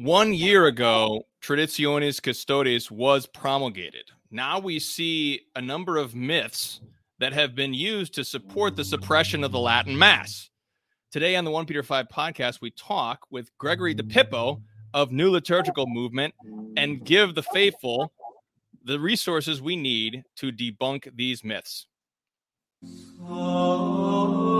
One 0.00 0.32
year 0.32 0.64
ago, 0.64 1.26
Traditionis 1.42 2.22
Custodes 2.22 2.90
was 2.90 3.26
promulgated. 3.26 4.04
Now 4.30 4.58
we 4.58 4.78
see 4.78 5.42
a 5.54 5.60
number 5.60 5.98
of 5.98 6.14
myths 6.14 6.80
that 7.18 7.34
have 7.34 7.54
been 7.54 7.74
used 7.74 8.14
to 8.14 8.24
support 8.24 8.76
the 8.76 8.84
suppression 8.84 9.44
of 9.44 9.52
the 9.52 9.58
Latin 9.58 9.98
Mass. 9.98 10.48
Today 11.12 11.36
on 11.36 11.44
the 11.44 11.50
1 11.50 11.66
Peter 11.66 11.82
5 11.82 12.08
podcast, 12.08 12.62
we 12.62 12.70
talk 12.70 13.26
with 13.30 13.50
Gregory 13.58 13.94
DiPippo 13.94 14.62
of 14.94 15.12
New 15.12 15.30
Liturgical 15.30 15.86
Movement 15.86 16.32
and 16.78 17.04
give 17.04 17.34
the 17.34 17.42
faithful 17.42 18.10
the 18.82 18.98
resources 18.98 19.60
we 19.60 19.76
need 19.76 20.24
to 20.36 20.50
debunk 20.50 21.14
these 21.14 21.44
myths. 21.44 21.88
Oh. 23.20 24.59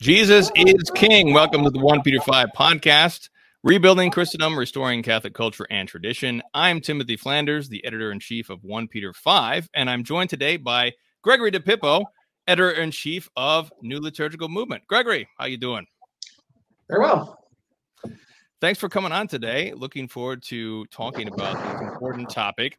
Jesus 0.00 0.50
is 0.56 0.90
King. 0.94 1.32
Welcome 1.32 1.64
to 1.64 1.70
the 1.70 1.78
1 1.78 2.02
Peter 2.02 2.20
5 2.20 2.48
podcast, 2.54 3.30
Rebuilding 3.62 4.10
Christendom, 4.10 4.58
Restoring 4.58 5.02
Catholic 5.02 5.34
Culture 5.34 5.66
and 5.70 5.88
Tradition. 5.88 6.42
I'm 6.52 6.80
Timothy 6.80 7.16
Flanders, 7.16 7.68
the 7.68 7.82
editor 7.86 8.10
in 8.10 8.18
chief 8.20 8.50
of 8.50 8.64
1 8.64 8.88
Peter 8.88 9.12
5, 9.12 9.70
and 9.72 9.88
I'm 9.88 10.04
joined 10.04 10.30
today 10.30 10.56
by 10.56 10.92
Gregory 11.22 11.52
DiPippo, 11.52 12.04
editor 12.46 12.72
in 12.72 12.90
chief 12.90 13.30
of 13.36 13.72
New 13.82 14.00
Liturgical 14.00 14.48
Movement. 14.48 14.82
Gregory, 14.88 15.28
how 15.38 15.46
you 15.46 15.56
doing? 15.56 15.86
Very 16.88 17.00
well. 17.00 17.38
Thanks 18.60 18.80
for 18.80 18.88
coming 18.88 19.12
on 19.12 19.28
today. 19.28 19.72
Looking 19.74 20.08
forward 20.08 20.42
to 20.44 20.84
talking 20.86 21.28
about 21.28 21.54
this 21.62 21.92
important 21.92 22.28
topic. 22.28 22.78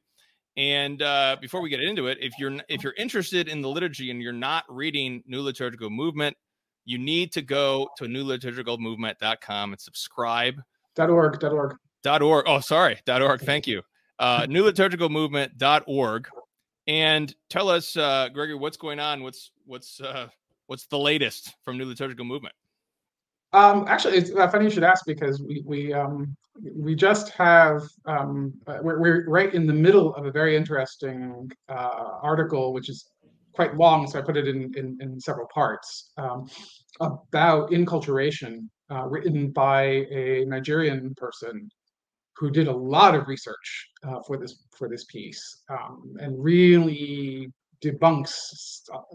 And 0.58 1.02
uh, 1.02 1.38
before 1.42 1.62
we 1.62 1.70
get 1.70 1.82
into 1.82 2.08
it, 2.08 2.18
if 2.22 2.34
you're 2.38 2.58
if 2.70 2.84
you're 2.84 2.94
interested 2.98 3.48
in 3.48 3.62
the 3.62 3.70
liturgy 3.70 4.12
and 4.12 4.22
you're 4.22 4.32
not 4.32 4.64
reading 4.70 5.24
New 5.26 5.42
Liturgical 5.42 5.90
Movement, 5.90 6.36
you 6.86 6.98
need 6.98 7.32
to 7.34 7.42
go 7.42 7.90
to 7.98 8.06
newliturgicalmovement.com 8.06 9.74
and 9.74 9.82
subscribe. 9.82 10.62
Dot 10.96 11.10
.org, 11.10 11.40
dot 11.40 11.52
.org. 11.52 11.76
Dot 12.04 12.22
.org. 12.22 12.46
Oh, 12.48 12.60
sorry. 12.60 13.00
Dot 13.06 13.22
.org. 13.22 13.42
Thank 13.42 13.68
you. 13.68 13.82
Uh, 14.20 14.42
newliturgicalmovement.org. 14.48 16.28
And 16.88 17.36
tell 17.50 17.70
us, 17.70 17.98
uh, 17.98 18.30
Gregory, 18.32 18.56
what's 18.56 18.78
going 18.78 19.00
on? 19.00 19.24
What's 19.24 19.52
what's 19.66 20.00
uh, 20.00 20.28
what's 20.68 20.86
the 20.86 21.00
latest 21.00 21.56
from 21.64 21.78
New 21.78 21.86
Liturgical 21.86 22.26
Movement? 22.26 22.54
Um, 23.54 23.86
actually, 23.88 24.18
it's 24.18 24.32
uh, 24.32 24.48
funny 24.50 24.66
you 24.66 24.72
should 24.72 24.84
ask 24.84 25.06
because 25.06 25.42
we 25.42 25.64
we 25.66 25.94
um, 25.94 26.36
we 26.76 26.94
just 26.94 27.30
have 27.30 27.84
um, 28.06 28.54
uh, 28.68 28.78
we're, 28.82 29.00
we're 29.00 29.30
right 29.30 29.54
in 29.54 29.66
the 29.66 29.74
middle 29.74 30.14
of 30.16 30.26
a 30.26 30.32
very 30.32 30.56
interesting 30.56 31.52
uh, 31.70 32.20
article, 32.22 32.72
which 32.72 32.90
is 32.90 33.10
quite 33.56 33.76
long, 33.76 34.08
so 34.08 34.20
I 34.20 34.22
put 34.22 34.38
it 34.38 34.48
in 34.48 34.74
in, 34.76 34.98
in 35.02 35.20
several 35.20 35.48
parts 35.54 36.12
um, 36.18 36.48
about 37.00 37.72
inculturation, 37.72 38.70
uh, 38.92 39.06
written 39.08 39.52
by 39.52 39.82
a 40.22 40.46
Nigerian 40.46 41.14
person 41.16 41.70
who 42.38 42.52
did 42.52 42.68
a 42.68 42.76
lot 42.96 43.16
of 43.16 43.28
research 43.28 43.90
uh, 44.04 44.20
for 44.28 44.38
this 44.38 44.66
for 44.78 44.90
this 44.90 45.06
piece 45.06 45.64
um, 45.70 46.14
and 46.20 46.44
really 46.44 47.52
debunks 47.84 48.34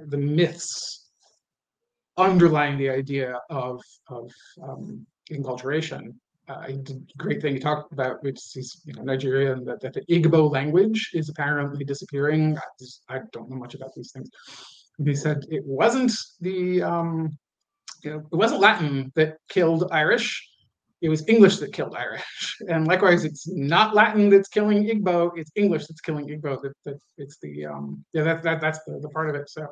the 0.08 0.16
myths 0.16 1.10
underlying 2.16 2.78
the 2.78 2.90
idea 2.90 3.38
of 3.50 3.80
of 4.08 4.30
um, 4.62 5.06
inculturation 5.30 6.18
uh, 6.50 6.66
great 7.16 7.40
thing 7.40 7.54
he 7.54 7.60
talked 7.60 7.92
about, 7.92 8.22
which 8.22 8.38
is 8.56 8.80
you 8.84 8.92
know 8.94 9.02
Nigeria 9.02 9.52
and 9.52 9.66
that, 9.68 9.80
that 9.80 9.94
the 9.94 10.02
Igbo 10.06 10.50
language 10.50 11.10
is 11.14 11.28
apparently 11.28 11.84
disappearing. 11.84 12.58
I, 12.58 12.62
just, 12.78 13.02
I 13.08 13.20
don't 13.32 13.48
know 13.48 13.56
much 13.56 13.74
about 13.74 13.94
these 13.94 14.10
things. 14.12 14.28
He 15.04 15.14
said 15.14 15.44
it 15.48 15.64
wasn't 15.64 16.12
the 16.40 16.82
um, 16.82 17.38
you 18.02 18.10
know 18.10 18.18
it 18.32 18.36
wasn't 18.36 18.60
Latin 18.60 19.12
that 19.14 19.36
killed 19.48 19.88
Irish. 19.92 20.46
It 21.00 21.08
was 21.08 21.26
English 21.28 21.58
that 21.58 21.72
killed 21.72 21.94
Irish, 21.96 22.56
and 22.68 22.86
likewise, 22.86 23.24
it's 23.24 23.48
not 23.48 23.94
Latin 23.94 24.28
that's 24.28 24.48
killing 24.48 24.84
Igbo. 24.84 25.30
It's 25.36 25.52
English 25.54 25.86
that's 25.86 26.00
killing 26.00 26.26
Igbo. 26.26 26.60
That, 26.62 26.72
that 26.84 26.98
it's 27.16 27.38
the 27.40 27.66
um, 27.66 28.04
yeah 28.12 28.24
that, 28.24 28.42
that 28.42 28.60
that's 28.60 28.80
the, 28.86 28.98
the 29.00 29.08
part 29.10 29.30
of 29.30 29.36
it. 29.36 29.48
So 29.48 29.66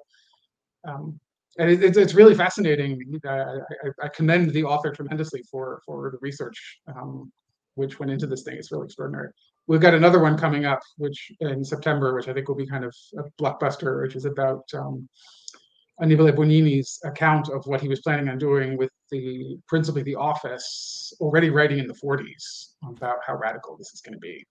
um, 0.86 1.18
and 1.58 1.70
it, 1.70 1.96
it's 1.96 2.14
really 2.14 2.34
fascinating. 2.34 3.20
I, 3.26 3.28
I, 3.30 3.56
I, 4.04 4.08
commend 4.08 4.52
the 4.52 4.64
author 4.64 4.92
tremendously 4.92 5.42
for 5.50 5.82
for 5.84 6.10
the 6.10 6.18
research 6.20 6.80
um, 6.88 7.30
which 7.78 8.00
went 8.00 8.10
into 8.10 8.26
this 8.26 8.42
thing. 8.42 8.56
It's 8.56 8.72
really 8.72 8.86
extraordinary. 8.86 9.30
We've 9.68 9.80
got 9.80 9.94
another 9.94 10.18
one 10.18 10.36
coming 10.36 10.64
up, 10.64 10.80
which 10.96 11.30
in 11.40 11.64
September, 11.64 12.14
which 12.14 12.26
I 12.26 12.32
think 12.32 12.48
will 12.48 12.56
be 12.56 12.66
kind 12.66 12.84
of 12.84 12.94
a 13.18 13.22
blockbuster, 13.40 14.02
which 14.02 14.16
is 14.16 14.24
about 14.24 14.64
um, 14.74 15.08
Annibale 16.00 16.32
Bugnini's 16.32 16.98
account 17.04 17.48
of 17.50 17.64
what 17.66 17.80
he 17.80 17.88
was 17.88 18.00
planning 18.00 18.28
on 18.28 18.36
doing 18.36 18.76
with 18.76 18.90
the 19.10 19.58
principally 19.68 20.02
the 20.02 20.16
office, 20.16 21.12
already 21.20 21.50
writing 21.50 21.78
in 21.78 21.86
the 21.86 21.94
40s 21.94 22.74
about 22.84 23.18
how 23.24 23.36
radical 23.36 23.76
this 23.76 23.92
is 23.94 24.00
going 24.00 24.14
to 24.14 24.18
be. 24.18 24.44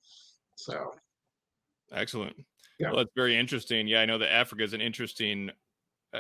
So, 0.56 0.94
excellent. 1.92 2.36
Yeah. 2.80 2.90
Well, 2.90 2.98
that's 2.98 3.12
very 3.16 3.36
interesting. 3.36 3.88
Yeah, 3.88 4.02
I 4.02 4.06
know 4.06 4.20
that 4.20 4.32
Africa 4.32 4.64
is 4.64 4.74
an 4.74 4.82
interesting 4.82 5.52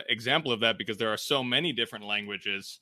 example 0.09 0.51
of 0.51 0.59
that 0.61 0.77
because 0.77 0.97
there 0.97 1.11
are 1.11 1.17
so 1.17 1.43
many 1.43 1.73
different 1.73 2.05
languages, 2.05 2.79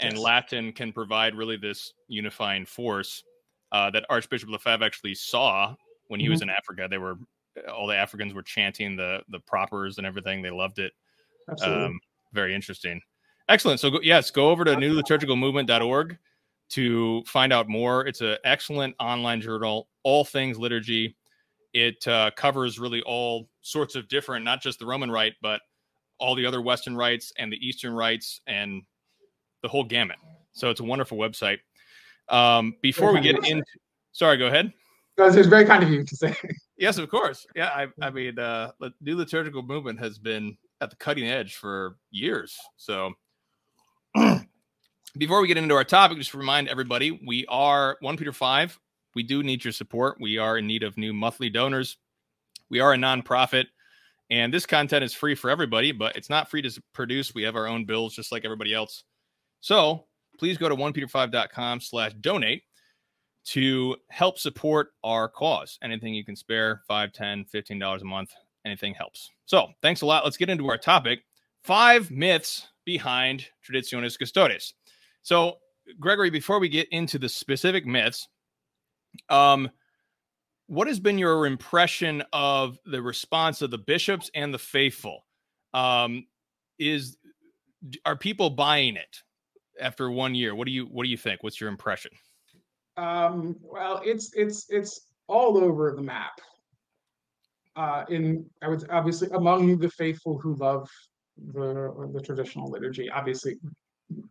and 0.00 0.14
yes. 0.14 0.22
Latin 0.22 0.72
can 0.72 0.92
provide 0.92 1.34
really 1.34 1.56
this 1.56 1.92
unifying 2.08 2.64
force 2.64 3.22
uh, 3.72 3.90
that 3.90 4.04
Archbishop 4.08 4.50
Lefebvre 4.50 4.84
actually 4.84 5.14
saw 5.14 5.74
when 6.08 6.20
he 6.20 6.26
mm-hmm. 6.26 6.32
was 6.32 6.42
in 6.42 6.50
Africa. 6.50 6.86
They 6.90 6.98
were 6.98 7.16
all 7.72 7.86
the 7.86 7.96
Africans 7.96 8.34
were 8.34 8.42
chanting 8.42 8.96
the 8.96 9.20
the 9.28 9.40
propers 9.40 9.98
and 9.98 10.06
everything. 10.06 10.42
They 10.42 10.50
loved 10.50 10.78
it. 10.78 10.92
Absolutely. 11.50 11.84
Um, 11.84 12.00
very 12.32 12.54
interesting. 12.54 13.00
Excellent. 13.48 13.80
So 13.80 13.90
go, 13.90 14.00
yes, 14.02 14.30
go 14.30 14.50
over 14.50 14.64
to 14.64 14.76
newliturgicalmovement.org 14.76 16.18
to 16.70 17.22
find 17.26 17.52
out 17.52 17.68
more. 17.68 18.06
It's 18.06 18.20
an 18.20 18.36
excellent 18.44 18.94
online 19.00 19.40
journal, 19.40 19.88
all 20.04 20.24
things 20.24 20.58
liturgy. 20.58 21.16
It 21.72 22.06
uh, 22.06 22.30
covers 22.36 22.78
really 22.78 23.02
all 23.02 23.48
sorts 23.60 23.96
of 23.96 24.08
different, 24.08 24.44
not 24.44 24.62
just 24.62 24.78
the 24.78 24.86
Roman 24.86 25.10
Rite, 25.10 25.34
but 25.42 25.60
all 26.20 26.34
the 26.34 26.46
other 26.46 26.60
Western 26.60 26.96
rites 26.96 27.32
and 27.38 27.52
the 27.52 27.66
Eastern 27.66 27.92
rites 27.92 28.40
and 28.46 28.82
the 29.62 29.68
whole 29.68 29.84
gamut. 29.84 30.16
So 30.52 30.70
it's 30.70 30.80
a 30.80 30.84
wonderful 30.84 31.18
website. 31.18 31.58
Um, 32.28 32.76
before 32.82 33.12
we 33.12 33.20
get 33.20 33.44
into, 33.46 33.64
sorry, 34.12 34.36
go 34.36 34.46
ahead. 34.46 34.72
It's 35.18 35.48
very 35.48 35.64
kind 35.64 35.82
of 35.82 35.90
you 35.90 36.04
to 36.04 36.16
say. 36.16 36.34
yes, 36.78 36.98
of 36.98 37.08
course. 37.10 37.46
Yeah, 37.54 37.68
I, 37.68 37.88
I 38.00 38.10
mean, 38.10 38.38
uh, 38.38 38.72
the 38.80 38.92
new 39.00 39.16
liturgical 39.16 39.62
movement 39.62 39.98
has 39.98 40.18
been 40.18 40.56
at 40.80 40.90
the 40.90 40.96
cutting 40.96 41.26
edge 41.26 41.56
for 41.56 41.96
years. 42.10 42.56
So 42.76 43.12
before 45.18 45.40
we 45.42 45.48
get 45.48 45.56
into 45.56 45.74
our 45.74 45.84
topic, 45.84 46.18
just 46.18 46.34
remind 46.34 46.68
everybody 46.68 47.10
we 47.26 47.44
are 47.48 47.96
1 48.00 48.16
Peter 48.16 48.32
5. 48.32 48.78
We 49.14 49.22
do 49.22 49.42
need 49.42 49.64
your 49.64 49.72
support. 49.72 50.18
We 50.20 50.38
are 50.38 50.56
in 50.56 50.66
need 50.66 50.82
of 50.82 50.96
new 50.96 51.12
monthly 51.12 51.50
donors. 51.50 51.96
We 52.70 52.80
are 52.80 52.94
a 52.94 52.96
nonprofit. 52.96 53.66
And 54.30 54.54
this 54.54 54.64
content 54.64 55.04
is 55.04 55.12
free 55.12 55.34
for 55.34 55.50
everybody, 55.50 55.90
but 55.92 56.16
it's 56.16 56.30
not 56.30 56.48
free 56.48 56.62
to 56.62 56.82
produce. 56.92 57.34
We 57.34 57.42
have 57.42 57.56
our 57.56 57.66
own 57.66 57.84
bills 57.84 58.14
just 58.14 58.30
like 58.30 58.44
everybody 58.44 58.72
else. 58.72 59.02
So 59.60 60.06
please 60.38 60.56
go 60.56 60.68
to 60.68 60.76
1peter5.com 60.76 61.80
slash 61.80 62.12
donate 62.20 62.62
to 63.46 63.96
help 64.10 64.38
support 64.38 64.88
our 65.02 65.28
cause. 65.28 65.78
Anything 65.82 66.14
you 66.14 66.24
can 66.24 66.36
spare, 66.36 66.82
5 66.86 67.12
10 67.12 67.46
$15 67.52 68.00
a 68.00 68.04
month, 68.04 68.30
anything 68.64 68.94
helps. 68.94 69.30
So 69.46 69.68
thanks 69.82 70.02
a 70.02 70.06
lot. 70.06 70.24
Let's 70.24 70.36
get 70.36 70.48
into 70.48 70.68
our 70.68 70.78
topic. 70.78 71.20
Five 71.64 72.10
myths 72.10 72.68
behind 72.84 73.46
Traditionis 73.68 74.18
Custodes. 74.18 74.74
So, 75.22 75.58
Gregory, 75.98 76.30
before 76.30 76.58
we 76.58 76.68
get 76.68 76.88
into 76.90 77.18
the 77.18 77.28
specific 77.28 77.84
myths, 77.84 78.28
um, 79.28 79.70
what 80.70 80.86
has 80.86 81.00
been 81.00 81.18
your 81.18 81.46
impression 81.46 82.22
of 82.32 82.78
the 82.86 83.02
response 83.02 83.60
of 83.60 83.72
the 83.72 83.78
bishops 83.78 84.30
and 84.36 84.54
the 84.54 84.58
faithful? 84.58 85.26
Um, 85.74 86.26
is 86.78 87.16
are 88.06 88.16
people 88.16 88.50
buying 88.50 88.94
it 88.94 89.16
after 89.80 90.12
one 90.12 90.32
year? 90.32 90.54
What 90.54 90.66
do 90.66 90.72
you 90.72 90.84
what 90.84 91.02
do 91.02 91.10
you 91.10 91.16
think? 91.16 91.42
What's 91.42 91.60
your 91.60 91.70
impression? 91.70 92.12
Um, 92.96 93.56
well, 93.62 94.00
it's 94.04 94.32
it's 94.34 94.66
it's 94.68 95.08
all 95.26 95.58
over 95.58 95.92
the 95.96 96.02
map. 96.02 96.40
Uh, 97.74 98.04
in 98.08 98.48
I 98.62 98.68
would 98.68 98.88
obviously 98.90 99.28
among 99.34 99.76
the 99.78 99.90
faithful 99.90 100.38
who 100.38 100.54
love 100.54 100.88
the 101.52 102.10
the 102.14 102.20
traditional 102.20 102.70
liturgy, 102.70 103.10
obviously 103.10 103.56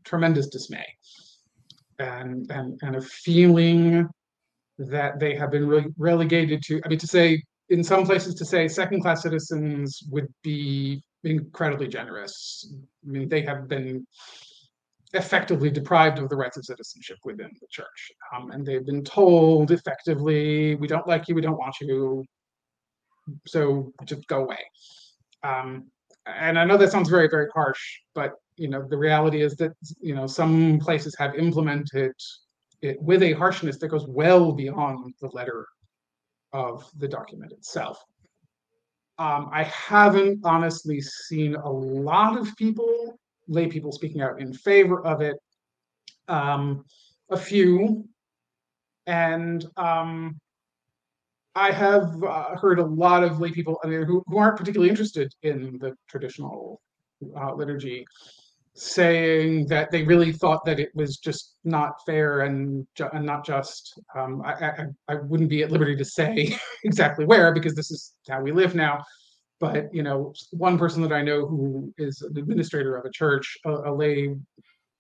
tremendous 0.06 0.48
dismay 0.48 0.86
and 2.00 2.50
and 2.50 2.80
and 2.82 2.96
a 2.96 3.02
feeling 3.02 4.08
that 4.80 5.20
they 5.20 5.36
have 5.36 5.52
been 5.52 5.68
re- 5.68 5.94
relegated 5.98 6.64
to. 6.64 6.82
I 6.84 6.88
mean, 6.88 7.00
to 7.00 7.08
say 7.08 7.44
in 7.70 7.84
some 7.84 8.06
places 8.06 8.34
to 8.36 8.46
say 8.46 8.68
second 8.68 9.02
class 9.02 9.22
citizens 9.22 10.02
would 10.10 10.28
be 10.42 11.04
incredibly 11.24 11.88
generous. 11.88 12.74
I 13.06 13.12
mean, 13.12 13.30
they 13.30 13.42
have 13.42 13.68
been 13.68 14.08
effectively 15.14 15.70
deprived 15.70 16.20
of 16.20 16.30
the 16.30 16.36
rights 16.36 16.58
of 16.58 16.66
citizenship 16.66 17.18
within 17.24 17.52
the 17.60 17.68
church. 17.70 18.12
Um, 18.34 18.52
and 18.52 18.66
they've 18.66 18.86
been 18.86 19.04
told 19.04 19.72
effectively, 19.72 20.76
we 20.76 20.88
don't 20.88 21.08
like 21.08 21.28
you, 21.28 21.36
we 21.36 21.42
don't 21.42 21.58
want 21.58 21.76
you, 21.82 22.24
so 23.46 23.92
just 24.06 24.26
go 24.28 24.44
away. 24.44 24.60
Um, 25.44 25.86
and 26.26 26.60
I 26.60 26.66
know 26.66 26.78
that 26.78 26.92
sounds 26.92 27.10
very, 27.10 27.28
very 27.28 27.48
harsh, 27.54 27.82
but 28.14 28.34
you 28.56 28.68
know, 28.68 28.86
the 28.88 28.98
reality 28.98 29.42
is 29.42 29.56
that 29.56 29.72
you 30.00 30.14
know 30.14 30.28
some 30.28 30.80
places 30.80 31.16
have 31.18 31.36
implemented 31.36 32.12
it 32.82 33.02
with 33.02 33.24
a 33.24 33.34
harshness 33.34 33.78
that 33.78 33.90
goes 33.90 34.08
well 34.08 34.52
beyond 34.52 35.14
the 35.22 35.30
letter 35.34 35.68
of 36.54 36.90
the 36.98 37.08
document 37.08 37.52
itself. 37.52 38.04
Um, 39.18 39.50
I 39.52 39.64
haven't 39.64 40.40
honestly 40.46 41.02
seen 41.02 41.56
a 41.56 41.70
lot 41.70 42.38
of 42.38 42.56
people, 42.56 43.20
lay 43.48 43.68
people 43.68 43.92
speaking 43.92 44.22
out 44.22 44.40
in 44.40 44.54
favor 44.54 45.06
of 45.06 45.22
it. 45.22 45.36
Um, 46.28 46.86
a 47.30 47.38
few, 47.38 48.08
and 49.06 49.66
um, 49.78 50.40
I 51.56 51.72
have 51.72 52.24
uh, 52.24 52.56
heard 52.56 52.80
a 52.80 52.86
lot 52.86 53.24
of 53.24 53.40
lay 53.40 53.52
people 53.52 53.80
I 53.84 53.88
mean, 53.88 54.04
who, 54.04 54.24
who 54.28 54.38
aren't 54.38 54.58
particularly 54.58 54.90
interested 54.90 55.34
in 55.44 55.78
the 55.80 55.94
traditional 56.08 56.82
uh, 57.36 57.54
liturgy 57.54 58.06
saying 58.80 59.68
that 59.68 59.92
they 59.92 60.04
really 60.04 60.32
thought 60.32 60.64
that 60.64 60.80
it 60.80 60.90
was 60.96 61.18
just 61.18 61.56
not 61.66 61.94
fair 62.06 62.42
and, 62.42 62.88
ju- 62.96 63.10
and 63.14 63.26
not 63.26 63.46
just. 63.46 64.00
Um, 64.16 64.42
I, 64.46 64.54
I, 64.54 64.86
I 65.10 65.16
wouldn't 65.16 65.50
be 65.50 65.64
at 65.64 65.72
liberty 65.72 65.96
to 65.98 66.06
say 66.06 66.58
exactly 66.86 67.26
where 67.26 67.54
because 67.54 67.76
this 67.76 67.92
is 67.92 68.14
how 68.30 68.42
we 68.42 68.52
live 68.54 68.76
now. 68.76 69.04
But 69.60 69.94
you 69.94 70.02
know, 70.02 70.34
one 70.52 70.78
person 70.78 71.02
that 71.02 71.12
I 71.12 71.22
know 71.22 71.46
who 71.46 71.94
is 71.98 72.22
an 72.22 72.38
administrator 72.38 72.96
of 72.96 73.04
a 73.04 73.12
church, 73.12 73.58
a, 73.66 73.72
a 73.72 73.94
lay 73.94 74.34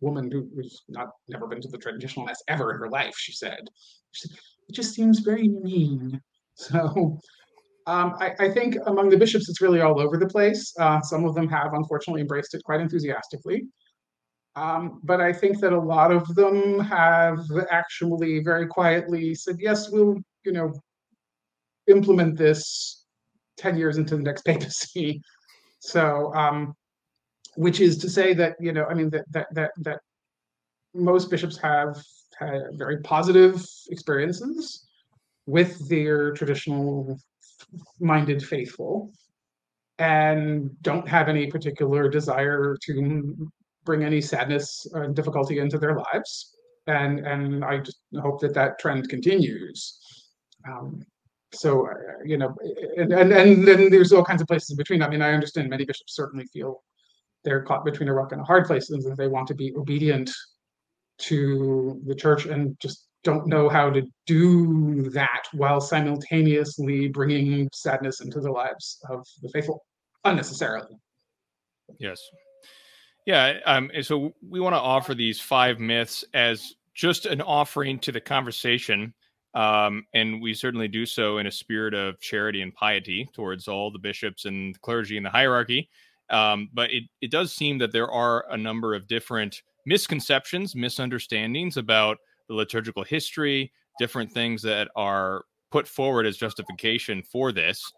woman 0.01 0.29
who, 0.29 0.49
who's 0.53 0.83
not 0.89 1.11
never 1.29 1.47
been 1.47 1.61
to 1.61 1.69
the 1.69 1.77
traditional 1.77 2.25
mass 2.25 2.41
ever 2.49 2.73
in 2.73 2.79
her 2.79 2.89
life, 2.89 3.15
she 3.17 3.31
said, 3.31 3.59
she 4.11 4.27
said 4.27 4.37
it 4.67 4.75
just 4.75 4.93
seems 4.93 5.19
very 5.19 5.47
mean. 5.47 6.21
So 6.55 7.17
um, 7.89 8.15
I, 8.19 8.35
I, 8.39 8.49
think 8.49 8.77
among 8.85 9.09
the 9.09 9.17
bishops, 9.17 9.49
it's 9.49 9.61
really 9.61 9.81
all 9.81 9.99
over 9.99 10.15
the 10.17 10.27
place. 10.27 10.75
Uh, 10.79 11.01
some 11.01 11.25
of 11.25 11.33
them 11.33 11.49
have 11.49 11.73
unfortunately 11.73 12.21
embraced 12.21 12.53
it 12.53 12.63
quite 12.63 12.81
enthusiastically. 12.81 13.65
Um, 14.55 14.99
but 15.03 15.19
I 15.19 15.33
think 15.33 15.59
that 15.61 15.73
a 15.73 15.79
lot 15.79 16.11
of 16.11 16.35
them 16.35 16.79
have 16.81 17.39
actually 17.71 18.43
very 18.43 18.67
quietly 18.67 19.33
said, 19.33 19.55
yes, 19.59 19.89
we'll, 19.89 20.17
you 20.45 20.51
know, 20.51 20.71
implement 21.87 22.37
this 22.37 23.05
10 23.57 23.75
years 23.75 23.97
into 23.97 24.15
the 24.15 24.21
next 24.21 24.41
papacy. 24.45 25.19
So, 25.79 26.31
um, 26.35 26.75
which 27.55 27.79
is 27.79 27.97
to 27.99 28.09
say 28.09 28.35
that, 28.35 28.55
you 28.59 28.71
know, 28.71 28.85
I 28.85 28.93
mean, 28.93 29.09
that, 29.09 29.25
that, 29.31 29.47
that, 29.53 29.71
that 29.77 29.99
most 30.93 31.31
bishops 31.31 31.57
have 31.57 31.97
had 32.37 32.61
very 32.73 33.01
positive 33.01 33.65
experiences 33.89 34.87
with 35.47 35.89
their 35.89 36.33
traditional 36.33 37.19
minded 37.99 38.43
faithful 38.43 39.11
and 39.97 40.69
don't 40.81 41.07
have 41.07 41.27
any 41.27 41.47
particular 41.47 42.09
desire 42.09 42.75
to 42.85 43.49
bring 43.85 44.03
any 44.03 44.21
sadness 44.21 44.87
and 44.93 45.15
difficulty 45.15 45.59
into 45.59 45.77
their 45.77 45.97
lives. 45.97 46.55
And, 46.87 47.19
and 47.19 47.63
I 47.63 47.79
just 47.79 47.99
hope 48.21 48.39
that 48.41 48.53
that 48.53 48.79
trend 48.79 49.09
continues. 49.09 49.99
Um, 50.67 51.01
so, 51.51 51.87
uh, 51.87 51.93
you 52.25 52.37
know, 52.37 52.55
and, 52.97 53.11
and, 53.11 53.33
and 53.33 53.67
then 53.67 53.89
there's 53.89 54.13
all 54.13 54.23
kinds 54.23 54.41
of 54.41 54.47
places 54.47 54.71
in 54.71 54.77
between. 54.77 55.01
I 55.01 55.09
mean, 55.09 55.21
I 55.21 55.33
understand 55.33 55.69
many 55.69 55.85
bishops 55.85 56.15
certainly 56.15 56.45
feel 56.53 56.81
they're 57.43 57.63
caught 57.63 57.85
between 57.85 58.09
a 58.09 58.13
rock 58.13 58.31
and 58.31 58.41
a 58.41 58.45
hard 58.45 58.65
place 58.65 58.89
and 58.89 59.01
that 59.03 59.17
they 59.17 59.27
want 59.27 59.47
to 59.47 59.55
be 59.55 59.73
obedient 59.75 60.31
to 61.19 62.01
the 62.05 62.15
church 62.15 62.45
and 62.45 62.79
just 62.79 63.08
don't 63.23 63.47
know 63.47 63.67
how 63.67 63.89
to 63.89 64.01
do 64.25 65.09
that 65.09 65.43
while 65.53 65.81
simultaneously 65.81 67.07
bringing 67.09 67.69
sadness 67.73 68.21
into 68.21 68.39
the 68.39 68.51
lives 68.51 68.99
of 69.09 69.25
the 69.41 69.49
faithful 69.49 69.83
unnecessarily. 70.25 70.95
Yes. 71.99 72.21
Yeah. 73.25 73.59
Um, 73.65 73.91
so 74.01 74.33
we 74.47 74.59
want 74.59 74.73
to 74.73 74.79
offer 74.79 75.13
these 75.13 75.39
five 75.39 75.79
myths 75.79 76.23
as 76.33 76.73
just 76.93 77.25
an 77.25 77.41
offering 77.41 77.99
to 77.99 78.11
the 78.11 78.21
conversation. 78.21 79.13
Um, 79.53 80.05
and 80.13 80.41
we 80.41 80.53
certainly 80.53 80.87
do 80.87 81.05
so 81.05 81.39
in 81.39 81.47
a 81.47 81.51
spirit 81.51 81.93
of 81.93 82.19
charity 82.19 82.61
and 82.61 82.73
piety 82.73 83.27
towards 83.33 83.67
all 83.67 83.91
the 83.91 83.99
bishops 83.99 84.45
and 84.45 84.75
the 84.75 84.79
clergy 84.79 85.17
and 85.17 85.25
the 85.25 85.29
hierarchy. 85.29 85.89
Um, 86.29 86.69
but 86.73 86.91
it, 86.91 87.03
it 87.21 87.31
does 87.31 87.53
seem 87.53 87.79
that 87.79 87.91
there 87.91 88.11
are 88.11 88.45
a 88.51 88.57
number 88.57 88.93
of 88.93 89.07
different 89.07 89.63
misconceptions, 89.85 90.75
misunderstandings 90.75 91.77
about 91.77 92.19
the 92.49 92.55
liturgical 92.55 93.03
history, 93.03 93.71
different 93.97 94.31
things 94.33 94.61
that 94.63 94.89
are 94.95 95.43
put 95.71 95.87
forward 95.87 96.25
as 96.25 96.35
justification 96.35 97.23
for 97.23 97.51
this. 97.51 97.93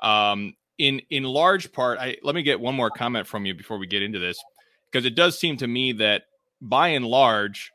Um, 0.00 0.54
in 0.78 1.00
in 1.10 1.24
large 1.24 1.72
part, 1.72 1.98
I 1.98 2.18
let 2.22 2.34
me 2.34 2.42
get 2.42 2.60
one 2.60 2.74
more 2.74 2.90
comment 2.90 3.26
from 3.26 3.46
you 3.46 3.54
before 3.54 3.78
we 3.78 3.86
get 3.86 4.02
into 4.02 4.18
this, 4.18 4.38
because 4.92 5.06
it 5.06 5.14
does 5.14 5.38
seem 5.38 5.56
to 5.56 5.66
me 5.66 5.92
that 5.92 6.24
by 6.60 6.88
and 6.88 7.06
large, 7.06 7.72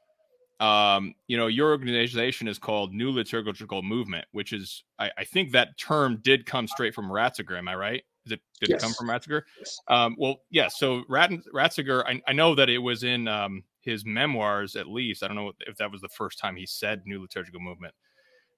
um, 0.60 1.16
you 1.28 1.38
know, 1.38 1.48
your 1.48 1.72
organization 1.72 2.48
is 2.48 2.60
called 2.60 2.94
New 2.94 3.10
Liturgical 3.10 3.82
Movement, 3.82 4.26
which 4.32 4.54
is 4.54 4.84
I, 5.00 5.10
I 5.18 5.24
think 5.24 5.52
that 5.52 5.78
term 5.78 6.20
did 6.22 6.46
come 6.46 6.68
straight 6.68 6.94
from 6.94 7.10
Ratzinger. 7.10 7.58
Am 7.58 7.68
I 7.68 7.76
right? 7.76 8.04
Is 8.26 8.34
it 8.34 8.42
did 8.60 8.70
yes. 8.70 8.82
it 8.82 8.86
come 8.86 8.94
from 8.94 9.08
Ratzinger? 9.08 9.42
Yes. 9.60 9.80
Um, 9.88 10.16
well, 10.18 10.38
yeah. 10.50 10.68
So 10.68 11.04
Rat, 11.10 11.32
Ratzinger, 11.54 12.04
I, 12.06 12.22
I, 12.28 12.34
know 12.34 12.54
that 12.54 12.70
it 12.70 12.78
was 12.78 13.04
in 13.04 13.28
um, 13.28 13.64
his 13.82 14.06
memoirs, 14.06 14.76
at 14.76 14.88
least. 14.88 15.24
I 15.24 15.28
don't 15.28 15.36
know 15.36 15.52
if 15.62 15.78
that 15.78 15.92
was 15.92 16.02
the 16.02 16.10
first 16.10 16.38
time 16.38 16.56
he 16.56 16.68
said 16.68 17.02
New 17.06 17.22
Liturgical 17.22 17.60
Movement, 17.60 17.96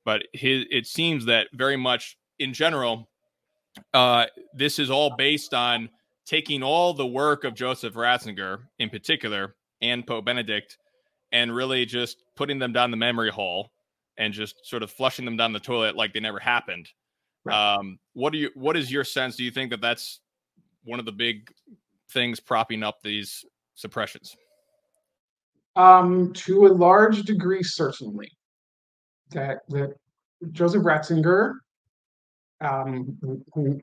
but 0.04 0.24
his 0.34 0.66
it 0.70 0.86
seems 0.86 1.26
that 1.26 1.48
very 1.54 1.78
much 1.78 2.18
in 2.40 2.54
general, 2.54 3.10
uh, 3.94 4.26
this 4.54 4.80
is 4.80 4.90
all 4.90 5.16
based 5.16 5.54
on 5.54 5.90
taking 6.26 6.62
all 6.62 6.94
the 6.94 7.08
work 7.08 7.46
of 7.46 7.56
Joseph 7.56 7.94
Ratzinger, 7.94 8.60
in 8.80 8.90
particular, 8.90 9.56
and 9.82 10.06
Pope 10.06 10.26
Benedict, 10.26 10.78
and 11.32 11.56
really 11.56 11.86
just 11.86 12.18
putting 12.36 12.60
them 12.60 12.74
down 12.74 12.92
the 12.92 12.98
memory 12.98 13.32
hole 13.32 13.72
and 14.18 14.34
just 14.34 14.56
sort 14.64 14.84
of 14.84 14.92
flushing 14.92 15.26
them 15.26 15.38
down 15.38 15.54
the 15.54 15.60
toilet 15.60 15.96
like 15.96 16.14
they 16.14 16.20
never 16.20 16.40
happened 16.40 16.90
Right. 17.46 17.76
Um, 17.76 18.00
what 18.14 18.32
do 18.32 18.40
you? 18.40 18.52
What 18.56 18.78
is 18.78 18.92
your 18.92 19.04
sense? 19.04 19.36
Do 19.36 19.44
you 19.44 19.52
think 19.52 19.70
that 19.72 19.82
that's 19.82 20.20
one 20.84 21.00
of 21.00 21.06
the 21.06 21.12
big 21.12 21.52
things 22.10 22.40
propping 22.40 22.84
up 22.84 23.02
these 23.02 23.44
suppressions? 23.76 24.36
Um, 25.76 26.32
to 26.34 26.68
a 26.68 26.70
large 26.70 27.24
degree, 27.24 27.64
certainly. 27.64 28.30
That 29.32 29.60
that 29.70 29.96
Joseph 30.52 30.84
Ratzinger, 30.84 31.56
um, 32.62 33.18
who 33.54 33.80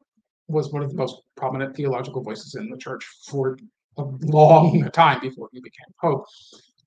was 0.49 0.73
one 0.73 0.83
of 0.83 0.91
the 0.91 0.97
most 0.97 1.23
prominent 1.37 1.77
theological 1.77 2.23
voices 2.23 2.55
in 2.55 2.71
the 2.71 2.77
church 2.77 3.05
for 3.29 3.59
a 3.99 4.05
long 4.23 4.89
time 4.93 5.21
before 5.21 5.49
he 5.53 5.61
became 5.61 5.95
pope, 6.01 6.25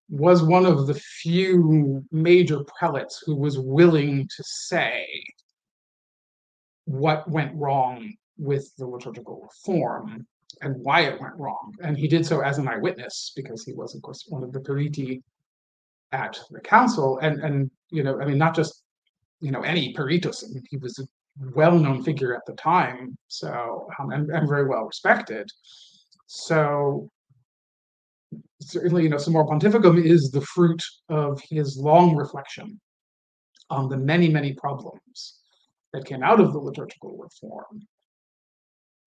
was 0.10 0.44
one 0.44 0.66
of 0.66 0.88
the 0.88 0.94
few 0.96 2.04
major 2.12 2.64
prelates 2.64 3.22
who 3.26 3.36
was 3.36 3.60
willing 3.60 4.28
to 4.36 4.44
say 4.44 5.08
what 6.86 7.30
went 7.30 7.56
wrong 7.56 8.14
with 8.38 8.76
the 8.78 8.86
liturgical 8.86 9.42
reform 9.42 10.26
and 10.62 10.76
why 10.78 11.02
it 11.02 11.20
went 11.20 11.36
wrong. 11.38 11.74
And 11.82 11.98
he 11.98 12.08
did 12.08 12.26
so 12.26 12.42
as 12.42 12.58
an 12.58 12.68
eyewitness 12.68 13.34
because 13.36 13.64
he 13.64 13.74
was, 13.74 13.96
of 13.96 14.02
course, 14.02 14.26
one 14.28 14.44
of 14.44 14.52
the 14.52 14.60
periti 14.60 15.22
at 16.12 16.40
the 16.52 16.62
council. 16.62 17.20
And 17.20 17.40
and 17.42 17.72
you 17.90 18.04
know, 18.04 18.20
I 18.22 18.26
mean, 18.26 18.38
not 18.38 18.56
just 18.56 18.84
you 19.40 19.52
know 19.52 19.62
any 19.62 19.94
peritus. 19.94 20.44
I 20.44 20.54
mean, 20.54 20.64
he 20.70 20.78
was 20.78 21.00
a 21.00 21.06
well-known 21.56 22.04
figure 22.04 22.36
at 22.36 22.46
the 22.46 22.54
time, 22.54 23.18
so 23.28 23.88
um, 24.00 24.12
and, 24.12 24.30
and 24.30 24.48
very 24.48 24.68
well 24.68 24.86
respected. 24.86 25.50
So 26.28 27.10
certainly, 28.62 29.04
you 29.04 29.10
know, 29.10 29.18
Summorum 29.18 29.50
Pontificum 29.50 30.04
is 30.04 30.32
the 30.32 30.42
fruit 30.42 30.82
of 31.10 31.42
his 31.50 31.78
long 31.78 32.16
reflection 32.16 32.80
on 33.70 33.90
the 33.90 33.98
many, 33.98 34.30
many 34.30 34.54
problems 34.54 35.43
that 35.94 36.06
came 36.06 36.24
out 36.24 36.40
of 36.40 36.54
the 36.54 36.60
liturgical 36.60 37.18
reform. 37.18 37.82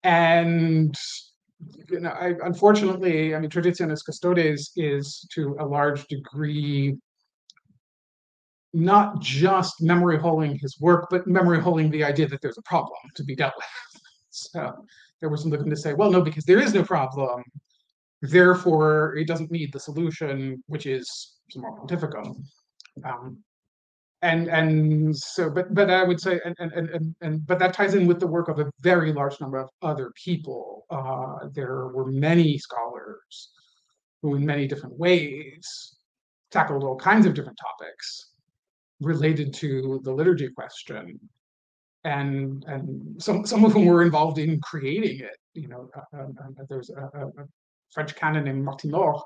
And 0.03 0.95
you 1.89 2.01
know, 2.01 2.11
I, 2.11 2.35
unfortunately, 2.45 3.35
I 3.35 3.41
mean, 3.41 3.51
Traditionis 3.51 4.05
Custodes 4.05 4.73
is 4.77 5.27
to 5.35 5.57
a 5.59 5.67
large 5.67 6.07
degree 6.07 6.97
not 8.73 9.21
just 9.23 9.81
memory 9.81 10.19
holding 10.19 10.59
his 10.59 10.79
work, 10.81 11.07
but 11.11 11.27
memory 11.27 11.61
holding 11.61 11.91
the 11.91 12.05
idea 12.05 12.29
that 12.29 12.43
there's 12.43 12.59
a 12.59 12.63
problem 12.63 12.99
to 13.15 13.25
be 13.25 13.35
dealt 13.35 13.55
with. 13.57 13.67
So 14.39 14.85
there 15.23 15.31
was 15.31 15.41
something 15.41 15.71
to 15.71 15.77
say, 15.77 15.95
well, 15.95 16.11
no, 16.11 16.21
because 16.21 16.45
there 16.45 16.61
is 16.61 16.75
no 16.75 16.85
problem, 16.85 17.43
therefore 18.21 19.17
it 19.17 19.27
doesn't 19.27 19.51
need 19.51 19.73
the 19.73 19.81
solution, 19.81 20.63
which 20.67 20.85
is 20.85 21.39
Summorum 21.51 21.79
Pontificum. 21.81 22.45
Um, 23.03 23.39
and 24.23 24.49
and 24.49 25.17
so 25.17 25.51
but 25.51 25.73
but 25.75 25.91
i 25.91 26.03
would 26.03 26.21
say 26.21 26.41
and 26.45 26.57
and 26.59 26.73
and, 26.73 27.15
and 27.21 27.47
but 27.47 27.59
that 27.59 27.75
ties 27.75 27.95
in 27.95 28.07
with 28.07 28.19
the 28.19 28.27
work 28.27 28.49
of 28.49 28.59
a 28.59 28.71
very 28.81 29.13
large 29.13 29.41
number 29.41 29.59
of 29.59 29.69
other 29.83 30.11
people. 30.25 30.87
Uh, 30.91 31.49
there 31.53 31.89
were 31.89 32.11
many 32.11 32.57
scholars 32.57 33.51
who 34.23 34.37
in 34.37 34.47
many 34.47 34.67
different 34.67 34.99
ways 34.99 35.97
tackled 36.51 36.85
all 36.85 36.97
kinds 36.97 37.27
of 37.27 37.35
different 37.35 37.59
topics 37.59 38.31
related 39.01 39.53
to 39.53 40.01
the 40.05 40.13
liturgy 40.13 40.49
question. 40.49 41.19
And 42.05 42.65
and 42.69 43.21
some 43.21 43.45
some 43.45 43.65
of 43.65 43.73
whom 43.73 43.85
were 43.85 44.03
involved 44.03 44.39
in 44.39 44.61
creating 44.61 45.21
it 45.21 45.37
you 45.55 45.69
know 45.69 45.91
uh, 45.97 46.19
uh, 46.23 46.65
there's 46.69 46.91
a, 46.91 47.03
a, 47.03 47.45
French 47.91 48.15
canon 48.15 48.45
named 48.45 48.67
Martimort, 48.67 49.23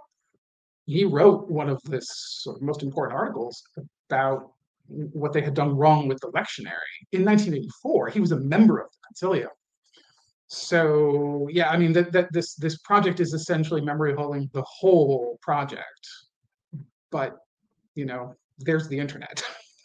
he 0.87 1.04
wrote 1.04 1.50
one 1.50 1.68
of 1.68 1.82
this 1.85 2.06
sort 2.42 2.56
of 2.56 2.62
most 2.62 2.82
important 2.82 3.18
articles 3.18 3.62
about 4.09 4.52
what 4.90 5.32
they 5.32 5.40
had 5.40 5.54
done 5.54 5.76
wrong 5.76 6.09
with 6.09 6.20
the 6.20 6.28
lectionary 6.28 6.97
in 7.12 7.25
1984. 7.25 8.09
He 8.09 8.20
was 8.20 8.32
a 8.32 8.40
member 8.40 8.78
of 8.80 8.88
the 8.90 9.26
Concilium. 9.26 9.49
So 10.49 11.47
yeah, 11.50 11.70
I 11.70 11.76
mean 11.76 11.92
that, 11.92 12.11
that 12.11 12.32
this 12.32 12.54
this 12.56 12.78
project 12.78 13.20
is 13.20 13.35
essentially 13.35 13.80
memory 13.80 14.14
holding 14.14 14.50
the 14.52 14.62
whole 14.62 15.38
project, 15.40 16.09
but 17.12 17.37
you 17.94 18.04
know 18.04 18.35
there's 18.59 18.88
the 18.88 18.99
internet. 18.99 19.44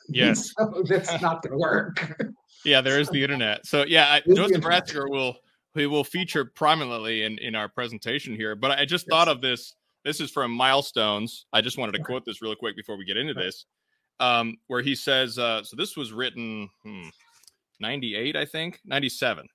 Yes, 0.09 0.51
so 0.57 0.83
that's 0.87 1.21
not 1.21 1.43
going 1.43 1.51
to 1.51 1.59
work. 1.59 2.19
yeah, 2.65 2.81
there 2.81 2.99
is 2.99 3.09
the 3.09 3.21
internet. 3.21 3.63
So 3.67 3.85
yeah, 3.85 4.07
I, 4.09 4.33
Joseph 4.33 4.63
Ratzinger 4.63 5.07
will 5.07 5.35
he 5.75 5.85
will 5.85 6.03
feature 6.03 6.45
prominently 6.45 7.25
in 7.25 7.37
in 7.37 7.53
our 7.53 7.69
presentation 7.69 8.35
here. 8.35 8.55
But 8.55 8.71
I 8.71 8.85
just 8.85 9.05
yes. 9.05 9.15
thought 9.15 9.27
of 9.27 9.41
this. 9.41 9.75
This 10.03 10.19
is 10.19 10.31
from 10.31 10.51
Milestones. 10.51 11.45
I 11.53 11.61
just 11.61 11.77
wanted 11.77 11.93
to 11.93 12.03
quote 12.03 12.25
this 12.25 12.41
really 12.41 12.55
quick 12.55 12.75
before 12.75 12.97
we 12.97 13.05
get 13.05 13.17
into 13.17 13.33
this, 13.35 13.65
um, 14.19 14.57
where 14.67 14.81
he 14.81 14.95
says, 14.95 15.37
uh, 15.37 15.63
"So 15.63 15.75
this 15.75 15.95
was 15.95 16.11
written 16.11 16.69
hmm, 16.83 17.09
98, 17.79 18.35
I 18.35 18.45
think, 18.45 18.79
97." 18.85 19.47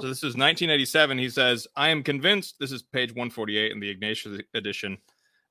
So 0.00 0.08
this 0.08 0.18
is 0.18 0.34
1987. 0.34 1.18
He 1.18 1.30
says, 1.30 1.68
I 1.76 1.90
am 1.90 2.02
convinced, 2.02 2.56
this 2.58 2.72
is 2.72 2.82
page 2.82 3.10
148 3.10 3.70
in 3.70 3.78
the 3.78 3.88
Ignatius 3.88 4.40
edition. 4.52 4.98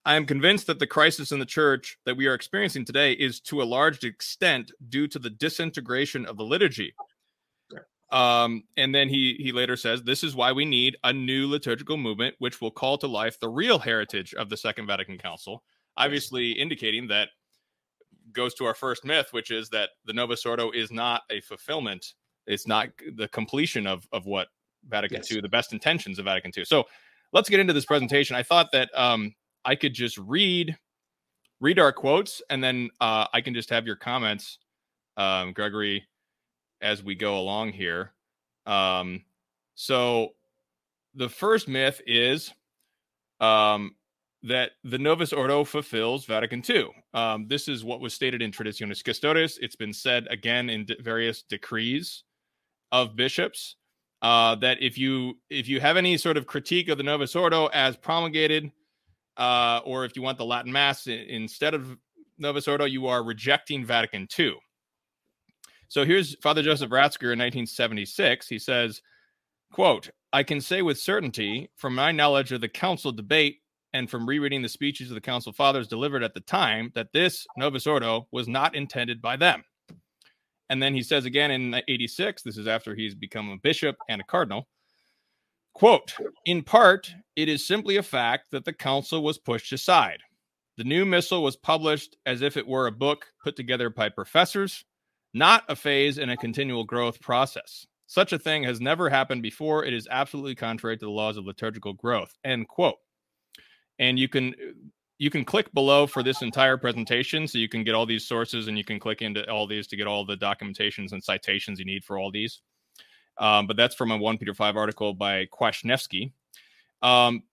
I 0.05 0.15
am 0.15 0.25
convinced 0.25 0.67
that 0.67 0.79
the 0.79 0.87
crisis 0.87 1.31
in 1.31 1.39
the 1.39 1.45
church 1.45 1.97
that 2.05 2.17
we 2.17 2.27
are 2.27 2.33
experiencing 2.33 2.83
today 2.83 3.13
is 3.13 3.39
to 3.41 3.61
a 3.61 3.63
large 3.63 4.03
extent 4.03 4.71
due 4.89 5.07
to 5.07 5.19
the 5.19 5.29
disintegration 5.29 6.25
of 6.25 6.35
the 6.35 6.43
liturgy. 6.43 6.93
Um, 8.11 8.63
and 8.77 8.93
then 8.93 9.09
he 9.09 9.35
he 9.39 9.51
later 9.51 9.75
says 9.75 10.03
this 10.03 10.23
is 10.23 10.35
why 10.35 10.51
we 10.51 10.65
need 10.65 10.97
a 11.03 11.11
new 11.11 11.49
liturgical 11.49 11.97
movement 11.97 12.35
which 12.37 12.61
will 12.61 12.69
call 12.69 12.97
to 12.99 13.07
life 13.07 13.39
the 13.39 13.49
real 13.49 13.79
heritage 13.79 14.35
of 14.35 14.49
the 14.49 14.57
Second 14.57 14.85
Vatican 14.85 15.17
Council, 15.17 15.63
obviously 15.97 16.51
indicating 16.51 17.07
that 17.07 17.29
goes 18.33 18.53
to 18.55 18.65
our 18.65 18.73
first 18.73 19.05
myth, 19.05 19.27
which 19.31 19.51
is 19.51 19.69
that 19.69 19.91
the 20.05 20.13
Novus 20.13 20.45
Ordo 20.45 20.71
is 20.71 20.91
not 20.91 21.21
a 21.29 21.41
fulfillment 21.41 22.13
it's 22.47 22.67
not 22.67 22.89
the 23.15 23.27
completion 23.29 23.87
of 23.87 24.07
of 24.11 24.25
what 24.25 24.47
Vatican 24.87 25.17
yes. 25.17 25.31
II, 25.31 25.41
the 25.41 25.49
best 25.49 25.73
intentions 25.73 26.19
of 26.19 26.25
Vatican 26.25 26.51
II. 26.55 26.65
So 26.65 26.85
let's 27.31 27.49
get 27.49 27.59
into 27.59 27.73
this 27.73 27.85
presentation. 27.85 28.35
I 28.35 28.43
thought 28.43 28.71
that 28.73 28.89
um, 28.97 29.33
I 29.63 29.75
could 29.75 29.93
just 29.93 30.17
read 30.17 30.77
read 31.59 31.79
our 31.79 31.93
quotes, 31.93 32.41
and 32.49 32.63
then 32.63 32.89
uh, 32.99 33.27
I 33.33 33.41
can 33.41 33.53
just 33.53 33.69
have 33.69 33.85
your 33.85 33.95
comments, 33.95 34.59
um, 35.15 35.53
Gregory, 35.53 36.05
as 36.81 37.01
we 37.01 37.15
go 37.15 37.37
along 37.39 37.71
here. 37.71 38.13
Um, 38.65 39.23
so 39.75 40.29
the 41.15 41.29
first 41.29 41.67
myth 41.67 42.01
is 42.05 42.53
um, 43.39 43.95
that 44.43 44.71
the 44.83 44.97
Novus 44.97 45.31
Ordo 45.31 45.63
fulfills 45.63 46.25
Vatican 46.25 46.61
II. 46.67 46.89
Um, 47.13 47.47
this 47.47 47.69
is 47.69 47.85
what 47.85 48.01
was 48.01 48.13
stated 48.13 48.41
in 48.41 48.51
Traditionis 48.51 49.03
Custodes. 49.03 49.57
It's 49.61 49.75
been 49.75 49.93
said 49.93 50.27
again 50.29 50.69
in 50.69 50.85
various 50.99 51.43
decrees 51.43 52.23
of 52.91 53.15
bishops 53.15 53.77
uh, 54.21 54.55
that 54.55 54.81
if 54.81 54.97
you 54.97 55.37
if 55.49 55.67
you 55.67 55.79
have 55.79 55.97
any 55.97 56.17
sort 56.17 56.37
of 56.37 56.45
critique 56.45 56.89
of 56.89 56.97
the 56.97 57.03
Novus 57.03 57.35
Ordo 57.35 57.67
as 57.67 57.97
promulgated, 57.97 58.71
uh, 59.37 59.81
or 59.85 60.05
if 60.05 60.15
you 60.15 60.21
want 60.21 60.37
the 60.37 60.45
Latin 60.45 60.71
Mass 60.71 61.07
instead 61.07 61.73
of 61.73 61.97
Novus 62.37 62.67
Ordo, 62.67 62.85
you 62.85 63.07
are 63.07 63.23
rejecting 63.23 63.85
Vatican 63.85 64.27
II. 64.37 64.55
So 65.87 66.05
here's 66.05 66.35
Father 66.41 66.63
Joseph 66.63 66.89
Ratzinger 66.89 67.33
in 67.33 67.39
1976. 67.39 68.47
He 68.47 68.59
says, 68.59 69.01
"quote 69.71 70.09
I 70.31 70.43
can 70.43 70.59
say 70.59 70.81
with 70.81 70.99
certainty, 70.99 71.69
from 71.75 71.93
my 71.95 72.11
knowledge 72.11 72.51
of 72.51 72.61
the 72.61 72.69
council 72.69 73.11
debate." 73.11 73.62
And 73.93 74.09
from 74.09 74.27
rereading 74.27 74.61
the 74.61 74.69
speeches 74.69 75.09
of 75.09 75.15
the 75.15 75.21
Council 75.21 75.53
Fathers 75.53 75.87
delivered 75.87 76.23
at 76.23 76.33
the 76.33 76.39
time, 76.39 76.91
that 76.95 77.13
this 77.13 77.45
Novus 77.57 77.85
Ordo 77.85 78.27
was 78.31 78.47
not 78.47 78.75
intended 78.75 79.21
by 79.21 79.37
them. 79.37 79.63
And 80.69 80.81
then 80.81 80.95
he 80.95 81.03
says 81.03 81.25
again 81.25 81.51
in 81.51 81.81
86, 81.87 82.41
this 82.41 82.57
is 82.57 82.67
after 82.67 82.95
he's 82.95 83.13
become 83.13 83.49
a 83.51 83.57
bishop 83.57 83.95
and 84.09 84.19
a 84.19 84.23
cardinal. 84.23 84.67
Quote, 85.73 86.13
in 86.45 86.63
part, 86.63 87.13
it 87.35 87.49
is 87.49 87.65
simply 87.65 87.97
a 87.97 88.03
fact 88.03 88.51
that 88.51 88.65
the 88.65 88.73
council 88.73 89.23
was 89.23 89.37
pushed 89.37 89.73
aside. 89.73 90.19
The 90.77 90.83
new 90.83 91.05
missal 91.05 91.43
was 91.43 91.55
published 91.55 92.17
as 92.25 92.41
if 92.41 92.57
it 92.57 92.67
were 92.67 92.87
a 92.87 92.91
book 92.91 93.27
put 93.43 93.55
together 93.55 93.89
by 93.91 94.09
professors, 94.09 94.85
not 95.33 95.63
a 95.69 95.75
phase 95.75 96.17
in 96.17 96.29
a 96.29 96.37
continual 96.37 96.83
growth 96.83 97.19
process. 97.21 97.85
Such 98.07 98.33
a 98.33 98.39
thing 98.39 98.63
has 98.63 98.81
never 98.81 99.09
happened 99.09 99.41
before. 99.41 99.85
It 99.85 99.93
is 99.93 100.07
absolutely 100.09 100.55
contrary 100.55 100.97
to 100.97 101.05
the 101.05 101.11
laws 101.11 101.37
of 101.37 101.45
liturgical 101.45 101.93
growth. 101.93 102.33
End 102.43 102.67
quote. 102.67 102.97
And 103.99 104.17
you 104.17 104.27
can 104.27 104.53
you 105.23 105.29
can 105.29 105.45
click 105.45 105.73
below 105.73 106.05
for 106.07 106.23
this 106.23 106.41
entire 106.41 106.77
presentation 106.77 107.47
so 107.47 107.57
you 107.57 107.69
can 107.69 107.83
get 107.83 107.95
all 107.95 108.05
these 108.05 108.25
sources 108.27 108.67
and 108.67 108.77
you 108.77 108.83
can 108.83 108.99
click 108.99 109.21
into 109.21 109.49
all 109.49 109.67
these 109.67 109.87
to 109.87 109.95
get 109.95 110.07
all 110.07 110.25
the 110.25 110.35
documentations 110.35 111.11
and 111.11 111.23
citations 111.23 111.79
you 111.79 111.85
need 111.85 112.03
for 112.03 112.17
all 112.17 112.31
these. 112.31 112.61
Um, 113.37 113.65
but 113.65 113.77
that's 113.77 113.95
from 113.95 114.11
a 114.11 114.17
1 114.17 114.37
Peter 114.37 114.53
5 114.53 114.75
article 114.75 115.13
by 115.13 115.45
Kwasniewski. 115.45 116.33
Um, 117.01 117.43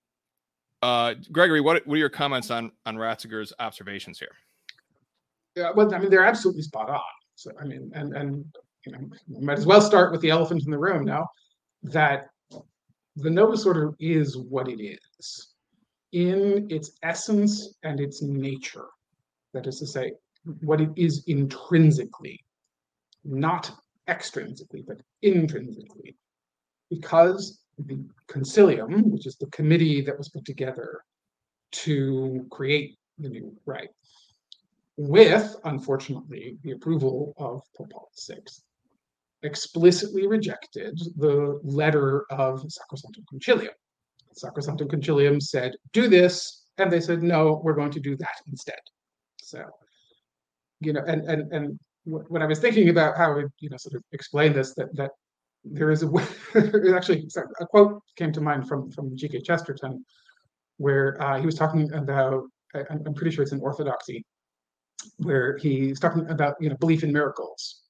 uh, 0.82 1.14
Gregory, 1.30 1.60
what, 1.60 1.86
what 1.86 1.94
are 1.94 1.98
your 1.98 2.08
comments 2.08 2.50
on, 2.50 2.72
on 2.86 2.96
Ratzinger's 2.96 3.52
observations 3.58 4.18
here? 4.18 4.34
Yeah, 5.54 5.70
well, 5.74 5.94
I 5.94 5.98
mean, 5.98 6.10
they're 6.10 6.24
absolutely 6.24 6.62
spot 6.62 6.90
on. 6.90 7.00
So, 7.34 7.50
I 7.60 7.64
mean, 7.64 7.90
and, 7.94 8.14
and 8.14 8.44
you 8.84 8.92
know, 8.92 8.98
might 9.40 9.58
as 9.58 9.66
well 9.66 9.80
start 9.80 10.12
with 10.12 10.20
the 10.22 10.30
elephant 10.30 10.64
in 10.64 10.70
the 10.70 10.78
room 10.78 11.04
now 11.04 11.26
that 11.82 12.30
the 13.16 13.30
Novus 13.30 13.66
Ordo 13.66 13.94
is 13.98 14.36
what 14.36 14.68
it 14.68 14.82
is 14.82 15.49
in 16.12 16.66
its 16.70 16.92
essence 17.02 17.74
and 17.82 18.00
its 18.00 18.22
nature. 18.22 18.86
That 19.52 19.66
is 19.66 19.78
to 19.80 19.86
say, 19.86 20.12
what 20.60 20.80
it 20.80 20.90
is 20.96 21.24
intrinsically, 21.26 22.40
not 23.24 23.70
extrinsically, 24.08 24.84
but 24.86 25.00
intrinsically. 25.22 26.16
Because 26.88 27.60
the 27.78 28.04
concilium, 28.28 29.04
which 29.12 29.26
is 29.26 29.36
the 29.36 29.46
committee 29.46 30.00
that 30.02 30.18
was 30.18 30.28
put 30.28 30.44
together 30.44 31.00
to 31.72 32.46
create 32.50 32.96
the 33.18 33.28
new 33.28 33.54
rite, 33.66 33.90
with, 34.96 35.56
unfortunately, 35.64 36.58
the 36.62 36.72
approval 36.72 37.32
of 37.38 37.62
Pope 37.76 37.90
Paul 37.90 38.10
VI, 38.26 38.40
explicitly 39.42 40.26
rejected 40.26 40.98
the 41.16 41.58
letter 41.62 42.26
of 42.30 42.62
Sacrosanctum 42.62 43.24
Concilium, 43.32 43.70
Sacrosanctum 44.36 44.88
Concilium 44.88 45.42
said, 45.42 45.72
do 45.92 46.08
this. 46.08 46.64
And 46.78 46.90
they 46.90 47.00
said, 47.00 47.22
no, 47.22 47.60
we're 47.62 47.74
going 47.74 47.90
to 47.92 48.00
do 48.00 48.16
that 48.16 48.36
instead. 48.48 48.78
So, 49.42 49.64
you 50.80 50.92
know, 50.92 51.02
and 51.06 51.22
and 51.28 51.52
and 51.52 51.78
when 52.04 52.42
I 52.42 52.46
was 52.46 52.58
thinking 52.58 52.88
about 52.88 53.16
how 53.16 53.38
I, 53.38 53.44
you 53.58 53.68
know, 53.68 53.76
sort 53.76 53.94
of 53.94 54.02
explain 54.12 54.52
this, 54.52 54.74
that 54.74 54.94
that 54.96 55.10
there 55.64 55.90
is 55.90 56.02
a 56.02 56.08
way, 56.08 56.24
actually 56.94 57.28
a 57.60 57.66
quote 57.66 58.00
came 58.16 58.32
to 58.32 58.40
mind 58.40 58.66
from 58.66 58.90
from 58.90 59.16
G.K. 59.16 59.42
Chesterton, 59.42 60.04
where 60.78 61.20
uh, 61.22 61.38
he 61.38 61.46
was 61.46 61.56
talking 61.56 61.92
about, 61.92 62.44
I'm 62.74 63.14
pretty 63.14 63.34
sure 63.34 63.42
it's 63.42 63.52
in 63.52 63.60
Orthodoxy, 63.60 64.24
where 65.18 65.58
he's 65.58 66.00
talking 66.00 66.26
about 66.30 66.54
you 66.60 66.70
know 66.70 66.76
belief 66.76 67.04
in 67.04 67.12
miracles, 67.12 67.82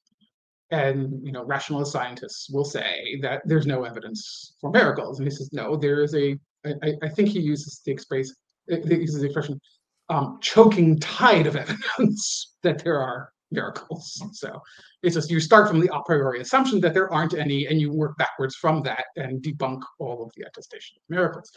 and 0.71 1.25
you 1.25 1.33
know 1.33 1.45
rationalist 1.45 1.93
scientists 1.93 2.49
will 2.51 2.65
say 2.65 3.19
that 3.23 3.43
there's 3.45 3.67
no 3.67 3.85
evidence 3.85 4.55
for 4.61 4.71
miracles. 4.71 5.19
And 5.19 5.27
he 5.27 5.35
says 5.35 5.51
no 5.53 5.77
there 5.77 6.03
is 6.03 6.15
a 6.15 6.39
i, 6.65 6.93
I 7.03 7.09
think 7.09 7.29
he 7.29 7.41
uses 7.41 7.81
the 7.85 7.93
express 7.93 8.33
he 8.69 8.95
uses 8.95 9.21
the 9.21 9.27
expression 9.27 9.61
um, 10.09 10.39
choking 10.41 10.99
tide 10.99 11.47
of 11.47 11.57
evidence 11.65 12.57
that 12.63 12.83
there 12.83 13.01
are 13.01 13.31
miracles. 13.53 14.23
So 14.33 14.61
it's 15.03 15.15
just 15.15 15.31
you 15.31 15.41
start 15.41 15.69
from 15.69 15.81
the 15.81 15.93
a 15.95 16.03
priori 16.05 16.41
assumption 16.41 16.81
that 16.81 16.95
there 16.95 17.13
aren't 17.13 17.35
any 17.35 17.67
and 17.67 17.81
you 17.81 17.93
work 17.93 18.17
backwards 18.17 18.55
from 18.55 18.83
that 18.83 19.05
and 19.17 19.43
debunk 19.43 19.83
all 19.99 20.23
of 20.23 20.31
the 20.37 20.47
attestation 20.47 20.99
of 20.99 21.15
miracles. 21.15 21.51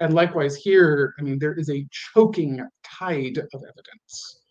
And 0.00 0.14
likewise 0.14 0.56
here 0.56 1.14
i 1.18 1.22
mean 1.22 1.38
there 1.38 1.54
is 1.54 1.70
a 1.70 1.86
choking 1.90 2.60
tide 2.84 3.38
of 3.38 3.62
evidence 3.68 4.43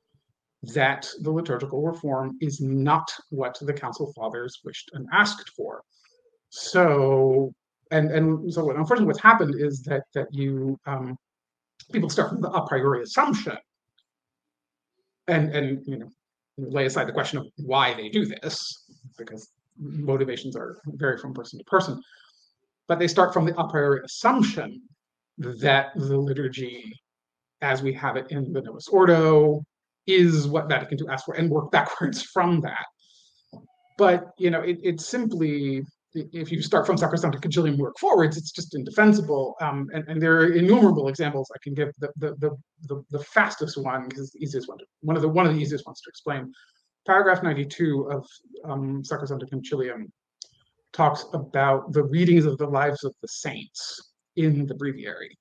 that 0.63 1.07
the 1.21 1.31
liturgical 1.31 1.83
reform 1.83 2.37
is 2.39 2.61
not 2.61 3.13
what 3.29 3.57
the 3.61 3.73
Council 3.73 4.11
Fathers 4.15 4.59
wished 4.63 4.91
and 4.93 5.07
asked 5.11 5.49
for. 5.49 5.81
So, 6.49 7.51
and 7.91 8.11
and 8.11 8.53
so 8.53 8.63
what, 8.65 8.77
unfortunately, 8.77 9.07
what's 9.07 9.19
happened 9.19 9.55
is 9.59 9.81
that 9.83 10.03
that 10.13 10.27
you 10.31 10.79
um, 10.85 11.17
people 11.91 12.09
start 12.09 12.29
from 12.29 12.41
the 12.41 12.49
a 12.49 12.65
priori 12.65 13.03
assumption, 13.03 13.57
and 15.27 15.53
and 15.53 15.85
you 15.85 15.97
know 15.97 16.09
lay 16.57 16.85
aside 16.85 17.07
the 17.07 17.13
question 17.13 17.39
of 17.39 17.47
why 17.57 17.93
they 17.93 18.07
do 18.09 18.25
this 18.25 18.85
because 19.17 19.49
motivations 19.77 20.55
are 20.55 20.79
vary 20.85 21.17
from 21.17 21.33
person 21.33 21.59
to 21.59 21.65
person, 21.65 22.01
but 22.87 22.99
they 22.99 23.07
start 23.07 23.33
from 23.33 23.45
the 23.45 23.59
a 23.59 23.67
priori 23.67 23.99
assumption 24.05 24.81
that 25.37 25.87
the 25.95 26.17
liturgy, 26.17 26.93
as 27.61 27.81
we 27.81 27.91
have 27.91 28.15
it 28.15 28.27
in 28.29 28.53
the 28.53 28.61
Novus 28.61 28.87
Ordo, 28.87 29.65
is 30.07 30.47
what 30.47 30.69
Vatican 30.69 30.97
II 30.99 31.07
asked 31.09 31.25
for 31.25 31.35
and 31.35 31.49
work 31.49 31.71
backwards 31.77 32.23
from 32.23 32.61
that. 32.61 32.85
But 33.97 34.31
you 34.37 34.49
know, 34.49 34.61
it, 34.61 34.79
it's 34.83 35.05
simply 35.05 35.83
if 36.15 36.51
you 36.51 36.61
start 36.61 36.85
from 36.85 36.95
Sacrosanctum 36.95 37.41
Concilium 37.41 37.77
work 37.77 37.97
forwards, 37.99 38.37
it's 38.37 38.51
just 38.51 38.75
indefensible. 38.75 39.55
Um, 39.61 39.89
and, 39.93 40.07
and 40.07 40.21
there 40.21 40.37
are 40.37 40.51
innumerable 40.51 41.07
examples 41.07 41.49
I 41.53 41.57
can 41.63 41.73
give. 41.73 41.89
The 41.99 42.09
the 42.17 42.35
the 42.35 42.57
the, 42.87 43.03
the 43.11 43.23
fastest 43.23 43.77
one 43.77 44.07
because 44.09 44.31
the 44.31 44.43
easiest 44.43 44.67
one 44.67 44.77
to, 44.77 44.85
one 45.01 45.15
of 45.15 45.21
the 45.21 45.29
one 45.29 45.45
of 45.45 45.53
the 45.53 45.59
easiest 45.59 45.85
ones 45.85 46.01
to 46.01 46.09
explain. 46.09 46.51
Paragraph 47.05 47.43
92 47.43 48.09
of 48.11 48.25
um, 48.63 49.03
Sacrosanctum 49.03 49.49
Concilium 49.49 50.05
talks 50.93 51.25
about 51.33 51.91
the 51.91 52.03
readings 52.03 52.45
of 52.45 52.57
the 52.57 52.67
lives 52.67 53.03
of 53.03 53.13
the 53.21 53.27
saints 53.27 54.13
in 54.37 54.65
the 54.65 54.75
breviary. 54.75 55.37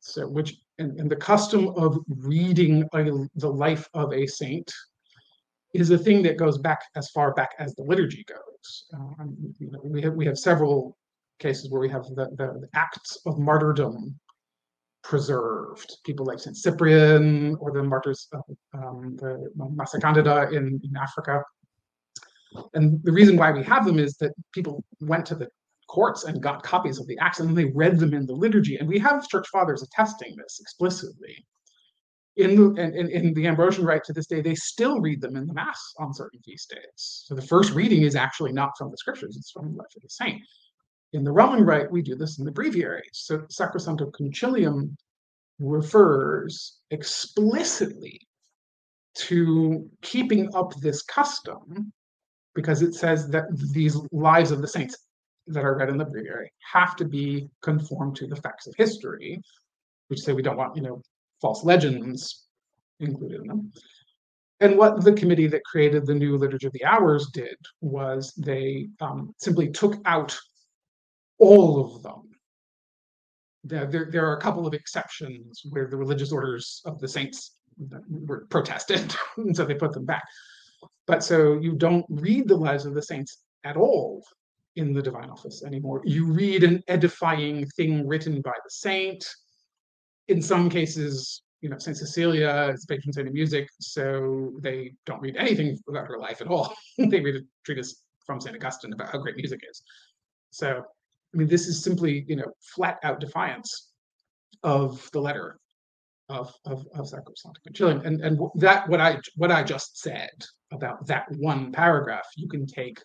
So, 0.00 0.28
which 0.28 0.56
and, 0.78 0.98
and 0.98 1.10
the 1.10 1.16
custom 1.16 1.68
of 1.76 1.98
reading 2.08 2.88
a, 2.94 3.04
the 3.36 3.48
life 3.48 3.88
of 3.94 4.12
a 4.12 4.26
saint 4.26 4.72
is 5.74 5.90
a 5.90 5.98
thing 5.98 6.22
that 6.22 6.36
goes 6.36 6.58
back 6.58 6.80
as 6.96 7.10
far 7.10 7.32
back 7.34 7.50
as 7.58 7.74
the 7.74 7.82
liturgy 7.82 8.24
goes. 8.28 8.84
Um, 8.94 9.36
you 9.58 9.70
know, 9.70 9.80
we 9.82 10.02
have 10.02 10.14
we 10.14 10.26
have 10.26 10.38
several 10.38 10.96
cases 11.38 11.70
where 11.70 11.80
we 11.80 11.88
have 11.88 12.04
the, 12.04 12.28
the, 12.36 12.68
acts 12.74 13.18
of 13.26 13.38
martyrdom 13.38 14.18
preserved. 15.02 15.96
People 16.04 16.24
like 16.26 16.38
Saint 16.38 16.56
Cyprian 16.56 17.56
or 17.56 17.72
the 17.72 17.82
martyrs 17.82 18.28
of 18.32 18.42
um, 18.74 19.16
the 19.16 19.50
Massa 19.56 19.98
Candida 19.98 20.48
in, 20.50 20.80
in 20.84 20.96
Africa. 20.96 21.42
And 22.74 23.02
the 23.02 23.12
reason 23.12 23.36
why 23.36 23.50
we 23.50 23.64
have 23.64 23.84
them 23.84 23.98
is 23.98 24.14
that 24.18 24.32
people 24.52 24.84
went 25.00 25.26
to 25.26 25.34
the 25.34 25.48
courts 25.92 26.24
and 26.24 26.42
got 26.42 26.62
copies 26.62 26.98
of 26.98 27.06
the 27.06 27.18
acts 27.18 27.38
and 27.38 27.48
then 27.48 27.56
they 27.56 27.72
read 27.72 27.98
them 27.98 28.14
in 28.14 28.26
the 28.26 28.32
liturgy. 28.32 28.76
And 28.76 28.88
we 28.88 28.98
have 28.98 29.28
church 29.28 29.46
fathers 29.48 29.82
attesting 29.82 30.34
this 30.36 30.58
explicitly 30.60 31.44
in 32.36 32.56
the 32.56 32.82
in, 32.82 33.10
in 33.10 33.34
the 33.34 33.46
Ambrosian 33.46 33.84
rite 33.84 34.04
to 34.04 34.12
this 34.12 34.26
day, 34.26 34.40
they 34.40 34.54
still 34.54 35.00
read 35.00 35.20
them 35.20 35.36
in 35.36 35.46
the 35.46 35.52
Mass 35.52 35.94
on 35.98 36.14
certain 36.14 36.40
feast 36.40 36.70
days. 36.70 37.24
So 37.26 37.34
the 37.34 37.42
first 37.42 37.72
reading 37.72 38.02
is 38.02 38.16
actually 38.16 38.52
not 38.52 38.70
from 38.78 38.90
the 38.90 38.96
scriptures, 38.96 39.36
it's 39.36 39.50
from 39.50 39.72
the 39.72 39.78
life 39.78 39.94
of 39.96 40.02
the 40.02 40.08
saint. 40.08 40.40
In 41.12 41.24
the 41.24 41.32
Roman 41.32 41.64
rite, 41.64 41.90
we 41.90 42.00
do 42.00 42.16
this 42.16 42.38
in 42.38 42.44
the 42.44 42.52
breviary. 42.52 43.08
So 43.12 43.38
Sacrosanctum 43.50 44.12
Concilium 44.12 44.96
refers 45.58 46.78
explicitly 46.90 48.18
to 49.14 49.90
keeping 50.00 50.54
up 50.54 50.72
this 50.80 51.02
custom 51.02 51.92
because 52.54 52.80
it 52.80 52.94
says 52.94 53.28
that 53.28 53.44
these 53.74 53.96
lives 54.10 54.50
of 54.50 54.62
the 54.62 54.68
saints 54.68 54.96
that 55.48 55.64
are 55.64 55.76
read 55.76 55.88
in 55.88 55.98
the 55.98 56.04
breviary 56.04 56.52
have 56.72 56.96
to 56.96 57.04
be 57.04 57.48
conformed 57.62 58.16
to 58.16 58.26
the 58.26 58.36
facts 58.36 58.66
of 58.66 58.74
history, 58.76 59.40
which 60.08 60.20
say 60.20 60.32
we 60.32 60.42
don't 60.42 60.56
want, 60.56 60.76
you 60.76 60.82
know, 60.82 61.02
false 61.40 61.64
legends 61.64 62.46
included 63.00 63.40
in 63.40 63.46
them. 63.48 63.72
And 64.60 64.78
what 64.78 65.02
the 65.02 65.12
committee 65.12 65.48
that 65.48 65.64
created 65.64 66.06
the 66.06 66.14
new 66.14 66.36
Liturgy 66.38 66.68
of 66.68 66.72
the 66.72 66.84
Hours 66.84 67.26
did 67.32 67.56
was 67.80 68.32
they 68.36 68.88
um, 69.00 69.34
simply 69.38 69.70
took 69.70 69.96
out 70.04 70.38
all 71.38 71.84
of 71.84 72.02
them. 72.02 72.22
There, 73.64 73.86
there, 73.86 74.08
there, 74.10 74.26
are 74.26 74.36
a 74.36 74.40
couple 74.40 74.66
of 74.66 74.74
exceptions 74.74 75.62
where 75.70 75.88
the 75.88 75.96
religious 75.96 76.30
orders 76.30 76.80
of 76.84 77.00
the 77.00 77.08
saints 77.08 77.56
were 78.08 78.46
protested, 78.50 79.14
and 79.36 79.56
so 79.56 79.64
they 79.64 79.74
put 79.74 79.92
them 79.92 80.04
back. 80.04 80.22
But 81.06 81.24
so 81.24 81.54
you 81.54 81.72
don't 81.72 82.06
read 82.08 82.46
the 82.46 82.56
lives 82.56 82.86
of 82.86 82.94
the 82.94 83.02
saints 83.02 83.38
at 83.64 83.76
all 83.76 84.22
in 84.76 84.92
the 84.92 85.02
divine 85.02 85.30
office 85.30 85.62
anymore. 85.64 86.00
You 86.04 86.32
read 86.32 86.64
an 86.64 86.82
edifying 86.88 87.66
thing 87.76 88.06
written 88.06 88.40
by 88.40 88.52
the 88.52 88.70
saint 88.70 89.24
in 90.28 90.40
some 90.40 90.70
cases, 90.70 91.42
you 91.60 91.68
know, 91.68 91.78
Saint 91.78 91.96
Cecilia 91.96 92.70
is 92.74 92.84
patron 92.86 93.12
saint 93.12 93.28
of 93.28 93.34
music, 93.34 93.68
so 93.80 94.52
they 94.60 94.92
don't 95.06 95.20
read 95.20 95.36
anything 95.36 95.78
about 95.88 96.06
her 96.06 96.18
life 96.18 96.40
at 96.40 96.48
all. 96.48 96.74
they 96.98 97.20
read 97.20 97.36
a 97.36 97.40
treatise 97.64 98.02
from 98.24 98.40
Saint 98.40 98.56
Augustine 98.56 98.92
about 98.92 99.10
how 99.10 99.18
great 99.18 99.36
music 99.36 99.60
is. 99.68 99.82
So, 100.50 100.82
I 101.34 101.36
mean, 101.36 101.48
this 101.48 101.66
is 101.66 101.82
simply, 101.82 102.24
you 102.28 102.36
know, 102.36 102.52
flat 102.60 102.98
out 103.02 103.20
defiance 103.20 103.90
of 104.62 105.08
the 105.12 105.20
letter 105.20 105.58
of 106.28 106.54
of, 106.64 106.86
of 106.94 107.06
Sacrosanctum 107.06 107.62
Concilium. 107.68 108.04
And 108.04 108.20
and 108.20 108.38
that 108.56 108.88
what 108.88 109.00
I 109.00 109.18
what 109.36 109.50
I 109.50 109.62
just 109.62 109.98
said 109.98 110.30
about 110.72 111.06
that 111.06 111.26
one 111.38 111.72
paragraph, 111.72 112.26
you 112.36 112.48
can 112.48 112.66
take 112.66 113.00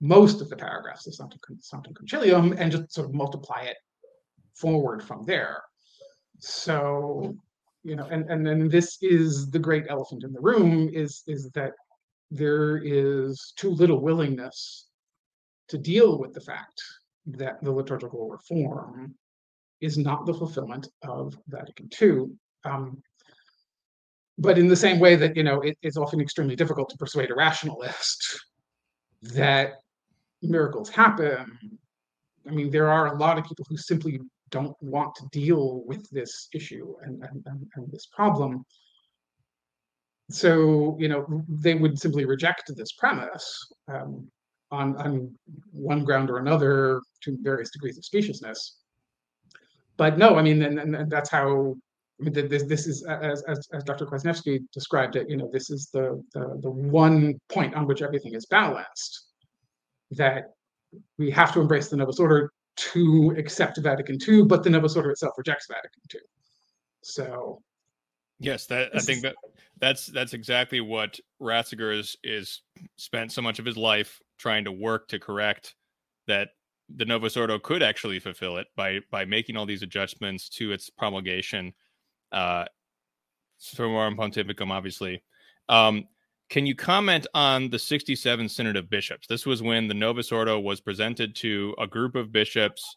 most 0.00 0.40
of 0.40 0.48
the 0.48 0.56
paragraphs 0.56 1.06
of 1.06 1.14
Sanctum, 1.14 1.58
Sanctum 1.60 1.94
Concilium 1.94 2.56
and 2.58 2.70
just 2.70 2.92
sort 2.92 3.08
of 3.08 3.14
multiply 3.14 3.62
it 3.62 3.76
forward 4.54 5.02
from 5.02 5.24
there 5.24 5.62
so 6.38 7.34
you 7.82 7.96
know 7.96 8.06
and 8.10 8.28
and 8.30 8.46
then 8.46 8.68
this 8.68 8.98
is 9.02 9.50
the 9.50 9.58
great 9.58 9.84
elephant 9.88 10.24
in 10.24 10.32
the 10.32 10.40
room 10.40 10.88
is 10.92 11.22
is 11.26 11.50
that 11.50 11.72
there 12.30 12.78
is 12.78 13.52
too 13.56 13.70
little 13.70 14.00
willingness 14.00 14.88
to 15.68 15.78
deal 15.78 16.18
with 16.18 16.32
the 16.32 16.40
fact 16.40 16.82
that 17.26 17.62
the 17.62 17.70
liturgical 17.70 18.28
reform 18.28 19.14
is 19.80 19.96
not 19.96 20.26
the 20.26 20.34
fulfillment 20.34 20.88
of 21.02 21.36
Vatican 21.46 21.88
II. 22.00 22.26
Um, 22.64 23.02
but 24.38 24.58
in 24.58 24.68
the 24.68 24.76
same 24.76 24.98
way 24.98 25.16
that 25.16 25.36
you 25.36 25.42
know 25.42 25.60
it, 25.60 25.76
it's 25.82 25.96
often 25.96 26.20
extremely 26.20 26.56
difficult 26.56 26.88
to 26.90 26.96
persuade 26.96 27.30
a 27.30 27.34
rationalist 27.34 28.40
that 29.22 29.74
miracles 30.42 30.88
happen. 30.88 31.58
I 32.46 32.50
mean, 32.50 32.70
there 32.70 32.90
are 32.90 33.14
a 33.14 33.18
lot 33.18 33.38
of 33.38 33.44
people 33.44 33.66
who 33.68 33.76
simply 33.76 34.20
don't 34.50 34.76
want 34.80 35.14
to 35.16 35.28
deal 35.32 35.82
with 35.86 36.08
this 36.10 36.48
issue 36.54 36.94
and, 37.02 37.22
and, 37.22 37.42
and, 37.46 37.66
and 37.74 37.90
this 37.90 38.06
problem. 38.06 38.64
So, 40.30 40.96
you 40.98 41.08
know, 41.08 41.44
they 41.48 41.74
would 41.74 41.98
simply 41.98 42.24
reject 42.24 42.70
this 42.74 42.92
premise 42.92 43.72
um, 43.88 44.30
on, 44.70 44.96
on 44.96 45.34
one 45.72 46.04
ground 46.04 46.30
or 46.30 46.38
another 46.38 47.00
to 47.22 47.38
various 47.40 47.70
degrees 47.70 47.98
of 47.98 48.04
speciousness. 48.04 48.76
But 49.96 50.18
no, 50.18 50.36
I 50.36 50.42
mean, 50.42 50.62
and, 50.62 50.78
and, 50.78 51.10
that's 51.10 51.30
how 51.30 51.74
I 52.20 52.24
mean, 52.24 52.48
this, 52.48 52.64
this 52.64 52.86
is 52.86 53.04
as, 53.04 53.42
as, 53.44 53.68
as 53.72 53.84
Dr. 53.84 54.06
Kwasniewski 54.06 54.60
described 54.72 55.16
it, 55.16 55.28
you 55.28 55.36
know, 55.36 55.48
this 55.52 55.70
is 55.70 55.88
the, 55.92 56.22
the, 56.34 56.58
the 56.62 56.70
one 56.70 57.40
point 57.48 57.74
on 57.74 57.86
which 57.86 58.02
everything 58.02 58.34
is 58.34 58.46
balanced, 58.46 59.27
that 60.12 60.54
we 61.18 61.30
have 61.30 61.52
to 61.52 61.60
embrace 61.60 61.88
the 61.88 61.96
Novus 61.96 62.18
Ordo 62.18 62.48
to 62.76 63.34
accept 63.36 63.78
Vatican 63.78 64.18
II, 64.26 64.44
but 64.44 64.62
the 64.62 64.70
Novus 64.70 64.96
Ordo 64.96 65.10
itself 65.10 65.34
rejects 65.36 65.66
Vatican 65.68 66.02
II. 66.14 66.20
So, 67.02 67.62
yes, 68.38 68.66
that 68.66 68.90
I 68.94 69.00
think 69.00 69.22
that 69.22 69.34
that's 69.80 70.06
that's 70.06 70.32
exactly 70.32 70.80
what 70.80 71.18
Ratzinger 71.40 71.98
is 71.98 72.16
is 72.22 72.62
spent 72.96 73.32
so 73.32 73.42
much 73.42 73.58
of 73.58 73.64
his 73.64 73.76
life 73.76 74.20
trying 74.38 74.64
to 74.64 74.72
work 74.72 75.08
to 75.08 75.18
correct 75.18 75.74
that 76.26 76.50
the 76.94 77.04
Novus 77.04 77.36
Ordo 77.36 77.58
could 77.58 77.82
actually 77.82 78.20
fulfill 78.20 78.56
it 78.56 78.68
by 78.76 79.00
by 79.10 79.24
making 79.24 79.56
all 79.56 79.66
these 79.66 79.82
adjustments 79.82 80.48
to 80.50 80.72
its 80.72 80.90
promulgation. 80.90 81.72
Uh, 82.32 82.64
Summorum 83.60 84.16
Pontificum, 84.16 84.70
obviously. 84.70 85.22
Um, 85.68 86.04
can 86.48 86.64
you 86.64 86.74
comment 86.74 87.26
on 87.34 87.68
the 87.68 87.78
67 87.78 88.48
Synod 88.48 88.76
of 88.76 88.88
Bishops? 88.88 89.26
This 89.26 89.44
was 89.44 89.62
when 89.62 89.86
the 89.86 89.94
Novus 89.94 90.32
Ordo 90.32 90.58
was 90.58 90.80
presented 90.80 91.36
to 91.36 91.74
a 91.78 91.86
group 91.86 92.14
of 92.14 92.32
bishops. 92.32 92.96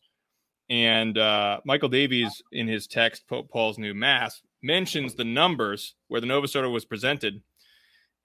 And 0.69 1.17
uh, 1.17 1.59
Michael 1.65 1.89
Davies, 1.89 2.41
in 2.53 2.67
his 2.67 2.87
text, 2.87 3.27
Pope 3.27 3.49
Paul's 3.49 3.77
New 3.77 3.93
Mass, 3.93 4.41
mentions 4.63 5.15
the 5.15 5.25
numbers 5.25 5.95
where 6.07 6.21
the 6.21 6.27
Novus 6.27 6.55
Ordo 6.55 6.69
was 6.69 6.85
presented. 6.85 7.41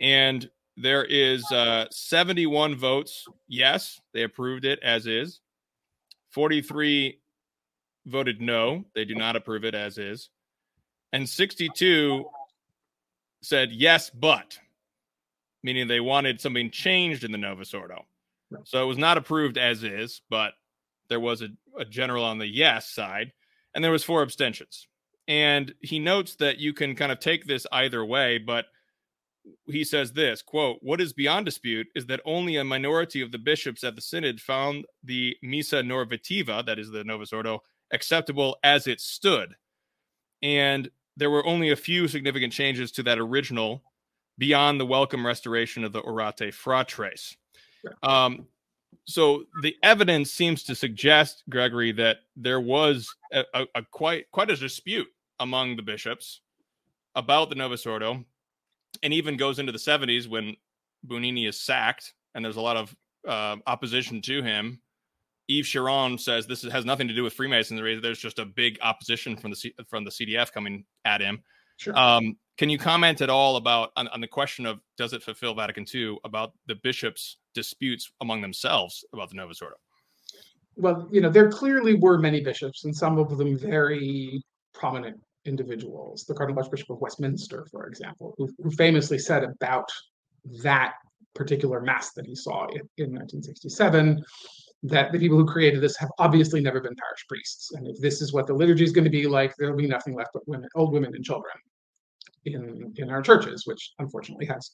And 0.01 0.49
there 0.77 1.05
is 1.05 1.45
uh, 1.51 1.87
71 1.91 2.77
votes. 2.77 3.25
Yes, 3.49 4.01
they 4.15 4.23
approved 4.23 4.65
it 4.65 4.79
as 4.81 5.09
is. 5.09 5.41
43 6.31 7.19
voted 8.07 8.41
no, 8.41 8.85
they 8.95 9.05
do 9.05 9.17
not 9.17 9.35
approve 9.35 9.65
it 9.65 9.75
as 9.75 9.99
is. 9.99 10.31
And 11.12 11.29
62 11.29 12.27
said 13.43 13.73
yes, 13.73 14.11
but 14.11 14.59
meaning 15.67 15.89
they 15.89 15.99
wanted 15.99 16.41
something 16.41 16.71
changed 16.71 17.25
in 17.25 17.33
the 17.33 17.39
Novus 17.39 17.75
Ordo. 17.75 18.07
So 18.63 18.81
it 18.81 18.87
was 18.87 18.99
not 18.99 19.19
approved 19.19 19.59
as 19.59 19.83
is, 19.83 20.23
but 20.31 20.53
there 21.09 21.19
was 21.19 21.43
a, 21.43 21.49
a 21.77 21.85
general 21.85 22.25
on 22.25 22.39
the 22.39 22.47
yes 22.47 22.89
side, 22.89 23.33
and 23.75 23.83
there 23.83 23.91
was 23.91 24.05
four 24.05 24.23
abstentions. 24.23 24.87
And 25.27 25.75
he 25.81 25.99
notes 25.99 26.37
that 26.37 26.59
you 26.59 26.73
can 26.73 26.95
kind 26.95 27.11
of 27.11 27.19
take 27.19 27.47
this 27.47 27.67
either 27.73 28.05
way, 28.05 28.39
but 28.39 28.67
he 29.67 29.85
says 29.85 30.13
this 30.13 30.43
quote 30.43 30.79
what 30.83 31.01
is 31.01 31.13
beyond 31.13 31.47
dispute 31.47 31.87
is 31.95 32.07
that 32.07 32.21
only 32.25 32.57
a 32.57 32.65
minority 32.65 33.21
of 33.21 33.31
the 33.31 33.39
bishops 33.39 33.85
at 33.85 33.95
the 33.95 34.03
synod 34.03 34.41
found 34.41 34.85
the 35.05 35.37
missa 35.41 35.77
normativa 35.77 36.67
that 36.67 36.81
is 36.81 36.91
the 36.91 37.05
novus 37.05 37.33
ordo 37.33 37.63
acceptable 37.93 38.57
as 38.65 38.89
it 38.89 39.01
stood 39.01 39.55
and 40.43 40.91
there 41.17 41.31
were 41.31 41.47
only 41.47 41.71
a 41.71 41.77
few 41.77 42.09
significant 42.09 42.53
changes 42.53 42.91
to 42.91 43.05
that 43.05 43.21
original 43.21 43.85
beyond 44.38 44.81
the 44.81 44.87
welcome 44.87 45.27
restoration 45.27 45.85
of 45.85 45.92
the 45.92 46.03
Orate 46.03 46.53
Fratres. 46.53 47.37
Um, 48.03 48.46
so 49.05 49.44
the 49.62 49.77
evidence 49.83 50.33
seems 50.33 50.64
to 50.64 50.75
suggest, 50.75 51.44
Gregory, 51.49 51.92
that 51.92 52.18
there 52.37 52.61
was 52.61 53.14
a, 53.33 53.44
a, 53.55 53.66
a, 53.77 53.83
quite 53.83 54.31
quite 54.33 54.51
a 54.51 54.57
dispute 54.57 55.07
among 55.38 55.77
the 55.77 55.83
bishops 55.83 56.40
about 57.14 57.49
the 57.49 57.55
Novus 57.55 57.87
Ordo, 57.87 58.25
and 59.03 59.12
even 59.12 59.37
goes 59.37 59.59
into 59.59 59.72
the 59.72 59.79
70s 59.79 60.29
when 60.29 60.57
Bugnini 61.07 61.49
is 61.49 61.61
sacked, 61.61 62.14
and 62.35 62.44
there's 62.44 62.57
a 62.57 62.61
lot 62.61 62.77
of 62.77 62.96
uh, 63.27 63.57
opposition 63.66 64.20
to 64.22 64.42
him 64.42 64.81
Yves 65.49 65.68
Chiron 65.68 66.18
says 66.18 66.46
this 66.46 66.62
has 66.62 66.85
nothing 66.85 67.09
to 67.09 67.14
do 67.14 67.22
with 67.22 67.33
Freemasonry. 67.33 68.01
There's 68.01 68.18
just 68.18 68.38
a 68.38 68.44
big 68.44 68.79
opposition 68.83 69.37
from 69.37 69.51
the 69.51 69.57
C- 69.57 69.75
from 69.88 70.05
the 70.05 70.11
CDF 70.11 70.53
coming 70.53 70.85
at 71.05 71.20
him. 71.20 71.42
Sure. 71.77 71.97
Um, 71.97 72.37
can 72.59 72.71
you 72.71 72.79
comment 72.79 73.21
at 73.21 73.29
all 73.29 73.57
about 73.57 73.93
on, 73.97 74.09
on, 74.09 74.21
the 74.21 74.27
question 74.27 74.65
of 74.65 74.81
does 74.97 75.12
it 75.12 75.23
fulfill 75.23 75.55
Vatican 75.55 75.85
II 75.93 76.17
about 76.25 76.53
the 76.67 76.75
bishops' 76.77 77.37
disputes 77.55 78.11
among 78.23 78.41
themselves 78.41 79.05
about 79.12 79.29
the 79.29 79.35
Novus 79.35 79.61
Ordo? 79.61 79.77
Well, 80.77 81.09
you 81.11 81.21
know, 81.21 81.31
there 81.31 81.51
clearly 81.51 81.95
were 81.95 82.19
many 82.19 82.41
bishops, 82.41 82.85
and 82.85 82.97
some 82.97 83.19
of 83.19 83.37
them 83.37 83.59
very 83.59 84.43
prominent 84.73 85.19
individuals. 85.45 86.25
The 86.25 86.35
Cardinal 86.35 86.62
Archbishop 86.62 86.91
of 86.91 87.01
Westminster, 87.01 87.67
for 87.71 87.87
example, 87.87 88.35
who, 88.39 88.51
who 88.62 88.71
famously 88.71 89.19
said 89.19 89.45
about 89.45 89.89
that 90.62 90.95
particular 91.35 91.81
mass 91.81 92.12
that 92.12 92.27
he 92.27 92.35
saw 92.35 92.67
in, 92.69 92.81
in 92.97 93.12
1967 93.12 94.25
that 94.83 95.12
the 95.12 95.19
people 95.19 95.37
who 95.37 95.47
created 95.47 95.81
this 95.81 95.97
have 95.97 96.11
obviously 96.19 96.61
never 96.61 96.81
been 96.81 96.95
parish 96.95 97.27
priests. 97.29 97.73
And 97.73 97.87
if 97.87 97.99
this 98.01 98.23
is 98.23 98.33
what 98.33 98.47
the 98.47 98.55
liturgy 98.55 98.85
is 98.85 98.93
going 98.93 99.05
to 99.05 99.11
be 99.11 99.27
like, 99.27 99.55
there'll 99.57 99.77
be 99.77 99.87
nothing 99.87 100.15
left 100.15 100.31
but 100.33 100.47
women, 100.47 100.69
old 100.75 100.93
women 100.93 101.15
and 101.15 101.25
children 101.25 101.55
in, 102.47 102.93
in 102.97 103.11
our 103.11 103.23
churches, 103.23 103.67
which 103.67 103.93
unfortunately 103.99 104.47
has 104.47 104.73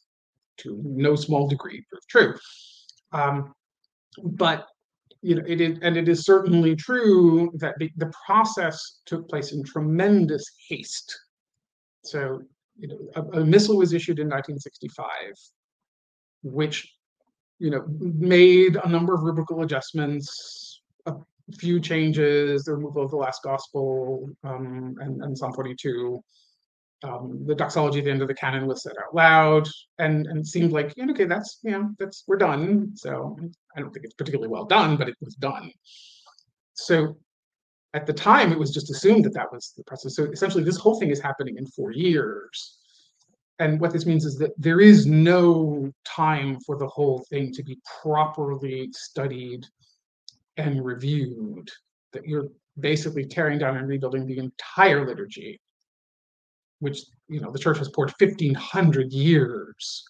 to 0.58 0.80
no 0.84 1.16
small 1.16 1.48
degree 1.48 1.84
proved 1.88 2.08
true. 2.08 2.34
Um, 3.12 3.52
but 4.22 4.66
you 5.22 5.36
know, 5.36 5.42
it 5.46 5.60
is, 5.60 5.78
and 5.82 5.96
it 5.96 6.08
is 6.08 6.24
certainly 6.24 6.74
true 6.74 7.50
that 7.54 7.74
the, 7.78 7.90
the 7.96 8.12
process 8.26 9.00
took 9.06 9.28
place 9.28 9.52
in 9.52 9.62
tremendous 9.62 10.44
haste. 10.68 11.16
So, 12.04 12.42
you 12.76 12.88
know, 12.88 12.98
a, 13.14 13.40
a 13.40 13.44
missal 13.44 13.76
was 13.76 13.92
issued 13.92 14.18
in 14.18 14.26
1965, 14.26 15.06
which 16.42 16.88
you 17.62 17.70
know, 17.70 17.84
made 18.00 18.74
a 18.74 18.88
number 18.88 19.14
of 19.14 19.22
rubrical 19.22 19.62
adjustments, 19.62 20.80
a 21.06 21.14
few 21.56 21.78
changes, 21.78 22.64
the 22.64 22.74
removal 22.74 23.04
of 23.04 23.12
the 23.12 23.16
last 23.16 23.40
gospel 23.44 24.28
um, 24.42 24.96
and, 24.98 25.22
and 25.22 25.38
Psalm 25.38 25.52
42. 25.52 26.20
Um, 27.04 27.44
the 27.46 27.54
doxology 27.54 27.98
at 27.98 28.04
the 28.04 28.10
end 28.10 28.22
of 28.22 28.28
the 28.28 28.34
canon 28.34 28.66
was 28.66 28.82
said 28.82 28.92
out 29.04 29.14
loud, 29.14 29.68
and 29.98 30.26
and 30.26 30.46
seemed 30.46 30.72
like 30.72 30.94
okay, 30.98 31.24
that's 31.24 31.58
you 31.62 31.72
know 31.72 31.90
that's 31.98 32.24
we're 32.26 32.36
done. 32.36 32.92
So 32.96 33.36
I 33.76 33.80
don't 33.80 33.92
think 33.92 34.04
it's 34.04 34.14
particularly 34.14 34.50
well 34.50 34.64
done, 34.64 34.96
but 34.96 35.08
it 35.08 35.16
was 35.20 35.34
done. 35.34 35.72
So 36.74 37.16
at 37.94 38.06
the 38.06 38.12
time, 38.12 38.52
it 38.52 38.58
was 38.58 38.72
just 38.72 38.90
assumed 38.90 39.24
that 39.24 39.34
that 39.34 39.52
was 39.52 39.72
the 39.76 39.84
process. 39.84 40.16
So 40.16 40.24
essentially, 40.24 40.64
this 40.64 40.78
whole 40.78 40.98
thing 40.98 41.10
is 41.10 41.20
happening 41.20 41.56
in 41.58 41.66
four 41.66 41.92
years 41.92 42.78
and 43.62 43.80
what 43.80 43.92
this 43.92 44.06
means 44.06 44.24
is 44.24 44.38
that 44.38 44.52
there 44.58 44.80
is 44.80 45.06
no 45.06 45.92
time 46.04 46.58
for 46.66 46.76
the 46.76 46.88
whole 46.88 47.24
thing 47.30 47.52
to 47.52 47.62
be 47.62 47.78
properly 48.02 48.88
studied 48.92 49.64
and 50.56 50.84
reviewed 50.84 51.70
that 52.12 52.26
you're 52.26 52.48
basically 52.80 53.24
tearing 53.24 53.58
down 53.58 53.76
and 53.76 53.86
rebuilding 53.86 54.26
the 54.26 54.38
entire 54.38 55.06
liturgy 55.06 55.60
which 56.82 56.98
you 57.28 57.40
know 57.40 57.50
the 57.50 57.58
church 57.58 57.78
has 57.78 57.88
poured 57.90 58.12
1500 58.18 59.12
years 59.12 60.04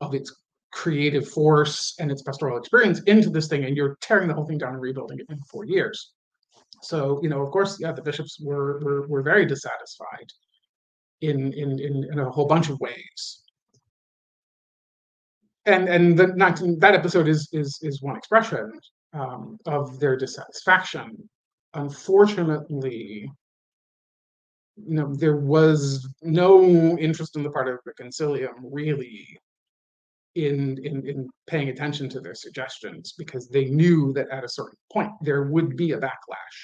of 0.00 0.14
its 0.14 0.34
creative 0.72 1.28
force 1.28 1.94
and 1.98 2.10
its 2.10 2.22
pastoral 2.22 2.56
experience 2.56 3.00
into 3.02 3.28
this 3.28 3.48
thing 3.48 3.64
and 3.64 3.76
you're 3.76 3.96
tearing 4.00 4.28
the 4.28 4.34
whole 4.34 4.46
thing 4.46 4.58
down 4.58 4.72
and 4.72 4.82
rebuilding 4.82 5.18
it 5.18 5.26
in 5.28 5.40
four 5.50 5.64
years 5.64 6.12
so 6.82 7.20
you 7.22 7.28
know 7.28 7.42
of 7.42 7.50
course 7.50 7.78
yeah 7.80 7.92
the 7.92 8.02
bishops 8.02 8.38
were 8.40 8.78
were, 8.80 9.06
were 9.08 9.22
very 9.22 9.44
dissatisfied 9.44 10.30
in, 11.20 11.52
in, 11.52 11.78
in, 11.78 12.04
in 12.12 12.18
a 12.18 12.30
whole 12.30 12.46
bunch 12.46 12.68
of 12.68 12.80
ways. 12.80 13.42
And 15.66 15.88
and 15.88 16.18
the 16.18 16.28
19, 16.28 16.78
that 16.78 16.94
episode 16.94 17.28
is 17.28 17.48
is 17.52 17.78
is 17.82 18.00
one 18.00 18.16
expression 18.16 18.72
um, 19.12 19.58
of 19.66 20.00
their 20.00 20.16
dissatisfaction. 20.16 21.28
Unfortunately, 21.74 23.30
you 24.86 24.94
know, 24.94 25.14
there 25.14 25.36
was 25.36 26.08
no 26.22 26.62
interest 26.98 27.36
in 27.36 27.42
the 27.42 27.50
part 27.50 27.68
of 27.68 27.78
the 27.84 27.92
concilium 27.92 28.54
really 28.62 29.38
in, 30.36 30.78
in 30.84 31.06
in 31.08 31.28
paying 31.46 31.70
attention 31.70 32.08
to 32.08 32.20
their 32.20 32.34
suggestions 32.34 33.14
because 33.18 33.48
they 33.48 33.64
knew 33.64 34.12
that 34.12 34.28
at 34.30 34.44
a 34.44 34.48
certain 34.48 34.78
point 34.92 35.10
there 35.22 35.44
would 35.44 35.76
be 35.76 35.92
a 35.92 35.98
backlash 35.98 36.58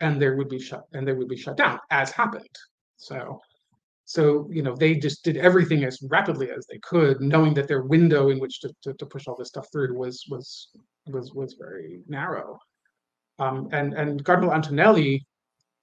and 0.00 0.22
there 0.22 0.36
would 0.36 0.48
be 0.48 0.60
shut 0.60 0.84
and 0.92 1.06
they 1.06 1.12
would 1.12 1.28
be 1.28 1.36
shut 1.36 1.56
down 1.56 1.80
as 1.90 2.12
happened 2.12 2.56
so 2.96 3.40
so, 4.08 4.48
you 4.50 4.62
know, 4.62 4.74
they 4.74 4.94
just 4.94 5.22
did 5.22 5.36
everything 5.36 5.84
as 5.84 6.00
rapidly 6.00 6.50
as 6.50 6.66
they 6.66 6.78
could, 6.78 7.20
knowing 7.20 7.52
that 7.52 7.68
their 7.68 7.82
window 7.82 8.30
in 8.30 8.40
which 8.40 8.60
to, 8.60 8.72
to, 8.84 8.94
to 8.94 9.04
push 9.04 9.26
all 9.26 9.36
this 9.36 9.48
stuff 9.48 9.68
through 9.70 9.98
was 9.98 10.24
was 10.30 10.70
was 11.06 11.34
was 11.34 11.56
very 11.60 12.00
narrow. 12.08 12.58
Um, 13.38 13.68
and 13.70 13.92
and 13.92 14.24
Cardinal 14.24 14.54
Antonelli, 14.54 15.26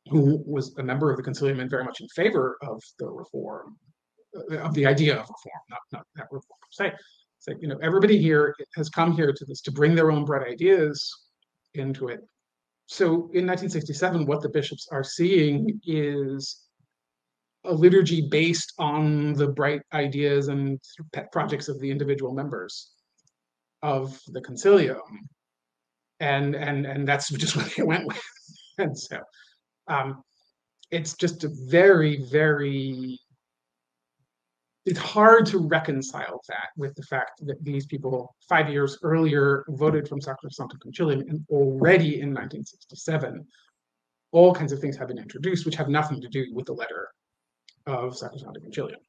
who 0.10 0.44
was 0.46 0.76
a 0.78 0.84
member 0.84 1.12
of 1.12 1.18
the 1.18 1.24
Concilium 1.24 1.60
and 1.60 1.70
very 1.70 1.84
much 1.84 2.02
in 2.02 2.08
favor 2.10 2.58
of 2.62 2.82
the 3.00 3.08
reform, 3.08 3.78
uh, 4.52 4.58
of 4.58 4.74
the 4.74 4.86
idea 4.86 5.14
of 5.14 5.22
reform, 5.22 5.62
not 5.70 5.80
not 5.92 6.06
that 6.16 6.28
reform 6.32 6.60
per 6.62 6.68
se, 6.72 6.94
said, 7.40 7.58
you 7.62 7.68
know, 7.68 7.78
everybody 7.82 8.18
here 8.18 8.56
has 8.76 8.90
come 8.90 9.12
here 9.12 9.34
to 9.34 9.46
this 9.46 9.62
to 9.62 9.72
bring 9.72 9.96
their 9.96 10.12
own 10.12 10.26
bright 10.26 10.48
ideas 10.48 11.12
into 11.74 12.08
it. 12.08 12.22
So 12.88 13.06
in 13.06 13.48
1967, 13.48 14.26
what 14.26 14.42
the 14.42 14.50
bishops 14.50 14.88
are 14.92 15.04
seeing 15.04 15.80
is 15.86 16.66
a 17.64 17.74
liturgy 17.74 18.28
based 18.30 18.74
on 18.78 19.34
the 19.34 19.48
bright 19.48 19.82
ideas 19.94 20.50
and 20.50 20.80
pet 21.14 21.32
projects 21.32 21.68
of 21.68 21.80
the 21.80 21.90
individual 21.90 22.34
members 22.34 22.92
of 23.82 24.20
the 24.28 24.42
concilium 24.42 25.00
and 26.20 26.56
and 26.56 26.86
and 26.86 27.08
that's 27.08 27.30
just 27.30 27.56
what 27.58 27.72
they 27.76 27.84
went 27.84 28.06
with. 28.08 28.22
And 28.78 28.98
so 28.98 29.20
um 29.88 30.24
it's 30.92 31.16
just 31.16 31.44
a 31.44 31.50
very 31.68 32.24
very 32.32 33.20
it's 34.86 35.00
hard 35.00 35.48
to 35.48 35.58
reconcile 35.58 36.42
that 36.48 36.68
with 36.78 36.94
the 36.96 37.04
fact 37.04 37.44
that 37.46 37.64
these 37.64 37.86
people 37.86 38.36
five 38.48 38.70
years 38.70 38.98
earlier 39.02 39.66
voted 39.70 40.08
from 40.08 40.20
Sacrosanctum 40.20 40.78
Concilium 40.86 41.22
and 41.30 41.44
already 41.50 42.22
in 42.22 42.34
1967 42.34 43.46
all 44.32 44.54
kinds 44.54 44.72
of 44.72 44.80
things 44.80 44.98
have 44.98 45.08
been 45.08 45.18
introduced 45.18 45.66
which 45.66 45.76
have 45.76 45.90
nothing 45.90 46.22
to 46.22 46.28
do 46.28 46.46
with 46.54 46.66
the 46.66 46.74
letter 46.74 47.10
of 47.88 48.14
Sacrosanctum 48.14 48.66
Concilium. 48.68 49.00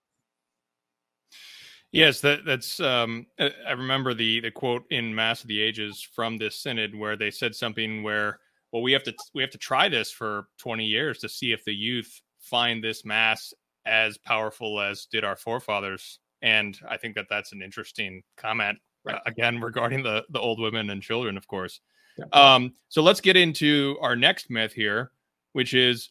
Yes, 1.93 2.21
that, 2.21 2.45
that's. 2.45 2.81
Um, 2.81 3.27
I 3.39 3.73
remember 3.73 4.13
the 4.13 4.41
the 4.41 4.51
quote 4.51 4.85
in 4.91 5.15
Mass 5.15 5.43
of 5.43 5.49
the 5.49 5.61
Ages 5.61 6.07
from 6.15 6.37
this 6.37 6.59
synod 6.59 6.95
where 6.95 7.17
they 7.17 7.31
said 7.31 7.55
something 7.55 8.03
where, 8.03 8.41
well, 8.73 8.83
we 8.83 8.93
have 8.93 9.03
to 9.05 9.15
we 9.35 9.43
have 9.43 9.51
to 9.51 9.59
try 9.59 9.89
this 9.89 10.11
for 10.11 10.49
twenty 10.59 10.85
years 10.85 11.19
to 11.19 11.29
see 11.29 11.53
if 11.53 11.65
the 11.65 11.75
youth 11.75 12.21
find 12.41 12.83
this 12.83 13.05
mass 13.05 13.53
as 13.87 14.19
powerful 14.19 14.81
as 14.81 15.07
did 15.07 15.25
our 15.25 15.37
forefathers. 15.37 16.19
And 16.43 16.79
I 16.89 16.97
think 16.97 17.15
that 17.15 17.27
that's 17.31 17.53
an 17.53 17.63
interesting 17.63 18.23
comment 18.37 18.79
right. 19.05 19.17
uh, 19.17 19.21
again 19.27 19.61
regarding 19.61 20.03
the 20.03 20.25
the 20.31 20.41
old 20.41 20.61
women 20.61 20.91
and 20.91 21.03
children, 21.03 21.37
of 21.37 21.47
course. 21.47 21.81
Yeah. 22.19 22.25
Um, 22.33 22.73
so 22.89 23.03
let's 23.03 23.21
get 23.21 23.37
into 23.37 23.97
our 24.01 24.17
next 24.17 24.51
myth 24.51 24.73
here, 24.73 25.13
which 25.53 25.75
is 25.75 26.11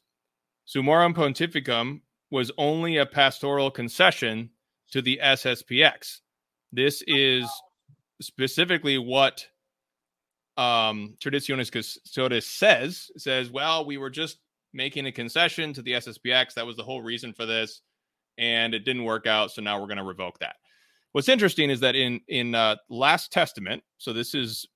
Summorum 0.68 1.16
Pontificum 1.16 2.02
was 2.32 2.52
only 2.58 2.98
a 2.98 3.06
pastoral 3.06 3.72
concession 3.72 4.50
to 4.92 5.02
the 5.02 5.20
SSPX. 5.24 6.22
This 6.72 7.04
is 7.08 7.50
specifically 8.22 8.98
what 8.98 9.48
um, 10.58 11.16
Traditionis 11.24 11.72
Custodes 11.72 12.46
says. 12.46 13.12
Says, 13.18 13.50
well, 13.50 13.86
we 13.86 13.98
were 13.98 14.10
just 14.10 14.40
making 14.74 15.06
a 15.06 15.12
concession 15.12 15.74
to 15.74 15.82
the 15.82 15.94
SSPX. 15.94 16.54
That 16.54 16.66
was 16.66 16.76
the 16.76 16.84
whole 16.84 17.02
reason 17.02 17.34
for 17.34 17.46
this, 17.46 17.82
and 18.38 18.74
it 18.74 18.86
didn't 18.86 19.04
work 19.04 19.28
out. 19.28 19.52
So 19.52 19.62
now 19.62 19.80
we're 19.80 19.88
going 19.88 19.98
to 19.98 20.04
revoke 20.04 20.40
that. 20.40 20.56
What's 21.14 21.30
interesting 21.30 21.70
is 21.70 21.80
that 21.80 21.96
in 21.96 22.20
in 22.28 22.56
uh, 22.56 22.76
Last 22.90 23.32
Testament, 23.32 23.84
so 23.98 24.12
this 24.12 24.36
is 24.36 24.68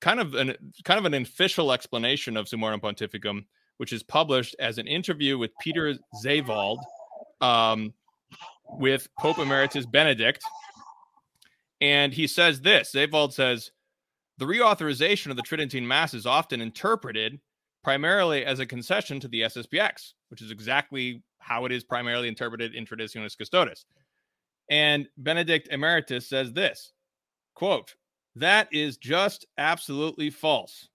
kind 0.00 0.20
of 0.20 0.34
an 0.34 0.54
kind 0.84 0.98
of 0.98 1.04
an 1.04 1.14
official 1.14 1.72
explanation 1.72 2.36
of 2.36 2.46
Summorum 2.46 2.80
Pontificum 2.80 3.44
which 3.80 3.94
is 3.94 4.02
published 4.02 4.54
as 4.58 4.76
an 4.76 4.86
interview 4.86 5.38
with 5.38 5.52
Peter 5.58 5.94
Seewald 6.22 6.76
um, 7.40 7.94
with 8.68 9.08
Pope 9.18 9.38
Emeritus 9.38 9.86
Benedict. 9.86 10.42
And 11.80 12.12
he 12.12 12.26
says 12.26 12.60
this 12.60 12.92
Seewald 12.94 13.32
says, 13.32 13.70
the 14.40 14.46
reauthorization 14.46 15.30
of 15.30 15.36
the 15.36 15.42
Tridentine 15.42 15.86
Mass 15.86 16.14
is 16.14 16.24
often 16.24 16.62
interpreted 16.62 17.38
primarily 17.84 18.44
as 18.44 18.58
a 18.58 18.66
concession 18.66 19.20
to 19.20 19.28
the 19.28 19.42
SSPX, 19.42 20.14
which 20.30 20.40
is 20.40 20.50
exactly 20.50 21.22
how 21.40 21.66
it 21.66 21.72
is 21.72 21.84
primarily 21.84 22.26
interpreted 22.26 22.74
in 22.74 22.86
Traditionis 22.86 23.36
Custodes. 23.36 23.84
And 24.70 25.06
Benedict 25.18 25.68
Emeritus 25.70 26.26
says 26.26 26.54
this 26.54 26.92
quote, 27.54 27.94
that 28.34 28.68
is 28.72 28.96
just 28.96 29.44
absolutely 29.58 30.30
false. 30.30 30.88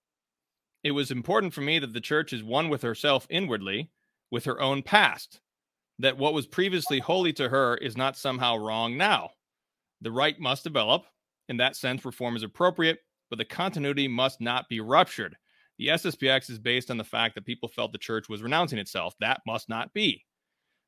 It 0.83 0.91
was 0.91 1.11
important 1.11 1.53
for 1.53 1.61
me 1.61 1.77
that 1.77 1.93
the 1.93 2.01
church 2.01 2.33
is 2.33 2.43
one 2.43 2.69
with 2.69 2.81
herself 2.81 3.27
inwardly, 3.29 3.91
with 4.31 4.45
her 4.45 4.59
own 4.59 4.81
past, 4.81 5.39
that 5.99 6.17
what 6.17 6.33
was 6.33 6.47
previously 6.47 6.99
holy 6.99 7.33
to 7.33 7.49
her 7.49 7.77
is 7.77 7.95
not 7.95 8.17
somehow 8.17 8.55
wrong 8.55 8.97
now. 8.97 9.29
The 10.01 10.11
rite 10.11 10.39
must 10.39 10.63
develop. 10.63 11.05
In 11.47 11.57
that 11.57 11.75
sense, 11.75 12.03
reform 12.03 12.35
is 12.35 12.41
appropriate, 12.41 12.99
but 13.29 13.37
the 13.37 13.45
continuity 13.45 14.07
must 14.07 14.41
not 14.41 14.69
be 14.69 14.79
ruptured. 14.79 15.35
The 15.77 15.87
SSPX 15.87 16.49
is 16.49 16.59
based 16.59 16.89
on 16.89 16.97
the 16.97 17.03
fact 17.03 17.35
that 17.35 17.45
people 17.45 17.67
felt 17.67 17.91
the 17.91 17.97
church 17.97 18.29
was 18.29 18.41
renouncing 18.41 18.79
itself. 18.79 19.13
That 19.19 19.41
must 19.45 19.67
not 19.67 19.93
be. 19.93 20.23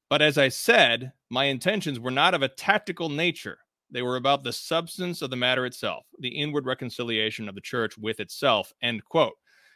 But 0.10 0.21
as 0.21 0.38
I 0.38 0.50
said, 0.50 1.12
my 1.30 1.45
intentions 1.45 2.00
were 2.00 2.12
not 2.12 2.34
of 2.34 2.41
a 2.41 2.47
tactical 2.47 3.10
nature. 3.10 3.58
They 3.91 4.02
were 4.02 4.15
about 4.15 4.43
the 4.43 4.54
substance 4.54 5.21
of 5.21 5.30
the 5.30 5.36
matter 5.36 5.65
itself, 5.65 6.06
the 6.19 6.30
inward 6.30 6.65
reconciliation 6.65 7.50
of 7.50 7.56
the 7.56 7.62
church 7.62 7.97
with 7.97 8.19
itself. 8.19 8.71
End 8.82 9.04
quote. 9.06 9.34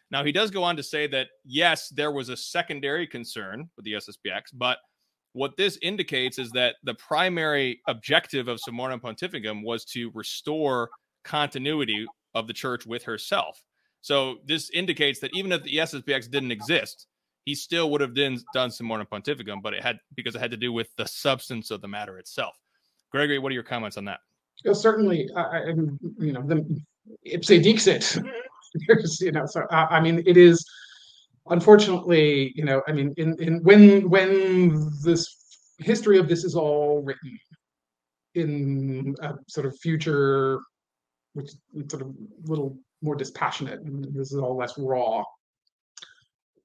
Now, 0.09 0.23
he 0.23 0.31
does 0.31 0.51
go 0.51 0.63
on 0.63 0.75
to 0.75 0.83
say 0.83 1.07
that, 1.07 1.27
yes, 1.45 1.89
there 1.89 2.11
was 2.11 2.29
a 2.29 2.35
secondary 2.35 3.07
concern 3.07 3.69
with 3.75 3.85
the 3.85 3.93
SSPX, 3.93 4.43
but 4.53 4.77
what 5.33 5.55
this 5.55 5.77
indicates 5.81 6.37
is 6.37 6.51
that 6.51 6.75
the 6.83 6.95
primary 6.95 7.81
objective 7.87 8.49
of 8.49 8.59
Summorum 8.59 8.99
Pontificum 8.99 9.63
was 9.63 9.85
to 9.85 10.11
restore 10.13 10.89
continuity 11.23 12.05
of 12.33 12.47
the 12.47 12.53
church 12.53 12.85
with 12.85 13.03
herself. 13.03 13.63
So 14.01 14.37
this 14.45 14.69
indicates 14.71 15.19
that 15.19 15.31
even 15.33 15.51
if 15.51 15.63
the 15.63 15.77
SSPX 15.77 16.29
didn't 16.29 16.51
exist, 16.51 17.07
he 17.45 17.55
still 17.55 17.89
would 17.91 18.01
have 18.01 18.15
then 18.15 18.35
done, 18.53 18.69
done 18.69 18.69
Summorum 18.69 19.07
Pontificum, 19.07 19.61
but 19.61 19.73
it 19.73 19.83
had 19.83 19.99
because 20.15 20.35
it 20.35 20.39
had 20.39 20.51
to 20.51 20.57
do 20.57 20.71
with 20.71 20.89
the 20.95 21.05
substance 21.05 21.71
of 21.71 21.81
the 21.81 21.87
matter 21.87 22.17
itself. 22.17 22.55
Gregory, 23.11 23.39
what 23.39 23.51
are 23.51 23.55
your 23.55 23.63
comments 23.63 23.97
on 23.97 24.05
that? 24.05 24.19
Yeah, 24.63 24.73
certainly, 24.73 25.27
I, 25.35 25.73
you 26.19 26.33
know, 26.33 26.41
the 26.41 26.81
ipse 27.23 27.47
dixit. 27.47 28.17
There's, 28.87 29.19
you 29.19 29.31
know, 29.31 29.45
so 29.45 29.65
I 29.69 29.99
mean, 29.99 30.23
it 30.25 30.37
is 30.37 30.65
unfortunately, 31.49 32.53
you 32.55 32.63
know, 32.63 32.81
I 32.87 32.91
mean, 32.91 33.13
in 33.17 33.35
in 33.41 33.63
when 33.63 34.09
when 34.09 34.91
this 35.03 35.27
history 35.79 36.17
of 36.17 36.29
this 36.29 36.43
is 36.43 36.55
all 36.55 37.01
written 37.01 37.37
in 38.35 39.15
a 39.21 39.33
sort 39.47 39.65
of 39.65 39.77
future, 39.79 40.61
which 41.33 41.47
is 41.47 41.85
sort 41.89 42.01
of 42.01 42.09
a 42.09 42.49
little 42.49 42.77
more 43.01 43.15
dispassionate, 43.15 43.81
and 43.81 44.03
this 44.13 44.31
is 44.31 44.37
all 44.37 44.55
less 44.55 44.77
raw. 44.77 45.23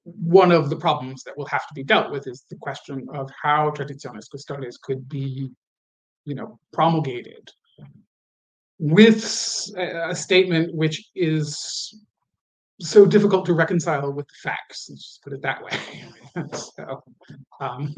One 0.05 0.53
of 0.53 0.71
the 0.71 0.77
problems 0.77 1.23
that 1.25 1.37
will 1.37 1.47
have 1.47 1.67
to 1.67 1.75
be 1.75 1.83
dealt 1.83 2.13
with 2.13 2.27
is 2.27 2.45
the 2.49 2.57
question 2.57 3.07
of 3.13 3.29
how 3.43 3.71
traditionis 3.71 4.31
custodes 4.31 4.79
could 4.79 5.09
be 5.09 5.51
you 6.27 6.35
know, 6.35 6.59
promulgated 6.73 7.49
with 8.79 9.25
a 9.79 10.15
statement 10.15 10.75
which 10.75 11.09
is 11.15 11.99
so 12.79 13.07
difficult 13.07 13.47
to 13.47 13.55
reconcile 13.55 14.13
with 14.13 14.27
the 14.27 14.35
facts. 14.43 14.89
Let's 14.91 15.03
just 15.03 15.23
put 15.23 15.33
it 15.33 15.41
that 15.43 15.63
way. 15.63 15.71
so, 16.53 17.03
um, 17.61 17.95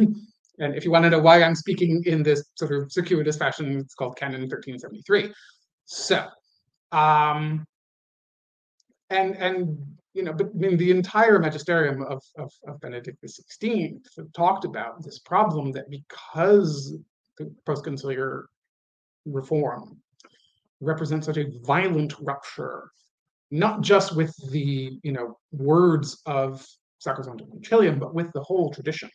and 0.61 0.77
if 0.77 0.85
you 0.85 0.93
want 0.93 1.05
to 1.05 1.11
know 1.11 1.19
why 1.19 1.43
I'm 1.43 1.57
speaking 1.57 2.03
in 2.07 2.23
this 2.23 2.45
sort 2.57 2.73
of 2.73 2.93
circuitous 2.93 3.37
fashion, 3.37 3.79
it's 3.79 3.95
called 3.95 4.17
Canon 4.17 4.43
1373. 4.43 5.33
So, 5.87 6.29
um, 6.93 7.67
and 9.11 9.37
and 9.37 9.79
you 10.15 10.23
know, 10.23 10.33
but 10.33 10.47
I 10.47 10.59
mean, 10.59 10.77
the 10.77 10.91
entire 10.91 11.39
magisterium 11.39 12.03
of, 12.03 12.23
of, 12.37 12.53
of 12.67 12.81
Benedict 12.81 13.23
XVI 13.23 14.01
talked 14.35 14.65
about 14.65 15.03
this 15.05 15.19
problem 15.21 15.71
that 15.73 15.91
because 15.91 16.97
the 17.37 17.55
post-conciliar 17.67 18.45
reform 19.27 19.99
represents 20.81 21.27
such 21.27 21.37
a 21.37 21.51
violent 21.63 22.15
rupture, 22.21 22.91
not 23.51 23.81
just 23.81 24.17
with 24.17 24.35
the 24.51 24.99
you 25.03 25.13
know 25.13 25.39
words 25.53 26.21
of 26.27 26.67
Sacrosanctum 27.05 27.49
Concilium, 27.51 28.01
but 28.01 28.15
with 28.15 28.33
the 28.33 28.43
whole 28.43 28.73
tradition 28.73 29.11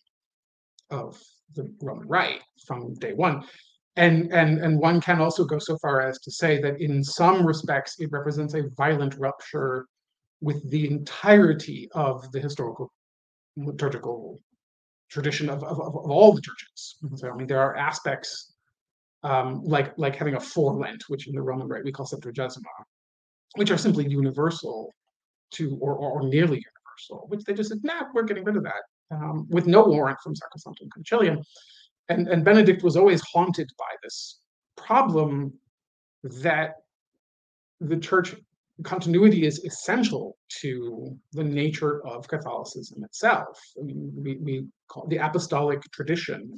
of 0.89 1.21
the 1.55 1.73
Roman 1.81 2.07
Rite 2.07 2.41
from 2.65 2.93
day 2.95 3.13
one. 3.13 3.43
And, 3.95 4.34
and, 4.34 4.60
and 4.60 4.79
one 4.79 4.99
can 5.01 5.21
also 5.21 5.45
go 5.45 5.60
so 5.60 5.77
far 5.77 6.01
as 6.01 6.19
to 6.21 6.32
say 6.32 6.60
that 6.62 6.82
in 6.82 7.03
some 7.03 7.45
respects 7.45 7.99
it 7.99 8.12
represents 8.12 8.56
a 8.56 8.69
violent 8.75 9.15
rupture 9.19 9.86
with 10.41 10.67
the 10.71 10.88
entirety 10.88 11.89
of 11.93 12.32
the 12.32 12.39
historical 12.39 12.91
liturgical 13.56 14.41
tradition 15.12 15.47
of, 15.47 15.63
of, 15.63 15.79
of 15.79 15.95
all 15.95 16.34
the 16.34 16.41
churches. 16.41 16.95
So 17.15 17.29
I 17.29 17.36
mean, 17.36 17.47
there 17.47 17.62
are 17.62 17.77
aspects 17.77 18.53
um, 19.23 19.63
like 19.63 19.97
like 19.97 20.15
having 20.15 20.36
a 20.36 20.39
four 20.39 20.73
forelent, 20.73 21.03
which 21.08 21.27
in 21.27 21.36
the 21.36 21.41
Roman 21.41 21.67
Rite 21.67 21.86
we 21.86 21.91
call 21.91 22.06
Septuagesima, 22.06 22.63
which 23.56 23.71
are 23.71 23.77
simply 23.77 24.08
universal 24.10 24.91
to 25.51 25.77
or, 25.79 25.93
or, 25.93 26.12
or 26.13 26.27
nearly 26.27 26.58
universal, 26.58 27.27
which 27.29 27.43
they 27.43 27.53
just 27.53 27.69
said, 27.69 27.79
nah, 27.84 28.03
we're 28.13 28.23
getting 28.23 28.43
rid 28.43 28.58
of 28.58 28.63
that 28.63 28.84
um, 29.12 29.47
with 29.49 29.67
no 29.67 29.84
warrant 29.86 30.17
from 30.23 30.34
Sacrosanctum 30.34 30.89
Concilium. 30.97 31.41
And, 32.09 32.27
and 32.27 32.43
Benedict 32.43 32.83
was 32.83 32.97
always 32.97 33.21
haunted 33.21 33.69
by 33.77 33.95
this 34.03 34.39
problem 34.75 35.53
that 36.23 36.75
the 37.79 37.97
church 37.97 38.35
continuity 38.83 39.45
is 39.45 39.63
essential 39.63 40.37
to 40.61 41.17
the 41.33 41.43
nature 41.43 42.05
of 42.05 42.27
Catholicism 42.27 43.03
itself. 43.03 43.59
I 43.79 43.83
mean, 43.83 44.11
we, 44.15 44.37
we 44.37 44.65
call 44.87 45.07
the 45.07 45.17
apostolic 45.17 45.81
tradition 45.91 46.57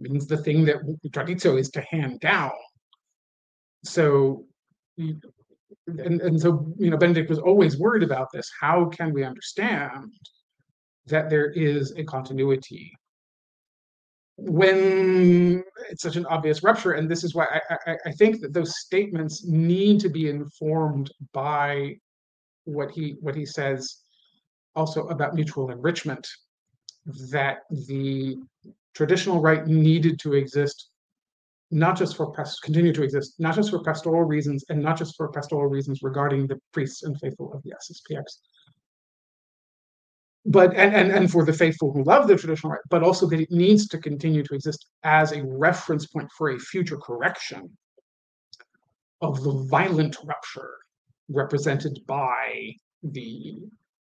means 0.00 0.26
the 0.26 0.36
thing 0.36 0.64
that 0.64 0.76
traditio 1.10 1.58
is 1.58 1.70
to 1.70 1.80
hand 1.90 2.20
down. 2.20 2.52
So, 3.84 4.44
and, 4.96 6.20
and 6.20 6.40
so, 6.40 6.72
you 6.78 6.90
know, 6.90 6.96
Benedict 6.96 7.28
was 7.28 7.38
always 7.38 7.78
worried 7.78 8.02
about 8.02 8.28
this. 8.32 8.48
How 8.60 8.86
can 8.86 9.12
we 9.12 9.24
understand 9.24 10.12
that 11.06 11.30
there 11.30 11.50
is 11.50 11.94
a 11.96 12.04
continuity 12.04 12.92
when 14.38 15.64
it's 15.90 16.02
such 16.02 16.14
an 16.14 16.24
obvious 16.26 16.62
rupture 16.62 16.92
and 16.92 17.10
this 17.10 17.24
is 17.24 17.34
why 17.34 17.44
I, 17.70 17.76
I, 17.90 17.96
I, 18.06 18.12
think 18.12 18.40
that 18.40 18.52
those 18.52 18.78
statements 18.78 19.44
need 19.44 19.98
to 19.98 20.08
be 20.08 20.30
informed 20.30 21.10
by 21.32 21.96
what 22.62 22.92
he 22.92 23.16
what 23.20 23.34
he 23.34 23.44
says 23.44 23.96
also 24.76 25.08
about 25.08 25.34
mutual 25.34 25.72
enrichment 25.72 26.24
that 27.32 27.58
the 27.88 28.36
traditional 28.94 29.40
rite 29.40 29.66
needed 29.66 30.20
to 30.20 30.34
exist 30.34 30.90
not 31.72 31.98
just 31.98 32.16
for 32.16 32.32
continue 32.62 32.92
to 32.92 33.02
exist 33.02 33.34
not 33.40 33.56
just 33.56 33.70
for 33.70 33.82
pastoral 33.82 34.22
reasons 34.22 34.64
and 34.68 34.80
not 34.80 34.96
just 34.96 35.16
for 35.16 35.32
pastoral 35.32 35.66
reasons 35.66 36.00
regarding 36.00 36.46
the 36.46 36.60
priests 36.72 37.02
and 37.02 37.18
faithful 37.18 37.52
of 37.52 37.60
the 37.64 37.72
sspx 37.82 38.22
but 40.48 40.74
and, 40.74 40.94
and 40.94 41.12
and 41.12 41.30
for 41.30 41.44
the 41.44 41.52
faithful 41.52 41.92
who 41.92 42.02
love 42.04 42.26
the 42.26 42.36
traditional 42.36 42.72
rite, 42.72 42.80
but 42.88 43.02
also 43.02 43.26
that 43.26 43.38
it 43.38 43.50
needs 43.50 43.86
to 43.88 43.98
continue 43.98 44.42
to 44.42 44.54
exist 44.54 44.86
as 45.04 45.32
a 45.32 45.44
reference 45.44 46.06
point 46.06 46.28
for 46.36 46.50
a 46.50 46.58
future 46.58 46.96
correction 46.96 47.68
of 49.20 49.42
the 49.42 49.52
violent 49.70 50.16
rupture 50.24 50.74
represented 51.28 51.98
by 52.06 52.72
the 53.02 53.58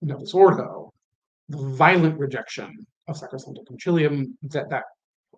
Novus 0.01 0.33
Ordo, 0.33 0.91
the 1.49 1.57
violent 1.75 2.17
rejection 2.17 2.85
of 3.07 3.15
Sacrosanctum 3.15 3.67
Concilium 3.69 4.33
that, 4.43 4.69
that 4.71 4.85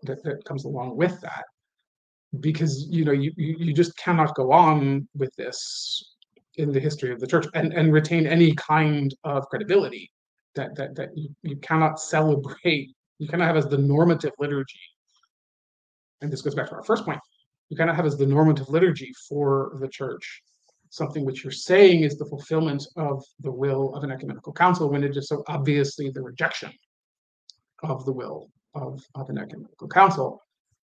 that 0.04 0.24
that 0.24 0.46
comes 0.46 0.64
along 0.64 0.96
with 0.96 1.20
that. 1.22 1.44
Because 2.40 2.88
you 2.90 3.04
know 3.04 3.12
you 3.12 3.34
you 3.36 3.74
just 3.74 3.98
cannot 3.98 4.34
go 4.36 4.54
on 4.54 5.10
with 5.14 5.36
this 5.36 6.16
in 6.56 6.72
the 6.72 6.80
history 6.80 7.12
of 7.12 7.20
the 7.20 7.28
church 7.28 7.46
and, 7.54 7.74
and 7.74 7.92
retain 7.92 8.26
any 8.26 8.54
kind 8.56 9.14
of 9.26 9.46
credibility 9.50 10.10
that 10.56 10.76
that 10.76 10.96
that 10.96 11.18
you, 11.18 11.30
you 11.44 11.58
cannot 11.58 12.00
celebrate. 12.00 12.92
You 13.20 13.28
cannot 13.28 13.48
have 13.48 13.58
as 13.58 13.68
the 13.68 13.78
normative 13.78 14.34
liturgy. 14.40 14.80
And 16.22 16.32
this 16.32 16.42
goes 16.42 16.56
back 16.56 16.70
to 16.70 16.76
our 16.76 16.84
first 16.84 17.06
point. 17.06 17.20
You 17.70 17.78
cannot 17.78 17.96
have 17.96 18.06
as 18.06 18.18
the 18.18 18.26
normative 18.26 18.70
liturgy 18.70 19.12
for 19.28 19.78
the 19.80 19.88
church 19.88 20.42
something 20.96 21.26
which 21.26 21.44
you're 21.44 21.52
saying 21.52 22.02
is 22.04 22.18
the 22.18 22.26
fulfillment 22.26 22.88
of 22.96 23.22
the 23.42 23.52
will 23.52 23.94
of 23.96 24.04
an 24.04 24.12
ecumenical 24.12 24.54
council 24.54 24.90
when 24.90 25.04
it 25.04 25.16
is 25.18 25.28
so 25.28 25.44
obviously 25.48 26.10
the 26.10 26.22
rejection 26.22 26.72
of 27.84 28.06
the 28.06 28.14
will 28.14 28.50
of, 28.76 29.04
of 29.16 29.30
an 29.30 29.38
ecumenical 29.38 29.90
council. 29.90 30.42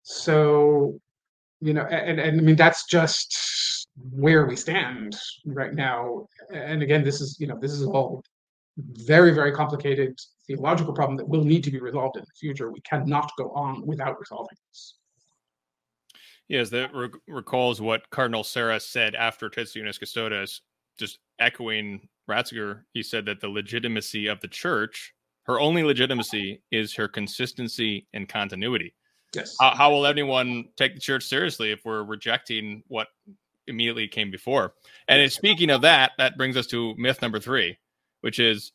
So 0.03 0.99
you 1.61 1.75
know 1.75 1.83
and, 1.83 2.19
and 2.19 2.41
i 2.41 2.43
mean 2.43 2.57
that's 2.57 2.87
just 2.87 3.87
where 4.13 4.47
we 4.47 4.57
stand 4.57 5.17
right 5.45 5.75
now. 5.75 6.27
And 6.53 6.83
again 6.83 7.05
this 7.05 7.21
is 7.21 7.37
you 7.39 7.47
know 7.47 7.59
this 7.61 7.73
is 7.73 7.85
all 7.85 8.25
very, 8.79 9.33
very 9.33 9.53
complicated 9.53 10.19
theological 10.47 10.93
problem 10.93 11.17
that 11.17 11.29
will 11.29 11.45
need 11.45 11.63
to 11.65 11.71
be 11.71 11.81
resolved 11.81 12.17
in 12.17 12.23
the 12.23 12.39
future. 12.39 12.71
We 12.71 12.81
cannot 12.81 13.31
go 13.37 13.51
on 13.51 13.87
without 13.87 14.19
resolving 14.19 14.57
this. 14.69 14.97
Yes, 16.49 16.71
that 16.71 16.93
re- 16.93 17.11
recalls 17.29 17.81
what 17.81 18.11
Cardinal 18.11 18.43
Sarah 18.43 18.81
said 18.81 19.15
after 19.15 19.49
Traditionis 19.49 20.01
Custodes, 20.01 20.63
just 20.99 21.21
echoing 21.39 22.09
Ratzinger. 22.29 22.83
He 22.93 23.03
said 23.03 23.25
that 23.27 23.41
the 23.41 23.49
legitimacy 23.49 24.27
of 24.27 24.41
the 24.41 24.49
church, 24.49 25.15
her 25.45 25.61
only 25.61 25.85
legitimacy, 25.85 26.61
is 26.73 26.95
her 26.95 27.07
consistency 27.07 28.09
and 28.13 28.29
continuity. 28.29 28.95
Yes. 29.33 29.57
How, 29.61 29.77
how 29.77 29.91
will 29.93 30.07
anyone 30.07 30.65
take 30.77 30.95
the 30.95 31.01
church 31.01 31.25
seriously 31.25 31.71
if 31.71 31.85
we're 31.85 32.03
rejecting 32.03 32.83
what 32.89 33.07
immediately 33.69 34.09
came 34.09 34.33
before? 34.33 34.75
And 35.07 35.31
speaking 35.31 35.71
of 35.71 35.83
that, 35.83 36.13
that 36.19 36.37
brings 36.37 36.57
us 36.57 36.67
to 36.69 36.95
myth 36.97 37.23
number 37.23 37.39
three 37.39 37.79
which 38.21 38.39
is 38.39 38.73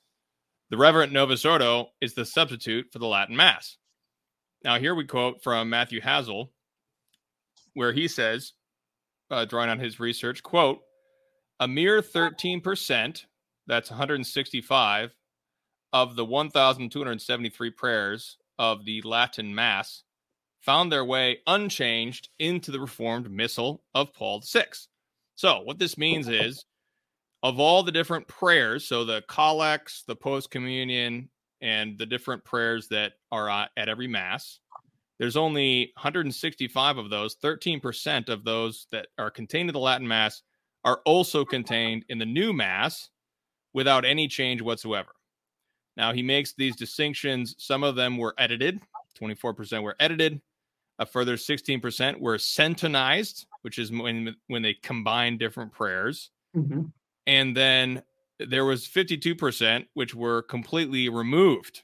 the 0.69 0.77
Reverend 0.77 1.13
Novus 1.13 1.45
Ordo 1.45 1.89
is 2.01 2.13
the 2.13 2.25
substitute 2.25 2.88
for 2.91 2.99
the 2.99 3.08
Latin 3.08 3.36
Mass. 3.36 3.77
Now, 4.63 4.79
here 4.79 4.95
we 4.95 5.05
quote 5.05 5.43
from 5.43 5.69
Matthew 5.69 6.01
Hazell, 6.01 6.49
where 7.73 7.91
he 7.91 8.08
says, 8.08 8.53
uh, 9.29 9.45
drawing 9.45 9.69
on 9.69 9.79
his 9.79 9.99
research, 9.99 10.41
quote, 10.41 10.79
a 11.60 11.67
mere 11.67 12.01
13%, 12.01 13.25
that's 13.67 13.89
165, 13.89 15.15
of 15.93 16.15
the 16.15 16.25
1,273 16.25 17.69
prayers 17.71 18.38
of 18.58 18.86
the 18.86 19.01
Latin 19.03 19.53
Mass 19.53 20.03
found 20.62 20.91
their 20.91 21.05
way 21.05 21.39
unchanged 21.47 22.29
into 22.39 22.71
the 22.71 22.79
Reformed 22.79 23.29
Missal 23.29 23.84
of 23.93 24.13
Paul 24.13 24.41
VI. 24.43 24.65
So, 25.36 25.62
what 25.62 25.77
this 25.79 25.97
means 25.97 26.27
is 26.27 26.65
of 27.45 27.60
all 27.60 27.84
the 27.84 27.91
different 27.91 28.27
prayers, 28.27 28.88
so 28.88 29.05
the 29.05 29.23
collects, 29.27 30.03
the 30.08 30.15
post 30.15 30.49
communion, 30.49 31.29
and 31.62 31.95
the 31.95 32.05
different 32.05 32.43
prayers 32.43 32.88
that 32.88 33.13
are 33.31 33.47
at 33.49 33.88
every 33.88 34.08
Mass, 34.08 34.62
there's 35.19 35.38
only 35.38 35.91
165 35.95 36.97
of 36.97 37.12
those. 37.12 37.36
13% 37.36 38.29
of 38.29 38.43
those 38.45 38.88
that 38.91 39.10
are 39.19 39.29
contained 39.29 39.69
in 39.69 39.73
the 39.73 39.79
Latin 39.79 40.08
Mass 40.08 40.41
are 40.86 41.01
also 41.05 41.45
contained 41.45 42.03
in 42.10 42.17
the 42.17 42.25
new 42.25 42.51
Mass 42.51 43.12
without 43.75 44.05
any 44.05 44.27
change 44.27 44.63
whatsoever. 44.63 45.12
Now, 45.97 46.13
he 46.13 46.23
makes 46.23 46.55
these 46.55 46.75
distinctions. 46.75 47.53
Some 47.60 47.84
of 47.84 47.95
them 47.95 48.17
were 48.17 48.34
edited, 48.39 48.81
24% 49.21 49.84
were 49.84 49.95
edited. 49.99 50.41
A 50.97 51.05
further 51.05 51.36
16% 51.36 52.19
were 52.19 52.38
centonized, 52.38 53.45
which 53.62 53.77
is 53.77 53.91
when, 53.91 54.36
when 54.47 54.63
they 54.63 54.73
combine 54.73 55.38
different 55.38 55.71
prayers. 55.71 56.31
Mm-hmm. 56.58 56.86
And 57.27 57.55
then 57.55 58.03
there 58.39 58.65
was 58.65 58.85
52%, 58.88 59.85
which 59.93 60.13
were 60.13 60.43
completely 60.43 61.09
removed. 61.09 61.83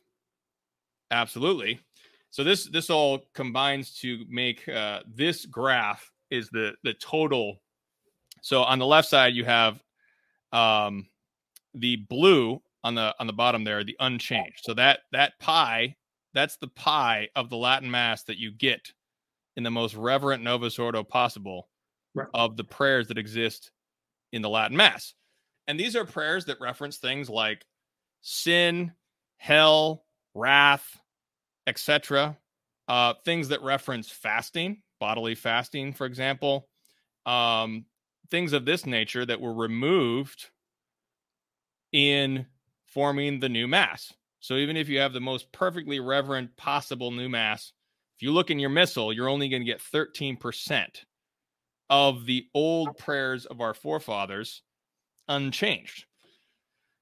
Absolutely. 1.11 1.79
So 2.29 2.45
this 2.45 2.69
this 2.69 2.89
all 2.89 3.19
combines 3.33 3.93
to 3.99 4.23
make 4.29 4.67
uh, 4.69 5.01
this 5.05 5.45
graph 5.45 6.09
is 6.29 6.49
the 6.49 6.73
the 6.83 6.93
total. 6.93 7.61
So 8.41 8.63
on 8.63 8.79
the 8.79 8.85
left 8.85 9.09
side 9.09 9.33
you 9.33 9.43
have 9.43 9.83
um, 10.53 11.09
the 11.73 11.97
blue 11.97 12.61
on 12.83 12.95
the 12.95 13.13
on 13.19 13.27
the 13.27 13.33
bottom 13.33 13.65
there, 13.65 13.83
the 13.83 13.97
unchanged. 13.99 14.61
So 14.63 14.73
that 14.75 14.99
that 15.11 15.33
pie, 15.39 15.95
that's 16.33 16.55
the 16.57 16.69
pie 16.69 17.27
of 17.35 17.49
the 17.49 17.57
Latin 17.57 17.91
Mass 17.91 18.23
that 18.23 18.37
you 18.37 18.51
get 18.51 18.91
in 19.57 19.63
the 19.63 19.71
most 19.71 19.95
reverent 19.95 20.41
Novus 20.41 20.79
Ordo 20.79 21.03
possible 21.03 21.67
right. 22.15 22.27
of 22.33 22.55
the 22.55 22.63
prayers 22.63 23.07
that 23.09 23.17
exist 23.17 23.71
in 24.31 24.41
the 24.41 24.49
Latin 24.49 24.77
Mass. 24.77 25.13
And 25.67 25.79
these 25.79 25.95
are 25.95 26.05
prayers 26.05 26.45
that 26.45 26.59
reference 26.59 26.97
things 26.97 27.29
like 27.29 27.65
sin, 28.21 28.93
hell, 29.37 30.03
wrath, 30.33 30.99
etc. 31.67 32.37
Uh, 32.87 33.13
things 33.25 33.49
that 33.49 33.61
reference 33.61 34.09
fasting, 34.09 34.81
bodily 34.99 35.35
fasting, 35.35 35.93
for 35.93 36.05
example, 36.05 36.67
um, 37.25 37.85
things 38.29 38.53
of 38.53 38.65
this 38.65 38.85
nature 38.85 39.25
that 39.25 39.41
were 39.41 39.53
removed 39.53 40.49
in 41.91 42.45
forming 42.85 43.39
the 43.39 43.49
new 43.49 43.67
mass. 43.67 44.13
So 44.39 44.55
even 44.55 44.75
if 44.75 44.89
you 44.89 44.99
have 44.99 45.13
the 45.13 45.21
most 45.21 45.51
perfectly 45.51 45.99
reverent 45.99 46.57
possible 46.57 47.11
new 47.11 47.29
mass, 47.29 47.73
if 48.17 48.23
you 48.23 48.31
look 48.31 48.49
in 48.49 48.59
your 48.59 48.69
missal, 48.69 49.13
you're 49.13 49.29
only 49.29 49.49
going 49.49 49.61
to 49.61 49.71
get 49.71 49.81
13% 49.81 50.87
of 51.89 52.25
the 52.25 52.47
old 52.53 52.97
prayers 52.97 53.45
of 53.45 53.61
our 53.61 53.73
forefathers 53.73 54.63
unchanged. 55.27 56.05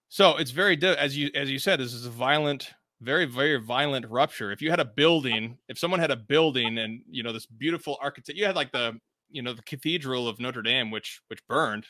So 0.10 0.38
it's 0.38 0.51
very 0.51 0.82
as 0.84 1.15
you 1.17 1.29
as 1.36 1.49
you 1.49 1.60
said, 1.60 1.79
this 1.79 1.93
is 1.93 2.05
a 2.05 2.10
violent, 2.10 2.71
very 3.01 3.25
very 3.25 3.58
violent 3.60 4.08
rupture. 4.10 4.51
If 4.51 4.62
you 4.62 4.69
had 4.69 4.79
a 4.79 4.86
building, 4.86 5.58
if 5.67 5.77
someone 5.77 5.99
had 5.99 6.12
a 6.12 6.15
building 6.15 6.79
and 6.79 7.01
you 7.10 7.23
know 7.23 7.32
this 7.32 7.45
beautiful 7.45 7.97
architect, 8.01 8.38
you 8.38 8.45
had 8.45 8.55
like 8.55 8.71
the 8.71 8.99
you 9.29 9.41
know 9.41 9.53
the 9.53 9.62
cathedral 9.63 10.27
of 10.27 10.39
Notre 10.39 10.62
Dame, 10.62 10.91
which 10.91 11.21
which 11.27 11.45
burned. 11.47 11.86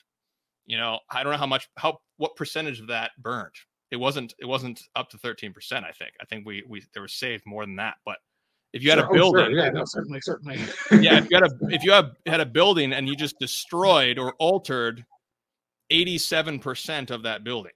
You 0.65 0.77
know, 0.77 0.99
I 1.09 1.23
don't 1.23 1.31
know 1.31 1.39
how 1.39 1.47
much 1.47 1.69
how 1.77 1.99
what 2.17 2.35
percentage 2.35 2.79
of 2.79 2.87
that 2.87 3.11
burned 3.17 3.55
it 3.91 3.97
wasn't 3.97 4.33
it 4.39 4.45
wasn't 4.45 4.81
up 4.95 5.09
to 5.09 5.17
13% 5.17 5.53
i 5.83 5.91
think 5.91 6.11
i 6.21 6.25
think 6.25 6.45
we 6.45 6.63
we 6.67 6.83
there 6.93 7.01
was 7.01 7.13
saved 7.13 7.43
more 7.45 7.65
than 7.65 7.75
that 7.75 7.95
but 8.05 8.17
if 8.71 8.83
you 8.83 8.89
had 8.89 8.99
sure, 8.99 9.09
a 9.09 9.13
building 9.13 9.45
oh, 9.45 9.49
sure. 9.49 9.57
yeah 9.57 9.69
no 9.69 9.83
certainly 9.85 10.21
certainly 10.21 10.57
yeah 11.01 11.17
if 11.17 11.29
you 11.29 11.37
had 11.37 11.43
a 11.43 11.51
if 11.69 11.83
you 11.83 11.91
have, 11.91 12.11
had 12.25 12.39
a 12.39 12.45
building 12.45 12.93
and 12.93 13.07
you 13.07 13.15
just 13.15 13.39
destroyed 13.39 14.19
or 14.19 14.33
altered 14.39 15.03
87% 15.91 17.12
of 17.12 17.23
that 17.23 17.43
building. 17.43 17.71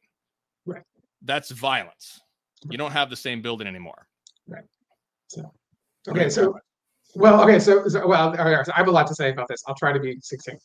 Right. 0.65 0.83
That's 1.21 1.51
violence. 1.51 2.21
You 2.69 2.77
don't 2.77 2.91
have 2.91 3.09
the 3.09 3.15
same 3.15 3.41
building 3.41 3.67
anymore. 3.67 4.07
Right. 4.47 4.63
So 5.27 5.51
okay 6.07 6.29
so 6.29 6.53
well 7.15 7.41
okay 7.41 7.59
so, 7.59 7.87
so 7.87 8.05
well 8.05 8.35
i 8.37 8.63
have 8.75 8.87
a 8.87 8.91
lot 8.91 9.07
to 9.07 9.15
say 9.15 9.31
about 9.31 9.47
this. 9.47 9.63
I'll 9.67 9.75
try 9.75 9.93
to 9.93 9.99
be 9.99 10.17
succinct. 10.21 10.61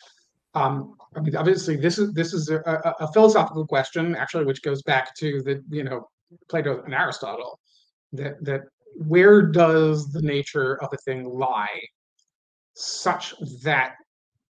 Um, 0.55 0.95
I 1.15 1.21
mean, 1.21 1.37
obviously, 1.37 1.77
this 1.77 1.99
is 1.99 2.13
this 2.15 2.33
is 2.33 2.49
a, 2.51 2.59
a, 2.61 3.05
a, 3.05 3.13
philosophical 3.13 3.67
question, 3.67 4.17
actually, 4.17 4.45
which 4.45 4.63
goes 4.63 4.83
back 4.83 5.15
to 5.17 5.43
the 5.43 5.63
you 5.71 5.85
know 5.85 6.09
Plato 6.49 6.83
and 6.83 6.95
Aristotle. 6.95 7.61
That 8.13 8.43
that 8.45 8.63
where 8.97 9.43
does 9.43 10.11
the 10.11 10.23
nature 10.23 10.83
of 10.83 10.89
a 10.93 10.97
thing 10.99 11.25
lie, 11.29 11.81
such 12.75 13.35
that 13.63 13.95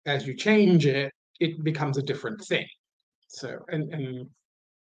as 0.07 0.27
you 0.27 0.35
change 0.35 0.87
it, 0.87 1.13
it 1.41 1.65
becomes 1.65 1.97
a 1.97 2.03
different 2.03 2.45
thing. 2.45 2.67
So, 3.29 3.59
and 3.69 3.93
and 3.93 4.29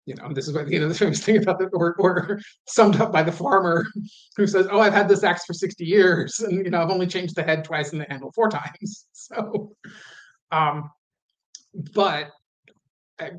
you 0.06 0.16
know, 0.16 0.32
this 0.34 0.48
is 0.48 0.54
what 0.54 0.70
you 0.70 0.80
know 0.80 0.88
the 0.88 0.94
famous 1.06 1.24
thing 1.24 1.38
about 1.38 1.60
the 1.60 1.66
or, 1.74 1.96
or 2.00 2.40
summed 2.68 3.02
up 3.02 3.12
by 3.12 3.24
the 3.24 3.32
farmer 3.32 3.86
who 4.38 4.48
says, 4.48 4.68
"Oh, 4.72 4.80
I've 4.80 4.94
had 4.94 5.10
this 5.10 5.24
axe 5.24 5.46
for 5.46 5.54
sixty 5.54 5.86
years, 5.86 6.40
and 6.40 6.64
you 6.64 6.72
know, 6.72 6.82
I've 6.82 6.92
only 6.92 7.08
changed 7.08 7.36
the 7.36 7.44
head 7.44 7.64
twice 7.64 7.92
and 7.92 8.02
the 8.02 8.06
handle 8.10 8.32
four 8.34 8.50
times." 8.50 9.08
So, 9.14 9.76
um, 10.52 10.90
but 11.94 12.30
I, 13.20 13.32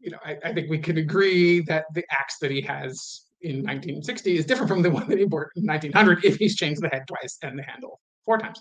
you 0.00 0.10
know, 0.10 0.18
I, 0.24 0.36
I, 0.44 0.52
think 0.52 0.70
we 0.70 0.78
could 0.78 0.98
agree 0.98 1.60
that 1.62 1.86
the 1.94 2.04
axe 2.10 2.38
that 2.38 2.50
he 2.50 2.60
has 2.62 3.22
in 3.40 3.56
1960 3.56 4.36
is 4.36 4.46
different 4.46 4.68
from 4.68 4.82
the 4.82 4.90
one 4.90 5.08
that 5.08 5.18
he 5.18 5.24
bought 5.24 5.48
in 5.56 5.66
1900 5.66 6.24
if 6.24 6.36
he's 6.36 6.56
changed 6.56 6.80
the 6.80 6.88
head 6.88 7.02
twice 7.06 7.38
and 7.42 7.58
the 7.58 7.62
handle 7.62 8.00
four 8.24 8.38
times. 8.38 8.60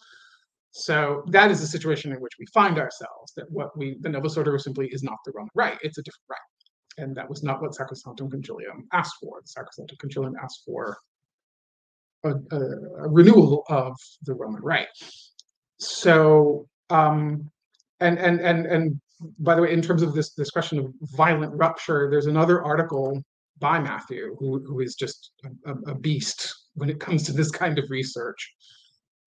So 0.72 1.24
that 1.28 1.52
is 1.52 1.60
the 1.60 1.68
situation 1.68 2.12
in 2.12 2.22
which 2.22 2.34
we 2.40 2.46
find 2.54 2.80
ourselves. 2.80 3.34
That 3.36 3.52
what 3.52 3.78
we 3.78 3.98
the 4.02 4.10
Novus 4.10 4.38
Ordo 4.38 4.58
simply 4.58 4.88
is 4.88 5.04
not 5.04 5.18
the 5.26 5.32
Roman 5.36 5.50
rite, 5.54 5.80
it's 5.84 5.98
a 5.98 6.04
different 6.04 6.28
rite. 6.30 7.04
and 7.04 7.16
that 7.16 7.30
was 7.30 7.44
not 7.44 7.62
what 7.62 7.72
Sacrosanctum 7.72 8.30
Concilium 8.30 8.84
asked 8.94 9.16
for. 9.22 9.42
The 9.42 9.62
Sacrosanctum 9.62 9.98
Concilium 9.98 10.34
asked 10.42 10.64
for 10.66 10.98
a, 12.24 12.32
a, 12.52 12.60
a 13.06 13.10
renewal 13.10 13.64
of 13.70 13.96
the 14.24 14.34
Roman 14.34 14.62
rite. 14.62 14.88
So 15.80 16.68
um, 16.90 17.50
and 18.00 18.18
and 18.20 18.40
and 18.40 18.66
and 18.66 19.02
by 19.40 19.56
the 19.56 19.62
way, 19.62 19.74
in 19.74 19.82
terms 19.82 20.02
of 20.02 20.14
this 20.14 20.34
this 20.34 20.52
question 20.52 20.80
of 20.80 20.94
violent 21.16 21.54
rupture, 21.54 22.10
there's 22.10 22.28
another 22.28 22.64
article 22.64 23.22
by 23.60 23.80
Matthew 23.80 24.36
who, 24.40 24.64
who 24.66 24.80
is 24.80 24.96
just 24.96 25.32
a, 25.66 25.74
a 25.92 25.96
beast 25.96 26.54
when 26.74 26.90
it 26.90 27.00
comes 27.00 27.24
to 27.24 27.32
this 27.32 27.52
kind 27.52 27.78
of 27.78 27.86
research. 27.90 28.54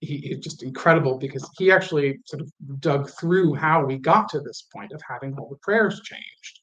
He 0.05 0.37
just 0.37 0.62
incredible 0.62 1.19
because 1.19 1.49
he 1.59 1.73
actually 1.73 2.19
sort 2.27 2.43
of 2.43 2.53
dug 2.81 3.11
through 3.19 3.55
how 3.55 3.85
we 3.85 3.99
got 3.99 4.29
to 4.31 4.40
this 4.40 4.69
point 4.75 4.93
of 4.93 5.01
having 5.09 5.35
all 5.38 5.49
the 5.49 5.57
prayers 5.57 6.01
changed, 6.03 6.61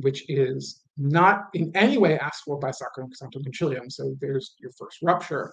which 0.00 0.28
is 0.28 0.82
not 0.96 1.48
in 1.54 1.70
any 1.74 1.98
way 1.98 2.18
asked 2.18 2.42
for 2.44 2.58
by 2.58 2.70
Sacrosanctum 2.70 3.44
Concilium. 3.46 3.90
So 3.90 4.16
there's 4.20 4.54
your 4.60 4.72
first 4.78 4.98
rupture. 5.02 5.52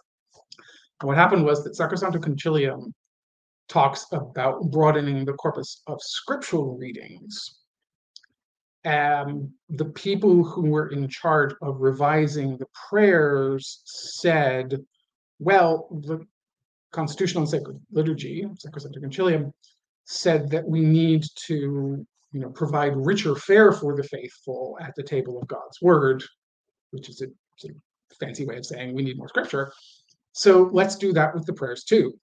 And 1.02 1.08
what 1.08 1.18
happened 1.18 1.46
was 1.46 1.64
that 1.64 1.78
Sacrosanctum 1.78 2.24
Concilium 2.24 2.94
talks 3.70 4.06
about 4.12 4.72
broadening 4.72 5.26
the 5.26 5.34
corpus 5.34 5.82
of 5.88 5.98
scriptural 6.02 6.78
readings. 6.78 7.60
And 8.86 9.50
the 9.70 9.86
people 9.86 10.44
who 10.44 10.70
were 10.70 10.90
in 10.90 11.08
charge 11.08 11.56
of 11.62 11.80
revising 11.80 12.58
the 12.58 12.68
prayers 12.90 13.82
said, 13.86 14.84
well, 15.40 15.88
the 15.90 16.26
Constitutional 16.93 17.41
and 17.41 17.49
Sacred 17.49 17.79
Liturgy, 17.91 18.45
Sacrosanctum 18.45 19.03
Concilium, 19.03 19.51
said 20.06 20.49
that 20.51 20.65
we 20.65 20.79
need 20.79 21.25
to 21.47 22.06
you 22.32 22.39
know, 22.39 22.49
provide 22.49 22.95
richer 22.95 23.36
fare 23.36 23.71
for 23.73 23.96
the 23.96 24.04
faithful 24.04 24.77
at 24.81 24.96
the 24.96 25.04
table 25.04 25.37
of 25.41 25.48
God's 25.48 25.81
word, 25.81 26.23
which 26.91 27.10
is 27.10 27.21
a 27.21 27.27
sort 27.58 27.75
of 27.75 28.17
fancy 28.17 28.46
way 28.46 28.58
of 28.58 28.65
saying 28.65 28.96
we 28.96 29.04
need 29.04 29.17
more 29.17 29.27
scripture. 29.27 29.73
So 30.31 30.69
let's 30.71 30.96
do 30.96 31.13
that 31.13 31.33
with 31.35 31.46
the 31.46 31.54
prayers 31.54 31.83
too 31.83 32.13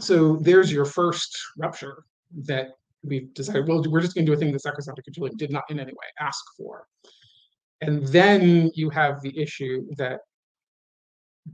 so 0.00 0.36
there's 0.36 0.72
your 0.72 0.84
first 0.84 1.36
rupture 1.56 2.04
that 2.44 2.68
we've 3.02 3.32
decided, 3.34 3.68
well, 3.68 3.82
we're 3.88 4.00
just 4.00 4.14
going 4.14 4.26
to 4.26 4.32
do 4.32 4.36
a 4.36 4.38
thing 4.38 4.52
that 4.52 4.62
Sacrosanctum 4.62 5.02
Concilium 5.08 5.36
did 5.36 5.50
not 5.50 5.64
in 5.70 5.78
any 5.78 5.92
way 5.92 6.06
ask 6.20 6.44
for. 6.56 6.86
And 7.80 8.06
then 8.08 8.70
you 8.74 8.90
have 8.90 9.20
the 9.22 9.38
issue 9.38 9.86
that 9.96 10.20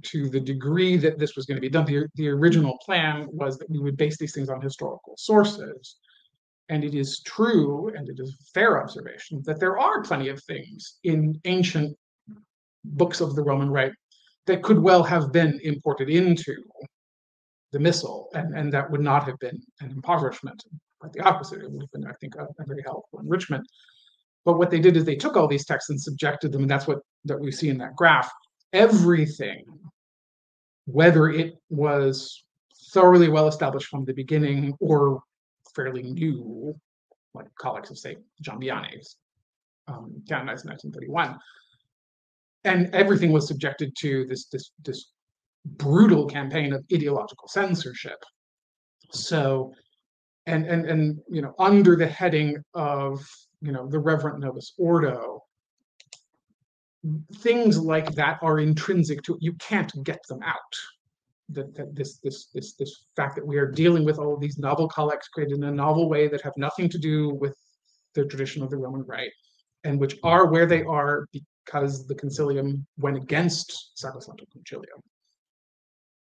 to 0.03 0.29
the 0.29 0.41
degree 0.41 0.97
that 0.97 1.19
this 1.19 1.37
was 1.37 1.47
going 1.47 1.57
to 1.57 1.61
be 1.61 1.69
done, 1.69 1.85
the, 1.85 2.07
the 2.15 2.29
original 2.29 2.77
plan 2.85 3.29
was 3.31 3.59
that 3.59 3.71
we 3.71 3.79
would 3.79 3.97
base 3.97 4.19
these 4.19 4.35
things 4.35 4.49
on 4.49 4.61
historical 4.61 5.15
sources. 5.17 5.97
And 6.69 6.83
it 6.83 6.95
is 6.95 7.21
true, 7.21 7.93
and 7.95 8.09
it 8.09 8.19
is 8.19 8.37
fair 8.55 8.83
observation, 8.83 9.43
that 9.45 9.61
there 9.61 9.79
are 9.79 10.03
plenty 10.03 10.29
of 10.31 10.43
things 10.45 10.99
in 11.05 11.39
ancient 11.45 11.97
books 12.85 13.21
of 13.21 13.37
the 13.37 13.43
Roman 13.43 13.71
Rite 13.71 13.93
that 14.47 14.63
could 14.63 14.79
well 14.79 15.03
have 15.03 15.33
been 15.33 15.61
imported 15.63 16.09
into 16.09 16.57
the 17.73 17.79
missal, 17.79 18.31
and, 18.35 18.57
and 18.57 18.73
that 18.73 18.91
would 18.91 19.01
not 19.01 19.25
have 19.25 19.39
been 19.41 19.61
an 19.81 19.91
impoverishment. 19.91 20.63
Quite 21.01 21.13
the 21.13 21.21
opposite, 21.21 21.61
it 21.61 21.71
would 21.71 21.83
have 21.83 21.91
been, 21.91 22.07
I 22.07 22.13
think, 22.21 22.35
a, 22.37 22.45
a 22.45 22.65
very 22.67 22.83
helpful 22.83 23.21
enrichment. 23.21 23.67
But 24.45 24.59
what 24.59 24.71
they 24.71 24.81
did 24.81 24.97
is 24.97 25.05
they 25.05 25.17
took 25.17 25.37
all 25.37 25.49
these 25.49 25.67
texts 25.67 25.91
and 25.91 26.01
subjected 26.01 26.53
them, 26.53 26.63
and 26.63 26.71
that's 26.71 26.87
what 26.87 27.01
that 27.25 27.41
we 27.41 27.51
see 27.51 27.69
in 27.69 27.79
that 27.79 27.97
graph. 27.97 28.31
Everything, 28.75 29.65
whether 30.87 31.31
it 31.31 31.55
was 31.71 32.45
thoroughly 32.93 33.29
well 33.29 33.49
established 33.49 33.89
from 33.89 34.05
the 34.05 34.13
beginning 34.13 34.75
or 34.81 35.23
fairly 35.75 36.03
new, 36.03 36.75
like 37.33 37.47
collects 37.59 37.91
of 37.91 37.99
say 37.99 38.17
John 38.43 38.61
Vianney's, 38.61 39.17
um, 39.89 40.23
canonized 40.29 40.67
in 40.67 40.71
1931, 40.71 41.39
and 42.65 42.95
everything 42.95 43.33
was 43.33 43.49
subjected 43.49 43.95
to 44.01 44.27
this 44.27 44.47
this 44.47 44.71
this 44.85 45.11
brutal 45.65 46.27
campaign 46.27 46.73
of 46.73 46.85
ideological 46.93 47.49
censorship. 47.49 48.23
So, 49.13 49.73
and 50.47 50.67
and 50.67 50.85
and 50.87 51.21
you 51.31 51.41
know, 51.41 51.55
under 51.59 51.97
the 51.97 52.07
heading 52.07 52.63
of 52.75 53.25
you 53.65 53.73
know, 53.73 53.89
the 53.89 53.99
Reverend 53.99 54.41
Novus 54.41 54.75
Ordo, 54.77 55.43
things 57.37 57.79
like 57.79 58.15
that 58.15 58.39
are 58.43 58.59
intrinsic 58.59 59.23
to 59.23 59.35
it. 59.35 59.43
You 59.43 59.53
can't 59.55 59.93
get 60.05 60.21
them 60.29 60.43
out. 60.43 60.59
That, 61.51 61.75
that 61.75 61.95
this 61.95 62.19
this 62.21 62.47
this 62.55 62.73
this 62.75 63.05
fact 63.17 63.37
that 63.37 63.47
we 63.47 63.59
are 63.59 63.71
dealing 63.71 64.05
with 64.07 64.19
all 64.19 64.33
of 64.33 64.41
these 64.41 64.57
novel 64.57 64.89
collects 64.89 65.29
created 65.29 65.59
in 65.59 65.65
a 65.65 65.71
novel 65.71 66.09
way 66.09 66.27
that 66.29 66.41
have 66.41 66.55
nothing 66.57 66.89
to 66.89 66.99
do 66.99 67.35
with 67.35 67.55
the 68.15 68.25
tradition 68.25 68.63
of 68.63 68.71
the 68.71 68.79
Roman 68.79 69.03
Rite, 69.03 69.33
and 69.85 70.01
which 70.01 70.17
are 70.23 70.47
where 70.47 70.65
they 70.65 70.83
are 70.85 71.27
because 71.33 72.07
the 72.07 72.15
concilium 72.15 72.87
went 72.97 73.19
against 73.19 73.93
Sacrosanctum 74.03 74.47
Concilium. 74.57 75.01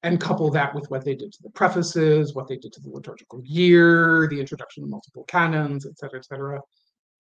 And 0.04 0.20
couple 0.20 0.52
that 0.52 0.76
with 0.76 0.92
what 0.92 1.06
they 1.06 1.16
did 1.16 1.32
to 1.32 1.44
the 1.44 1.52
prefaces, 1.52 2.36
what 2.36 2.50
they 2.50 2.58
did 2.58 2.74
to 2.74 2.82
the 2.82 2.90
liturgical 2.90 3.42
year, 3.46 4.28
the 4.30 4.42
introduction 4.42 4.84
of 4.84 4.90
multiple 4.90 5.24
canons, 5.30 5.86
et 5.86 5.98
cetera, 5.98 6.20
et 6.20 6.26
cetera. 6.26 6.60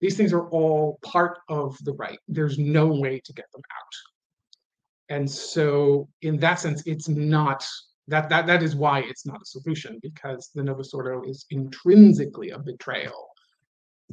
These 0.03 0.17
things 0.17 0.33
are 0.33 0.49
all 0.49 0.99
part 1.01 1.39
of 1.47 1.77
the 1.85 1.93
rite. 1.93 2.19
There's 2.27 2.59
no 2.59 2.87
way 2.87 3.21
to 3.23 3.31
get 3.31 3.49
them 3.53 3.61
out. 3.71 5.15
And 5.15 5.31
so 5.31 6.09
in 6.21 6.37
that 6.39 6.59
sense, 6.59 6.83
it's 6.85 7.07
not 7.07 7.65
that 8.09 8.27
that 8.27 8.45
that 8.47 8.61
is 8.61 8.75
why 8.75 8.99
it's 8.99 9.25
not 9.25 9.41
a 9.41 9.45
solution, 9.45 9.99
because 10.01 10.51
the 10.53 10.61
Novus 10.61 10.93
Ordo 10.93 11.23
is 11.23 11.45
intrinsically 11.51 12.49
a 12.49 12.59
betrayal 12.59 13.29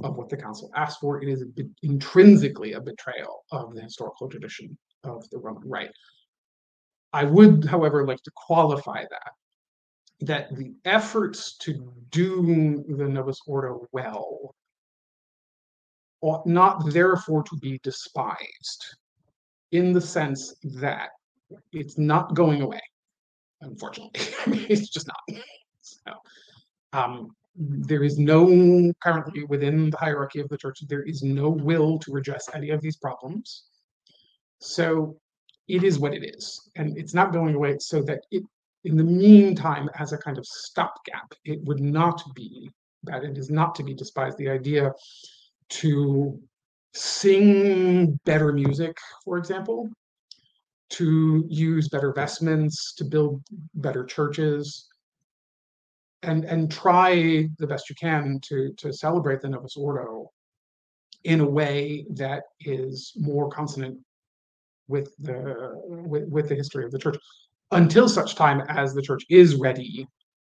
of 0.05 0.17
what 0.17 0.29
the 0.29 0.37
council 0.37 0.71
asked 0.77 1.01
for. 1.01 1.21
It 1.21 1.29
is 1.29 1.43
a 1.43 1.47
intrinsically 1.83 2.75
a 2.75 2.81
betrayal 2.81 3.45
of 3.51 3.75
the 3.75 3.83
historical 3.83 4.29
tradition 4.29 4.79
of 5.03 5.29
the 5.31 5.39
Roman 5.39 5.69
Rite. 5.69 5.91
I 7.13 7.25
would, 7.25 7.65
however, 7.65 8.07
like 8.07 8.23
to 8.23 8.31
qualify 8.37 9.07
that 9.11 9.33
that 10.21 10.55
the 10.55 10.73
efforts 10.85 11.57
to 11.57 11.93
do 12.11 12.85
the 12.97 13.09
Novus 13.09 13.41
Ordo 13.45 13.89
well 13.91 14.55
ought 16.23 16.47
not 16.47 16.93
therefore 16.93 17.43
to 17.45 17.57
be 17.57 17.79
despised 17.83 18.97
in 19.73 19.93
the 19.93 20.01
sense 20.01 20.55
that 20.65 21.11
it's 21.73 21.99
not 21.99 22.35
going 22.35 22.63
away, 22.63 22.81
unfortunately. 23.63 24.21
it's 24.69 24.89
just 24.89 25.07
not. 25.07 25.41
So, 25.81 26.13
um, 26.93 27.31
there 27.57 28.03
is 28.03 28.19
no, 28.19 28.93
currently 29.03 29.45
within 29.45 29.91
the 29.91 29.97
hierarchy 29.97 30.41
of 30.41 30.49
the 30.49 30.57
church, 30.57 30.81
there 30.89 31.03
is 31.03 31.23
no 31.23 31.49
will 31.51 31.99
to 32.01 32.17
address 32.17 32.49
any 32.55 32.71
of 32.71 32.81
these 32.81 32.97
problems. 32.97 33.65
So 34.61 35.17
it 35.69 35.85
is 35.85 35.99
what 35.99 36.15
it 36.15 36.25
is. 36.25 36.71
And 36.77 36.97
it's 36.97 37.15
not 37.15 37.33
going 37.33 37.55
away 37.55 37.77
so 37.81 38.03
that 38.03 38.21
it, 38.31 38.45
in 38.85 38.97
the 38.97 39.05
meantime, 39.05 39.89
as 39.99 40.13
a 40.13 40.19
kind 40.19 40.39
of 40.39 40.47
stopgap, 40.47 41.33
it 41.45 41.63
would 41.65 41.81
not 41.81 42.23
be 42.35 42.71
that 43.05 43.25
it 43.25 43.37
is 43.37 43.51
not 43.51 43.75
to 43.75 43.83
be 43.83 43.95
despised. 43.95 44.39
The 44.39 44.49
idea 44.49 44.93
to 45.71 46.41
sing 46.93 48.19
better 48.25 48.53
music, 48.53 48.97
for 49.25 49.39
example, 49.39 49.89
to 50.91 51.45
use 51.49 51.89
better 51.89 52.13
vestments, 52.13 52.95
to 52.95 53.05
build 53.05 53.43
better 53.75 54.05
churches, 54.05 54.89
and 56.23 56.45
and 56.45 56.71
try 56.71 57.49
the 57.59 57.67
best 57.67 57.89
you 57.89 57.95
can 57.95 58.39
to 58.43 58.73
to 58.77 58.93
celebrate 58.93 59.41
the 59.41 59.49
Novus 59.49 59.77
Ordo 59.77 60.31
in 61.25 61.41
a 61.41 61.49
way 61.49 62.07
that 62.11 62.43
is 62.61 63.13
more 63.17 63.49
consonant 63.51 63.99
with 64.89 65.15
the 65.19 65.73
with, 65.87 66.29
with 66.29 66.49
the 66.49 66.55
history 66.55 66.85
of 66.85 66.91
the 66.91 66.99
church 66.99 67.17
until 67.73 68.09
such 68.09 68.35
time 68.35 68.63
as 68.69 68.93
the 68.93 69.03
church 69.03 69.23
is 69.31 69.55
ready 69.55 70.07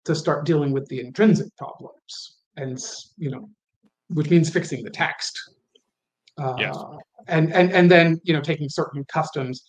to 0.04 0.14
start 0.14 0.46
dealing 0.46 0.72
with 0.72 0.88
the 0.88 1.00
intrinsic 1.00 1.48
problems 1.58 2.38
and 2.58 2.80
you 3.18 3.30
know 3.30 3.50
which 4.10 4.30
means 4.30 4.50
fixing 4.50 4.84
the 4.84 4.90
text. 4.90 5.40
Uh, 6.38 6.56
yes. 6.60 6.78
And 7.28 7.54
and 7.54 7.72
and 7.72 7.90
then 7.90 8.20
you 8.24 8.34
know 8.34 8.42
taking 8.42 8.70
certain 8.70 9.04
customs. 9.06 9.64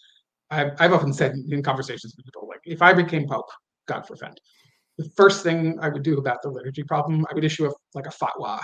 I've, 0.51 0.73
I've 0.79 0.93
often 0.93 1.13
said 1.13 1.35
in 1.51 1.61
conversations 1.63 2.15
with 2.17 2.25
people 2.25 2.47
like, 2.47 2.61
if 2.65 2.81
I 2.81 2.93
became 2.93 3.27
pope, 3.27 3.49
God 3.87 4.07
forbid, 4.07 4.39
the 4.97 5.11
first 5.17 5.43
thing 5.43 5.77
I 5.81 5.89
would 5.89 6.05
do 6.05 6.19
about 6.19 6.41
the 6.43 6.51
liturgy 6.51 6.85
problem, 6.85 7.27
I 7.29 7.35
would 7.35 7.45
issue 7.45 7.67
a 7.67 7.73
like 7.95 8.07
a 8.07 8.11
fatwa 8.11 8.61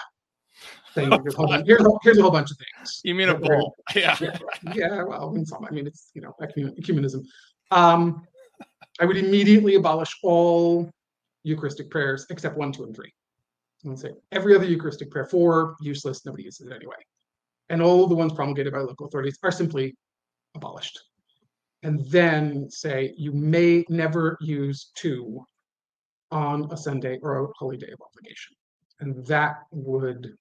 saying 0.94 1.10
here's, 1.22 1.34
a 1.34 1.36
whole 1.36 1.48
bunch, 1.48 1.66
here's, 1.66 1.84
a, 1.84 1.90
here's 2.02 2.18
a 2.18 2.22
whole 2.22 2.30
bunch 2.30 2.50
of 2.50 2.58
things. 2.58 3.00
You 3.02 3.14
mean 3.14 3.30
a 3.30 3.34
bull? 3.34 3.74
Yeah. 3.96 4.16
yeah. 4.20 4.38
yeah. 4.74 5.02
Well, 5.02 5.30
I 5.30 5.32
mean, 5.32 5.44
some, 5.44 5.64
I 5.64 5.70
mean, 5.70 5.86
it's 5.86 6.10
you 6.14 6.22
know 6.22 6.34
ecumenism. 6.40 7.24
Um, 7.70 8.26
I 9.00 9.04
would 9.04 9.16
immediately 9.16 9.74
abolish 9.74 10.14
all 10.22 10.90
Eucharistic 11.44 11.90
prayers 11.90 12.26
except 12.30 12.56
one, 12.56 12.72
two, 12.72 12.84
and 12.84 12.94
three 12.94 13.12
and 13.84 13.98
say 13.98 14.10
every 14.30 14.54
other 14.54 14.64
Eucharistic 14.64 15.10
prayer, 15.10 15.26
four, 15.26 15.76
useless, 15.80 16.24
nobody 16.24 16.44
uses 16.44 16.66
it 16.66 16.72
anyway. 16.72 16.96
And 17.68 17.82
all 17.82 18.06
the 18.06 18.14
ones 18.14 18.32
promulgated 18.32 18.72
by 18.72 18.80
local 18.80 19.06
authorities 19.06 19.38
are 19.42 19.50
simply 19.50 19.94
abolished. 20.54 21.00
And 21.82 22.04
then 22.06 22.70
say 22.70 23.12
you 23.16 23.32
may 23.32 23.84
never 23.88 24.36
use 24.40 24.92
two 24.94 25.44
on 26.30 26.68
a 26.70 26.76
Sunday 26.76 27.18
or 27.22 27.44
a 27.44 27.48
holy 27.58 27.76
day 27.76 27.90
of 27.92 28.00
obligation. 28.00 28.54
And 29.00 29.26
that 29.26 29.56
would 29.72 30.34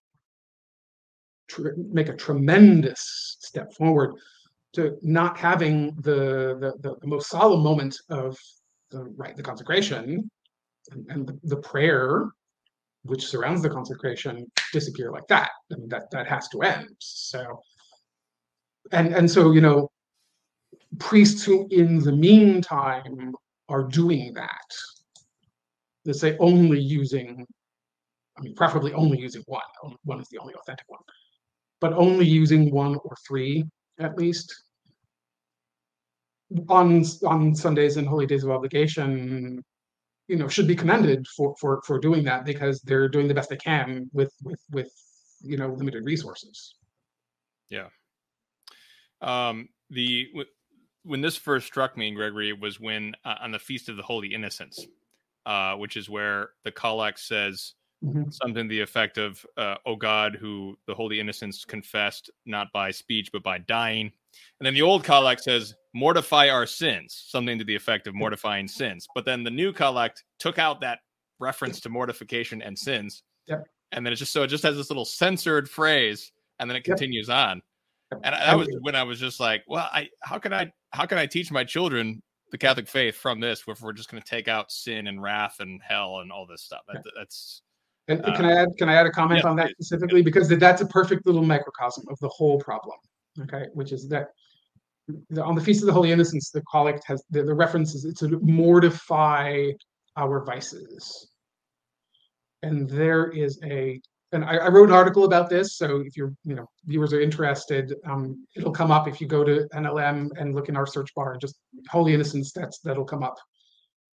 tr- 1.48 1.70
make 1.78 2.10
a 2.10 2.16
tremendous 2.16 3.38
step 3.39 3.74
forward 3.74 4.14
to 4.74 4.98
not 5.02 5.38
having 5.38 5.96
the, 6.02 6.76
the, 6.80 6.96
the, 7.02 7.08
most 7.08 7.30
solemn 7.30 7.62
moment 7.62 7.98
of 8.10 8.38
the 8.89 9.04
rite, 9.18 9.36
the 9.36 9.44
consecration 9.44 10.30
and, 10.92 11.06
and 11.10 11.28
the, 11.28 11.39
the 11.44 11.58
prayer 11.58 12.30
which 13.04 13.28
surrounds 13.28 13.62
the 13.62 13.70
consecration 13.70 14.45
disappear 14.74 15.12
like 15.12 15.28
that. 15.28 15.49
I 15.72 15.76
mean, 15.76 15.89
that 15.89 16.12
that 16.12 16.28
has 16.28 16.47
to 16.49 16.62
end. 16.62 16.84
Mm-hmm. 16.84 16.95
So, 16.99 17.62
and 18.91 19.14
and 19.14 19.30
so 19.30 19.52
you 19.52 19.62
know, 19.62 19.89
priests 20.99 21.43
who 21.43 21.68
in 21.72 21.99
the 21.99 22.12
meantime 22.12 23.34
are 23.70 23.84
doing 23.84 24.34
that, 24.34 24.68
let's 26.06 26.20
say 26.20 26.38
only 26.39 26.80
using, 26.80 27.45
I 28.38 28.41
mean, 28.41 28.56
preferably 28.56 28.93
only 28.93 29.20
using 29.20 29.43
one. 29.47 29.62
One 30.04 30.20
is 30.20 30.28
the 30.30 30.39
only 30.39 30.54
authentic 30.56 30.86
one, 30.88 31.02
but 31.80 31.93
only 31.93 32.26
using 32.26 32.72
one 32.72 32.97
or 33.04 33.16
three 33.28 33.66
at 33.99 34.18
least 34.18 34.64
on 36.70 37.04
on 37.26 37.56
Sundays 37.56 37.97
and 37.97 38.08
holy 38.08 38.26
days 38.26 38.43
of 38.43 38.52
obligation 38.52 39.64
you 40.32 40.38
know 40.38 40.47
should 40.47 40.67
be 40.67 40.75
commended 40.75 41.27
for 41.27 41.53
for 41.59 41.82
for 41.86 41.99
doing 41.99 42.23
that 42.23 42.45
because 42.45 42.79
they're 42.82 43.09
doing 43.09 43.27
the 43.27 43.34
best 43.34 43.49
they 43.49 43.57
can 43.57 44.09
with 44.13 44.34
with 44.43 44.61
with 44.71 44.89
you 45.41 45.57
know 45.57 45.73
limited 45.73 46.05
resources 46.05 46.75
yeah 47.69 47.88
um 49.21 49.67
the 49.89 50.29
when 51.03 51.19
this 51.19 51.36
first 51.36 51.67
struck 51.67 51.97
me 51.97 52.11
gregory 52.11 52.53
was 52.53 52.79
when 52.79 53.13
uh, 53.25 53.36
on 53.41 53.51
the 53.51 53.59
feast 53.59 53.89
of 53.89 53.97
the 53.97 54.03
holy 54.03 54.34
innocents 54.34 54.86
uh 55.45 55.75
which 55.75 55.97
is 55.97 56.09
where 56.09 56.51
the 56.63 56.71
collect 56.71 57.19
says 57.19 57.73
mm-hmm. 58.01 58.29
something 58.29 58.69
to 58.69 58.69
the 58.69 58.79
effect 58.79 59.17
of 59.17 59.45
uh, 59.57 59.75
oh 59.86 59.97
god 59.97 60.38
who 60.39 60.77
the 60.88 60.95
holy 60.95 61.19
innocents 61.19 61.65
confessed 61.65 62.32
not 62.45 62.67
by 62.71 62.89
speech 62.89 63.29
but 63.34 63.43
by 63.43 63.57
dying 63.57 64.09
and 64.59 64.65
then 64.65 64.73
the 64.73 64.82
old 64.82 65.03
collect 65.03 65.43
says 65.43 65.73
mortify 65.93 66.49
our 66.49 66.65
sins, 66.65 67.25
something 67.27 67.57
to 67.57 67.65
the 67.65 67.75
effect 67.75 68.07
of 68.07 68.15
mortifying 68.15 68.67
sins. 68.67 69.07
But 69.13 69.25
then 69.25 69.43
the 69.43 69.51
new 69.51 69.73
collect 69.73 70.23
took 70.39 70.59
out 70.59 70.82
that 70.82 70.99
reference 71.39 71.79
to 71.82 71.89
mortification 71.89 72.61
and 72.61 72.77
sins. 72.77 73.23
Yep. 73.47 73.65
And 73.91 74.05
then 74.05 74.13
it 74.13 74.17
just 74.17 74.32
so 74.32 74.43
it 74.43 74.47
just 74.47 74.63
has 74.63 74.77
this 74.77 74.89
little 74.89 75.05
censored 75.05 75.69
phrase 75.69 76.32
and 76.59 76.69
then 76.69 76.77
it 76.77 76.84
continues 76.84 77.29
on. 77.29 77.61
And 78.23 78.36
that 78.36 78.57
was 78.57 78.67
when 78.82 78.95
I 78.95 79.03
was 79.03 79.19
just 79.19 79.39
like, 79.39 79.63
well, 79.67 79.89
I 79.91 80.09
how 80.21 80.38
can 80.38 80.53
I 80.53 80.71
how 80.91 81.05
can 81.05 81.17
I 81.17 81.25
teach 81.25 81.51
my 81.51 81.63
children 81.63 82.21
the 82.51 82.57
Catholic 82.57 82.88
faith 82.88 83.15
from 83.15 83.39
this 83.39 83.63
if 83.67 83.82
we're 83.82 83.93
just 83.93 84.11
going 84.11 84.21
to 84.21 84.29
take 84.29 84.47
out 84.47 84.71
sin 84.71 85.07
and 85.07 85.21
wrath 85.21 85.57
and 85.59 85.82
hell 85.86 86.19
and 86.19 86.32
all 86.32 86.45
this 86.45 86.61
stuff? 86.61 86.82
That, 86.91 87.03
that's 87.17 87.61
and 88.07 88.25
uh, 88.25 88.36
can 88.36 88.45
I 88.45 88.51
add 88.53 88.69
can 88.77 88.89
I 88.89 88.95
add 88.95 89.05
a 89.05 89.11
comment 89.11 89.41
yeah, 89.43 89.49
on 89.49 89.55
that 89.57 89.71
specifically 89.71 90.21
because 90.21 90.49
that's 90.49 90.82
a 90.82 90.86
perfect 90.86 91.25
little 91.25 91.43
microcosm 91.43 92.05
of 92.09 92.19
the 92.19 92.29
whole 92.29 92.59
problem. 92.59 92.97
Okay, 93.39 93.67
which 93.73 93.91
is 93.91 94.09
that 94.09 94.29
the, 95.29 95.43
on 95.43 95.55
the 95.55 95.61
Feast 95.61 95.82
of 95.82 95.88
the 95.88 95.93
Holy 95.93 96.11
Innocents, 96.11 96.51
the 96.51 96.61
collect 96.61 97.03
has 97.05 97.23
the, 97.29 97.43
the 97.43 97.53
references 97.53 98.05
it's 98.05 98.19
to 98.19 98.39
mortify 98.41 99.69
our 100.17 100.43
vices. 100.43 101.29
And 102.63 102.89
there 102.89 103.29
is 103.29 103.59
a 103.63 104.01
and 104.34 104.45
I, 104.45 104.57
I, 104.57 104.67
wrote 104.69 104.88
an 104.88 104.95
article 104.95 105.25
about 105.25 105.49
this. 105.49 105.75
So 105.75 106.01
if 106.05 106.15
your 106.15 106.34
you 106.45 106.55
know 106.55 106.65
viewers 106.86 107.11
are 107.11 107.19
interested, 107.19 107.93
um, 108.05 108.45
it'll 108.55 108.71
come 108.71 108.91
up 108.91 109.07
if 109.07 109.19
you 109.19 109.27
go 109.27 109.43
to 109.43 109.67
NLM 109.73 110.29
and 110.38 110.55
look 110.55 110.69
in 110.69 110.77
our 110.77 110.86
search 110.86 111.13
bar. 111.15 111.34
and 111.34 111.41
Just 111.41 111.55
Holy 111.89 112.13
Innocents. 112.13 112.53
That's 112.53 112.79
that'll 112.79 113.05
come 113.05 113.23
up. 113.23 113.36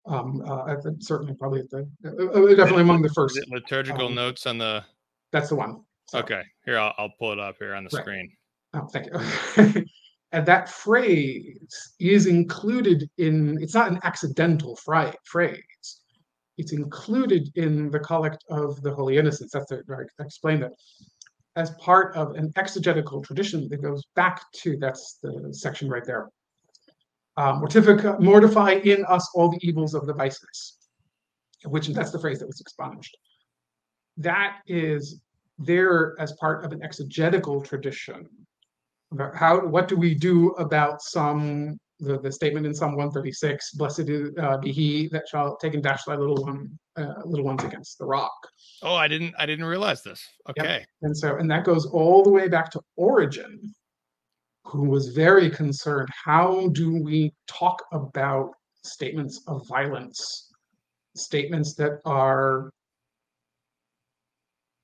Um, 0.04 0.42
uh, 0.44 0.74
the, 0.82 0.96
certainly, 1.00 1.34
probably 1.34 1.60
at 1.60 1.70
the 1.70 1.88
uh, 2.04 2.08
uh 2.08 2.54
definitely 2.54 2.82
among 2.82 3.02
the 3.02 3.08
first 3.10 3.40
liturgical 3.48 4.08
um, 4.08 4.14
notes 4.14 4.46
on 4.46 4.58
the. 4.58 4.84
That's 5.30 5.48
the 5.48 5.54
one. 5.54 5.82
So. 6.10 6.18
Okay, 6.18 6.42
here 6.66 6.78
I'll, 6.78 6.92
I'll 6.98 7.12
pull 7.18 7.32
it 7.32 7.38
up 7.38 7.56
here 7.58 7.74
on 7.74 7.84
the 7.84 7.90
right. 7.96 8.02
screen. 8.02 8.32
Oh, 8.74 8.86
thank 8.86 9.06
you. 9.06 9.84
and 10.32 10.46
that 10.46 10.68
phrase 10.68 11.92
is 12.00 12.26
included 12.26 13.08
in. 13.18 13.58
It's 13.60 13.74
not 13.74 13.90
an 13.90 14.00
accidental 14.02 14.76
phrase 14.76 16.02
it's 16.58 16.72
included 16.72 17.50
in 17.56 17.90
the 17.90 17.98
collect 17.98 18.44
of 18.50 18.80
the 18.82 18.94
Holy 18.94 19.16
Innocents. 19.16 19.52
That's 19.52 19.66
the, 19.66 19.82
I 20.20 20.22
explained 20.22 20.62
that 20.62 20.72
as 21.56 21.70
part 21.72 22.14
of 22.16 22.34
an 22.34 22.52
exegetical 22.56 23.22
tradition 23.22 23.68
that 23.68 23.82
goes 23.82 24.02
back 24.14 24.42
to 24.52 24.76
that's 24.78 25.18
the 25.22 25.48
section 25.52 25.88
right 25.88 26.04
there. 26.04 26.28
Um, 27.36 27.60
mortify 28.20 28.72
in 28.84 29.04
us 29.06 29.28
all 29.34 29.50
the 29.50 29.58
evils 29.62 29.94
of 29.94 30.06
the 30.06 30.14
vices, 30.14 30.76
which 31.64 31.88
that's 31.88 32.10
the 32.10 32.18
phrase 32.18 32.38
that 32.40 32.46
was 32.46 32.60
expunged. 32.60 33.16
That 34.18 34.58
is 34.66 35.20
there 35.58 36.14
as 36.18 36.32
part 36.32 36.64
of 36.64 36.72
an 36.72 36.82
exegetical 36.82 37.62
tradition. 37.62 38.28
How 39.34 39.66
what 39.66 39.88
do 39.88 39.96
we 39.96 40.14
do 40.14 40.50
about 40.52 41.02
some 41.02 41.78
the, 42.02 42.18
the 42.18 42.32
statement 42.32 42.66
in 42.66 42.74
Psalm 42.74 42.96
136, 42.96 43.72
blessed 43.72 44.10
uh, 44.38 44.58
be 44.58 44.72
he 44.72 45.08
that 45.08 45.28
shall 45.28 45.56
take 45.56 45.74
and 45.74 45.82
dash 45.82 46.02
thy 46.04 46.16
little 46.16 46.42
one, 46.44 46.76
uh, 46.96 47.14
little 47.24 47.44
ones 47.44 47.62
against 47.62 47.98
the 47.98 48.04
rock. 48.04 48.32
Oh, 48.82 48.94
I 48.94 49.06
didn't, 49.06 49.34
I 49.38 49.46
didn't 49.46 49.64
realize 49.64 50.02
this. 50.02 50.20
Okay. 50.50 50.78
Yep. 50.80 50.86
And 51.02 51.16
so, 51.16 51.36
and 51.36 51.50
that 51.50 51.64
goes 51.64 51.86
all 51.86 52.24
the 52.24 52.30
way 52.30 52.48
back 52.48 52.70
to 52.72 52.80
Origen, 52.96 53.72
who 54.64 54.88
was 54.88 55.08
very 55.08 55.48
concerned. 55.48 56.08
How 56.24 56.68
do 56.72 57.00
we 57.00 57.32
talk 57.46 57.80
about 57.92 58.50
statements 58.84 59.40
of 59.46 59.66
violence, 59.68 60.50
statements 61.14 61.74
that 61.74 62.00
are 62.04 62.72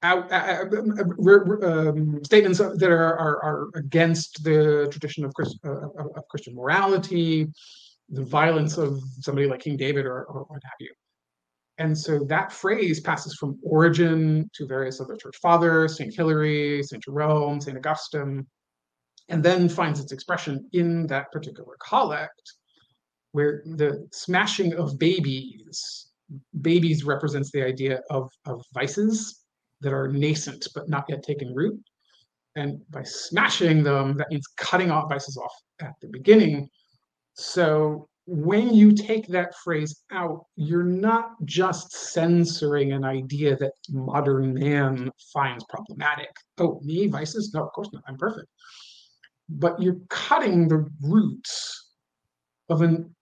out, 0.03 0.30
uh, 0.30 0.64
um, 1.64 2.20
statements 2.24 2.59
that 2.59 2.90
are, 2.90 3.18
are, 3.18 3.42
are, 3.42 3.68
against 3.74 4.44
the 4.44 4.88
tradition 4.90 5.24
of, 5.24 5.34
Christ, 5.34 5.59
uh, 5.64 5.88
of, 5.99 6.28
Christian 6.30 6.55
morality, 6.55 7.46
the 8.09 8.24
violence 8.24 8.78
of 8.78 9.01
somebody 9.20 9.49
like 9.49 9.61
King 9.61 9.76
David 9.76 10.07
or, 10.07 10.24
or 10.24 10.44
what 10.44 10.62
have 10.62 10.80
you. 10.80 10.92
And 11.78 11.96
so 11.96 12.24
that 12.24 12.53
phrase 12.53 13.01
passes 13.01 13.36
from 13.36 13.59
Origen 13.62 14.51
to 14.55 14.66
various 14.66 15.01
other 15.01 15.16
church 15.16 15.36
fathers, 15.40 15.96
St. 15.96 16.14
Hilary, 16.14 16.82
St. 16.82 17.03
Jerome, 17.03 17.61
St. 17.61 17.76
Augustine, 17.76 18.46
and 19.28 19.42
then 19.42 19.68
finds 19.68 20.01
its 20.01 20.12
expression 20.12 20.68
in 20.72 21.07
that 21.07 21.30
particular 21.30 21.76
collect, 21.86 22.42
where 23.32 23.62
the 23.76 24.09
smashing 24.12 24.74
of 24.74 24.99
babies, 24.99 26.09
babies 26.62 27.05
represents 27.05 27.53
the 27.53 27.62
idea 27.62 28.01
of, 28.11 28.28
of 28.46 28.64
vices, 28.74 29.44
that 29.80 29.92
are 29.92 30.08
nascent 30.08 30.66
but 30.74 30.88
not 30.88 31.04
yet 31.08 31.22
taken 31.22 31.54
root. 31.54 31.78
And 32.56 32.80
by 32.90 33.02
smashing 33.04 33.82
them, 33.82 34.16
that 34.16 34.30
means 34.30 34.46
cutting 34.56 34.90
off 34.90 35.08
vices 35.08 35.36
off 35.36 35.52
at 35.80 35.92
the 36.00 36.08
beginning. 36.08 36.68
So 37.34 38.08
when 38.26 38.74
you 38.74 38.92
take 38.92 39.26
that 39.28 39.54
phrase 39.64 40.02
out, 40.12 40.44
you're 40.56 40.82
not 40.82 41.30
just 41.44 41.92
censoring 41.92 42.92
an 42.92 43.04
idea 43.04 43.56
that 43.56 43.72
modern 43.88 44.52
man 44.54 45.10
finds 45.32 45.64
problematic. 45.68 46.28
Oh, 46.58 46.80
me, 46.82 47.06
vices? 47.06 47.52
No, 47.54 47.64
of 47.64 47.72
course 47.72 47.88
not. 47.92 48.02
I'm 48.06 48.18
perfect. 48.18 48.48
But 49.48 49.80
you're 49.80 50.00
cutting 50.10 50.68
the 50.68 50.86
roots 51.00 51.92
of 52.68 52.82
an 52.82 53.14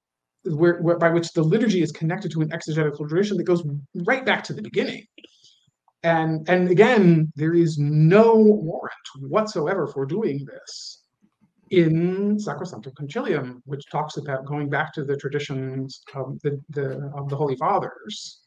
where, 0.43 0.81
where, 0.81 0.99
by 0.99 1.11
which 1.11 1.33
the 1.33 1.43
liturgy 1.43 1.83
is 1.83 1.93
connected 1.93 2.31
to 2.33 2.41
an 2.41 2.53
exegetical 2.53 3.09
tradition 3.09 3.37
that 3.37 3.45
goes 3.45 3.63
right 3.95 4.25
back 4.25 4.43
to 4.45 4.53
the 4.53 4.63
beginning. 4.63 5.05
And, 6.07 6.49
and 6.49 6.71
again, 6.71 7.33
there 7.35 7.53
is 7.53 7.79
no 7.79 8.37
warrant 8.37 8.95
whatsoever 9.19 9.89
for 9.89 10.07
doing 10.07 10.47
this 10.47 11.03
in 11.71 12.37
Sacrosanctum 12.37 12.95
Concilium, 12.95 13.61
which 13.65 13.83
talks 13.91 14.17
about 14.17 14.47
going 14.47 14.71
back 14.71 14.93
to 14.95 15.03
the 15.03 15.17
traditions 15.17 16.03
of 16.15 16.39
the, 16.43 16.63
the, 16.71 17.11
of 17.17 17.29
the 17.29 17.35
Holy 17.35 17.57
Fathers. 17.57 18.43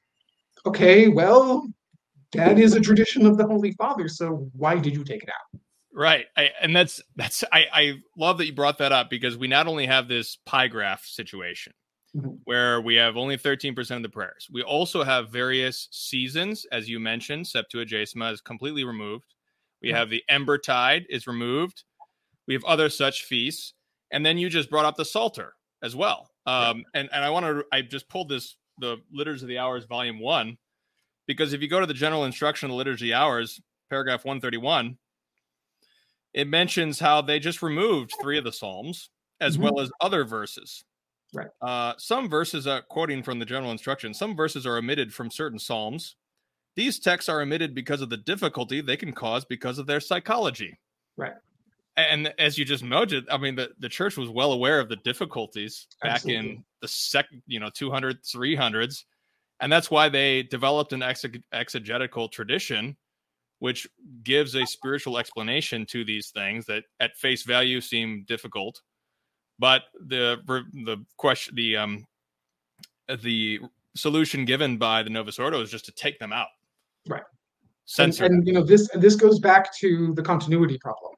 Okay, 0.65 1.09
well, 1.09 1.67
that 2.31 2.57
is 2.57 2.75
a 2.75 2.79
tradition 2.79 3.25
of 3.25 3.37
the 3.37 3.45
Holy 3.45 3.73
Fathers, 3.73 4.17
so 4.17 4.49
why 4.53 4.77
did 4.79 4.93
you 4.93 5.03
take 5.03 5.23
it 5.23 5.29
out? 5.29 5.59
Right, 5.93 6.27
I, 6.37 6.51
and 6.61 6.73
that's 6.73 7.01
that's 7.17 7.43
I, 7.51 7.65
I 7.73 7.93
love 8.17 8.37
that 8.37 8.45
you 8.45 8.53
brought 8.53 8.77
that 8.77 8.93
up 8.93 9.09
because 9.09 9.35
we 9.37 9.47
not 9.47 9.67
only 9.67 9.85
have 9.85 10.07
this 10.07 10.37
pie 10.45 10.69
graph 10.69 11.03
situation, 11.03 11.73
mm-hmm. 12.15 12.35
where 12.45 12.81
we 12.81 12.95
have 12.95 13.17
only 13.17 13.37
13% 13.37 13.95
of 13.95 14.03
the 14.03 14.09
prayers. 14.09 14.47
We 14.51 14.63
also 14.63 15.03
have 15.03 15.29
various 15.29 15.87
seasons, 15.91 16.65
as 16.71 16.89
you 16.89 16.99
mentioned, 16.99 17.45
Septuagesima 17.45 18.33
is 18.33 18.41
completely 18.41 18.83
removed. 18.83 19.35
We 19.81 19.89
mm-hmm. 19.89 19.97
have 19.97 20.09
the 20.09 20.23
Ember 20.29 20.57
Tide 20.57 21.05
is 21.09 21.27
removed. 21.27 21.83
We 22.47 22.53
have 22.53 22.65
other 22.65 22.89
such 22.89 23.23
feasts. 23.23 23.73
And 24.11 24.25
then 24.25 24.37
you 24.37 24.49
just 24.49 24.69
brought 24.69 24.85
up 24.85 24.95
the 24.95 25.05
Psalter 25.05 25.53
as 25.83 25.95
well. 25.95 26.29
Um, 26.45 26.83
and, 26.95 27.09
and 27.13 27.23
I 27.23 27.29
want 27.29 27.45
to, 27.45 27.63
I 27.71 27.81
just 27.81 28.09
pulled 28.09 28.29
this, 28.29 28.55
the 28.79 28.97
Liturgy 29.11 29.43
of 29.43 29.47
the 29.47 29.59
Hours, 29.59 29.85
Volume 29.85 30.19
1, 30.19 30.57
because 31.27 31.53
if 31.53 31.61
you 31.61 31.67
go 31.67 31.79
to 31.79 31.85
the 31.85 31.93
general 31.93 32.25
instruction 32.25 32.67
of 32.67 32.71
the 32.71 32.77
Liturgy 32.77 33.13
Hours, 33.13 33.61
paragraph 33.89 34.25
131, 34.25 34.97
it 36.33 36.47
mentions 36.47 36.99
how 36.99 37.21
they 37.21 37.39
just 37.39 37.61
removed 37.61 38.13
three 38.19 38.37
of 38.37 38.43
the 38.43 38.51
Psalms 38.51 39.09
as 39.39 39.53
mm-hmm. 39.53 39.63
well 39.65 39.79
as 39.79 39.91
other 40.01 40.23
verses. 40.23 40.83
Right. 41.33 41.47
Uh, 41.61 41.93
some 41.97 42.29
verses, 42.29 42.65
are 42.67 42.81
quoting 42.81 43.23
from 43.23 43.39
the 43.39 43.45
general 43.45 43.71
instruction, 43.71 44.13
some 44.13 44.35
verses 44.35 44.65
are 44.65 44.77
omitted 44.77 45.13
from 45.13 45.29
certain 45.29 45.59
psalms. 45.59 46.15
These 46.75 46.99
texts 46.99 47.29
are 47.29 47.41
omitted 47.41 47.75
because 47.75 48.01
of 48.01 48.09
the 48.09 48.17
difficulty 48.17 48.81
they 48.81 48.97
can 48.97 49.11
cause 49.11 49.45
because 49.45 49.77
of 49.77 49.87
their 49.87 49.99
psychology. 49.99 50.79
Right. 51.17 51.33
And 51.97 52.33
as 52.39 52.57
you 52.57 52.63
just 52.63 52.83
noted, 52.83 53.27
I 53.29 53.37
mean, 53.37 53.55
the, 53.55 53.71
the 53.79 53.89
church 53.89 54.15
was 54.15 54.29
well 54.29 54.53
aware 54.53 54.79
of 54.79 54.87
the 54.87 54.95
difficulties 54.97 55.87
back 56.01 56.15
Absolutely. 56.15 56.51
in 56.51 56.63
the 56.81 56.87
second, 56.87 57.41
you 57.45 57.59
know, 57.59 57.69
200, 57.73 58.23
300s. 58.23 59.03
And 59.59 59.71
that's 59.71 59.91
why 59.91 60.07
they 60.07 60.43
developed 60.43 60.93
an 60.93 61.03
exegetical 61.51 62.29
tradition, 62.29 62.95
which 63.59 63.85
gives 64.23 64.55
a 64.55 64.65
spiritual 64.65 65.17
explanation 65.17 65.85
to 65.87 66.05
these 66.05 66.29
things 66.29 66.65
that 66.67 66.85
at 67.01 67.17
face 67.17 67.43
value 67.43 67.81
seem 67.81 68.23
difficult 68.25 68.81
but 69.59 69.83
the 70.07 70.37
the 70.47 70.97
question 71.17 71.53
the 71.55 71.77
um 71.77 72.05
the 73.21 73.59
solution 73.95 74.45
given 74.45 74.77
by 74.77 75.03
the 75.03 75.09
Novus 75.09 75.39
Ordo 75.39 75.61
is 75.61 75.69
just 75.69 75.85
to 75.85 75.91
take 75.91 76.19
them 76.19 76.31
out. 76.31 76.47
Right. 77.07 77.23
Censor. 77.85 78.25
And, 78.25 78.35
and, 78.35 78.47
you 78.47 78.53
know 78.53 78.63
this 78.63 78.89
this 78.95 79.15
goes 79.15 79.39
back 79.39 79.75
to 79.79 80.13
the 80.13 80.21
continuity 80.21 80.77
problem, 80.77 81.13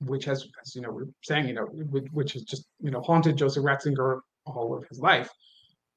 which 0.00 0.24
has, 0.24 0.46
as 0.62 0.74
you 0.74 0.82
know, 0.82 0.90
we're 0.90 1.06
saying, 1.22 1.48
you 1.48 1.54
know, 1.54 1.66
which 2.12 2.32
has 2.34 2.42
just 2.42 2.66
you 2.80 2.90
know 2.90 3.00
haunted 3.00 3.36
Joseph 3.36 3.64
Ratzinger 3.64 4.20
all 4.46 4.76
of 4.76 4.86
his 4.88 4.98
life, 4.98 5.30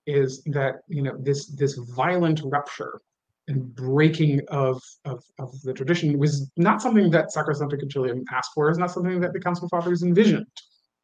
is 0.06 0.44
that 0.46 0.82
you 0.88 1.02
know 1.02 1.18
this 1.20 1.48
this 1.48 1.74
violent 1.96 2.42
rupture 2.46 3.02
and 3.50 3.76
breaking 3.76 4.40
of, 4.48 4.82
of, 5.04 5.22
of 5.38 5.62
the 5.64 5.74
tradition 5.74 6.18
was 6.18 6.50
not 6.56 6.82
something 6.82 7.12
that 7.12 7.26
Sacrosanctum 7.36 7.82
Concilium 7.82 8.24
asked 8.32 8.52
for. 8.54 8.70
Is 8.70 8.78
not 8.78 8.92
something 8.92 9.20
that 9.20 9.34
the 9.34 9.40
Council 9.40 9.68
Fathers 9.68 10.04
envisioned 10.04 10.48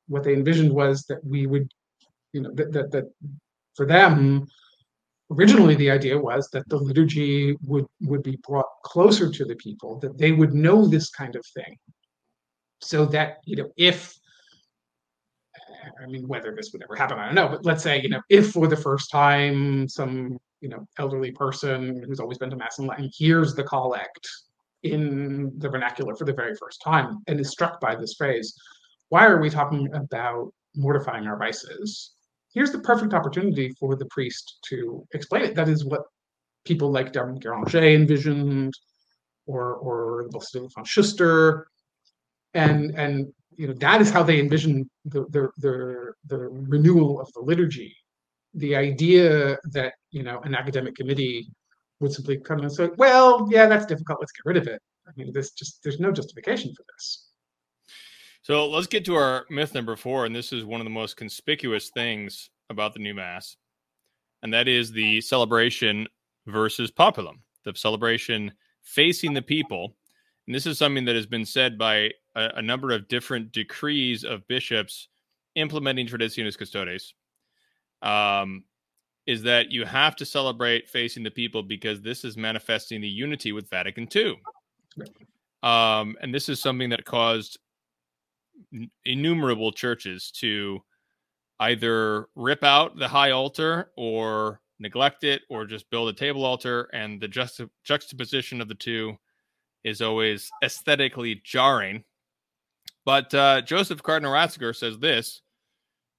what 0.10 0.24
they 0.24 0.34
envisioned 0.34 0.74
was 0.74 1.04
that 1.04 1.24
we 1.24 1.48
would, 1.48 1.72
you 2.34 2.42
know, 2.42 2.52
that, 2.56 2.74
that, 2.74 2.92
that 2.92 3.06
for 3.76 3.86
them, 3.86 4.46
originally 5.32 5.76
the 5.76 5.90
idea 5.90 6.18
was 6.18 6.50
that 6.50 6.68
the 6.68 6.78
liturgy 6.78 7.56
would 7.64 7.86
would 8.02 8.24
be 8.24 8.38
brought 8.48 8.66
closer 8.84 9.32
to 9.32 9.46
the 9.46 9.56
people, 9.56 10.00
that 10.00 10.18
they 10.18 10.32
would 10.32 10.54
know 10.54 10.86
this 10.86 11.10
kind 11.10 11.36
of 11.36 11.46
thing, 11.54 11.78
so 12.82 13.06
that 13.06 13.38
you 13.46 13.56
know 13.56 13.70
if 13.78 14.20
I 16.02 16.08
mean, 16.08 16.28
whether 16.28 16.54
this 16.56 16.72
would 16.74 16.84
ever 16.84 16.96
happen, 16.96 17.20
I 17.20 17.26
don't 17.26 17.36
know. 17.36 17.50
But 17.50 17.66
let's 17.66 17.84
say, 17.84 18.02
you 18.02 18.10
know, 18.10 18.22
if 18.30 18.52
for 18.52 18.68
the 18.68 18.78
first 18.78 19.12
time 19.12 19.88
some, 19.88 20.38
you 20.62 20.70
know, 20.70 20.86
elderly 20.98 21.32
person 21.32 22.04
who's 22.04 22.20
always 22.20 22.38
been 22.38 22.50
to 22.50 22.56
Mass 22.56 22.80
in 22.80 22.88
Latin 22.88 23.10
hears 23.14 23.56
the 23.56 23.64
collect 23.64 24.28
in 24.84 25.52
the 25.58 25.70
vernacular 25.70 26.16
for 26.16 26.26
the 26.26 26.34
very 26.34 26.56
first 26.56 26.82
time 26.82 27.20
and 27.28 27.40
is 27.40 27.50
struck 27.50 27.80
by 27.82 27.96
this 27.96 28.14
phrase, 28.14 28.56
why 29.10 29.26
are 29.26 29.42
we 29.42 29.50
talking 29.50 29.94
about 29.94 30.52
mortifying 30.76 31.28
our 31.28 31.38
vices? 31.38 32.14
Here's 32.54 32.72
the 32.72 32.80
perfect 32.80 33.14
opportunity 33.14 33.74
for 33.80 33.96
the 33.96 34.06
priest 34.06 34.60
to 34.70 35.06
explain 35.14 35.44
it. 35.44 35.56
That 35.56 35.70
is 35.70 35.86
what 35.86 36.02
people 36.66 36.92
like 36.92 37.12
Dominic 37.12 37.44
Guéranger 37.44 37.96
envisioned, 37.96 38.74
or 39.46 39.76
or 39.76 40.24
the 40.24 40.30
Blessed 40.30 40.74
von 40.76 40.86
Schuster, 40.86 41.68
and 42.54 42.92
and 42.96 43.32
you 43.56 43.68
know 43.68 43.74
that 43.74 44.02
is 44.02 44.10
how 44.10 44.24
they 44.24 44.40
envision 44.40 44.90
the 45.06 45.26
the 45.30 45.50
the, 45.58 46.14
the 46.28 46.38
renewal 46.38 47.20
of 47.20 47.32
the 47.34 47.42
liturgy. 47.42 47.96
The 48.56 48.76
idea 48.76 49.58
that 49.72 49.94
you 50.12 50.24
know 50.24 50.40
an 50.42 50.56
academic 50.56 50.96
committee 50.96 51.50
would 52.00 52.14
simply 52.14 52.38
come 52.40 52.60
and 52.60 52.72
say, 52.72 52.90
"Well, 52.98 53.48
yeah, 53.52 53.68
that's 53.68 53.86
difficult. 53.86 54.20
Let's 54.20 54.32
get 54.32 54.46
rid 54.46 54.58
of 54.58 54.68
it." 54.68 54.82
I 55.08 55.12
mean, 55.18 55.34
this 55.34 55.52
just 55.52 55.84
there's 55.84 56.00
no 56.00 56.12
justification 56.12 56.74
for 56.76 56.84
this. 56.94 57.29
So 58.50 58.68
let's 58.68 58.88
get 58.88 59.06
to 59.06 59.14
our 59.14 59.46
myth 59.52 59.76
number 59.76 59.96
four, 59.96 60.26
and 60.26 60.36
this 60.36 60.52
is 60.52 60.66
one 60.66 60.82
of 60.82 60.86
the 60.86 60.90
most 60.90 61.18
conspicuous 61.18 61.90
things 61.90 62.50
about 62.72 62.94
the 62.94 63.00
new 63.00 63.14
mass, 63.14 63.58
and 64.42 64.52
that 64.52 64.68
is 64.68 64.92
the 64.92 65.22
celebration 65.22 66.08
versus 66.48 66.90
populum, 66.90 67.42
the 67.64 67.76
celebration 67.76 68.52
facing 68.82 69.36
the 69.36 69.42
people. 69.44 69.96
And 70.48 70.56
this 70.56 70.66
is 70.66 70.80
something 70.80 71.06
that 71.06 71.16
has 71.16 71.28
been 71.28 71.46
said 71.46 71.78
by 71.78 72.10
a, 72.36 72.50
a 72.56 72.62
number 72.64 72.90
of 72.90 73.08
different 73.08 73.52
decrees 73.52 74.24
of 74.24 74.48
bishops 74.48 75.10
implementing 75.54 76.08
Traditionis 76.08 76.58
Custodes. 76.58 77.14
Um, 78.02 78.64
is 79.28 79.44
that 79.44 79.70
you 79.70 79.86
have 79.86 80.16
to 80.16 80.26
celebrate 80.26 80.90
facing 80.90 81.22
the 81.22 81.30
people 81.30 81.62
because 81.62 82.02
this 82.02 82.26
is 82.26 82.36
manifesting 82.36 83.00
the 83.00 83.08
unity 83.08 83.52
with 83.52 83.70
Vatican 83.70 84.08
II. 84.16 84.40
Um, 85.62 86.18
and 86.20 86.34
this 86.34 86.50
is 86.50 86.60
something 86.60 86.90
that 86.90 87.06
caused 87.06 87.60
innumerable 89.06 89.72
churches 89.72 90.32
to 90.32 90.80
either 91.60 92.28
rip 92.36 92.64
out 92.64 92.98
the 92.98 93.08
high 93.08 93.32
altar 93.32 93.92
or 93.98 94.62
neglect 94.80 95.24
it 95.24 95.42
or 95.50 95.66
just 95.66 95.90
build 95.90 96.10
a 96.10 96.14
table 96.14 96.46
altar. 96.46 96.90
And 96.94 97.22
the 97.22 97.28
juxta- 97.28 97.70
juxtaposition 97.84 98.62
of 98.62 98.68
the 98.68 98.76
two 98.76 99.18
is 99.84 100.02
always 100.02 100.50
aesthetically 100.64 101.42
jarring. 101.44 102.04
But 103.06 103.34
uh, 103.34 103.62
Joseph 103.62 104.04
Cardinal 104.04 104.34
Ratzinger 104.34 104.76
says 104.76 105.00
this 105.00 105.42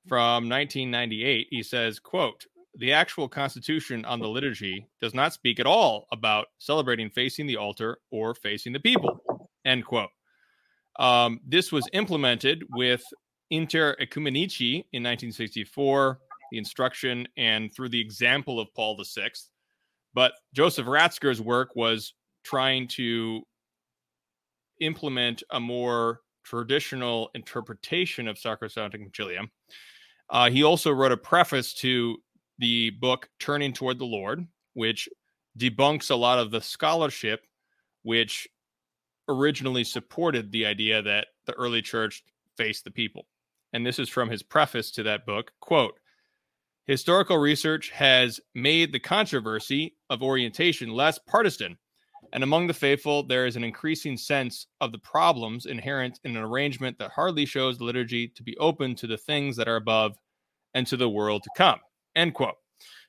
from 0.08 0.48
1998. 0.48 1.48
He 1.50 1.62
says, 1.62 1.98
quote, 1.98 2.44
the 2.76 2.92
actual 2.92 3.28
constitution 3.28 4.04
on 4.04 4.20
the 4.20 4.28
liturgy 4.28 4.86
does 5.00 5.14
not 5.14 5.32
speak 5.32 5.58
at 5.58 5.66
all 5.66 6.06
about 6.12 6.46
celebrating 6.58 7.10
facing 7.10 7.46
the 7.46 7.56
altar 7.56 7.98
or 8.10 8.34
facing 8.34 8.72
the 8.72 8.80
people. 8.80 9.20
End 9.64 9.84
quote. 9.84 10.10
Um, 10.98 11.40
this 11.46 11.72
was 11.72 11.88
implemented 11.92 12.64
with 12.70 13.02
Inter 13.50 13.96
Oecumenici 14.00 14.84
in 14.92 15.02
1964, 15.02 16.18
the 16.52 16.58
instruction, 16.58 17.26
and 17.36 17.74
through 17.74 17.88
the 17.88 18.00
example 18.00 18.60
of 18.60 18.68
Paul 18.74 19.02
VI. 19.02 19.30
But 20.14 20.32
Joseph 20.54 20.86
Ratzinger's 20.86 21.40
work 21.40 21.76
was 21.76 22.14
trying 22.44 22.88
to 22.88 23.42
implement 24.80 25.42
a 25.50 25.60
more 25.60 26.20
traditional 26.44 27.30
interpretation 27.34 28.26
of 28.26 28.36
Sacrosanctum 28.36 29.10
Concilium. 29.10 29.48
Uh, 30.28 30.50
he 30.50 30.62
also 30.62 30.90
wrote 30.90 31.12
a 31.12 31.16
preface 31.16 31.74
to 31.74 32.16
the 32.58 32.90
book 32.90 33.28
Turning 33.38 33.72
Toward 33.72 33.98
the 33.98 34.04
Lord, 34.04 34.46
which 34.74 35.08
debunks 35.58 36.10
a 36.10 36.14
lot 36.14 36.38
of 36.38 36.50
the 36.50 36.60
scholarship 36.60 37.40
which 38.02 38.48
originally 39.30 39.84
supported 39.84 40.50
the 40.50 40.66
idea 40.66 41.02
that 41.02 41.28
the 41.46 41.54
early 41.54 41.82
church 41.82 42.24
faced 42.56 42.84
the 42.84 42.90
people. 42.90 43.26
And 43.72 43.86
this 43.86 43.98
is 43.98 44.08
from 44.08 44.28
his 44.28 44.42
preface 44.42 44.90
to 44.92 45.02
that 45.04 45.26
book 45.26 45.52
quote, 45.60 45.98
Historical 46.86 47.38
research 47.38 47.90
has 47.90 48.40
made 48.54 48.92
the 48.92 48.98
controversy 48.98 49.94
of 50.08 50.22
orientation 50.22 50.90
less 50.90 51.18
partisan, 51.18 51.78
and 52.32 52.42
among 52.42 52.66
the 52.66 52.74
faithful, 52.74 53.22
there 53.22 53.46
is 53.46 53.56
an 53.56 53.64
increasing 53.64 54.16
sense 54.16 54.66
of 54.80 54.92
the 54.92 54.98
problems 54.98 55.66
inherent 55.66 56.20
in 56.24 56.36
an 56.36 56.42
arrangement 56.42 56.98
that 56.98 57.10
hardly 57.10 57.44
shows 57.44 57.80
liturgy 57.80 58.28
to 58.28 58.42
be 58.42 58.56
open 58.58 58.94
to 58.96 59.06
the 59.06 59.16
things 59.16 59.56
that 59.56 59.68
are 59.68 59.76
above 59.76 60.16
and 60.74 60.86
to 60.86 60.96
the 60.96 61.08
world 61.08 61.42
to 61.42 61.50
come. 61.56 61.80
End 62.14 62.34
quote. 62.34 62.54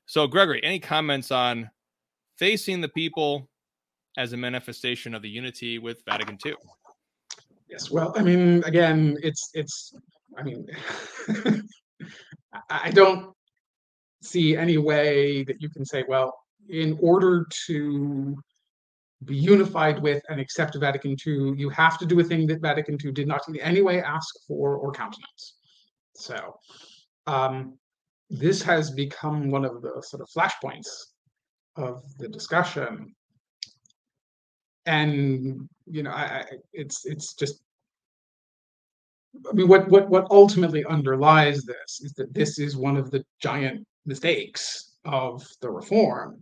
So, 0.06 0.28
Gregory, 0.28 0.64
any 0.64 0.80
comments 0.80 1.32
on 1.32 1.70
facing 2.38 2.82
the 2.82 2.90
people 2.90 3.50
as 4.18 4.34
a 4.34 4.38
manifestation 4.38 5.14
of 5.14 5.22
the 5.22 5.30
unity 5.30 5.80
with 5.80 6.04
Vatican 6.06 6.38
II? 6.46 6.56
Yes. 7.70 7.90
Well, 7.90 8.14
I 8.18 8.22
mean, 8.22 8.64
again, 8.66 9.18
it's 9.24 9.50
it's. 9.54 9.94
I 10.38 10.44
mean, 10.44 10.68
I 12.70 12.92
don't 12.92 13.34
see 14.22 14.56
any 14.56 14.78
way 14.78 15.44
that 15.44 15.62
you 15.62 15.70
can 15.70 15.86
say, 15.86 16.04
well, 16.08 16.38
in 16.70 16.98
order 17.02 17.46
to 17.68 18.36
be 19.26 19.36
unified 19.36 20.02
with 20.02 20.22
and 20.30 20.40
accept 20.40 20.76
Vatican 20.76 21.16
II, 21.26 21.54
you 21.58 21.70
have 21.70 21.98
to 22.00 22.06
do 22.06 22.20
a 22.20 22.24
thing 22.24 22.48
that 22.48 22.62
Vatican 22.62 22.98
II 23.04 23.12
did 23.12 23.28
not 23.28 23.48
in 23.48 23.58
any 23.60 23.82
way 23.82 24.02
ask 24.02 24.36
for 24.48 24.76
or 24.76 24.92
countenance. 24.92 25.58
So, 26.16 26.56
um, 27.28 27.78
this 28.30 28.62
has 28.64 28.92
become 28.92 29.52
one 29.52 29.66
of 29.66 29.82
the 29.82 30.02
sort 30.02 30.22
of 30.22 30.30
flashpoints 30.36 30.88
of 31.76 32.04
the 32.18 32.28
discussion 32.28 33.14
and 34.86 35.68
you 35.86 36.04
know 36.04 36.12
I, 36.12 36.46
it's 36.74 37.06
it's 37.06 37.34
just 37.34 37.62
i 39.50 39.54
mean 39.54 39.68
what 39.68 39.88
what 39.90 40.10
what 40.10 40.28
ultimately 40.32 40.84
underlies 40.86 41.64
this 41.64 42.02
is 42.02 42.14
that 42.14 42.34
this 42.34 42.60
is 42.60 42.76
one 42.76 42.98
of 42.98 43.12
the 43.12 43.24
giant 43.40 43.86
mistakes 44.06 44.96
of 45.06 45.46
the 45.62 45.70
reform 45.70 46.42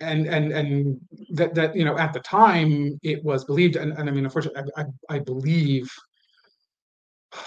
and 0.00 0.26
and 0.26 0.52
and 0.52 1.00
that 1.30 1.54
that 1.54 1.74
you 1.74 1.84
know 1.84 1.96
at 1.96 2.12
the 2.12 2.20
time 2.20 2.98
it 3.02 3.24
was 3.24 3.44
believed 3.44 3.76
and, 3.76 3.92
and 3.92 4.08
i 4.08 4.12
mean 4.12 4.24
unfortunately 4.24 4.72
I, 4.76 4.82
I, 4.82 5.16
I 5.16 5.18
believe 5.20 5.90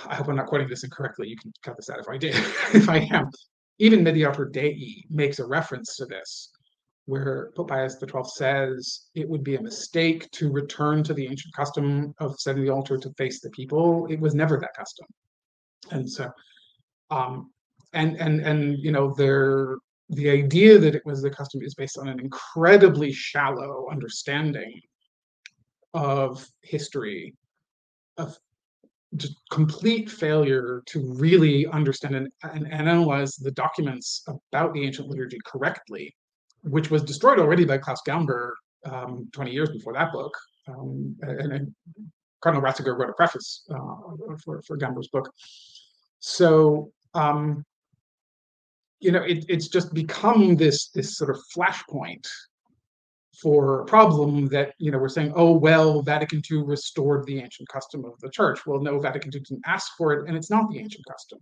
I 0.07 0.15
hope 0.15 0.27
I'm 0.27 0.35
not 0.35 0.47
quoting 0.47 0.67
this 0.67 0.83
incorrectly. 0.83 1.27
You 1.27 1.37
can 1.37 1.51
cut 1.63 1.75
this 1.77 1.89
out 1.89 1.99
if 1.99 2.07
I 2.07 2.17
did. 2.17 2.35
if 2.73 2.89
I 2.89 3.07
am, 3.11 3.31
even 3.79 4.03
Mediator 4.03 4.45
Dei 4.45 5.03
makes 5.09 5.39
a 5.39 5.47
reference 5.47 5.95
to 5.95 6.05
this, 6.05 6.51
where 7.09 7.51
Pope 7.55 7.69
Pius 7.69 7.97
XII 7.99 8.23
says 8.23 9.07
it 9.15 9.27
would 9.27 9.43
be 9.43 9.55
a 9.55 9.61
mistake 9.61 10.29
to 10.31 10.51
return 10.51 11.03
to 11.03 11.13
the 11.13 11.25
ancient 11.25 11.53
custom 11.55 12.13
of 12.19 12.39
setting 12.39 12.63
the 12.63 12.69
altar 12.69 12.99
to 12.99 13.13
face 13.17 13.41
the 13.41 13.49
people. 13.49 14.05
It 14.11 14.19
was 14.19 14.35
never 14.35 14.59
that 14.59 14.75
custom, 14.77 15.07
and 15.89 16.07
so, 16.07 16.29
um, 17.09 17.51
and 17.93 18.15
and 18.17 18.41
and 18.41 18.77
you 18.77 18.91
know, 18.91 19.15
there 19.17 19.77
the 20.09 20.29
idea 20.29 20.77
that 20.77 20.93
it 20.93 21.01
was 21.03 21.21
the 21.21 21.31
custom 21.31 21.61
is 21.63 21.73
based 21.73 21.97
on 21.97 22.07
an 22.07 22.19
incredibly 22.19 23.11
shallow 23.11 23.87
understanding 23.91 24.79
of 25.95 26.45
history 26.61 27.33
of 28.17 28.37
just 29.15 29.35
complete 29.49 30.11
failure 30.11 30.83
to 30.85 31.13
really 31.15 31.65
understand 31.67 32.15
and, 32.15 32.29
and, 32.43 32.71
analyze 32.71 33.35
the 33.35 33.51
documents 33.51 34.23
about 34.51 34.71
the 34.73 34.85
ancient 34.85 35.07
liturgy 35.07 35.39
correctly, 35.45 36.13
which 36.63 36.89
was 36.91 37.03
destroyed 37.03 37.39
already 37.39 37.65
by 37.65 37.77
Klaus 37.77 38.01
Gamber 38.07 38.51
um, 38.85 39.29
20 39.33 39.51
years 39.51 39.69
before 39.69 39.93
that 39.93 40.11
book. 40.11 40.35
Um, 40.67 41.15
and, 41.21 41.53
and, 41.53 41.75
Cardinal 42.41 42.63
Ratzinger 42.65 42.97
wrote 42.97 43.09
a 43.09 43.13
preface 43.13 43.65
uh, 43.69 44.35
for, 44.45 44.61
for 44.61 44.77
Gamber's 44.77 45.09
book. 45.09 45.29
So, 46.19 46.93
um, 47.13 47.65
you 49.01 49.11
know, 49.11 49.23
it, 49.23 49.43
it's 49.49 49.67
just 49.67 49.93
become 49.93 50.55
this 50.55 50.89
this 50.91 51.17
sort 51.17 51.31
of 51.31 51.37
flashpoint 51.53 52.25
for 53.41 53.81
a 53.81 53.85
problem 53.85 54.47
that 54.47 54.73
you 54.79 54.91
know 54.91 54.97
we're 54.97 55.07
saying 55.07 55.31
oh 55.35 55.51
well 55.51 56.01
vatican 56.01 56.41
ii 56.51 56.57
restored 56.57 57.25
the 57.25 57.39
ancient 57.39 57.67
custom 57.69 58.03
of 58.05 58.19
the 58.19 58.29
church 58.29 58.65
well 58.65 58.81
no 58.81 58.99
vatican 58.99 59.31
ii 59.33 59.39
didn't 59.39 59.61
ask 59.65 59.91
for 59.97 60.13
it 60.13 60.27
and 60.27 60.35
it's 60.35 60.49
not 60.49 60.69
the 60.69 60.79
ancient 60.79 61.05
custom 61.05 61.39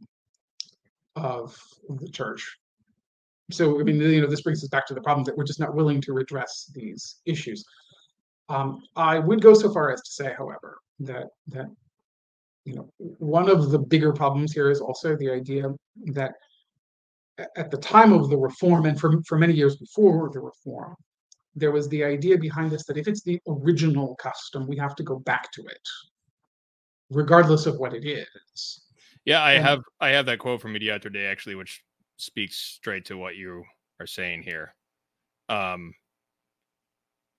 of 1.15 1.57
the 1.89 2.09
church 2.09 2.57
so 3.51 3.79
i 3.79 3.83
mean 3.83 3.99
you 3.99 4.21
know 4.21 4.27
this 4.27 4.41
brings 4.41 4.63
us 4.63 4.69
back 4.69 4.85
to 4.85 4.93
the 4.93 5.01
problem 5.01 5.23
that 5.23 5.35
we're 5.35 5.43
just 5.43 5.59
not 5.59 5.75
willing 5.75 6.01
to 6.01 6.17
address 6.17 6.69
these 6.73 7.17
issues 7.25 7.63
um, 8.49 8.81
i 8.95 9.19
would 9.19 9.41
go 9.41 9.53
so 9.53 9.71
far 9.71 9.91
as 9.91 10.01
to 10.01 10.11
say 10.11 10.33
however 10.37 10.79
that 10.99 11.27
that 11.47 11.67
you 12.65 12.75
know 12.75 12.89
one 12.97 13.49
of 13.49 13.71
the 13.71 13.79
bigger 13.79 14.11
problems 14.11 14.51
here 14.51 14.69
is 14.69 14.81
also 14.81 15.15
the 15.15 15.29
idea 15.29 15.73
that 16.05 16.33
at 17.55 17.69
the 17.69 17.77
time 17.77 18.13
of 18.13 18.29
the 18.31 18.37
reform 18.37 18.87
and 18.87 18.99
for, 18.99 19.21
for 19.27 19.37
many 19.37 19.53
years 19.53 19.75
before 19.77 20.29
the 20.33 20.39
reform 20.39 20.95
there 21.57 21.71
was 21.71 21.89
the 21.89 22.03
idea 22.03 22.37
behind 22.37 22.71
this 22.71 22.85
that 22.85 22.97
if 22.97 23.07
it's 23.07 23.23
the 23.23 23.41
original 23.47 24.15
custom, 24.15 24.67
we 24.67 24.77
have 24.77 24.95
to 24.95 25.03
go 25.03 25.19
back 25.19 25.51
to 25.53 25.61
it, 25.63 25.89
regardless 27.09 27.65
of 27.65 27.77
what 27.77 27.93
it 27.93 28.05
is. 28.05 28.85
Yeah, 29.25 29.41
I 29.41 29.53
and, 29.53 29.65
have 29.65 29.81
I 29.99 30.09
have 30.09 30.27
that 30.27 30.37
quote 30.39 30.61
from 30.61 30.73
Mediator 30.73 31.09
Dei 31.09 31.25
actually, 31.25 31.55
which 31.55 31.81
speaks 32.17 32.57
straight 32.57 33.05
to 33.05 33.17
what 33.17 33.35
you 33.35 33.63
are 33.99 34.07
saying 34.07 34.43
here. 34.43 34.75
Um, 35.49 35.93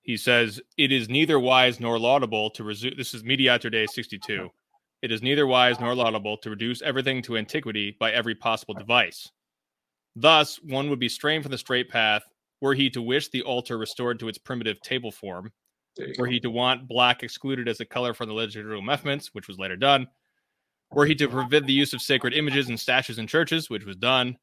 he 0.03 0.16
says 0.16 0.61
it 0.76 0.91
is 0.91 1.09
neither 1.09 1.39
wise 1.39 1.81
nor 1.81 1.99
laudable 1.99 2.51
to 2.51 2.64
resume. 2.64 2.95
This 2.97 3.14
is 3.14 3.24
Mediator 3.24 3.70
Dei 3.70 3.87
sixty 3.87 4.18
two. 4.18 4.51
It 5.01 5.12
is 5.12 5.22
neither 5.22 5.47
wise 5.47 5.79
nor 5.79 5.95
laudable 5.95 6.37
to 6.39 6.51
reduce 6.51 6.83
everything 6.83 7.22
to 7.22 7.37
antiquity 7.37 7.97
by 8.01 8.11
every 8.11 8.35
possible 8.35 8.74
device. 8.74 9.31
Thus, 10.16 10.61
one 10.64 10.91
would 10.91 10.99
be 10.99 11.09
straying 11.09 11.43
from 11.43 11.53
the 11.53 11.59
straight 11.59 11.89
path 11.89 12.24
were 12.61 12.74
he 12.74 12.91
to 12.91 13.03
wish 13.03 13.29
the 13.29 13.43
altar 13.43 13.79
restored 13.79 14.18
to 14.18 14.29
its 14.29 14.39
primitive 14.39 14.81
table 14.81 15.12
form, 15.12 15.53
were 16.18 16.26
he 16.26 16.41
to 16.41 16.51
want 16.51 16.89
black 16.89 17.22
excluded 17.22 17.68
as 17.68 17.81
a 17.81 17.85
color 17.85 18.14
from 18.14 18.29
the 18.29 18.35
liturgical 18.35 18.83
movements, 18.83 19.33
which 19.33 19.49
was 19.49 19.59
later 19.59 19.76
done, 19.76 20.07
were 20.91 21.07
he 21.07 21.14
to 21.14 21.29
forbid 21.29 21.66
the 21.66 21.72
use 21.72 21.93
of 21.93 22.01
sacred 22.01 22.35
images 22.35 22.68
and 22.68 22.81
statues 22.81 23.18
in 23.18 23.26
churches, 23.26 23.70
which 23.70 23.85
was 23.85 23.97
done, 23.97 24.37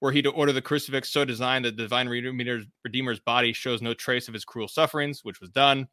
were 0.00 0.12
he 0.12 0.22
to 0.22 0.30
order 0.30 0.52
the 0.52 0.62
crucifix 0.62 1.08
so 1.08 1.24
designed 1.24 1.64
that 1.64 1.76
the 1.76 1.82
divine 1.82 2.08
Redeemer's, 2.08 2.66
Redeemer's 2.84 3.20
body 3.20 3.52
shows 3.52 3.82
no 3.82 3.94
trace 3.94 4.28
of 4.28 4.34
his 4.34 4.44
cruel 4.44 4.68
sufferings, 4.68 5.24
which 5.24 5.40
was 5.40 5.50
done. 5.50 5.88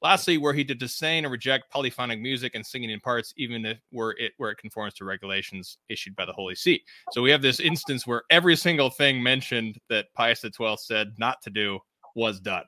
Lastly, 0.00 0.36
were 0.36 0.52
he 0.52 0.64
to 0.64 0.74
disdain 0.74 1.24
or 1.24 1.28
reject 1.28 1.70
polyphonic 1.70 2.18
music 2.18 2.56
and 2.56 2.66
singing 2.66 2.90
in 2.90 2.98
parts, 2.98 3.32
even 3.36 3.64
if 3.64 3.78
were 3.92 4.16
it 4.18 4.32
where 4.36 4.50
it 4.50 4.58
conforms 4.58 4.94
to 4.94 5.04
regulations 5.04 5.78
issued 5.88 6.16
by 6.16 6.24
the 6.24 6.32
Holy 6.32 6.56
See. 6.56 6.82
So 7.12 7.22
we 7.22 7.30
have 7.30 7.42
this 7.42 7.60
instance 7.60 8.04
where 8.04 8.22
every 8.28 8.56
single 8.56 8.90
thing 8.90 9.22
mentioned 9.22 9.78
that 9.88 10.12
Pius 10.14 10.40
XII 10.40 10.76
said 10.78 11.12
not 11.18 11.40
to 11.42 11.50
do 11.50 11.78
was 12.16 12.40
done. 12.40 12.64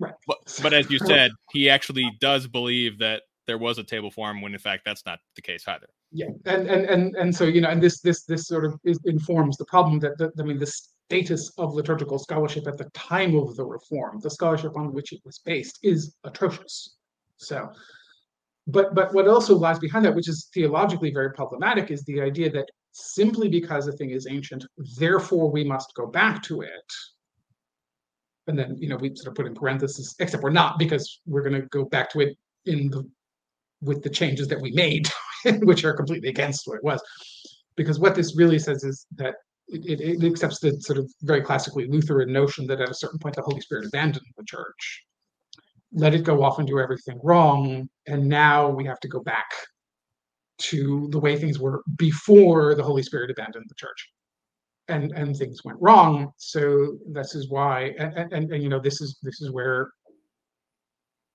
Right. 0.00 0.14
But, 0.26 0.38
but 0.60 0.72
as 0.72 0.90
you 0.90 0.98
said, 0.98 1.30
he 1.52 1.70
actually 1.70 2.10
does 2.20 2.48
believe 2.48 2.98
that 2.98 3.22
there 3.46 3.58
was 3.58 3.78
a 3.78 3.84
table 3.84 4.10
form 4.10 4.40
when 4.40 4.52
in 4.52 4.58
fact 4.58 4.82
that's 4.84 5.06
not 5.06 5.20
the 5.36 5.42
case 5.42 5.68
either. 5.68 5.86
Yeah, 6.14 6.28
and 6.44 6.68
and 6.68 6.84
and 6.84 7.16
and 7.16 7.34
so 7.34 7.44
you 7.44 7.62
know, 7.62 7.70
and 7.70 7.82
this 7.82 8.00
this 8.00 8.24
this 8.24 8.46
sort 8.46 8.66
of 8.66 8.78
is, 8.84 9.00
informs 9.06 9.56
the 9.56 9.64
problem 9.64 9.98
that, 10.00 10.18
that 10.18 10.32
I 10.38 10.42
mean, 10.42 10.58
the 10.58 10.66
status 10.66 11.50
of 11.56 11.72
liturgical 11.72 12.18
scholarship 12.18 12.66
at 12.66 12.76
the 12.76 12.90
time 12.92 13.34
of 13.34 13.56
the 13.56 13.64
reform, 13.64 14.20
the 14.20 14.30
scholarship 14.30 14.76
on 14.76 14.92
which 14.92 15.12
it 15.12 15.20
was 15.24 15.38
based, 15.38 15.78
is 15.82 16.14
atrocious. 16.24 16.96
So, 17.38 17.70
but 18.66 18.94
but 18.94 19.14
what 19.14 19.26
also 19.26 19.56
lies 19.56 19.78
behind 19.78 20.04
that, 20.04 20.14
which 20.14 20.28
is 20.28 20.50
theologically 20.52 21.12
very 21.12 21.32
problematic, 21.32 21.90
is 21.90 22.04
the 22.04 22.20
idea 22.20 22.50
that 22.50 22.68
simply 22.92 23.48
because 23.48 23.88
a 23.88 23.92
thing 23.92 24.10
is 24.10 24.26
ancient, 24.28 24.66
therefore 24.98 25.50
we 25.50 25.64
must 25.64 25.94
go 25.94 26.06
back 26.06 26.42
to 26.42 26.60
it. 26.60 26.92
And 28.48 28.58
then 28.58 28.76
you 28.78 28.90
know 28.90 28.96
we 28.96 29.14
sort 29.14 29.28
of 29.28 29.34
put 29.34 29.46
in 29.46 29.54
parentheses, 29.54 30.14
except 30.18 30.42
we're 30.42 30.50
not 30.50 30.78
because 30.78 31.20
we're 31.24 31.42
going 31.48 31.58
to 31.58 31.66
go 31.68 31.86
back 31.86 32.10
to 32.10 32.20
it 32.20 32.36
in 32.66 32.90
the 32.90 33.08
with 33.80 34.02
the 34.02 34.10
changes 34.10 34.48
that 34.48 34.60
we 34.60 34.70
made, 34.72 35.08
which 35.62 35.84
are 35.84 35.94
completely 35.94 36.28
against 36.28 36.66
what 36.66 36.76
it 36.76 36.84
was. 36.84 37.00
Because 37.76 37.98
what 37.98 38.14
this 38.14 38.36
really 38.36 38.58
says 38.58 38.84
is 38.84 39.06
that 39.16 39.34
it, 39.68 40.00
it, 40.00 40.22
it, 40.22 40.24
accepts 40.24 40.60
the 40.60 40.78
sort 40.80 40.98
of 40.98 41.10
very 41.22 41.40
classically 41.40 41.86
Lutheran 41.86 42.32
notion 42.32 42.66
that 42.66 42.80
at 42.80 42.90
a 42.90 42.94
certain 42.94 43.18
point 43.18 43.36
the 43.36 43.42
Holy 43.42 43.60
Spirit 43.60 43.86
abandoned 43.86 44.26
the 44.36 44.44
church, 44.44 45.04
let 45.92 46.14
it 46.14 46.24
go 46.24 46.42
off 46.42 46.58
and 46.58 46.68
do 46.68 46.80
everything 46.80 47.18
wrong, 47.22 47.88
and 48.06 48.28
now 48.28 48.68
we 48.68 48.84
have 48.84 49.00
to 49.00 49.08
go 49.08 49.20
back 49.20 49.50
to 50.58 51.08
the 51.10 51.18
way 51.18 51.36
things 51.36 51.58
were 51.58 51.82
before 51.96 52.74
the 52.74 52.82
Holy 52.82 53.02
Spirit 53.02 53.30
abandoned 53.30 53.66
the 53.68 53.74
church. 53.74 54.10
And, 54.88 55.12
and 55.12 55.34
things 55.36 55.64
went 55.64 55.78
wrong. 55.80 56.32
So 56.36 56.98
this 57.08 57.34
is 57.34 57.48
why, 57.48 57.94
and, 57.98 58.32
and, 58.32 58.52
and 58.52 58.62
you 58.62 58.68
know, 58.68 58.80
this 58.80 59.00
is 59.00 59.18
this 59.22 59.40
is 59.40 59.50
where 59.50 59.90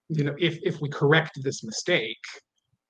you 0.09 0.23
know, 0.23 0.35
if 0.39 0.59
if 0.63 0.79
we 0.81 0.89
correct 0.89 1.41
this 1.43 1.63
mistake, 1.63 2.23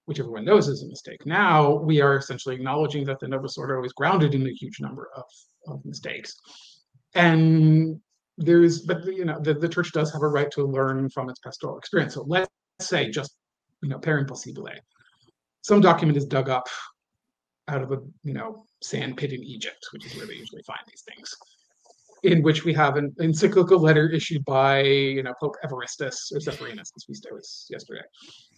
which 0.08 0.22
everyone 0.22 0.46
knows 0.46 0.70
is 0.70 0.84
a 0.84 0.88
mistake, 0.88 1.26
now 1.26 1.76
we 1.76 2.00
are 2.00 2.16
essentially 2.16 2.56
acknowledging 2.56 3.04
that 3.04 3.20
the 3.20 3.28
Novus 3.28 3.58
Ordo 3.58 3.84
is 3.84 3.92
grounded 3.92 4.34
in 4.34 4.48
a 4.48 4.54
huge 4.54 4.80
number 4.80 5.10
of, 5.14 5.26
of 5.68 5.84
mistakes. 5.84 6.34
And 7.14 8.00
there's, 8.38 8.84
but 8.84 9.06
you 9.06 9.26
know, 9.26 9.38
the, 9.42 9.54
the 9.54 9.68
church 9.68 9.92
does 9.92 10.14
have 10.14 10.22
a 10.22 10.28
right 10.28 10.50
to 10.52 10.64
learn 10.64 11.10
from 11.10 11.30
its 11.30 11.40
pastoral 11.40 11.78
experience. 11.78 12.14
So 12.14 12.24
let's 12.26 12.50
say 12.80 13.10
just, 13.10 13.36
you 13.84 13.90
know, 13.90 14.00
per 14.00 14.24
impossibile, 14.24 14.78
some 15.62 15.82
document 15.82 16.18
is 16.18 16.26
dug 16.26 16.50
up 16.50 16.70
out 17.68 17.82
of 17.82 17.92
a, 17.92 17.98
you 18.24 18.34
know, 18.34 18.64
sand 18.82 19.18
pit 19.18 19.34
in 19.34 19.44
Egypt, 19.44 19.88
which 19.92 20.06
is 20.06 20.16
where 20.16 20.26
they 20.26 20.36
usually 20.36 20.64
find 20.64 20.80
these 20.88 21.02
things 21.02 21.36
in 22.28 22.42
which 22.42 22.66
we 22.66 22.74
have 22.74 22.98
an 22.98 23.16
encyclical 23.22 23.80
letter 23.80 24.10
issued 24.10 24.44
by 24.44 24.82
you 24.82 25.24
know 25.24 25.34
Pope 25.40 25.56
Evaristus 25.64 26.18
or 26.34 26.40
Zephyrinus, 26.40 26.92
as 26.96 27.06
we 27.08 27.16
was 27.32 27.66
yesterday, 27.70 28.02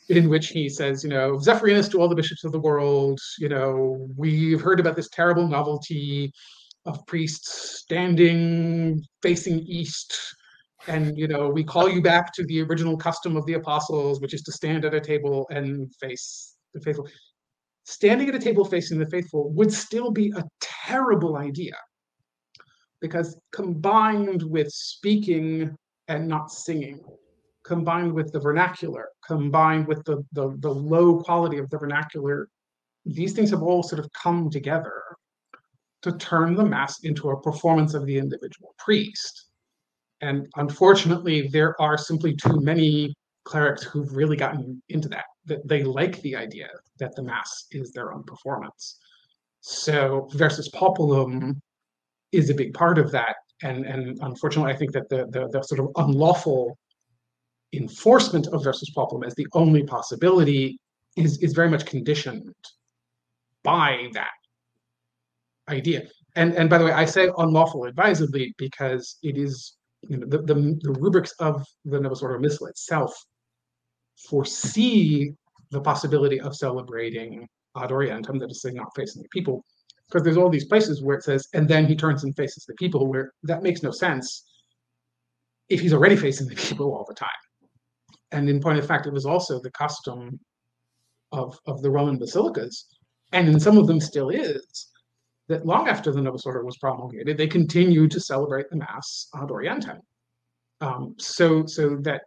in 0.09 0.27
which 0.27 0.47
he 0.47 0.67
says, 0.67 1.03
you 1.03 1.09
know, 1.09 1.37
Zephyrinus 1.37 1.89
to 1.91 2.01
all 2.01 2.09
the 2.09 2.15
bishops 2.15 2.43
of 2.43 2.51
the 2.51 2.59
world, 2.59 3.19
you 3.37 3.47
know, 3.47 4.07
we've 4.17 4.59
heard 4.59 4.79
about 4.79 4.95
this 4.95 5.09
terrible 5.09 5.47
novelty 5.47 6.31
of 6.87 7.05
priests 7.05 7.81
standing 7.81 9.03
facing 9.21 9.59
east. 9.59 10.17
And 10.87 11.15
you 11.15 11.27
know, 11.27 11.49
we 11.49 11.63
call 11.63 11.87
you 11.87 12.01
back 12.01 12.33
to 12.33 12.45
the 12.45 12.61
original 12.63 12.97
custom 12.97 13.37
of 13.37 13.45
the 13.45 13.53
apostles, 13.53 14.19
which 14.19 14.33
is 14.33 14.41
to 14.43 14.51
stand 14.51 14.83
at 14.83 14.95
a 14.95 15.01
table 15.01 15.45
and 15.51 15.93
face 16.01 16.55
the 16.73 16.81
faithful. 16.81 17.07
Standing 17.83 18.29
at 18.29 18.35
a 18.35 18.39
table 18.39 18.65
facing 18.65 18.97
the 18.97 19.09
faithful 19.09 19.51
would 19.51 19.71
still 19.71 20.09
be 20.09 20.33
a 20.35 20.43
terrible 20.59 21.37
idea 21.37 21.75
because 23.01 23.37
combined 23.51 24.43
with 24.43 24.69
speaking 24.69 25.75
and 26.07 26.27
not 26.27 26.51
singing, 26.51 27.01
combined 27.63 28.13
with 28.13 28.31
the 28.31 28.39
vernacular, 28.39 29.09
combined 29.25 29.87
with 29.87 30.03
the, 30.05 30.23
the, 30.33 30.55
the 30.59 30.69
low 30.69 31.19
quality 31.21 31.57
of 31.57 31.69
the 31.69 31.77
vernacular, 31.77 32.47
these 33.05 33.33
things 33.33 33.51
have 33.51 33.61
all 33.61 33.83
sort 33.83 33.99
of 33.99 34.11
come 34.13 34.49
together 34.49 35.01
to 36.01 36.11
turn 36.13 36.55
the 36.55 36.65
mass 36.65 37.03
into 37.03 37.29
a 37.29 37.41
performance 37.41 37.93
of 37.93 38.05
the 38.05 38.17
individual 38.17 38.73
priest. 38.77 39.47
And 40.21 40.47
unfortunately, 40.55 41.47
there 41.47 41.79
are 41.81 41.97
simply 41.97 42.35
too 42.35 42.59
many 42.59 43.13
clerics 43.45 43.83
who've 43.83 44.15
really 44.15 44.37
gotten 44.37 44.81
into 44.89 45.09
that, 45.09 45.25
that 45.45 45.67
they 45.67 45.83
like 45.83 46.21
the 46.21 46.35
idea 46.35 46.69
that 46.99 47.15
the 47.15 47.23
mass 47.23 47.65
is 47.71 47.91
their 47.91 48.13
own 48.13 48.23
performance. 48.23 48.99
So 49.61 50.29
versus 50.33 50.69
populum 50.69 51.61
is 52.31 52.49
a 52.49 52.53
big 52.53 52.73
part 52.73 52.97
of 52.97 53.11
that. 53.11 53.35
And, 53.63 53.85
and 53.85 54.17
unfortunately, 54.21 54.71
I 54.71 54.75
think 54.75 54.93
that 54.93 55.09
the, 55.09 55.27
the, 55.29 55.49
the 55.51 55.61
sort 55.63 55.79
of 55.79 55.89
unlawful 55.97 56.77
enforcement 57.73 58.47
of 58.47 58.63
versus 58.63 58.91
populum 58.95 59.25
as 59.25 59.35
the 59.35 59.47
only 59.53 59.83
possibility 59.83 60.79
is, 61.17 61.37
is 61.39 61.53
very 61.53 61.69
much 61.69 61.85
conditioned 61.85 62.53
by 63.63 64.07
that 64.13 64.29
idea. 65.67 66.07
And, 66.35 66.53
and 66.53 66.69
by 66.69 66.77
the 66.77 66.85
way, 66.85 66.91
I 66.91 67.05
say 67.05 67.29
unlawful 67.37 67.85
advisedly 67.85 68.53
because 68.57 69.17
it 69.23 69.37
is 69.37 69.75
you 70.07 70.17
know, 70.17 70.27
the, 70.27 70.39
the, 70.41 70.79
the 70.81 70.91
rubrics 70.99 71.33
of 71.39 71.65
the 71.85 71.99
Novus 71.99 72.21
Ordo 72.21 72.39
Missal 72.39 72.67
itself 72.67 73.13
foresee 74.29 75.33
the 75.71 75.81
possibility 75.81 76.39
of 76.39 76.55
celebrating 76.55 77.47
ad 77.77 77.89
orientem, 77.91 78.39
that 78.39 78.49
is, 78.49 78.65
not 78.73 78.95
facing 78.95 79.21
the 79.21 79.29
people, 79.29 79.63
because 80.09 80.23
there's 80.23 80.37
all 80.37 80.49
these 80.49 80.65
places 80.65 81.03
where 81.03 81.17
it 81.17 81.23
says, 81.23 81.47
and 81.53 81.67
then 81.67 81.85
he 81.85 81.95
turns 81.95 82.23
and 82.23 82.35
faces 82.35 82.65
the 82.65 82.73
people, 82.75 83.07
where 83.07 83.33
that 83.43 83.63
makes 83.63 83.83
no 83.83 83.91
sense 83.91 84.43
if 85.69 85.81
he's 85.81 85.93
already 85.93 86.15
facing 86.15 86.47
the 86.47 86.55
people 86.55 86.93
all 86.93 87.05
the 87.07 87.13
time. 87.13 87.29
And 88.31 88.49
in 88.49 88.59
point 88.59 88.79
of 88.79 88.87
fact, 88.87 89.05
it 89.05 89.13
was 89.13 89.25
also 89.25 89.59
the 89.59 89.71
custom 89.71 90.39
of, 91.31 91.59
of 91.67 91.81
the 91.81 91.91
Roman 91.91 92.17
basilicas, 92.17 92.85
and 93.33 93.47
in 93.47 93.59
some 93.59 93.77
of 93.77 93.85
them 93.85 93.99
still 93.99 94.29
is, 94.29 94.87
that 95.47 95.65
long 95.65 95.87
after 95.87 96.11
the 96.11 96.21
Novus 96.21 96.45
Ordo 96.45 96.63
was 96.63 96.77
promulgated, 96.77 97.37
they 97.37 97.47
continued 97.47 98.11
to 98.11 98.19
celebrate 98.19 98.69
the 98.69 98.77
Mass 98.77 99.27
ad 99.35 99.49
Orientem. 99.49 99.99
Um, 100.81 101.15
so, 101.17 101.65
so 101.65 101.97
that 102.01 102.21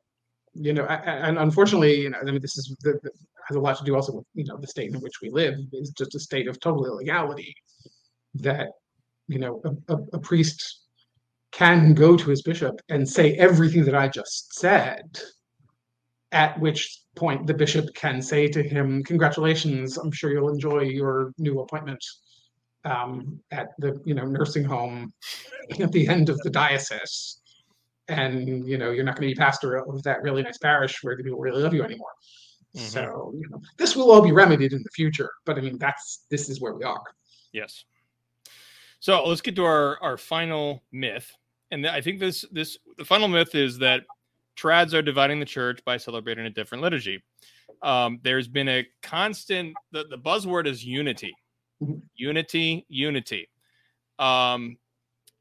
you 0.55 0.74
know, 0.74 0.85
and 0.85 1.39
unfortunately, 1.39 2.03
you 2.03 2.11
know, 2.11 2.18
I 2.20 2.24
mean, 2.24 2.43
this 2.43 2.59
is 2.59 2.76
the, 2.83 3.01
the, 3.03 3.11
has 3.47 3.57
a 3.57 3.61
lot 3.61 3.76
to 3.78 3.84
do 3.84 3.95
also 3.95 4.12
with 4.12 4.26
you 4.34 4.45
know 4.45 4.57
the 4.57 4.66
state 4.66 4.93
in 4.93 5.01
which 5.01 5.20
we 5.20 5.30
live 5.30 5.55
is 5.72 5.90
just 5.90 6.14
a 6.14 6.20
state 6.20 6.49
of 6.49 6.61
total 6.61 6.86
illegality 6.86 7.55
that 8.34 8.68
you 9.28 9.38
know 9.38 9.61
a, 9.64 9.95
a, 9.95 9.99
a 10.14 10.18
priest 10.18 10.82
can 11.53 11.93
go 11.93 12.16
to 12.16 12.30
his 12.30 12.43
bishop 12.43 12.80
and 12.88 13.09
say 13.09 13.34
everything 13.34 13.84
that 13.84 13.95
I 13.95 14.09
just 14.09 14.55
said, 14.55 15.20
at 16.32 16.59
which 16.59 17.01
point 17.14 17.47
the 17.47 17.55
bishop 17.55 17.95
can 17.95 18.20
say 18.22 18.49
to 18.49 18.62
him, 18.62 19.05
"Congratulations! 19.05 19.99
I'm 19.99 20.11
sure 20.11 20.32
you'll 20.32 20.49
enjoy 20.49 20.80
your 20.80 21.32
new 21.38 21.61
appointment 21.61 22.03
um, 22.84 23.38
at 23.51 23.68
the 23.78 24.01
you 24.05 24.14
know 24.14 24.24
nursing 24.24 24.64
home 24.64 25.12
at 25.78 25.93
the 25.93 26.09
end 26.09 26.30
of 26.30 26.38
the 26.38 26.51
diocese." 26.51 27.38
And 28.09 28.66
you 28.66 28.78
know 28.78 28.90
you're 28.90 29.05
not 29.05 29.16
going 29.16 29.28
to 29.28 29.34
be 29.34 29.38
pastor 29.38 29.76
of 29.76 30.03
that 30.03 30.22
really 30.22 30.43
nice 30.43 30.59
parish 30.59 31.03
where 31.03 31.16
the 31.16 31.22
people 31.22 31.38
really 31.38 31.62
love 31.62 31.74
you 31.74 31.84
anymore. 31.84 32.11
Mm-hmm. 32.77 32.87
So 32.87 33.33
you 33.35 33.49
know 33.51 33.61
this 33.77 33.95
will 33.95 34.11
all 34.11 34.23
be 34.23 34.33
remedied 34.33 34.73
in 34.73 34.83
the 34.83 34.91
future, 34.91 35.31
but 35.45 35.59
I 35.59 35.61
mean 35.61 35.79
that's 35.79 36.25
this 36.31 36.49
is 36.49 36.61
where 36.61 36.75
we 36.75 36.85
are. 36.85 37.03
Yes. 37.53 37.85
So 39.01 39.25
let's 39.27 39.41
get 39.41 39.57
to 39.57 39.64
our 39.64 40.03
our 40.03 40.16
final 40.16 40.83
myth, 40.91 41.31
and 41.70 41.87
I 41.87 42.01
think 42.01 42.18
this 42.18 42.45
this 42.51 42.79
the 42.97 43.05
final 43.05 43.29
myth 43.29 43.55
is 43.55 43.79
that 43.79 44.05
trads 44.57 44.95
are 44.95 45.03
dividing 45.03 45.41
the 45.41 45.47
church 45.47 45.85
by 45.85 45.97
celebrating 45.97 46.47
a 46.47 46.51
different 46.51 46.83
liturgy. 46.83 47.23
Um, 47.83 48.20
there's 48.23 48.49
been 48.49 48.68
a 48.68 48.87
constant 49.03 49.75
the, 49.91 50.05
the 50.09 50.18
buzzword 50.18 50.66
is 50.66 50.85
unity, 50.85 51.35
mm-hmm. 51.83 51.99
unity, 52.14 52.87
unity. 52.89 53.49
Um, 54.18 54.79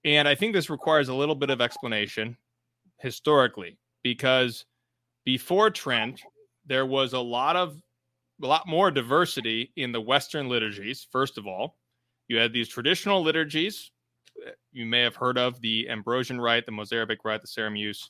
and 0.03 0.27
I 0.27 0.35
think 0.35 0.53
this 0.53 0.69
requires 0.69 1.09
a 1.09 1.13
little 1.13 1.35
bit 1.35 1.49
of 1.49 1.61
explanation 1.61 2.35
historically 2.97 3.77
because 4.03 4.65
before 5.23 5.69
Trent, 5.69 6.21
there 6.65 6.85
was 6.85 7.13
a 7.13 7.19
lot 7.19 7.55
of 7.55 7.81
a 8.43 8.47
lot 8.47 8.67
more 8.67 8.89
diversity 8.89 9.71
in 9.75 9.91
the 9.91 10.01
Western 10.01 10.49
liturgies. 10.49 11.05
First 11.11 11.37
of 11.37 11.45
all, 11.45 11.77
you 12.27 12.37
had 12.37 12.53
these 12.53 12.67
traditional 12.67 13.21
liturgies. 13.21 13.91
You 14.71 14.85
may 14.85 15.01
have 15.01 15.15
heard 15.15 15.37
of 15.37 15.61
the 15.61 15.87
Ambrosian 15.89 16.41
Rite, 16.41 16.65
the 16.65 16.71
Mozarabic 16.71 17.23
Rite, 17.23 17.41
the 17.41 17.47
Sarum 17.47 17.75
Use. 17.75 18.09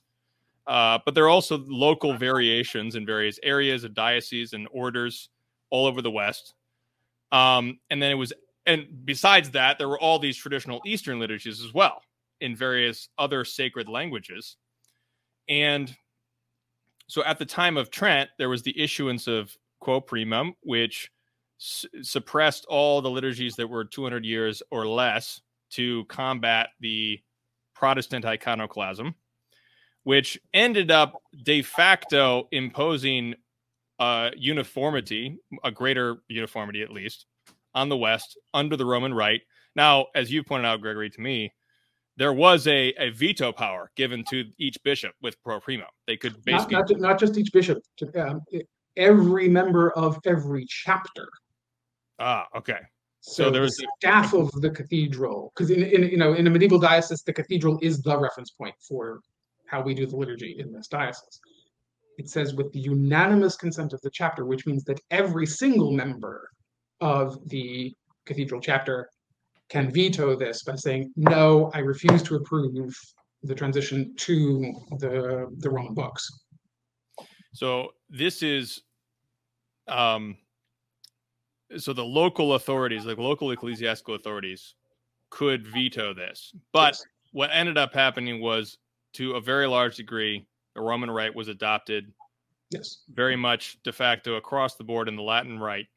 Uh, 0.67 0.99
but 1.03 1.15
there 1.15 1.25
are 1.25 1.29
also 1.29 1.57
local 1.67 2.15
variations 2.15 2.95
in 2.95 3.05
various 3.05 3.39
areas 3.43 3.83
of 3.83 3.93
dioceses 3.93 4.53
and 4.53 4.67
orders 4.71 5.29
all 5.69 5.85
over 5.85 6.01
the 6.01 6.11
West. 6.11 6.53
Um, 7.33 7.79
and 7.89 8.01
then 8.01 8.11
it 8.11 8.15
was 8.15 8.31
and 8.65 8.87
besides 9.05 9.49
that, 9.51 9.77
there 9.77 9.89
were 9.89 9.99
all 9.99 10.19
these 10.19 10.37
traditional 10.37 10.81
Eastern 10.85 11.19
liturgies 11.19 11.63
as 11.63 11.73
well 11.73 12.01
in 12.41 12.55
various 12.55 13.09
other 13.17 13.43
sacred 13.43 13.89
languages. 13.89 14.57
And 15.49 15.95
so 17.11 17.25
at 17.25 17.37
the 17.37 17.45
time 17.45 17.75
of 17.75 17.91
Trent, 17.91 18.29
there 18.37 18.47
was 18.47 18.63
the 18.63 18.79
issuance 18.81 19.27
of 19.27 19.53
Quo 19.81 19.99
Primum, 19.99 20.53
which 20.61 21.11
suppressed 21.57 22.65
all 22.69 23.01
the 23.01 23.09
liturgies 23.09 23.57
that 23.57 23.67
were 23.67 23.83
200 23.83 24.23
years 24.23 24.63
or 24.71 24.87
less 24.87 25.41
to 25.71 26.05
combat 26.05 26.69
the 26.79 27.19
Protestant 27.75 28.23
iconoclasm, 28.23 29.13
which 30.03 30.39
ended 30.53 30.89
up 30.89 31.21
de 31.43 31.61
facto 31.61 32.47
imposing 32.53 33.35
uh, 33.99 34.29
uniformity, 34.37 35.37
a 35.65 35.71
greater 35.71 36.23
uniformity 36.29 36.81
at 36.81 36.93
least, 36.93 37.25
on 37.75 37.89
the 37.89 37.97
West 37.97 38.39
under 38.53 38.77
the 38.77 38.85
Roman 38.85 39.13
Rite. 39.13 39.41
Now, 39.75 40.05
as 40.15 40.31
you 40.31 40.45
pointed 40.45 40.65
out, 40.65 40.79
Gregory, 40.79 41.09
to 41.09 41.19
me, 41.19 41.51
there 42.17 42.33
was 42.33 42.67
a, 42.67 42.93
a 42.97 43.09
veto 43.11 43.51
power 43.51 43.91
given 43.95 44.23
to 44.29 44.45
each 44.59 44.77
bishop 44.83 45.13
with 45.21 45.41
Quo 45.43 45.59
Primum. 45.59 45.85
They 46.07 46.17
could 46.17 46.43
basically 46.43 46.75
not, 46.75 46.89
not, 46.91 46.99
not 46.99 47.19
just 47.19 47.37
each 47.37 47.51
bishop, 47.51 47.79
to, 47.97 48.27
um, 48.29 48.41
every 48.97 49.47
member 49.47 49.91
of 49.93 50.19
every 50.25 50.65
chapter. 50.67 51.27
ah 52.19 52.45
okay. 52.55 52.79
So, 53.21 53.43
So 53.45 53.51
there 53.51 53.61
the 53.61 53.65
was 53.65 53.79
a- 53.79 53.85
staff 53.99 54.33
of 54.33 54.51
the 54.61 54.69
cathedral, 54.71 55.51
because 55.55 55.69
in, 55.69 55.83
in 55.83 56.03
you 56.09 56.17
know 56.17 56.33
in 56.33 56.47
a 56.47 56.49
medieval 56.49 56.79
diocese, 56.79 57.21
the 57.23 57.33
cathedral 57.33 57.77
is 57.81 58.01
the 58.01 58.17
reference 58.17 58.51
point 58.51 58.75
for 58.87 59.19
how 59.67 59.81
we 59.81 59.93
do 59.93 60.05
the 60.05 60.15
liturgy 60.15 60.55
in 60.59 60.71
this 60.73 60.87
diocese. 60.87 61.39
It 62.17 62.29
says 62.29 62.53
with 62.55 62.71
the 62.73 62.79
unanimous 62.79 63.55
consent 63.55 63.93
of 63.93 64.01
the 64.01 64.09
chapter, 64.11 64.45
which 64.45 64.65
means 64.65 64.83
that 64.83 64.99
every 65.11 65.45
single 65.45 65.91
member 65.91 66.49
of 66.99 67.47
the 67.47 67.93
cathedral 68.25 68.59
chapter 68.59 69.09
can 69.71 69.89
veto 69.89 70.35
this 70.35 70.63
by 70.63 70.75
saying, 70.75 71.13
"No, 71.15 71.71
I 71.73 71.79
refuse 71.79 72.21
to 72.23 72.35
approve 72.35 72.93
the 73.43 73.55
transition 73.55 74.13
to 74.17 74.73
the 74.99 75.47
the 75.59 75.69
Roman 75.69 75.93
books." 75.93 76.27
So 77.53 77.93
this 78.09 78.43
is 78.43 78.81
um 79.87 80.37
so 81.77 81.93
the 81.93 82.03
local 82.03 82.55
authorities, 82.55 83.05
like 83.05 83.17
local 83.17 83.51
ecclesiastical 83.51 84.15
authorities 84.15 84.75
could 85.29 85.65
veto 85.65 86.13
this. 86.13 86.53
But 86.73 86.93
Yes. 86.95 87.05
what 87.31 87.49
ended 87.53 87.77
up 87.77 87.93
happening 87.93 88.41
was 88.41 88.77
to 89.13 89.33
a 89.35 89.41
very 89.41 89.67
large 89.67 89.95
degree 89.95 90.45
the 90.75 90.81
Roman 90.81 91.09
Rite 91.09 91.33
was 91.33 91.47
adopted 91.47 92.13
Yes, 92.71 93.03
very 93.09 93.35
much 93.37 93.81
de 93.83 93.91
facto 93.91 94.35
across 94.35 94.75
the 94.75 94.83
board 94.83 95.07
in 95.09 95.15
the 95.15 95.23
Latin 95.23 95.59
Rite. 95.59 95.87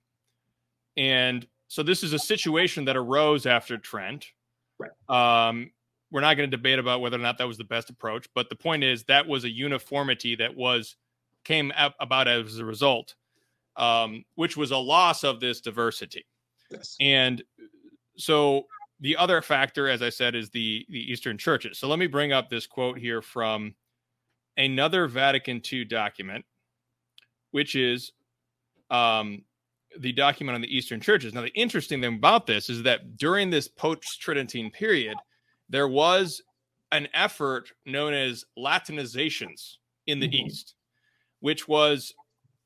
And 0.97 1.47
so 1.75 1.83
this 1.83 2.05
is 2.05 2.13
a 2.13 2.21
situation 2.21 2.85
that 2.85 2.97
arose 2.97 3.47
after 3.47 3.77
Trent. 3.77 4.27
Right. 4.79 5.49
Um, 5.49 5.73
we're 6.13 6.21
not 6.21 6.37
going 6.37 6.49
to 6.49 6.57
debate 6.57 6.79
about 6.79 7.01
whether 7.01 7.17
or 7.17 7.21
not 7.21 7.37
that 7.39 7.49
was 7.49 7.59
the 7.59 7.65
best 7.65 7.91
approach, 7.91 8.29
but 8.33 8.49
the 8.49 8.55
point 8.55 8.85
is 8.85 9.03
that 9.07 9.27
was 9.27 9.43
a 9.43 9.51
uniformity 9.51 10.37
that 10.37 10.55
was 10.55 10.95
came 11.43 11.73
about 11.99 12.29
as 12.29 12.59
a 12.59 12.65
result, 12.65 13.17
um, 13.77 14.25
which 14.37 14.57
was 14.57 14.71
a 14.71 14.77
loss 14.77 15.25
of 15.25 15.41
this 15.41 15.61
diversity. 15.61 16.25
yes, 16.71 16.97
And 17.01 17.43
so 18.17 18.67
the 19.01 19.17
other 19.17 19.43
factor, 19.43 19.89
as 19.89 20.01
I 20.01 20.11
said, 20.11 20.37
is 20.37 20.51
the 20.51 20.87
the 20.91 21.11
Eastern 21.11 21.37
churches. 21.37 21.81
So 21.81 21.89
let 21.89 21.99
me 21.99 22.07
bring 22.07 22.33
up 22.33 22.49
this 22.49 22.69
quote 22.69 22.99
here 22.99 23.21
from 23.21 23.75
another 24.57 25.09
Vatican 25.09 25.61
II 25.73 25.87
document, 25.87 26.45
which 27.51 27.75
is 27.75 28.13
um, 28.91 29.43
the 29.99 30.13
document 30.13 30.55
on 30.55 30.61
the 30.61 30.77
Eastern 30.77 31.01
churches. 31.01 31.35
Now, 31.35 31.43
the 31.43 31.53
interesting 31.55 32.01
thing 32.01 32.15
about 32.17 32.47
this 32.47 32.69
is 32.71 32.83
that 32.83 33.17
during 33.17 33.51
this 33.51 33.69
post 33.69 34.21
Tridentine 34.21 34.71
period, 34.71 35.17
there 35.69 35.89
was 35.89 36.43
an 36.93 37.09
effort 37.15 37.73
known 37.87 38.13
as 38.15 38.45
Latinizations 38.59 39.79
in 40.07 40.21
the 40.21 40.29
Mhm. 40.29 40.47
East, 40.47 40.75
which 41.41 41.67
was 41.69 42.13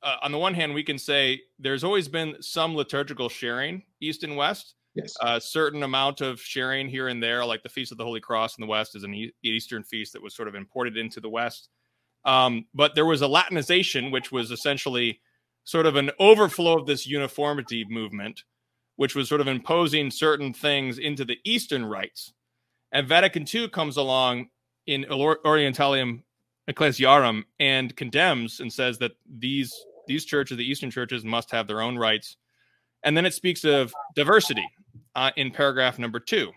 uh, 0.00 0.16
on 0.22 0.30
the 0.30 0.38
one 0.38 0.54
hand, 0.54 0.72
we 0.72 0.84
can 0.84 0.96
say 0.96 1.42
there's 1.58 1.82
always 1.82 2.06
been 2.06 2.40
some 2.40 2.76
liturgical 2.76 3.28
sharing, 3.28 3.82
East 4.00 4.22
and 4.22 4.36
West, 4.36 4.76
yes. 4.94 5.12
a 5.20 5.40
certain 5.40 5.82
amount 5.82 6.20
of 6.20 6.40
sharing 6.40 6.88
here 6.88 7.08
and 7.08 7.20
there, 7.20 7.44
like 7.44 7.64
the 7.64 7.68
Feast 7.68 7.90
of 7.90 7.98
the 7.98 8.04
Holy 8.04 8.20
Cross 8.20 8.58
in 8.58 8.62
the 8.62 8.68
West 8.68 8.94
is 8.94 9.02
an 9.02 9.12
e- 9.12 9.32
Eastern 9.42 9.82
feast 9.82 10.12
that 10.12 10.22
was 10.22 10.36
sort 10.36 10.46
of 10.46 10.54
imported 10.54 10.96
into 10.96 11.20
the 11.20 11.28
West. 11.28 11.70
Um, 12.24 12.66
but 12.74 12.94
there 12.94 13.06
was 13.06 13.22
a 13.22 13.26
Latinization, 13.26 14.12
which 14.12 14.30
was 14.30 14.52
essentially 14.52 15.20
sort 15.68 15.84
of 15.84 15.96
an 15.96 16.10
overflow 16.18 16.78
of 16.78 16.86
this 16.86 17.06
uniformity 17.06 17.84
movement, 17.90 18.42
which 18.96 19.14
was 19.14 19.28
sort 19.28 19.42
of 19.42 19.48
imposing 19.48 20.10
certain 20.10 20.50
things 20.50 20.96
into 20.96 21.26
the 21.26 21.36
Eastern 21.44 21.84
rites. 21.84 22.32
And 22.92 23.06
Vatican 23.06 23.44
II 23.52 23.68
comes 23.68 23.98
along 23.98 24.48
in 24.86 25.04
Or- 25.12 25.40
Orientalium 25.44 26.22
Ecclesiarum 26.68 27.44
and 27.60 27.94
condemns 27.96 28.60
and 28.60 28.72
says 28.72 28.96
that 29.00 29.12
these 29.38 29.84
these 30.06 30.24
churches, 30.24 30.56
the 30.56 30.64
Eastern 30.64 30.90
churches, 30.90 31.22
must 31.22 31.50
have 31.50 31.66
their 31.66 31.82
own 31.82 31.98
rites. 31.98 32.38
And 33.04 33.14
then 33.14 33.26
it 33.26 33.34
speaks 33.34 33.62
of 33.66 33.92
diversity 34.16 34.66
uh, 35.16 35.32
in 35.36 35.50
paragraph 35.50 35.98
number 35.98 36.18
two. 36.18 36.50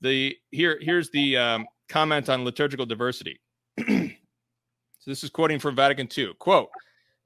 The 0.00 0.36
here 0.50 0.80
here's 0.80 1.10
the 1.10 1.36
um, 1.36 1.66
comment 1.88 2.28
on 2.28 2.44
liturgical 2.44 2.86
diversity. 2.86 3.38
so 3.78 4.10
this 5.06 5.22
is 5.22 5.30
quoting 5.30 5.60
from 5.60 5.76
Vatican 5.76 6.08
II. 6.16 6.34
Quote: 6.40 6.70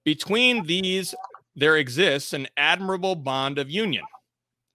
Between 0.04 0.64
these 0.66 1.14
there 1.54 1.76
exists 1.76 2.32
an 2.32 2.48
admirable 2.56 3.14
bond 3.14 3.58
of 3.58 3.70
union, 3.70 4.04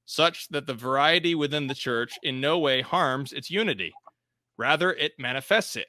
such 0.05 0.47
that 0.49 0.67
the 0.67 0.73
variety 0.73 1.35
within 1.35 1.67
the 1.67 1.75
church 1.75 2.13
in 2.23 2.39
no 2.39 2.59
way 2.59 2.81
harms 2.81 3.33
its 3.33 3.49
unity. 3.49 3.93
Rather, 4.57 4.93
it 4.93 5.13
manifests 5.17 5.75
it. 5.75 5.87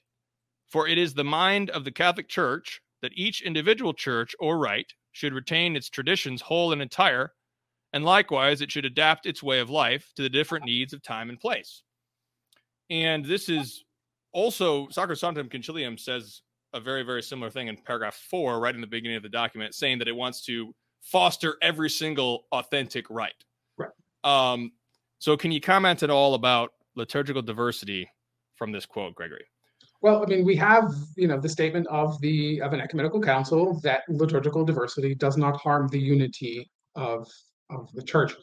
For 0.69 0.89
it 0.89 0.99
is 0.99 1.15
the 1.15 1.25
mind 1.25 1.71
of 1.71 1.85
the 1.85 1.93
Catholic 1.93 2.29
Church 2.29 2.81
that 3.01 3.13
each 3.15 3.43
individual 3.43 3.95
church 3.95 4.35
or 4.41 4.59
rite 4.59 4.93
should 5.13 5.33
retain 5.33 5.77
its 5.77 5.89
traditions 5.89 6.43
whole 6.43 6.73
and 6.73 6.83
entire, 6.83 7.33
and 7.93 8.05
likewise 8.05 8.61
it 8.61 8.71
should 8.71 8.85
adapt 8.85 9.25
its 9.25 9.43
way 9.43 9.61
of 9.61 9.71
life 9.71 10.13
to 10.17 10.23
the 10.23 10.29
different 10.29 10.65
needs 10.65 10.93
of 10.93 11.03
time 11.03 11.31
and 11.31 11.41
place. 11.41 11.83
And 12.91 13.25
this 13.25 13.49
is 13.49 13.85
also 14.33 14.89
Sacrosanctum 14.89 15.51
Concilium 15.51 15.99
says 15.99 16.43
a 16.73 16.81
very, 16.81 17.03
very 17.03 17.23
similar 17.23 17.51
thing 17.51 17.69
in 17.69 17.77
paragraph 17.77 18.15
four, 18.31 18.61
right 18.61 18.75
in 18.75 18.81
the 18.81 18.87
beginning 18.87 19.17
of 19.17 19.23
the 19.23 19.29
document, 19.29 19.75
saying 19.75 19.99
that 19.99 20.09
it 20.09 20.17
wants 20.17 20.45
to 20.47 20.75
foster 21.01 21.57
every 21.63 21.91
single 21.91 22.45
authentic 22.53 23.09
rite. 23.11 23.45
Right. 23.77 23.91
Um, 24.25 24.73
so, 25.19 25.37
can 25.37 25.51
you 25.53 25.61
comment 25.61 26.03
at 26.03 26.11
all 26.11 26.35
about 26.35 26.73
liturgical 26.95 27.43
diversity 27.43 28.09
from 28.57 28.73
this 28.73 28.87
quote, 28.87 29.15
Gregory? 29.15 29.47
Well, 30.01 30.23
I 30.23 30.27
mean, 30.27 30.45
we 30.45 30.55
have, 30.57 30.95
you 31.17 31.27
know, 31.27 31.41
the 31.41 31.49
statement 31.49 31.87
of 31.89 32.21
the 32.21 32.61
of 32.61 32.73
an 32.73 32.81
ecumenical 32.81 33.21
council 33.21 33.81
that 33.83 34.03
liturgical 34.09 34.65
diversity 34.65 35.15
does 35.15 35.37
not 35.37 35.57
harm 35.57 35.89
the 35.89 35.99
unity 35.99 36.71
of 36.95 37.29
of 37.71 37.91
the 37.95 38.03
church. 38.03 38.35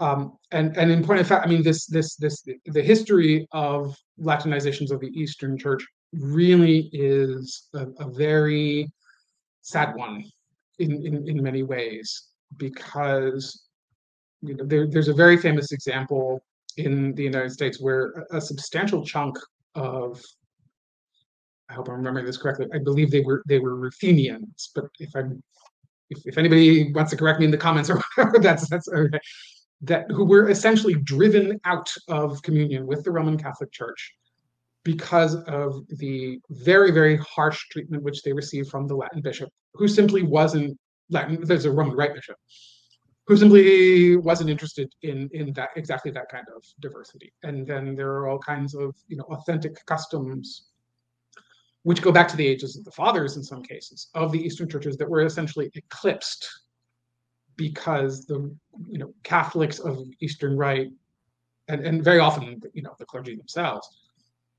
Um, 0.00 0.36
and 0.52 0.76
and 0.76 0.90
in 0.90 1.04
point 1.04 1.20
of 1.20 1.26
fact, 1.26 1.46
I 1.46 1.48
mean, 1.48 1.62
this 1.62 1.86
this 1.86 2.16
this 2.16 2.44
the 2.66 2.82
history 2.82 3.46
of 3.52 3.96
Latinizations 4.20 4.90
of 4.92 5.00
the 5.00 5.08
Eastern 5.08 5.58
Church 5.58 5.84
really 6.20 6.90
is 6.92 7.68
a, 7.74 7.86
a 7.98 8.08
very 8.08 8.90
sad 9.62 9.94
one 9.94 10.24
in, 10.78 11.06
in 11.06 11.28
in 11.28 11.42
many 11.42 11.62
ways 11.62 12.28
because 12.56 13.66
you 14.42 14.54
know 14.54 14.64
there, 14.64 14.86
there's 14.86 15.08
a 15.08 15.14
very 15.14 15.36
famous 15.36 15.72
example 15.72 16.40
in 16.76 17.14
the 17.14 17.22
United 17.22 17.50
States 17.50 17.80
where 17.80 18.26
a, 18.30 18.36
a 18.36 18.40
substantial 18.40 19.04
chunk 19.04 19.36
of 19.74 20.20
I 21.70 21.74
hope 21.74 21.88
I'm 21.88 21.96
remembering 21.96 22.26
this 22.26 22.36
correctly. 22.36 22.66
I 22.74 22.78
believe 22.78 23.10
they 23.10 23.20
were 23.20 23.42
they 23.46 23.58
were 23.58 23.76
Ruthenians, 23.76 24.70
but 24.74 24.84
if 24.98 25.10
I'm 25.14 25.42
if, 26.10 26.26
if 26.26 26.38
anybody 26.38 26.92
wants 26.92 27.10
to 27.12 27.16
correct 27.16 27.40
me 27.40 27.46
in 27.46 27.50
the 27.50 27.56
comments 27.56 27.88
or 27.90 28.00
whatever, 28.16 28.38
that's 28.38 28.68
that's 28.68 28.88
okay. 28.88 29.18
That 29.80 30.10
who 30.10 30.24
were 30.24 30.50
essentially 30.50 30.94
driven 30.94 31.60
out 31.64 31.92
of 32.08 32.42
communion 32.42 32.86
with 32.86 33.04
the 33.04 33.10
Roman 33.10 33.38
Catholic 33.38 33.72
Church 33.72 34.14
because 34.84 35.34
of 35.44 35.86
the 35.88 36.38
very 36.50 36.90
very 36.90 37.16
harsh 37.16 37.68
treatment 37.70 38.02
which 38.02 38.22
they 38.22 38.32
received 38.32 38.70
from 38.70 38.86
the 38.86 38.94
Latin 38.94 39.22
bishop, 39.22 39.50
who 39.72 39.88
simply 39.88 40.22
wasn't 40.22 40.78
Latin. 41.10 41.42
There's 41.42 41.64
a 41.64 41.72
Roman 41.72 41.96
Rite 41.96 42.14
bishop 42.14 42.36
who 43.26 43.36
simply 43.36 44.16
wasn't 44.16 44.50
interested 44.50 44.92
in 45.02 45.28
in 45.32 45.52
that 45.54 45.70
exactly 45.76 46.10
that 46.12 46.28
kind 46.28 46.44
of 46.54 46.62
diversity. 46.80 47.32
And 47.42 47.66
then 47.66 47.96
there 47.96 48.10
are 48.12 48.28
all 48.28 48.38
kinds 48.38 48.74
of 48.74 48.94
you 49.08 49.16
know 49.16 49.24
authentic 49.24 49.84
customs 49.86 50.70
which 51.82 52.00
go 52.00 52.12
back 52.12 52.28
to 52.28 52.36
the 52.36 52.46
ages 52.46 52.76
of 52.76 52.84
the 52.84 52.90
fathers 52.90 53.36
in 53.36 53.42
some 53.42 53.62
cases 53.62 54.08
of 54.14 54.32
the 54.32 54.40
Eastern 54.40 54.68
churches 54.68 54.96
that 54.96 55.08
were 55.08 55.24
essentially 55.24 55.70
eclipsed 55.74 56.48
because 57.56 58.26
the 58.26 58.54
you 58.86 58.98
know 58.98 59.14
Catholics 59.22 59.78
of 59.78 59.98
Eastern 60.20 60.56
Rite 60.56 60.90
and, 61.68 61.86
and 61.86 62.04
very 62.04 62.18
often 62.18 62.60
you 62.74 62.82
know 62.82 62.94
the 62.98 63.06
clergy 63.06 63.36
themselves 63.36 64.03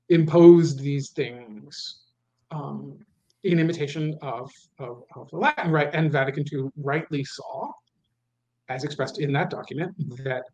imposed 0.08 0.80
these 0.80 1.10
things 1.10 2.02
um, 2.50 2.98
in 3.44 3.58
imitation 3.58 4.16
of, 4.22 4.50
of, 4.78 5.02
of 5.14 5.30
the 5.30 5.36
Latin 5.36 5.70
Rite 5.70 5.94
and 5.94 6.10
Vatican 6.10 6.44
II 6.50 6.70
rightly 6.76 7.24
saw 7.24 7.72
as 8.68 8.84
expressed 8.84 9.20
in 9.20 9.32
that 9.32 9.50
document, 9.50 9.94
that 10.24 10.44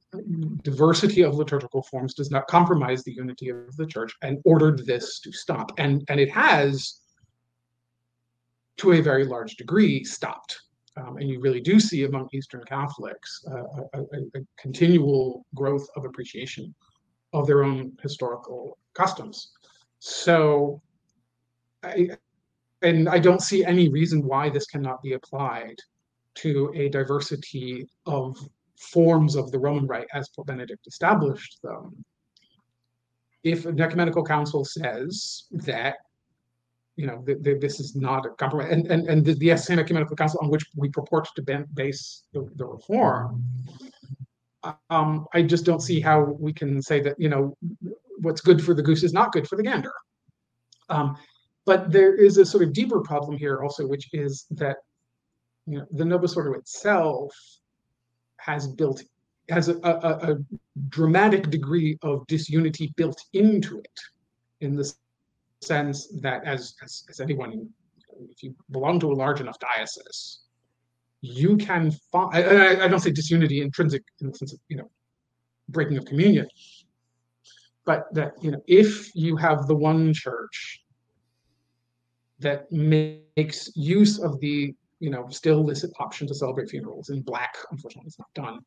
diversity 0.62 1.22
of 1.22 1.34
liturgical 1.34 1.82
forms 1.82 2.14
does 2.14 2.30
not 2.30 2.46
compromise 2.46 3.02
the 3.02 3.12
unity 3.12 3.48
of 3.48 3.74
the 3.76 3.86
church 3.86 4.14
and 4.22 4.38
ordered 4.44 4.84
this 4.84 5.18
to 5.20 5.32
stop. 5.32 5.72
And, 5.78 6.04
and 6.08 6.20
it 6.20 6.30
has, 6.30 7.00
to 8.78 8.92
a 8.92 9.00
very 9.00 9.24
large 9.24 9.56
degree, 9.56 10.04
stopped. 10.04 10.60
Um, 10.98 11.16
and 11.16 11.28
you 11.28 11.40
really 11.40 11.60
do 11.60 11.80
see 11.80 12.04
among 12.04 12.28
Eastern 12.34 12.62
Catholics 12.64 13.42
uh, 13.50 13.62
a, 13.94 14.00
a, 14.00 14.18
a, 14.34 14.40
continual 14.58 15.46
growth 15.54 15.86
of 15.96 16.04
appreciation 16.04 16.74
of 17.32 17.46
their 17.46 17.64
own 17.64 17.92
historical 18.02 18.76
customs. 18.94 19.52
So, 19.98 20.80
I, 21.82 22.10
and 22.82 23.08
I 23.08 23.18
don't 23.18 23.42
see 23.42 23.64
any 23.64 23.88
reason 23.88 24.26
why 24.26 24.50
this 24.50 24.66
cannot 24.66 25.02
be 25.02 25.12
applied 25.12 25.76
to 26.34 26.72
a 26.74 26.88
diversity 26.88 27.86
of 28.06 28.36
forms 28.78 29.36
of 29.36 29.50
the 29.52 29.58
Roman 29.58 29.86
Rite 29.86 30.08
as 30.12 30.28
Pope 30.30 30.46
Benedict 30.46 30.86
established 30.86 31.60
them. 31.62 32.04
If 33.44 33.66
an 33.66 33.80
ecumenical 33.80 34.24
council 34.24 34.64
says 34.64 35.44
that, 35.52 35.96
you 36.96 37.06
know, 37.06 37.22
th- 37.26 37.42
th- 37.42 37.60
this 37.60 37.80
is 37.80 37.96
not 37.96 38.26
a 38.26 38.30
compromise, 38.30 38.72
and, 38.72 38.86
and, 38.90 39.08
and 39.08 39.24
the, 39.24 39.34
the 39.34 39.56
same 39.56 39.78
ecumenical 39.78 40.16
council 40.16 40.40
on 40.42 40.48
which 40.48 40.64
we 40.76 40.88
purport 40.88 41.28
to 41.36 41.42
ben- 41.42 41.66
base 41.74 42.24
the, 42.32 42.48
the 42.56 42.66
reform, 42.66 43.44
um, 44.90 45.26
I 45.32 45.42
just 45.42 45.64
don't 45.64 45.80
see 45.80 46.00
how 46.00 46.22
we 46.38 46.52
can 46.52 46.80
say 46.80 47.00
that, 47.00 47.18
you 47.18 47.28
know, 47.28 47.56
what's 48.22 48.40
good 48.40 48.64
for 48.64 48.74
the 48.74 48.82
goose 48.82 49.02
is 49.02 49.12
not 49.12 49.32
good 49.32 49.46
for 49.46 49.56
the 49.56 49.62
gander. 49.62 49.92
Um, 50.88 51.16
but 51.64 51.92
there 51.92 52.14
is 52.14 52.38
a 52.38 52.44
sort 52.44 52.64
of 52.64 52.72
deeper 52.72 53.00
problem 53.00 53.36
here 53.36 53.62
also, 53.62 53.86
which 53.86 54.08
is 54.12 54.46
that 54.50 54.76
you 55.66 55.78
know, 55.78 55.86
the 55.92 56.04
Novus 56.04 56.36
Ordo 56.36 56.54
itself 56.54 57.32
has 58.38 58.66
built 58.66 59.02
has 59.48 59.68
a, 59.68 59.74
a, 59.82 60.32
a, 60.32 60.38
dramatic 60.88 61.50
degree 61.50 61.98
of 62.02 62.26
disunity 62.26 62.92
built 62.96 63.20
into 63.32 63.78
it, 63.78 64.00
in 64.60 64.76
the 64.76 64.90
sense 65.60 66.08
that 66.20 66.44
as, 66.44 66.76
as, 66.82 67.04
as 67.10 67.20
anyone, 67.20 67.68
if 68.30 68.42
you 68.42 68.54
belong 68.70 69.00
to 69.00 69.10
a 69.10 69.14
large 69.14 69.40
enough 69.40 69.58
diocese, 69.58 70.42
you 71.20 71.56
can 71.56 71.90
find. 72.10 72.34
I, 72.34 72.84
I 72.84 72.88
don't 72.88 73.00
say 73.00 73.10
disunity 73.10 73.62
intrinsic 73.62 74.02
in 74.20 74.28
the 74.28 74.34
sense 74.34 74.52
of 74.52 74.60
you 74.68 74.76
know 74.76 74.90
breaking 75.68 75.96
of 75.96 76.04
communion, 76.04 76.48
but 77.84 78.12
that 78.14 78.32
you 78.40 78.50
know 78.50 78.62
if 78.66 79.14
you 79.14 79.36
have 79.36 79.66
the 79.66 79.74
one 79.74 80.12
church 80.12 80.84
that 82.38 82.70
makes 82.72 83.70
use 83.76 84.18
of 84.18 84.40
the 84.40 84.74
you 85.02 85.10
know, 85.10 85.26
still 85.30 85.64
licit 85.64 85.90
option 85.98 86.28
to 86.28 86.34
celebrate 86.34 86.70
funerals 86.70 87.10
in 87.10 87.22
black. 87.22 87.56
Unfortunately, 87.72 88.06
it's 88.06 88.20
not 88.20 88.32
done. 88.34 88.60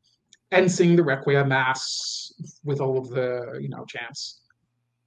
And 0.51 0.69
sing 0.69 0.97
the 0.97 1.03
Requiem 1.03 1.47
Mass 1.47 2.33
with 2.65 2.81
all 2.81 2.97
of 2.97 3.09
the, 3.09 3.57
you 3.61 3.69
know, 3.69 3.85
chants 3.85 4.41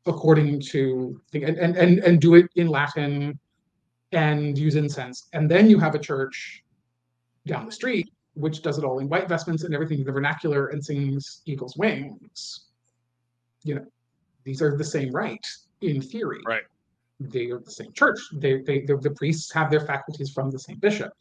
according 0.06 0.58
to 0.58 1.20
the, 1.32 1.44
and, 1.44 1.58
and, 1.58 1.76
and, 1.76 1.98
and 1.98 2.18
do 2.18 2.34
it 2.34 2.46
in 2.56 2.68
Latin 2.68 3.38
and 4.12 4.56
use 4.56 4.74
incense. 4.74 5.28
And 5.34 5.50
then 5.50 5.68
you 5.68 5.78
have 5.78 5.94
a 5.94 5.98
church 5.98 6.64
down 7.46 7.66
the 7.66 7.72
street 7.72 8.10
which 8.32 8.62
does 8.62 8.78
it 8.78 8.84
all 8.84 9.00
in 9.00 9.08
white 9.08 9.28
vestments 9.28 9.64
and 9.64 9.74
everything 9.74 9.98
in 9.98 10.04
the 10.04 10.12
vernacular 10.12 10.68
and 10.68 10.82
sings 10.82 11.42
Eagle's 11.44 11.76
Wings. 11.76 12.68
You 13.64 13.74
know, 13.74 13.86
these 14.48 14.62
are 14.62 14.76
the 14.76 14.90
same 14.96 15.10
rite 15.12 15.46
in 15.82 16.00
theory. 16.00 16.42
Right 16.46 16.66
they 17.20 17.50
are 17.50 17.58
the 17.58 17.70
same 17.70 17.92
church. 17.92 18.18
They, 18.32 18.60
they, 18.60 18.80
the 18.80 19.14
priests 19.16 19.52
have 19.52 19.70
their 19.70 19.80
faculties 19.80 20.30
from 20.30 20.50
the 20.50 20.58
same 20.58 20.78
bishop, 20.78 21.12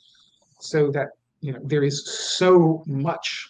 so 0.59 0.91
that 0.91 1.09
you 1.41 1.53
know 1.53 1.59
there 1.63 1.83
is 1.83 2.07
so 2.07 2.83
much 2.85 3.49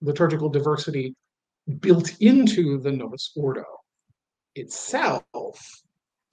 liturgical 0.00 0.48
diversity 0.48 1.14
built 1.80 2.16
into 2.20 2.78
the 2.78 2.90
Novus 2.90 3.32
Ordo 3.36 3.64
itself. 4.54 5.24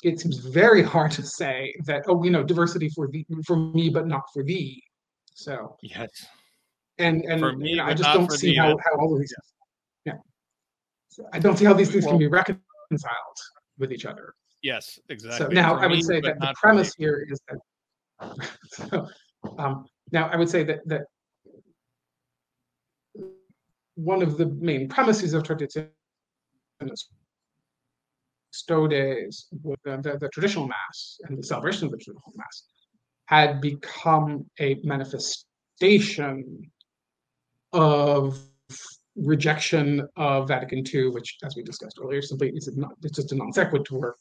It 0.03 0.19
seems 0.19 0.38
very 0.38 0.84
hard 0.84 1.11
to 1.11 1.23
say 1.23 1.73
that 1.86 2.03
oh, 2.07 2.23
you 2.23 2.31
know, 2.31 2.43
diversity 2.43 2.89
for 2.89 3.07
the 3.07 3.25
for 3.45 3.55
me, 3.55 3.89
but 3.89 4.07
not 4.07 4.23
for 4.34 4.43
thee. 4.43 4.84
So 5.34 5.77
yes, 5.81 6.09
and 6.97 7.23
and 7.25 7.57
me, 7.59 7.71
you 7.71 7.75
know, 7.77 7.86
I 7.86 7.93
just 7.93 8.11
don't 8.11 8.31
see 8.31 8.55
how, 8.55 8.69
how 8.69 8.99
all 8.99 9.13
of 9.13 9.19
these 9.19 9.34
yeah, 10.05 10.13
so 11.09 11.27
I 11.31 11.39
don't 11.39 11.57
see 11.57 11.65
how 11.65 11.73
these 11.73 11.91
things 11.91 12.05
well, 12.05 12.13
can 12.13 12.19
be 12.19 12.27
reconciled 12.27 12.72
with 13.77 13.91
each 13.91 14.05
other. 14.05 14.34
Yes, 14.61 14.99
exactly. 15.09 15.55
So 15.55 15.61
now 15.61 15.75
For 15.75 15.84
I 15.84 15.88
would 15.88 15.97
me, 15.97 16.03
say 16.03 16.21
that 16.21 16.39
the 16.39 16.53
premise 16.59 16.93
here 16.97 17.25
is 17.29 17.39
that. 17.49 17.59
So, 18.71 19.07
um, 19.57 19.86
now 20.11 20.29
I 20.29 20.38
would 20.38 20.49
say 20.49 20.63
that 20.63 20.79
that 20.88 21.03
one 23.95 24.21
of 24.21 24.38
the 24.38 24.45
main 24.45 24.88
premises 24.88 25.34
of 25.34 25.43
Traditionis 25.43 25.89
Custodes, 28.51 29.47
the, 29.51 29.77
the, 29.84 30.17
the, 30.19 30.29
traditional 30.29 30.67
mass 30.67 31.17
and 31.23 31.38
the 31.38 31.43
celebration 31.43 31.86
of 31.86 31.91
the 31.91 31.97
traditional 31.97 32.34
mass, 32.36 32.63
had 33.25 33.61
become 33.61 34.45
a 34.59 34.75
manifestation 34.84 36.71
of 37.73 38.39
rejection 39.16 40.07
of 40.16 40.47
Vatican 40.47 40.84
II, 40.91 41.09
which, 41.09 41.38
as 41.43 41.55
we 41.55 41.64
discussed 41.64 41.99
earlier, 42.01 42.22
simply 42.22 42.49
is 42.49 42.70
not 42.76 42.93
it's 43.03 43.16
just 43.16 43.32
a 43.32 43.36
non 43.36 43.53
sequitur 43.53 44.16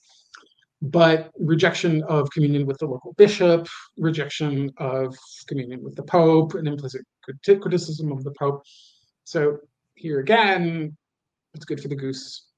but 0.82 1.30
rejection 1.38 2.03
of 2.05 2.28
communion 2.32 2.66
with 2.66 2.76
the 2.78 2.86
local 2.86 3.12
bishop, 3.12 3.68
rejection 3.97 4.68
of 4.78 5.16
communion 5.47 5.82
with 5.82 5.95
the 5.95 6.03
Pope, 6.03 6.55
an 6.55 6.66
implicit 6.66 7.03
criticism 7.47 8.11
of 8.11 8.24
the 8.24 8.32
Pope. 8.32 8.64
So 9.22 9.59
here 9.95 10.18
again, 10.18 10.97
it's 11.55 11.64
good 11.64 11.80
for 11.80 11.86
the 11.86 11.95
goose, 11.95 12.49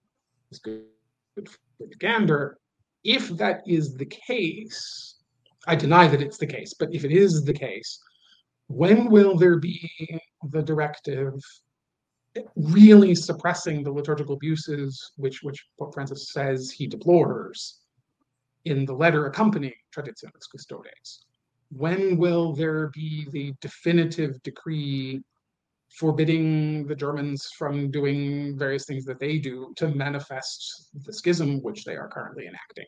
it's 0.51 0.59
good 0.59 0.85
for 1.37 1.87
the 1.87 1.97
gander. 1.97 2.57
If 3.05 3.29
that 3.37 3.61
is 3.67 3.95
the 3.95 4.07
case, 4.07 5.17
I 5.67 5.77
deny 5.77 6.09
that 6.09 6.23
it's 6.23 6.39
the 6.39 6.47
case, 6.47 6.73
but 6.73 6.95
if 6.95 7.05
it 7.05 7.13
is 7.13 7.45
the 7.45 7.53
case, 7.53 7.99
when 8.69 9.11
will 9.11 9.37
there 9.37 9.59
be 9.59 9.91
the 10.51 10.63
directive 10.63 11.35
really 12.57 13.15
suppressing 13.15 13.83
the 13.83 13.93
liturgical 13.93 14.35
abuses 14.35 15.13
which 15.17 15.43
which 15.43 15.67
Pope 15.79 15.95
Francis 15.95 16.33
says 16.33 16.71
he 16.71 16.87
deplores? 16.87 17.85
in 18.65 18.85
the 18.85 18.95
letter 18.95 19.27
accompanying 19.27 19.75
Traditionis 19.95 20.51
Custodes. 20.51 21.27
When 21.71 22.17
will 22.17 22.55
there 22.55 22.89
be 22.89 23.27
the 23.31 23.53
definitive 23.61 24.43
decree 24.43 25.23
forbidding 25.91 26.87
the 26.87 26.95
Germans 26.95 27.51
from 27.57 27.91
doing 27.91 28.59
various 28.59 28.85
things 28.85 29.05
that 29.05 29.21
they 29.21 29.39
do 29.39 29.73
to 29.77 29.89
manifest 29.89 30.91
the 31.05 31.13
schism 31.13 31.63
which 31.63 31.85
they 31.85 31.97
are 31.97 32.09
currently 32.09 32.47
enacting? 32.47 32.87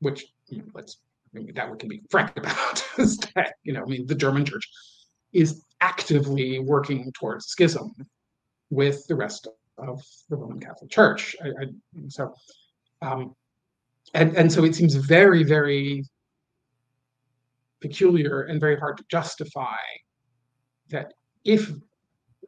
Which 0.00 0.26
you 0.48 0.58
know, 0.58 0.64
let's 0.74 0.98
I 1.34 1.40
mean, 1.40 1.52
that 1.54 1.70
we 1.70 1.76
can 1.76 1.88
be 1.88 2.02
frank 2.10 2.36
about 2.36 2.84
is 2.98 3.18
that 3.34 3.54
you 3.62 3.72
know 3.72 3.82
I 3.82 3.86
mean 3.86 4.06
the 4.06 4.14
German 4.14 4.44
Church 4.44 4.68
is 5.32 5.64
actively 5.80 6.58
working 6.58 7.12
towards 7.12 7.46
schism 7.46 7.92
with 8.70 9.06
the 9.06 9.14
rest 9.14 9.48
of 9.78 10.02
the 10.28 10.36
Roman 10.36 10.60
Catholic 10.60 10.90
Church. 10.90 11.36
I, 11.42 11.48
I, 11.48 11.66
so 12.08 12.34
um, 13.02 13.34
and 14.14 14.36
and 14.36 14.52
so 14.52 14.64
it 14.64 14.74
seems 14.74 14.94
very 14.94 15.42
very 15.42 16.04
peculiar 17.80 18.42
and 18.42 18.60
very 18.60 18.76
hard 18.76 18.96
to 18.96 19.04
justify 19.10 19.76
that 20.90 21.12
if 21.44 21.70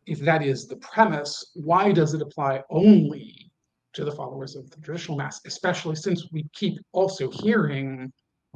if 0.07 0.19
that 0.21 0.43
is 0.43 0.67
the 0.67 0.77
premise 0.77 1.53
why 1.55 1.93
does 1.93 2.15
it 2.15 2.23
apply 2.23 2.63
only 2.71 3.51
to 3.93 4.05
the 4.05 4.13
followers 4.13 4.57
of 4.57 4.69
the 4.71 4.81
traditional 4.81 5.17
mass 5.17 5.41
especially 5.47 5.95
since 5.95 6.29
we 6.33 6.45
keep 6.53 6.79
also 6.93 7.31
hearing 7.31 8.13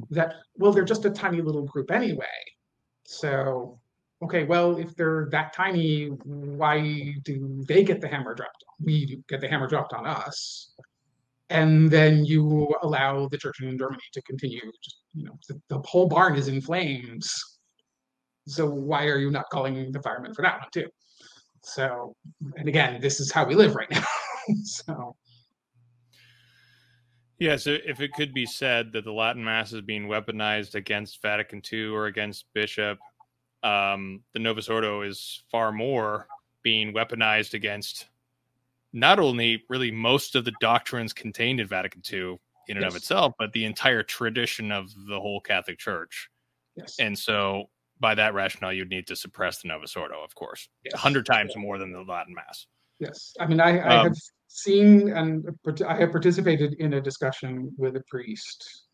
that 0.09 0.33
well 0.57 0.71
they're 0.71 0.83
just 0.83 1.05
a 1.05 1.09
tiny 1.09 1.41
little 1.41 1.63
group 1.63 1.91
anyway 1.91 2.25
so 3.05 3.79
okay 4.25 4.43
well 4.43 4.77
if 4.77 4.95
they're 4.95 5.27
that 5.31 5.53
tiny 5.53 6.07
why 6.23 7.15
do 7.23 7.63
they 7.67 7.83
get 7.83 8.01
the 8.01 8.07
hammer 8.07 8.33
dropped 8.33 8.63
we 8.83 9.21
get 9.29 9.39
the 9.39 9.47
hammer 9.47 9.67
dropped 9.67 9.93
on 9.93 10.05
us 10.05 10.75
and 11.49 11.89
then 11.89 12.25
you 12.25 12.73
allow 12.81 13.27
the 13.27 13.37
church 13.37 13.61
in 13.61 13.77
Germany 13.77 14.01
to 14.13 14.21
continue. 14.23 14.61
Just, 14.83 14.97
you 15.13 15.25
know, 15.25 15.37
the, 15.47 15.61
the, 15.69 15.79
whole 15.85 16.07
barn 16.07 16.35
is 16.35 16.47
in 16.47 16.59
flames. 16.59 17.31
So 18.47 18.67
why 18.67 19.05
are 19.05 19.19
you 19.19 19.31
not 19.31 19.45
calling 19.51 19.91
the 19.91 20.01
firemen 20.01 20.33
for 20.33 20.41
that 20.41 20.59
one 20.59 20.69
too? 20.73 20.87
So, 21.63 22.15
and 22.57 22.67
again, 22.67 23.01
this 23.01 23.19
is 23.19 23.31
how 23.31 23.45
we 23.45 23.55
live 23.55 23.75
right 23.75 23.89
now. 23.91 24.03
so. 24.63 25.15
Yeah, 27.37 27.57
so 27.57 27.77
if 27.85 27.99
it 27.99 28.13
could 28.13 28.33
be 28.33 28.45
said 28.45 28.93
that 28.93 29.03
the 29.03 29.11
Latin 29.11 29.43
Mass 29.43 29.73
is 29.73 29.81
being 29.81 30.07
weaponized 30.07 30.75
against 30.75 31.21
Vatican 31.21 31.61
II 31.71 31.87
or 31.87 32.05
against 32.05 32.45
Bishop, 32.53 32.97
um, 33.65 34.21
the 34.33 34.39
Novus 34.39 34.69
Ordo 34.69 35.01
is 35.01 35.43
far 35.51 35.71
more 35.71 36.27
being 36.61 36.93
weaponized 36.93 37.53
against 37.53 38.07
not 38.93 39.19
only 39.19 39.63
really 39.69 39.91
most 39.91 40.35
of 40.35 40.45
the 40.45 40.53
doctrines 40.61 41.13
contained 41.13 41.59
in 41.59 41.67
Vatican 41.67 42.01
II 42.11 42.39
in 42.67 42.77
and 42.77 42.81
yes. 42.81 42.91
of 42.91 42.95
itself, 42.95 43.33
but 43.37 43.51
the 43.53 43.65
entire 43.65 44.03
tradition 44.03 44.71
of 44.71 44.89
the 45.07 45.19
whole 45.19 45.41
Catholic 45.41 45.77
Church. 45.77 46.29
Yes. 46.75 46.95
And 46.99 47.17
so 47.17 47.69
by 47.99 48.15
that 48.15 48.33
rationale, 48.33 48.73
you'd 48.73 48.89
need 48.89 49.07
to 49.07 49.15
suppress 49.15 49.61
the 49.61 49.67
Novus 49.67 49.95
Ordo, 49.95 50.23
of 50.23 50.33
course, 50.35 50.67
a 50.85 50.89
Yes. 50.91 51.01
hundred 51.01 51.25
times 51.25 51.55
more 51.55 51.77
than 51.77 51.91
the 51.91 52.01
Latin 52.01 52.33
Mass. 52.33 52.67
Yes, 52.99 53.33
I 53.39 53.47
mean, 53.47 53.59
I, 53.59 53.79
I 53.79 53.97
Um, 53.97 54.07
have 54.07 54.17
seen 54.47 55.09
and 55.09 55.45
I 55.85 55.95
have 55.95 56.11
participated 56.11 56.75
in 56.75 56.93
a 56.93 57.01
discussion 57.01 57.73
with 57.77 57.95
a 57.97 58.03
priest 58.09 58.87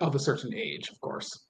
of 0.00 0.14
a 0.14 0.18
certain 0.18 0.54
age, 0.54 0.90
of 0.90 1.00
course, 1.00 1.45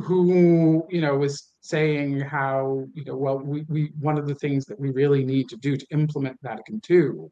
who, 0.00 0.86
you 0.90 1.00
know, 1.00 1.16
was 1.16 1.52
saying 1.60 2.20
how, 2.20 2.86
you 2.94 3.04
know, 3.04 3.16
well, 3.16 3.38
we, 3.38 3.64
we 3.68 3.92
one 3.98 4.18
of 4.18 4.26
the 4.26 4.34
things 4.34 4.64
that 4.66 4.78
we 4.78 4.90
really 4.90 5.24
need 5.24 5.48
to 5.48 5.56
do 5.56 5.76
to 5.76 5.86
implement 5.90 6.38
Vatican 6.42 6.80
II 6.88 7.28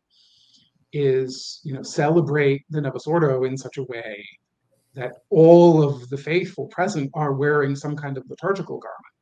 is, 0.92 1.60
you 1.64 1.74
know, 1.74 1.82
celebrate 1.82 2.64
the 2.70 2.80
Novus 2.80 3.06
Ordo 3.06 3.44
in 3.44 3.56
such 3.56 3.78
a 3.78 3.84
way 3.84 4.26
that 4.94 5.12
all 5.30 5.82
of 5.82 6.08
the 6.08 6.16
faithful 6.16 6.66
present 6.66 7.10
are 7.14 7.32
wearing 7.32 7.76
some 7.76 7.94
kind 7.96 8.16
of 8.16 8.24
liturgical 8.28 8.80
garment. 8.80 9.16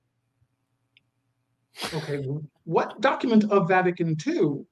Okay, 1.95 2.24
what 2.64 3.01
document 3.01 3.51
of 3.51 3.66
Vatican 3.68 4.16
II 4.24 4.64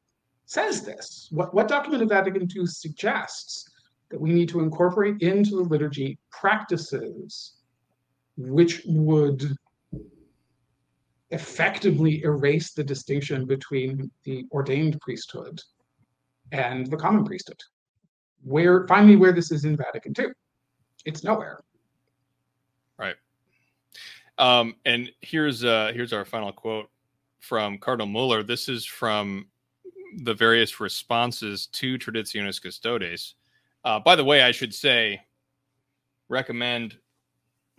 says 0.47 0.83
this? 0.83 1.29
What, 1.33 1.53
what 1.53 1.66
document 1.66 2.03
of 2.03 2.09
Vatican 2.09 2.49
II 2.55 2.66
suggests 2.66 3.68
that 4.11 4.20
we 4.20 4.33
need 4.33 4.49
to 4.51 4.61
incorporate 4.61 5.20
into 5.20 5.57
the 5.57 5.62
liturgy 5.62 6.18
practices 6.31 7.55
which 8.37 8.83
would 8.87 9.57
effectively 11.30 12.22
erase 12.22 12.72
the 12.72 12.85
distinction 12.85 13.47
between 13.47 14.11
the 14.24 14.45
ordained 14.53 15.01
priesthood 15.01 15.61
and 16.53 16.87
the 16.89 16.97
common 16.97 17.24
priesthood? 17.24 17.61
Where 18.45 18.87
me 19.03 19.16
where 19.16 19.33
this 19.33 19.51
is 19.51 19.64
in 19.64 19.76
Vatican 19.76 20.12
II. 20.18 20.26
It's 21.05 21.24
nowhere. 21.24 21.61
Right. 22.99 23.16
Um, 24.39 24.76
and 24.85 25.11
here's 25.20 25.64
uh, 25.64 25.93
here's 25.95 26.12
our 26.12 26.24
final 26.24 26.53
quote 26.53 26.91
from 27.41 27.78
Cardinal 27.78 28.07
Muller. 28.07 28.43
This 28.43 28.68
is 28.68 28.85
from 28.85 29.47
the 30.18 30.35
various 30.35 30.80
responses 30.80 31.66
to 31.66 31.99
Traditionis 31.99 32.62
Custodes. 32.62 33.35
Uh, 33.85 33.99
by 33.99 34.14
the 34.14 34.24
way, 34.24 34.43
I 34.43 34.53
should 34.53 34.74
say, 34.74 35.22
recommend 36.28 36.99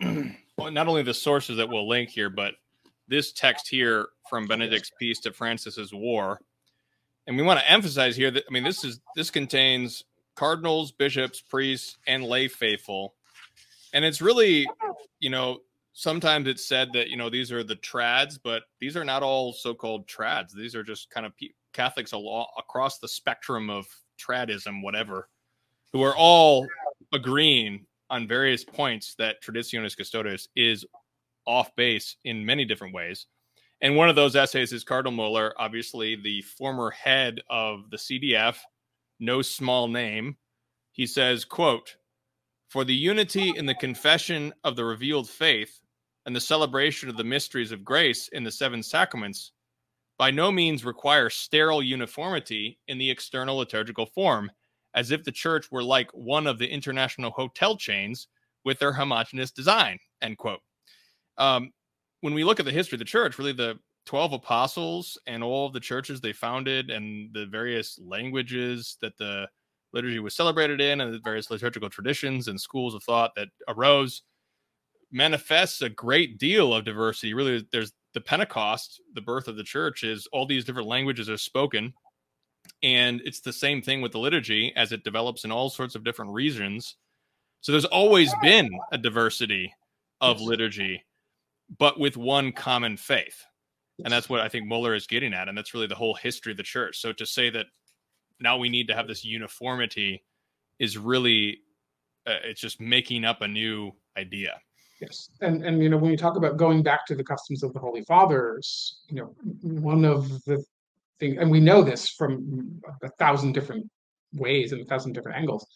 not 0.58 0.88
only 0.88 1.02
the 1.02 1.14
sources 1.14 1.56
that 1.56 1.68
we'll 1.68 1.88
link 1.88 2.10
here, 2.10 2.30
but 2.30 2.54
this 3.08 3.32
text 3.32 3.68
here 3.68 4.08
from 4.28 4.46
Benedict's 4.46 4.90
Peace 4.98 5.20
to 5.20 5.32
Francis's 5.32 5.92
War. 5.92 6.40
And 7.26 7.36
we 7.36 7.42
want 7.42 7.60
to 7.60 7.70
emphasize 7.70 8.16
here 8.16 8.30
that 8.30 8.44
I 8.48 8.52
mean 8.52 8.64
this 8.64 8.84
is 8.84 9.00
this 9.16 9.30
contains 9.30 10.04
cardinals, 10.34 10.92
bishops, 10.92 11.40
priests, 11.40 11.96
and 12.06 12.24
lay 12.24 12.48
faithful, 12.48 13.14
and 13.92 14.04
it's 14.04 14.20
really, 14.20 14.68
you 15.20 15.30
know, 15.30 15.60
sometimes 15.94 16.48
it's 16.48 16.66
said 16.66 16.88
that 16.92 17.08
you 17.08 17.16
know 17.16 17.30
these 17.30 17.50
are 17.50 17.64
the 17.64 17.76
trads, 17.76 18.38
but 18.42 18.64
these 18.78 18.96
are 18.96 19.04
not 19.04 19.22
all 19.22 19.52
so-called 19.52 20.06
trads. 20.06 20.52
These 20.52 20.74
are 20.74 20.82
just 20.82 21.08
kind 21.10 21.24
of 21.24 21.36
pe- 21.36 21.54
Catholics 21.72 22.12
al- 22.12 22.52
across 22.58 22.98
the 22.98 23.08
spectrum 23.08 23.70
of 23.70 23.86
tradism, 24.18 24.82
whatever, 24.82 25.28
who 25.92 26.02
are 26.02 26.14
all 26.14 26.66
agreeing 27.12 27.86
on 28.10 28.28
various 28.28 28.64
points 28.64 29.14
that 29.18 29.42
Traditionis 29.42 29.96
Custodes 29.96 30.48
is 30.56 30.84
off 31.46 31.74
base 31.76 32.16
in 32.24 32.44
many 32.44 32.64
different 32.64 32.94
ways. 32.94 33.26
And 33.80 33.96
one 33.96 34.08
of 34.08 34.16
those 34.16 34.36
essays 34.36 34.72
is 34.72 34.84
Cardinal 34.84 35.12
Muller, 35.12 35.52
obviously 35.58 36.16
the 36.16 36.42
former 36.42 36.90
head 36.90 37.40
of 37.50 37.90
the 37.90 37.96
CDF, 37.96 38.56
no 39.20 39.42
small 39.42 39.88
name. 39.88 40.36
He 40.92 41.06
says, 41.06 41.44
quote, 41.44 41.96
for 42.68 42.84
the 42.84 42.94
unity 42.94 43.52
in 43.56 43.66
the 43.66 43.74
confession 43.74 44.52
of 44.64 44.76
the 44.76 44.84
revealed 44.84 45.28
faith 45.28 45.80
and 46.26 46.34
the 46.34 46.40
celebration 46.40 47.08
of 47.08 47.16
the 47.16 47.24
mysteries 47.24 47.72
of 47.72 47.84
grace 47.84 48.28
in 48.28 48.44
the 48.44 48.50
seven 48.50 48.82
sacraments 48.82 49.52
by 50.18 50.30
no 50.30 50.50
means 50.50 50.84
require 50.84 51.28
sterile 51.28 51.82
uniformity 51.82 52.78
in 52.88 52.98
the 52.98 53.10
external 53.10 53.56
liturgical 53.56 54.06
form, 54.06 54.50
as 54.94 55.10
if 55.10 55.24
the 55.24 55.32
church 55.32 55.70
were 55.70 55.82
like 55.82 56.10
one 56.12 56.46
of 56.46 56.58
the 56.58 56.68
international 56.68 57.30
hotel 57.30 57.76
chains 57.76 58.28
with 58.64 58.78
their 58.78 58.92
homogenous 58.92 59.50
design. 59.50 59.98
End 60.22 60.38
quote. 60.38 60.60
Um, 61.38 61.72
when 62.20 62.34
we 62.34 62.44
look 62.44 62.60
at 62.60 62.66
the 62.66 62.72
history 62.72 62.96
of 62.96 63.00
the 63.00 63.04
church, 63.04 63.38
really 63.38 63.52
the 63.52 63.78
12 64.06 64.34
apostles 64.34 65.18
and 65.26 65.42
all 65.42 65.66
of 65.66 65.72
the 65.72 65.80
churches 65.80 66.20
they 66.20 66.32
founded 66.32 66.90
and 66.90 67.32
the 67.32 67.46
various 67.46 67.98
languages 68.02 68.96
that 69.00 69.16
the 69.18 69.48
liturgy 69.92 70.18
was 70.18 70.34
celebrated 70.34 70.80
in 70.80 71.00
and 71.00 71.12
the 71.12 71.20
various 71.22 71.50
liturgical 71.50 71.88
traditions 71.88 72.48
and 72.48 72.60
schools 72.60 72.94
of 72.94 73.02
thought 73.02 73.32
that 73.36 73.48
arose 73.68 74.22
manifests 75.12 75.80
a 75.82 75.88
great 75.88 76.38
deal 76.38 76.74
of 76.74 76.84
diversity. 76.84 77.32
Really, 77.32 77.66
there's 77.72 77.92
the 78.12 78.20
Pentecost, 78.20 79.00
the 79.14 79.20
birth 79.20 79.48
of 79.48 79.56
the 79.56 79.62
church, 79.62 80.02
is 80.04 80.26
all 80.32 80.46
these 80.46 80.64
different 80.64 80.88
languages 80.88 81.30
are 81.30 81.38
spoken. 81.38 81.92
And 82.82 83.20
it's 83.24 83.40
the 83.40 83.52
same 83.52 83.80
thing 83.80 84.02
with 84.02 84.12
the 84.12 84.18
liturgy 84.18 84.72
as 84.76 84.92
it 84.92 85.04
develops 85.04 85.44
in 85.44 85.52
all 85.52 85.70
sorts 85.70 85.94
of 85.94 86.04
different 86.04 86.32
regions. 86.32 86.96
So 87.60 87.72
there's 87.72 87.84
always 87.86 88.32
been 88.42 88.70
a 88.92 88.98
diversity 88.98 89.72
of 90.20 90.40
liturgy, 90.40 91.02
but 91.78 91.98
with 91.98 92.16
one 92.16 92.52
common 92.52 92.96
faith. 92.96 93.44
And 94.04 94.12
that's 94.12 94.28
what 94.28 94.40
I 94.40 94.48
think 94.48 94.66
Muller 94.66 94.94
is 94.94 95.06
getting 95.06 95.32
at. 95.32 95.48
And 95.48 95.56
that's 95.56 95.72
really 95.72 95.86
the 95.86 95.94
whole 95.94 96.14
history 96.14 96.52
of 96.52 96.58
the 96.58 96.62
church. 96.62 97.00
So 97.00 97.12
to 97.12 97.24
say 97.24 97.48
that 97.50 97.66
now 98.40 98.58
we 98.58 98.68
need 98.68 98.88
to 98.88 98.94
have 98.94 99.06
this 99.06 99.24
uniformity 99.24 100.24
is 100.78 100.98
really, 100.98 101.60
uh, 102.26 102.38
it's 102.44 102.60
just 102.60 102.80
making 102.80 103.24
up 103.24 103.40
a 103.40 103.48
new 103.48 103.92
idea. 104.18 104.60
Yes, 105.00 105.30
and 105.40 105.64
and 105.64 105.82
you 105.82 105.88
know 105.88 105.96
when 105.96 106.10
you 106.10 106.16
talk 106.16 106.36
about 106.36 106.56
going 106.56 106.82
back 106.82 107.04
to 107.06 107.14
the 107.16 107.24
customs 107.24 107.62
of 107.62 107.72
the 107.72 107.80
Holy 107.80 108.02
Fathers, 108.04 109.00
you 109.08 109.16
know 109.16 109.34
one 109.62 110.04
of 110.04 110.28
the 110.44 110.64
things, 111.20 111.36
and 111.38 111.50
we 111.50 111.60
know 111.60 111.82
this 111.82 112.08
from 112.08 112.80
a 113.02 113.08
thousand 113.18 113.52
different 113.52 113.88
ways 114.34 114.72
and 114.72 114.80
a 114.80 114.84
thousand 114.84 115.12
different 115.12 115.38
angles, 115.38 115.66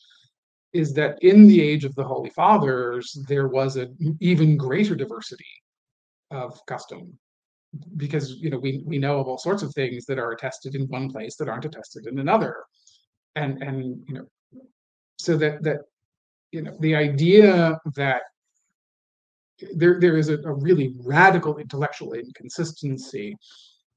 is 0.72 0.92
that 0.94 1.16
in 1.22 1.46
the 1.46 1.60
age 1.60 1.84
of 1.84 1.94
the 1.94 2.04
Holy 2.04 2.30
Fathers 2.30 3.16
there 3.28 3.48
was 3.48 3.76
an 3.76 4.18
even 4.20 4.56
greater 4.56 4.94
diversity 4.94 5.44
of 6.30 6.58
custom, 6.66 7.18
because 7.96 8.32
you 8.40 8.50
know 8.50 8.58
we 8.58 8.82
we 8.84 8.98
know 8.98 9.18
of 9.20 9.28
all 9.28 9.38
sorts 9.38 9.62
of 9.62 9.72
things 9.74 10.04
that 10.06 10.18
are 10.18 10.32
attested 10.32 10.74
in 10.74 10.88
one 10.88 11.10
place 11.10 11.36
that 11.36 11.48
aren't 11.48 11.64
attested 11.64 12.06
in 12.06 12.18
another, 12.18 12.56
and 13.36 13.62
and 13.62 14.02
you 14.08 14.14
know 14.14 14.26
so 15.18 15.36
that 15.36 15.62
that 15.62 15.78
you 16.52 16.62
know 16.62 16.76
the 16.80 16.94
idea 16.94 17.78
that 17.94 18.22
there 19.74 19.98
there 20.00 20.16
is 20.16 20.28
a, 20.28 20.38
a 20.42 20.52
really 20.52 20.94
radical 21.04 21.58
intellectual 21.58 22.12
inconsistency 22.12 23.36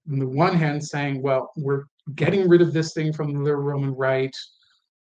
on 0.10 0.20
the 0.20 0.28
one 0.28 0.56
hand 0.56 0.84
saying 0.84 1.22
well 1.22 1.52
we're 1.58 1.84
getting 2.16 2.48
rid 2.48 2.62
of 2.62 2.74
this 2.74 2.94
thing 2.94 3.12
from 3.14 3.44
the 3.44 3.56
roman 3.56 3.94
rite 3.94 4.36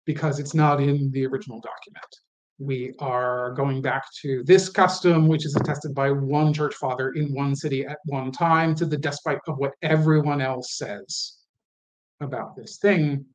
because 0.08 0.38
it's 0.38 0.54
not 0.54 0.80
in 0.80 1.10
the 1.10 1.26
original 1.26 1.60
document. 1.60 2.16
We 2.58 2.94
are 2.98 3.52
going 3.52 3.82
back 3.82 4.04
to 4.22 4.42
this 4.44 4.70
custom 4.70 5.28
which 5.28 5.44
is 5.44 5.54
attested 5.54 5.94
by 5.94 6.10
one 6.10 6.54
church 6.54 6.74
father 6.76 7.10
in 7.10 7.34
one 7.34 7.54
city 7.54 7.84
at 7.84 7.98
one 8.06 8.32
time 8.32 8.74
to 8.76 8.86
the 8.86 8.96
despite 8.96 9.38
of 9.46 9.58
what 9.58 9.74
everyone 9.82 10.40
else 10.40 10.78
says 10.78 11.36
about 12.22 12.56
this 12.56 12.78
thing. 12.78 13.26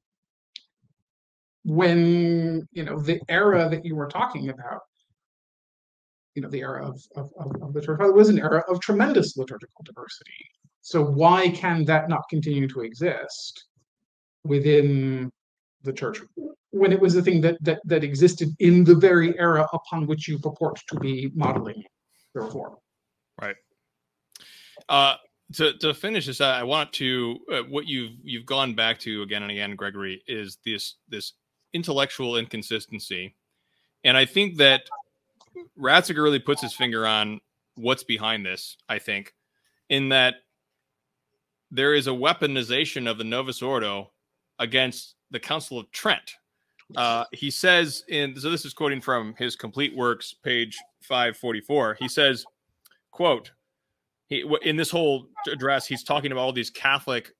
When 1.63 2.67
you 2.71 2.83
know 2.83 2.99
the 2.99 3.21
era 3.29 3.69
that 3.69 3.85
you 3.85 3.95
were 3.95 4.07
talking 4.07 4.49
about 4.49 4.81
you 6.33 6.41
know 6.41 6.49
the 6.49 6.61
era 6.61 6.87
of 6.87 6.99
of, 7.15 7.29
of, 7.39 7.61
of 7.61 7.73
the 7.73 7.81
church 7.81 7.99
father 7.99 8.13
was 8.13 8.29
an 8.29 8.39
era 8.39 8.63
of 8.67 8.79
tremendous 8.79 9.37
liturgical 9.37 9.83
diversity 9.85 10.49
so 10.83 11.03
why 11.03 11.49
can 11.49 11.83
that 11.85 12.07
not 12.07 12.29
continue 12.29 12.67
to 12.67 12.81
exist 12.81 13.65
within 14.43 15.31
the 15.81 15.91
church 15.91 16.19
when 16.69 16.91
it 16.91 16.99
was 16.99 17.15
a 17.15 17.21
thing 17.21 17.41
that 17.41 17.57
that 17.61 17.81
that 17.85 18.03
existed 18.03 18.49
in 18.59 18.83
the 18.83 18.95
very 18.95 19.37
era 19.39 19.67
upon 19.73 20.05
which 20.05 20.27
you 20.27 20.37
purport 20.37 20.79
to 20.87 20.99
be 20.99 21.31
modeling 21.33 21.83
the 22.35 22.41
reform 22.41 22.75
Right. 23.41 23.55
Uh, 24.89 25.15
to 25.53 25.77
to 25.79 25.93
finish 25.93 26.25
this, 26.25 26.41
I 26.41 26.63
want 26.63 26.93
to 26.93 27.37
uh, 27.51 27.61
what 27.63 27.87
you've 27.87 28.13
you've 28.23 28.45
gone 28.45 28.73
back 28.73 28.99
to 28.99 29.21
again 29.21 29.43
and 29.43 29.51
again, 29.51 29.75
Gregory, 29.75 30.23
is 30.27 30.57
this 30.65 30.95
this 31.09 31.33
intellectual 31.73 32.37
inconsistency, 32.37 33.35
and 34.03 34.17
I 34.17 34.25
think 34.25 34.57
that 34.57 34.83
Ratzinger 35.77 36.23
really 36.23 36.39
puts 36.39 36.61
his 36.61 36.73
finger 36.73 37.05
on 37.05 37.39
what's 37.75 38.03
behind 38.03 38.45
this. 38.45 38.77
I 38.89 38.99
think, 38.99 39.33
in 39.89 40.09
that 40.09 40.35
there 41.73 41.93
is 41.93 42.07
a 42.07 42.11
weaponization 42.11 43.09
of 43.09 43.17
the 43.17 43.23
Novus 43.23 43.61
Ordo 43.61 44.11
against 44.59 45.15
the 45.31 45.39
Council 45.39 45.79
of 45.79 45.91
Trent. 45.91 46.35
Uh, 46.95 47.25
he 47.31 47.49
says 47.49 48.03
in 48.09 48.35
so 48.39 48.51
this 48.51 48.65
is 48.65 48.73
quoting 48.73 49.01
from 49.01 49.33
his 49.37 49.55
complete 49.55 49.95
works, 49.95 50.33
page 50.43 50.77
five 51.01 51.35
forty 51.35 51.61
four. 51.61 51.95
He 51.99 52.07
says 52.07 52.45
quote 53.11 53.51
he 54.27 54.43
in 54.63 54.75
this 54.75 54.91
whole 54.91 55.27
address 55.51 55.85
he's 55.85 56.03
talking 56.03 56.31
about 56.31 56.41
all 56.41 56.51
these 56.51 56.69
catholic 56.69 57.31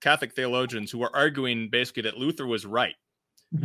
catholic 0.00 0.32
theologians 0.34 0.90
who 0.90 1.02
are 1.02 1.14
arguing 1.14 1.68
basically 1.70 2.02
that 2.02 2.16
luther 2.16 2.46
was 2.46 2.64
right 2.64 2.94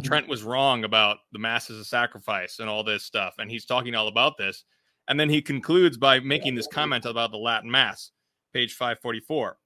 trent 0.03 0.27
was 0.27 0.43
wrong 0.43 0.83
about 0.83 1.19
the 1.31 1.39
mass 1.39 1.69
as 1.69 1.77
a 1.77 1.85
sacrifice 1.85 2.59
and 2.59 2.69
all 2.69 2.83
this 2.83 3.03
stuff 3.03 3.33
and 3.39 3.49
he's 3.49 3.65
talking 3.65 3.95
all 3.95 4.09
about 4.09 4.37
this 4.37 4.65
And 5.07 5.19
then 5.19 5.29
he 5.29 5.41
concludes 5.41 5.97
by 5.97 6.19
making 6.19 6.55
this 6.55 6.67
comment 6.67 7.05
about 7.05 7.31
the 7.31 7.37
Latin 7.37 7.71
Mass, 7.71 8.11
page 8.53 8.73
544. 8.73 9.57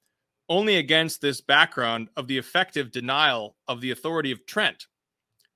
Only 0.51 0.75
against 0.75 1.21
this 1.21 1.39
background 1.39 2.09
of 2.17 2.27
the 2.27 2.37
effective 2.37 2.91
denial 2.91 3.55
of 3.69 3.79
the 3.79 3.91
authority 3.91 4.33
of 4.33 4.45
Trent 4.45 4.87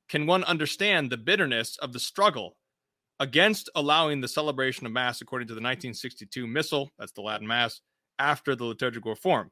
can 0.07 0.25
one 0.25 0.45
understand 0.45 1.09
the 1.09 1.17
bitterness 1.17 1.75
of 1.81 1.91
the 1.91 1.99
struggle 1.99 2.55
against 3.19 3.69
allowing 3.75 4.21
the 4.21 4.29
celebration 4.29 4.85
of 4.85 4.93
Mass 4.93 5.19
according 5.19 5.49
to 5.49 5.53
the 5.53 5.57
1962 5.57 6.47
Missal, 6.47 6.91
that's 6.97 7.11
the 7.11 7.19
Latin 7.19 7.45
Mass, 7.45 7.81
after 8.19 8.55
the 8.55 8.63
liturgical 8.63 9.11
reform. 9.11 9.51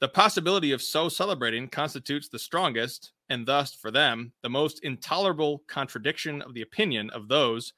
The 0.00 0.08
possibility 0.08 0.72
of 0.72 0.82
so 0.82 1.08
celebrating 1.08 1.68
constitutes 1.68 2.28
the 2.28 2.40
strongest, 2.40 3.12
and 3.28 3.46
thus, 3.46 3.74
for 3.74 3.92
them, 3.92 4.32
the 4.42 4.50
most 4.50 4.80
intolerable 4.82 5.62
contradiction 5.68 6.42
of 6.42 6.54
the 6.54 6.62
opinion 6.62 7.10
of 7.10 7.28
those 7.28 7.74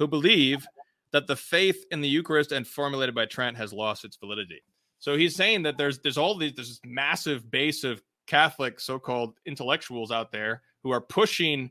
who 0.00 0.08
believe 0.08 0.66
that 1.12 1.28
the 1.28 1.36
faith 1.36 1.84
in 1.92 2.00
the 2.00 2.08
Eucharist 2.08 2.50
and 2.50 2.66
formulated 2.66 3.14
by 3.14 3.24
Trent 3.24 3.56
has 3.56 3.72
lost 3.72 4.04
its 4.04 4.16
validity. 4.16 4.64
So 5.04 5.18
he's 5.18 5.36
saying 5.36 5.64
that 5.64 5.76
there's 5.76 5.98
there's 5.98 6.16
all 6.16 6.34
these 6.34 6.54
there's 6.54 6.68
this 6.68 6.80
massive 6.82 7.50
base 7.50 7.84
of 7.84 8.00
Catholic 8.26 8.80
so-called 8.80 9.34
intellectuals 9.44 10.10
out 10.10 10.32
there 10.32 10.62
who 10.82 10.92
are 10.92 11.00
pushing 11.02 11.70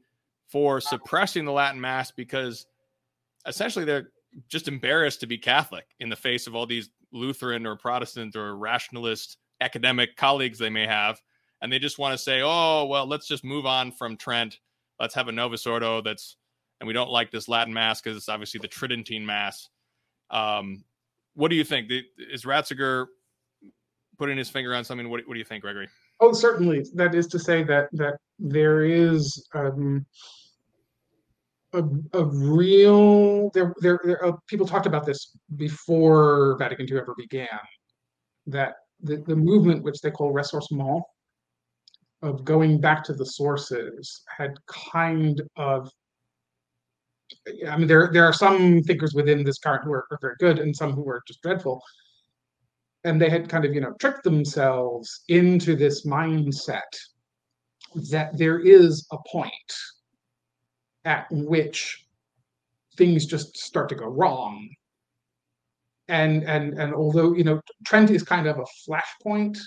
for 0.50 0.80
suppressing 0.80 1.44
the 1.44 1.52
Latin 1.52 1.82
Mass 1.82 2.12
because 2.12 2.68
essentially 3.48 3.86
they're 3.86 4.10
just 4.50 4.68
embarrassed 4.68 5.20
to 5.22 5.26
be 5.26 5.40
Catholic 5.40 5.86
in 6.00 6.10
the 6.10 6.16
face 6.16 6.46
of 6.46 6.54
all 6.54 6.68
these 6.68 6.92
Lutheran 7.12 7.66
or 7.66 7.76
Protestant 7.76 8.36
or 8.36 8.56
rationalist 8.56 9.38
academic 9.62 10.16
colleagues 10.16 10.60
they 10.60 10.70
may 10.70 10.86
have. 10.86 11.20
And 11.60 11.74
they 11.74 11.80
just 11.80 11.98
want 11.98 12.14
to 12.14 12.24
say, 12.24 12.42
oh, 12.44 12.86
well, 12.86 13.08
let's 13.08 13.28
just 13.28 13.44
move 13.44 13.66
on 13.66 13.92
from 13.94 14.16
Trent. 14.16 14.60
Let's 15.00 15.16
have 15.16 15.28
a 15.28 15.32
Novus 15.32 15.66
Ordo 15.66 16.04
that's, 16.04 16.36
and 16.80 16.88
we 16.88 16.94
don't 16.94 17.10
like 17.10 17.32
this 17.32 17.48
Latin 17.48 17.74
Mass 17.74 18.00
because 18.00 18.16
it's 18.16 18.30
obviously 18.30 18.60
the 18.60 18.68
Tridentine 18.68 19.26
Mass. 19.26 19.70
Um, 20.30 20.84
what 21.34 21.50
do 21.50 21.56
you 21.56 21.64
think? 21.64 21.92
Is 22.20 22.44
Ratzinger 22.44 23.08
putting 24.24 24.38
his 24.38 24.50
finger 24.50 24.74
on 24.74 24.86
something? 24.86 25.10
What, 25.10 25.28
what 25.28 25.34
do 25.34 25.40
you 25.40 25.44
think, 25.44 25.64
Gregory? 25.64 25.90
Oh, 26.22 26.32
certainly. 26.32 26.86
That 26.94 27.14
is 27.14 27.28
to 27.28 27.38
say 27.38 27.62
that 27.64 27.90
that 27.92 28.16
there 28.40 28.86
is 28.86 29.50
um, 29.54 30.06
a, 31.74 31.84
a 32.14 32.24
real 32.24 33.50
there 33.50 33.74
there, 33.80 34.00
there 34.06 34.26
uh, 34.26 34.32
people 34.48 34.66
talked 34.66 34.86
about 34.86 35.06
this 35.06 35.36
before 35.58 36.56
Vatican 36.58 36.88
II 36.90 37.00
ever 37.00 37.14
began. 37.18 37.60
That 38.48 38.76
the, 39.02 39.18
the 39.18 39.36
movement, 39.36 39.84
which 39.84 40.00
they 40.00 40.10
call 40.10 40.34
ressourcement, 40.34 41.02
of 42.22 42.46
going 42.46 42.80
back 42.80 43.04
to 43.04 43.14
the 43.14 43.26
sources, 43.26 44.24
had 44.38 44.54
kind 44.68 45.42
of 45.58 45.92
I 47.70 47.76
mean, 47.76 47.88
there 47.88 48.10
there 48.14 48.24
are 48.24 48.32
some 48.32 48.84
thinkers 48.84 49.14
within 49.14 49.44
this 49.44 49.60
current 49.60 49.84
who 49.84 49.92
are, 49.92 50.06
are 50.12 50.20
very 50.22 50.36
good, 50.40 50.60
and 50.60 50.74
some 50.74 50.94
who 50.94 51.10
are 51.10 51.22
just 51.28 51.42
dreadful. 51.42 51.82
And 53.04 53.22
they 53.22 53.30
had 53.30 53.50
kind 53.50 53.66
of, 53.66 53.74
you 53.74 53.82
know, 53.82 53.94
tricked 54.00 54.24
themselves 54.24 55.24
into 55.28 55.76
this 55.76 56.06
mindset 56.06 56.82
that 58.10 58.38
there 58.38 58.60
is 58.60 59.06
a 59.12 59.18
point 59.28 59.74
at 61.06 61.28
which 61.32 62.06
things 62.98 63.26
just 63.26 63.58
start 63.58 63.90
to 63.90 63.96
go 63.96 64.06
wrong. 64.06 64.70
And 66.08 66.44
and 66.44 66.78
and 66.78 66.94
although 66.94 67.34
you 67.34 67.44
know 67.44 67.62
Trent 67.86 68.12
is 68.12 68.24
kind 68.24 68.48
of 68.48 68.60
a 68.60 68.66
flashpoint, 68.88 69.58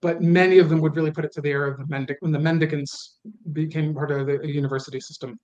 but 0.00 0.22
many 0.22 0.58
of 0.58 0.68
them 0.68 0.80
would 0.80 0.96
really 0.96 1.10
put 1.10 1.24
it 1.24 1.32
to 1.32 1.40
the 1.40 1.50
era 1.50 1.72
of 1.72 1.78
the 1.78 1.84
Mendic 1.84 2.16
when 2.20 2.32
the 2.32 2.38
Mendicants 2.38 3.18
became 3.52 3.94
part 3.94 4.10
of 4.10 4.26
the 4.26 4.46
university 4.46 5.00
system 5.00 5.38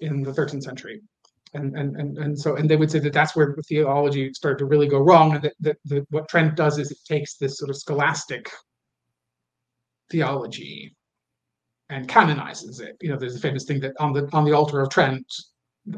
in 0.00 0.22
the 0.22 0.32
13th 0.32 0.64
century. 0.64 1.00
And, 1.54 1.76
and 1.76 1.96
and 1.96 2.16
and 2.16 2.38
so 2.38 2.56
and 2.56 2.68
they 2.68 2.76
would 2.76 2.90
say 2.90 2.98
that 3.00 3.12
that's 3.12 3.36
where 3.36 3.54
theology 3.68 4.32
started 4.32 4.58
to 4.60 4.64
really 4.64 4.88
go 4.88 5.00
wrong 5.00 5.34
and 5.34 5.42
that, 5.42 5.54
that, 5.60 5.76
that 5.84 6.06
what 6.08 6.26
Trent 6.28 6.56
does 6.56 6.78
is 6.78 6.90
it 6.90 6.98
takes 7.06 7.36
this 7.36 7.58
sort 7.58 7.68
of 7.68 7.76
scholastic 7.76 8.50
theology 10.10 10.96
and 11.90 12.08
canonizes 12.08 12.80
it. 12.80 12.96
You 13.02 13.10
know, 13.10 13.18
there's 13.18 13.36
a 13.36 13.40
famous 13.40 13.64
thing 13.64 13.80
that 13.80 13.92
on 14.00 14.14
the 14.14 14.28
on 14.32 14.44
the 14.44 14.52
altar 14.52 14.80
of 14.80 14.88
Trent, 14.88 15.26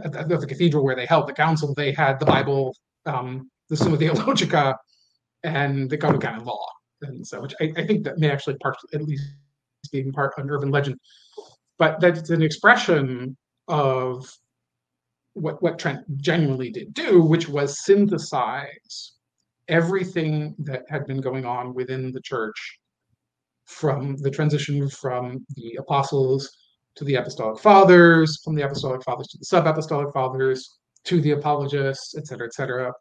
at 0.03 0.29
the, 0.29 0.39
the 0.39 0.47
cathedral 0.47 0.85
where 0.85 0.97
they 0.97 1.07
held 1.07 1.29
the 1.29 1.33
council, 1.33 1.73
they 1.73 1.93
had 1.93 2.19
the 2.19 2.27
Bible, 2.27 2.75
um, 3.07 3.49
the 3.69 3.77
Summa 3.77 3.97
Theologica, 3.97 4.77
and 5.45 5.89
the 5.89 5.99
Code 5.99 6.17
of 6.17 6.21
Canon 6.21 6.45
Law, 6.45 6.67
and 7.03 7.25
so 7.25 7.41
which 7.41 7.55
I, 7.61 7.73
I 7.77 7.87
think 7.87 8.05
that 8.05 8.19
may 8.19 8.31
actually 8.31 8.57
part 8.57 8.77
at 8.93 9.03
least 9.03 9.23
be 9.93 10.03
being 10.03 10.13
part 10.13 10.33
an 10.37 10.51
urban 10.51 10.71
legend, 10.71 10.99
but 11.79 12.01
that's 12.01 12.31
an 12.31 12.43
expression 12.43 13.37
of 13.69 14.27
what 15.35 15.63
what 15.63 15.79
Trent 15.79 16.01
genuinely 16.17 16.71
did 16.71 16.95
do, 16.95 17.23
which 17.23 17.49
was 17.49 17.85
synthesize 17.85 19.13
everything 19.69 20.55
that 20.59 20.83
had 20.89 21.07
been 21.07 21.21
going 21.21 21.45
on 21.45 21.75
within 21.75 22.13
the 22.13 22.21
church 22.21 22.79
from 23.67 24.17
the 24.19 24.31
transition 24.31 24.89
from 24.89 25.45
the 25.57 25.77
apostles 25.79 26.51
to 26.97 27.05
the 27.05 27.17
apostolic 27.17 27.59
fathers, 27.61 28.41
from 28.45 28.55
the 28.55 28.63
apostolic 28.63 29.03
fathers 29.03 29.27
to 29.29 29.39
the 29.39 29.45
sub-apostolic 29.45 30.13
fathers, 30.13 30.79
to 31.05 31.21
the 31.21 31.33
apologists, 31.33 32.15
et 32.17 32.27
cetera, 32.27 32.47
et 32.47 32.55
cetera. 32.55 32.93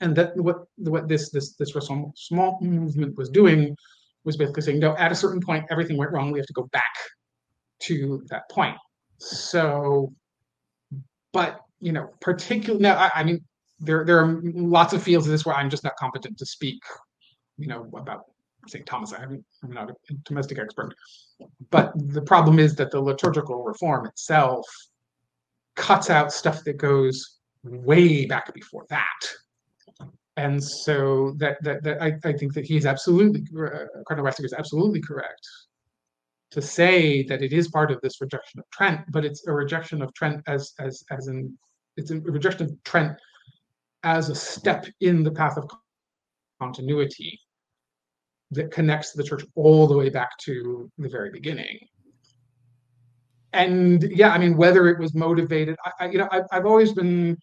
And 0.00 0.16
that 0.16 0.34
what 0.36 0.58
what 0.76 1.08
this 1.08 1.30
this 1.30 1.54
this 1.56 1.72
small 2.14 2.58
movement 2.62 3.16
was 3.18 3.28
doing 3.28 3.76
was 4.24 4.36
basically 4.36 4.62
saying, 4.62 4.78
no, 4.78 4.96
at 4.96 5.12
a 5.12 5.14
certain 5.14 5.40
point, 5.40 5.64
everything 5.70 5.96
went 5.96 6.12
wrong. 6.12 6.30
We 6.30 6.38
have 6.38 6.46
to 6.46 6.52
go 6.52 6.68
back 6.72 6.94
to 7.80 8.22
that 8.28 8.48
point. 8.50 8.76
So, 9.18 10.12
but 11.32 11.60
you 11.80 11.92
know, 11.92 12.10
particularly 12.20 12.82
now, 12.82 12.96
I, 12.96 13.10
I 13.14 13.24
mean, 13.24 13.42
there 13.78 14.04
there 14.04 14.18
are 14.18 14.40
lots 14.44 14.92
of 14.92 15.02
fields 15.02 15.26
of 15.26 15.32
this 15.32 15.44
where 15.44 15.56
I'm 15.56 15.70
just 15.70 15.84
not 15.84 15.96
competent 15.96 16.38
to 16.38 16.46
speak, 16.46 16.82
you 17.58 17.66
know, 17.66 17.88
about 17.94 18.24
St. 18.68 18.84
Thomas. 18.84 19.12
I 19.12 19.22
am 19.22 19.44
not 19.64 19.90
a 19.90 19.94
Thomistic 20.24 20.58
expert, 20.58 20.94
but 21.70 21.92
the 21.96 22.22
problem 22.22 22.58
is 22.58 22.74
that 22.76 22.90
the 22.90 23.00
liturgical 23.00 23.64
reform 23.64 24.06
itself 24.06 24.66
cuts 25.76 26.10
out 26.10 26.32
stuff 26.32 26.62
that 26.64 26.76
goes 26.76 27.38
way 27.64 28.26
back 28.26 28.52
before 28.52 28.84
that. 28.90 29.20
And 30.36 30.62
so 30.62 31.34
that 31.38 31.56
that, 31.62 31.82
that 31.82 32.02
I, 32.02 32.18
I 32.24 32.32
think 32.34 32.52
that 32.54 32.66
he's 32.66 32.86
absolutely 32.86 33.42
uh, 33.58 33.86
Cardinal 34.06 34.30
Ratzinger 34.30 34.44
is 34.44 34.52
absolutely 34.52 35.00
correct 35.00 35.46
to 36.50 36.60
say 36.60 37.22
that 37.24 37.42
it 37.42 37.52
is 37.52 37.68
part 37.68 37.90
of 37.90 38.00
this 38.00 38.20
rejection 38.20 38.60
of 38.60 38.66
Trent, 38.70 39.00
but 39.10 39.24
it's 39.24 39.46
a 39.46 39.52
rejection 39.52 40.02
of 40.02 40.12
Trent 40.14 40.42
as 40.46 40.72
as 40.78 41.04
as 41.10 41.28
in 41.28 41.56
it's 41.96 42.10
a 42.10 42.20
rejection 42.20 42.66
of 42.66 42.84
Trent 42.84 43.16
as 44.02 44.30
a 44.30 44.34
step 44.34 44.86
in 45.00 45.22
the 45.22 45.30
path 45.30 45.56
of 45.56 45.68
continuity 46.60 47.38
that 48.50 48.70
connects 48.70 49.12
the 49.12 49.22
church 49.22 49.44
all 49.54 49.86
the 49.86 49.96
way 49.96 50.08
back 50.08 50.36
to 50.38 50.90
the 50.98 51.08
very 51.08 51.30
beginning. 51.30 51.78
And 53.52 54.02
yeah, 54.02 54.30
I 54.30 54.38
mean, 54.38 54.56
whether 54.56 54.88
it 54.88 54.98
was 54.98 55.14
motivated, 55.14 55.76
I, 55.84 55.92
I 56.00 56.08
you 56.10 56.18
know, 56.18 56.28
I, 56.30 56.42
I've 56.52 56.66
always 56.66 56.92
been, 56.92 57.36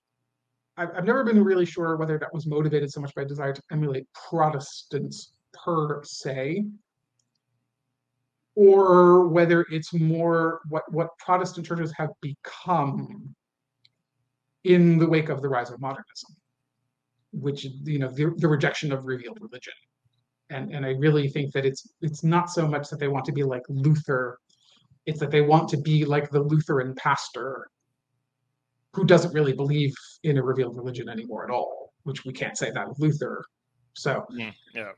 I've, 0.78 0.90
I've 0.96 1.06
never 1.06 1.24
been 1.24 1.44
really 1.44 1.66
sure 1.66 1.98
whether 1.98 2.18
that 2.18 2.34
was 2.34 2.46
motivated 2.46 2.92
so 2.92 3.02
much 3.02 3.14
by 3.16 3.24
a 3.24 3.26
desire 3.26 3.54
to 3.54 3.62
emulate 3.72 4.08
Protestants 4.30 5.34
per 5.54 6.04
se, 6.04 6.66
or 8.58 9.28
whether 9.28 9.68
it's 9.70 9.94
more 9.94 10.62
what 10.70 10.92
what 10.92 11.10
Protestant 11.20 11.66
churches 11.66 11.94
have 11.96 12.10
become 12.22 13.36
in 14.64 14.98
the 14.98 15.08
wake 15.08 15.30
of 15.30 15.42
the 15.42 15.48
rise 15.48 15.70
of 15.70 15.80
modernism, 15.80 16.36
which 17.32 17.66
you 17.84 18.00
know 18.00 18.10
the, 18.10 18.34
the 18.38 18.48
rejection 18.48 18.92
of 18.92 19.06
revealed 19.06 19.38
religion 19.42 19.74
and 20.50 20.74
and 20.74 20.86
I 20.86 20.92
really 20.92 21.28
think 21.28 21.54
that 21.54 21.66
it's 21.66 21.88
it's 22.02 22.24
not 22.24 22.50
so 22.50 22.68
much 22.68 22.90
that 22.90 23.00
they 23.00 23.08
want 23.08 23.26
to 23.26 23.32
be 23.32 23.44
like 23.44 23.64
Luther, 23.70 24.40
it's 25.06 25.20
that 25.20 25.32
they 25.32 25.42
want 25.42 25.70
to 25.70 25.78
be 25.78 26.06
like 26.06 26.30
the 26.30 26.42
Lutheran 26.42 26.96
pastor 26.96 27.68
who 28.94 29.06
doesn't 29.06 29.34
really 29.34 29.54
believe 29.54 29.94
in 30.24 30.38
a 30.38 30.44
revealed 30.44 30.76
religion 30.76 31.10
anymore 31.10 31.44
at 31.44 31.52
all, 31.52 31.94
which 32.04 32.26
we 32.26 32.34
can't 32.34 32.58
say 32.58 32.72
that 32.72 32.88
of 32.88 33.00
Luther. 33.00 33.44
So 33.94 34.26
mm, 34.32 34.54
yeah. 34.74 34.92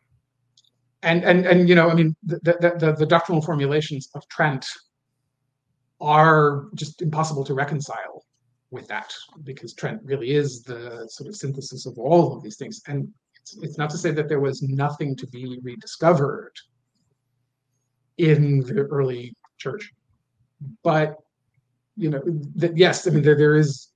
And 1.01 1.23
and 1.23 1.45
and 1.45 1.69
you 1.69 1.75
know, 1.75 1.89
I 1.89 1.93
mean, 1.93 2.15
the 2.23 2.39
the, 2.43 2.75
the, 2.77 2.93
the 2.93 3.05
doctrinal 3.05 3.41
formulations 3.41 4.09
of 4.15 4.27
Trent 4.27 4.65
are 6.01 6.67
just 6.75 7.01
impossible 7.01 7.43
to 7.45 7.53
reconcile 7.53 8.25
with 8.71 8.87
that 8.87 9.13
because 9.43 9.73
Trent 9.73 10.01
really 10.03 10.31
is 10.31 10.61
the 10.63 11.07
sort 11.09 11.27
of 11.27 11.35
synthesis 11.35 11.85
of 11.85 11.97
all 11.97 12.35
of 12.35 12.43
these 12.43 12.57
things. 12.57 12.81
And 12.87 13.07
it's 13.61 13.77
not 13.77 13.89
to 13.91 13.97
say 13.97 14.11
that 14.11 14.29
there 14.29 14.39
was 14.39 14.61
nothing 14.61 15.15
to 15.15 15.27
be 15.27 15.59
rediscovered 15.63 16.53
in 18.17 18.59
the 18.59 18.81
early 18.91 19.33
church, 19.57 19.91
but 20.83 21.15
you 21.95 22.09
know 22.09 22.21
that 22.55 22.77
yes, 22.77 23.07
I 23.07 23.11
mean 23.11 23.23
there 23.23 23.37
there 23.37 23.55
is 23.55 23.89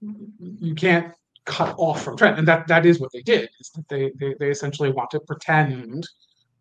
you 0.00 0.74
can't 0.74 1.14
cut 1.44 1.74
off 1.78 2.02
from 2.02 2.16
Trent, 2.16 2.38
and 2.38 2.46
that 2.48 2.66
that 2.68 2.86
is 2.86 3.00
what 3.00 3.10
they 3.12 3.22
did. 3.22 3.50
Is 3.60 3.70
that 3.70 3.88
they 3.88 4.12
they 4.18 4.34
they 4.38 4.50
essentially 4.50 4.90
want 4.90 5.10
to 5.10 5.20
pretend 5.20 6.08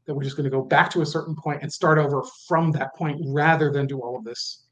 that 0.06 0.16
we're 0.16 0.24
just 0.24 0.36
going 0.36 0.46
to 0.46 0.50
go 0.50 0.64
back 0.64 0.90
to 0.92 1.02
a 1.02 1.06
certain 1.06 1.36
point 1.36 1.62
and 1.62 1.72
start 1.72 1.98
over 1.98 2.24
from 2.48 2.72
that 2.72 2.96
point 2.96 3.22
rather 3.26 3.72
than 3.72 3.86
do 3.86 4.00
all 4.00 4.18
of 4.18 4.24
this 4.24 4.66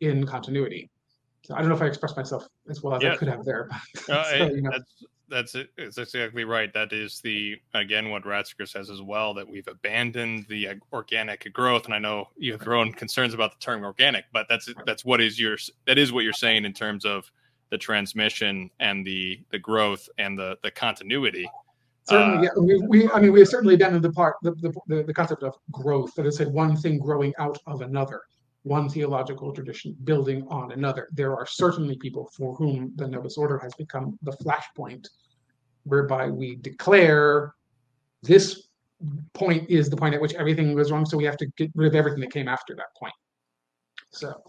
in 0.00 0.26
continuity. 0.26 0.90
So 1.42 1.54
I 1.54 1.58
don't 1.58 1.68
know 1.68 1.74
if 1.74 1.82
I 1.82 1.86
expressed 1.86 2.16
myself 2.16 2.46
as 2.70 2.82
well 2.82 2.94
as 2.94 3.04
I 3.04 3.16
could 3.16 3.28
have 3.28 3.44
there. 3.44 3.68
uh, 4.08 4.24
so, 4.30 4.46
you 4.46 4.62
know. 4.62 4.70
That's 4.70 5.04
that's 5.32 5.54
it. 5.54 5.70
It's 5.78 5.98
exactly 5.98 6.44
right. 6.44 6.72
That 6.72 6.92
is 6.92 7.20
the 7.20 7.56
again 7.74 8.10
what 8.10 8.24
Ratzinger 8.24 8.68
says 8.68 8.90
as 8.90 9.00
well 9.00 9.34
that 9.34 9.48
we've 9.48 9.66
abandoned 9.66 10.46
the 10.48 10.68
organic 10.92 11.50
growth. 11.52 11.86
And 11.86 11.94
I 11.94 11.98
know 11.98 12.28
you 12.36 12.52
have 12.52 12.62
your 12.64 12.74
own 12.74 12.92
concerns 12.92 13.34
about 13.34 13.52
the 13.52 13.58
term 13.58 13.82
organic, 13.82 14.26
but 14.32 14.46
that's 14.48 14.68
that's 14.86 15.04
what 15.04 15.20
is 15.20 15.40
your 15.40 15.56
that 15.86 15.98
is 15.98 16.12
what 16.12 16.24
you're 16.24 16.32
saying 16.32 16.64
in 16.64 16.72
terms 16.72 17.04
of 17.04 17.32
the 17.72 17.78
transmission 17.78 18.70
and 18.80 19.04
the 19.04 19.40
the 19.50 19.58
growth 19.58 20.08
and 20.18 20.38
the 20.38 20.56
the 20.62 20.70
continuity. 20.70 21.50
Certainly, 22.04 22.48
uh, 22.48 22.50
yeah. 22.54 22.60
We, 22.60 22.86
we, 22.86 23.10
I 23.10 23.20
mean, 23.20 23.32
we 23.32 23.40
have 23.40 23.48
certainly 23.48 23.74
abandoned 23.74 24.04
the 24.04 24.12
part 24.12 24.36
the, 24.42 24.52
the 24.86 25.02
the 25.02 25.14
concept 25.14 25.42
of 25.42 25.54
growth 25.72 26.14
that 26.16 26.26
is 26.26 26.36
said 26.36 26.48
one 26.52 26.76
thing 26.76 26.98
growing 26.98 27.32
out 27.38 27.58
of 27.66 27.80
another 27.80 28.20
one 28.64 28.88
theological 28.88 29.52
tradition 29.52 29.96
building 30.04 30.46
on 30.48 30.70
another. 30.72 31.08
There 31.12 31.34
are 31.34 31.46
certainly 31.46 31.96
people 31.96 32.30
for 32.36 32.54
whom 32.54 32.92
the 32.96 33.08
Novus 33.08 33.36
Ordo 33.36 33.58
has 33.58 33.74
become 33.74 34.18
the 34.22 34.32
flashpoint, 34.32 35.08
whereby 35.84 36.28
we 36.28 36.56
declare 36.56 37.54
this 38.22 38.68
point 39.32 39.68
is 39.68 39.88
the 39.88 39.96
point 39.96 40.14
at 40.14 40.20
which 40.20 40.34
everything 40.34 40.76
goes 40.76 40.92
wrong, 40.92 41.06
so 41.06 41.16
we 41.16 41.24
have 41.24 41.38
to 41.38 41.46
get 41.56 41.70
rid 41.74 41.88
of 41.88 41.96
everything 41.96 42.20
that 42.20 42.32
came 42.32 42.48
after 42.48 42.76
that 42.76 42.94
point. 42.96 43.14
So, 44.10 44.40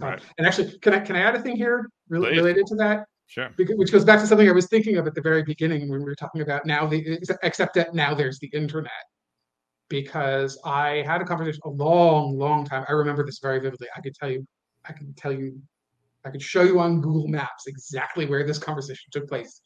right. 0.00 0.22
and 0.38 0.46
actually, 0.46 0.78
can 0.78 0.94
I 0.94 1.00
can 1.00 1.16
I 1.16 1.20
add 1.20 1.34
a 1.34 1.40
thing 1.40 1.56
here 1.56 1.88
related 2.08 2.66
to 2.66 2.76
that? 2.76 3.06
Sure. 3.28 3.50
Which 3.56 3.90
goes 3.90 4.04
back 4.04 4.20
to 4.20 4.26
something 4.26 4.48
I 4.48 4.52
was 4.52 4.68
thinking 4.68 4.96
of 4.96 5.06
at 5.06 5.14
the 5.14 5.20
very 5.20 5.42
beginning 5.42 5.88
when 5.88 5.98
we 5.98 6.04
were 6.04 6.14
talking 6.14 6.42
about 6.42 6.64
now 6.64 6.86
the 6.86 7.18
except 7.42 7.74
that 7.74 7.94
now 7.94 8.14
there's 8.14 8.38
the 8.38 8.50
internet 8.52 8.92
because 9.88 10.58
I 10.64 11.02
had 11.06 11.20
a 11.20 11.24
conversation 11.24 11.60
a 11.64 11.70
long, 11.70 12.38
long 12.38 12.64
time. 12.64 12.84
I 12.88 12.92
remember 12.92 13.24
this 13.24 13.38
very 13.40 13.60
vividly. 13.60 13.88
I 13.96 14.00
could 14.00 14.14
tell 14.14 14.30
you, 14.30 14.46
I 14.84 14.92
can 14.92 15.12
tell 15.14 15.32
you, 15.32 15.60
I 16.24 16.30
could 16.30 16.42
show 16.42 16.62
you 16.62 16.80
on 16.80 17.00
Google 17.00 17.28
Maps 17.28 17.66
exactly 17.66 18.26
where 18.26 18.44
this 18.46 18.58
conversation 18.58 19.10
took 19.10 19.28
place 19.28 19.60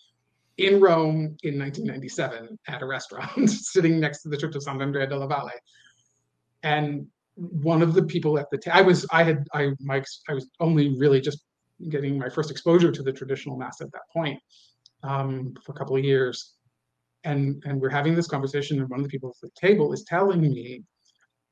in 0.59 0.81
Rome 0.81 1.36
in 1.43 1.59
1997 1.59 2.59
at 2.69 2.82
a 2.82 2.86
restaurant 2.86 3.48
sitting 3.51 3.98
next 3.98 4.23
to 4.23 4.28
the 4.28 4.36
Church 4.36 4.57
of 4.57 4.62
Sant'Andrea 4.62 5.09
della 5.09 5.27
Valle. 5.27 5.51
And 6.62 7.07
one 7.41 7.81
of 7.81 7.95
the 7.95 8.03
people 8.03 8.39
at 8.39 8.51
the 8.51 8.59
ta- 8.59 8.73
I 8.75 8.83
was 8.83 9.07
I 9.11 9.23
had 9.23 9.47
I 9.55 9.71
my 9.81 10.03
I 10.29 10.35
was 10.35 10.49
only 10.61 10.97
really 10.99 11.21
just 11.21 11.45
getting 11.89 12.19
my 12.19 12.29
first 12.29 12.51
exposure 12.51 12.93
to 12.93 13.03
the 13.03 13.12
traditional 13.12 13.57
mass 13.57 13.81
at 13.81 13.91
that 13.93 14.03
point 14.12 14.39
um, 15.03 15.55
for 15.65 15.73
a 15.73 15.75
couple 15.75 15.97
of 15.97 16.05
years. 16.05 16.57
And 17.25 17.62
and 17.67 17.81
we're 17.81 17.91
having 17.91 18.15
this 18.15 18.27
conversation 18.27 18.79
and 18.81 18.89
one 18.89 19.01
of 19.01 19.05
the 19.05 19.11
people 19.11 19.31
at 19.31 19.41
the 19.43 19.51
table 19.59 19.93
is 19.93 20.05
telling 20.05 20.41
me 20.41 20.83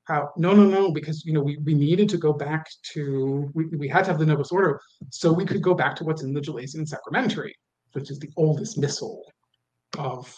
how 0.04 0.30
no 0.36 0.54
no 0.54 0.64
no 0.64 0.90
because 0.90 1.24
you 1.26 1.32
know 1.34 1.42
we, 1.42 1.58
we 1.58 1.74
needed 1.74 2.08
to 2.08 2.16
go 2.16 2.32
back 2.32 2.66
to 2.94 3.50
we, 3.54 3.66
we 3.66 3.86
had 3.86 4.04
to 4.04 4.10
have 4.10 4.18
the 4.18 4.24
novus 4.24 4.50
ordo 4.50 4.78
so 5.10 5.30
we 5.30 5.44
could 5.44 5.62
go 5.62 5.74
back 5.74 5.94
to 5.94 6.04
what's 6.04 6.22
in 6.22 6.32
the 6.32 6.40
gelasian 6.40 6.88
sacramentary 6.88 7.54
which 7.92 8.10
is 8.10 8.18
the 8.18 8.30
oldest 8.38 8.78
missal 8.78 9.22
of 9.98 10.34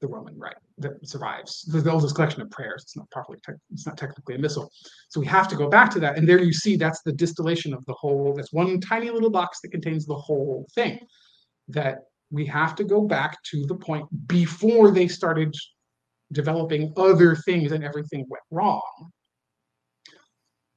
the 0.00 0.08
roman 0.08 0.38
rite 0.38 0.56
that 0.78 1.06
survives. 1.06 1.62
The, 1.62 1.80
the 1.80 1.92
oldest 1.92 2.14
collection 2.14 2.42
of 2.42 2.50
prayers. 2.50 2.82
It's 2.82 2.96
not 2.96 3.10
properly 3.10 3.38
te- 3.46 3.54
it's 3.72 3.86
not 3.86 3.96
technically 3.96 4.34
a 4.34 4.38
missal. 4.38 4.70
So 5.08 5.20
we 5.20 5.26
have 5.26 5.48
to 5.48 5.56
go 5.56 5.68
back 5.68 5.90
to 5.90 6.00
that 6.00 6.16
and 6.16 6.28
there 6.28 6.42
you 6.42 6.52
see 6.52 6.76
that's 6.76 7.02
the 7.02 7.12
distillation 7.12 7.74
of 7.74 7.84
the 7.86 7.94
whole 7.94 8.34
that's 8.34 8.52
one 8.52 8.80
tiny 8.80 9.10
little 9.10 9.30
box 9.30 9.60
that 9.60 9.70
contains 9.70 10.06
the 10.06 10.16
whole 10.16 10.66
thing. 10.74 10.98
That 11.68 11.98
we 12.30 12.46
have 12.46 12.74
to 12.76 12.84
go 12.84 13.02
back 13.02 13.42
to 13.50 13.66
the 13.66 13.74
point 13.74 14.06
before 14.26 14.90
they 14.90 15.08
started 15.08 15.54
developing 16.32 16.92
other 16.96 17.34
things 17.34 17.72
and 17.72 17.84
everything 17.84 18.24
went 18.28 18.42
wrong. 18.50 19.10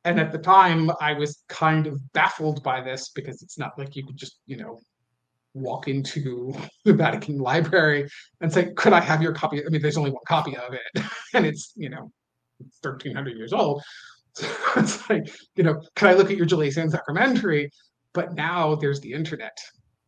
And 0.05 0.19
at 0.19 0.31
the 0.31 0.37
time, 0.37 0.91
I 0.99 1.13
was 1.13 1.43
kind 1.47 1.87
of 1.87 2.01
baffled 2.13 2.61
by 2.63 2.81
this 2.81 3.09
because 3.09 3.41
it's 3.41 3.57
not 3.57 3.77
like 3.77 3.95
you 3.95 4.05
could 4.05 4.17
just, 4.17 4.39
you 4.45 4.57
know, 4.57 4.79
walk 5.53 5.87
into 5.87 6.53
the 6.85 6.93
Vatican 6.93 7.37
Library 7.37 8.09
and 8.41 8.51
say, 8.51 8.71
"Could 8.75 8.93
I 8.93 8.99
have 8.99 9.21
your 9.21 9.33
copy?" 9.33 9.65
I 9.65 9.69
mean, 9.69 9.81
there's 9.81 9.97
only 9.97 10.11
one 10.11 10.23
copy 10.27 10.55
of 10.57 10.73
it, 10.73 11.03
and 11.33 11.45
it's 11.45 11.73
you 11.75 11.89
know, 11.89 12.11
1,300 12.81 13.37
years 13.37 13.53
old. 13.53 13.81
So 14.35 14.47
it's 14.77 15.07
like, 15.11 15.31
you 15.55 15.63
know, 15.63 15.79
can 15.95 16.07
I 16.07 16.13
look 16.13 16.31
at 16.31 16.37
your 16.37 16.47
Gelasian 16.47 16.89
Sacramentary? 16.89 17.69
But 18.13 18.33
now 18.33 18.73
there's 18.73 18.99
the 19.01 19.13
internet, 19.13 19.55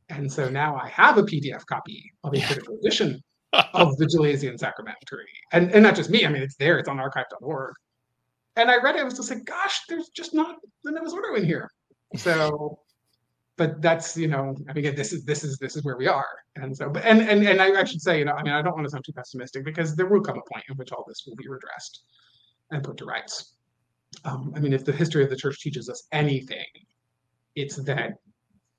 and 0.10 0.32
so 0.32 0.50
now 0.50 0.76
I 0.76 0.90
have 0.90 1.20
a 1.20 1.22
PDF 1.22 1.64
copy 1.68 2.12
of 2.24 2.34
a 2.34 2.42
critical 2.42 2.76
edition 2.80 3.22
of 3.54 3.96
the 3.98 4.06
Gelasian 4.06 4.58
Sacramentary. 4.58 5.28
And, 5.52 5.72
and 5.72 5.84
not 5.84 5.96
just 5.96 6.10
me, 6.10 6.26
I 6.26 6.30
mean, 6.30 6.42
it's 6.42 6.56
there, 6.56 6.78
it's 6.80 6.90
on 6.90 7.00
archive.org. 7.00 7.74
And 8.56 8.72
I 8.72 8.78
read 8.78 8.96
it, 8.96 9.02
I 9.02 9.04
was 9.04 9.16
just 9.16 9.30
like, 9.30 9.46
gosh, 9.46 9.82
there's 9.90 10.10
just 10.10 10.34
not 10.34 10.56
the 10.84 10.92
Novus 10.92 11.14
Ordo 11.14 11.36
in 11.36 11.46
here. 11.46 11.70
So, 12.16 12.80
but 13.58 13.82
that's, 13.82 14.18
you 14.18 14.28
know, 14.28 14.56
I 14.70 14.74
mean, 14.74 14.96
this 14.96 15.14
is, 15.14 15.24
this 15.24 15.44
is, 15.44 15.58
this 15.58 15.76
is 15.76 15.84
where 15.84 15.98
we 15.98 16.08
are. 16.08 16.28
And 16.58 16.76
so, 16.76 16.90
but, 16.90 17.06
and, 17.06 17.22
and, 17.22 17.46
and 17.48 17.62
I, 17.62 17.82
I 17.82 17.84
should 17.84 18.02
say, 18.02 18.20
you 18.20 18.26
know, 18.26 18.34
I 18.34 18.44
mean, 18.44 18.54
I 18.54 18.62
don't 18.62 18.74
want 18.74 18.86
to 18.86 18.92
sound 18.92 19.06
too 19.06 19.14
pessimistic 19.14 19.64
because 19.64 19.96
there 19.96 20.08
will 20.08 20.22
come 20.22 20.38
a 20.38 20.54
point 20.54 20.66
in 20.70 20.76
which 20.76 20.92
all 20.92 21.06
this 21.08 21.24
will 21.26 21.36
be 21.36 21.48
redressed 21.48 22.04
and 22.72 22.84
put 22.84 22.98
to 22.98 23.06
rights. 23.06 23.56
Um, 24.24 24.54
I 24.56 24.60
mean, 24.60 24.74
if 24.74 24.86
the 24.86 24.92
history 24.92 25.24
of 25.24 25.30
the 25.30 25.36
church 25.36 25.60
teaches 25.62 25.90
us 25.90 26.08
anything, 26.12 26.66
it's 27.56 27.78
that 27.84 28.14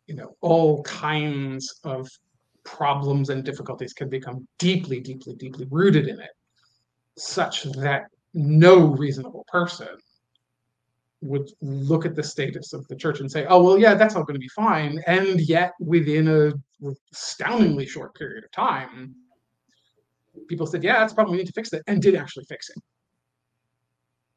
you 0.06 0.14
know 0.14 0.36
all 0.40 0.82
kinds 0.82 1.80
of 1.84 2.08
problems 2.64 3.30
and 3.30 3.44
difficulties 3.44 3.92
can 3.92 4.08
become 4.08 4.46
deeply 4.58 5.00
deeply 5.00 5.34
deeply 5.34 5.66
rooted 5.70 6.08
in 6.08 6.20
it 6.20 6.30
such 7.16 7.64
that 7.64 8.04
no 8.34 8.78
reasonable 8.78 9.44
person 9.48 9.88
would 11.26 11.50
look 11.60 12.06
at 12.06 12.14
the 12.14 12.22
status 12.22 12.72
of 12.72 12.86
the 12.88 12.96
church 12.96 13.20
and 13.20 13.30
say 13.30 13.46
oh 13.46 13.62
well 13.62 13.78
yeah 13.78 13.94
that's 13.94 14.14
all 14.16 14.24
going 14.24 14.34
to 14.34 14.40
be 14.40 14.48
fine. 14.48 15.02
And 15.06 15.40
yet 15.40 15.74
within 15.80 16.28
a 16.28 16.52
astoundingly 17.12 17.86
short 17.86 18.14
period 18.14 18.44
of 18.44 18.50
time 18.52 19.14
people 20.48 20.66
said 20.66 20.82
yeah 20.82 21.00
that's 21.00 21.12
a 21.12 21.14
problem. 21.14 21.32
We 21.32 21.38
need 21.38 21.46
to 21.46 21.52
fix 21.52 21.72
it 21.72 21.82
and 21.86 22.00
did 22.00 22.14
actually 22.14 22.44
fix 22.44 22.70
it. 22.70 22.82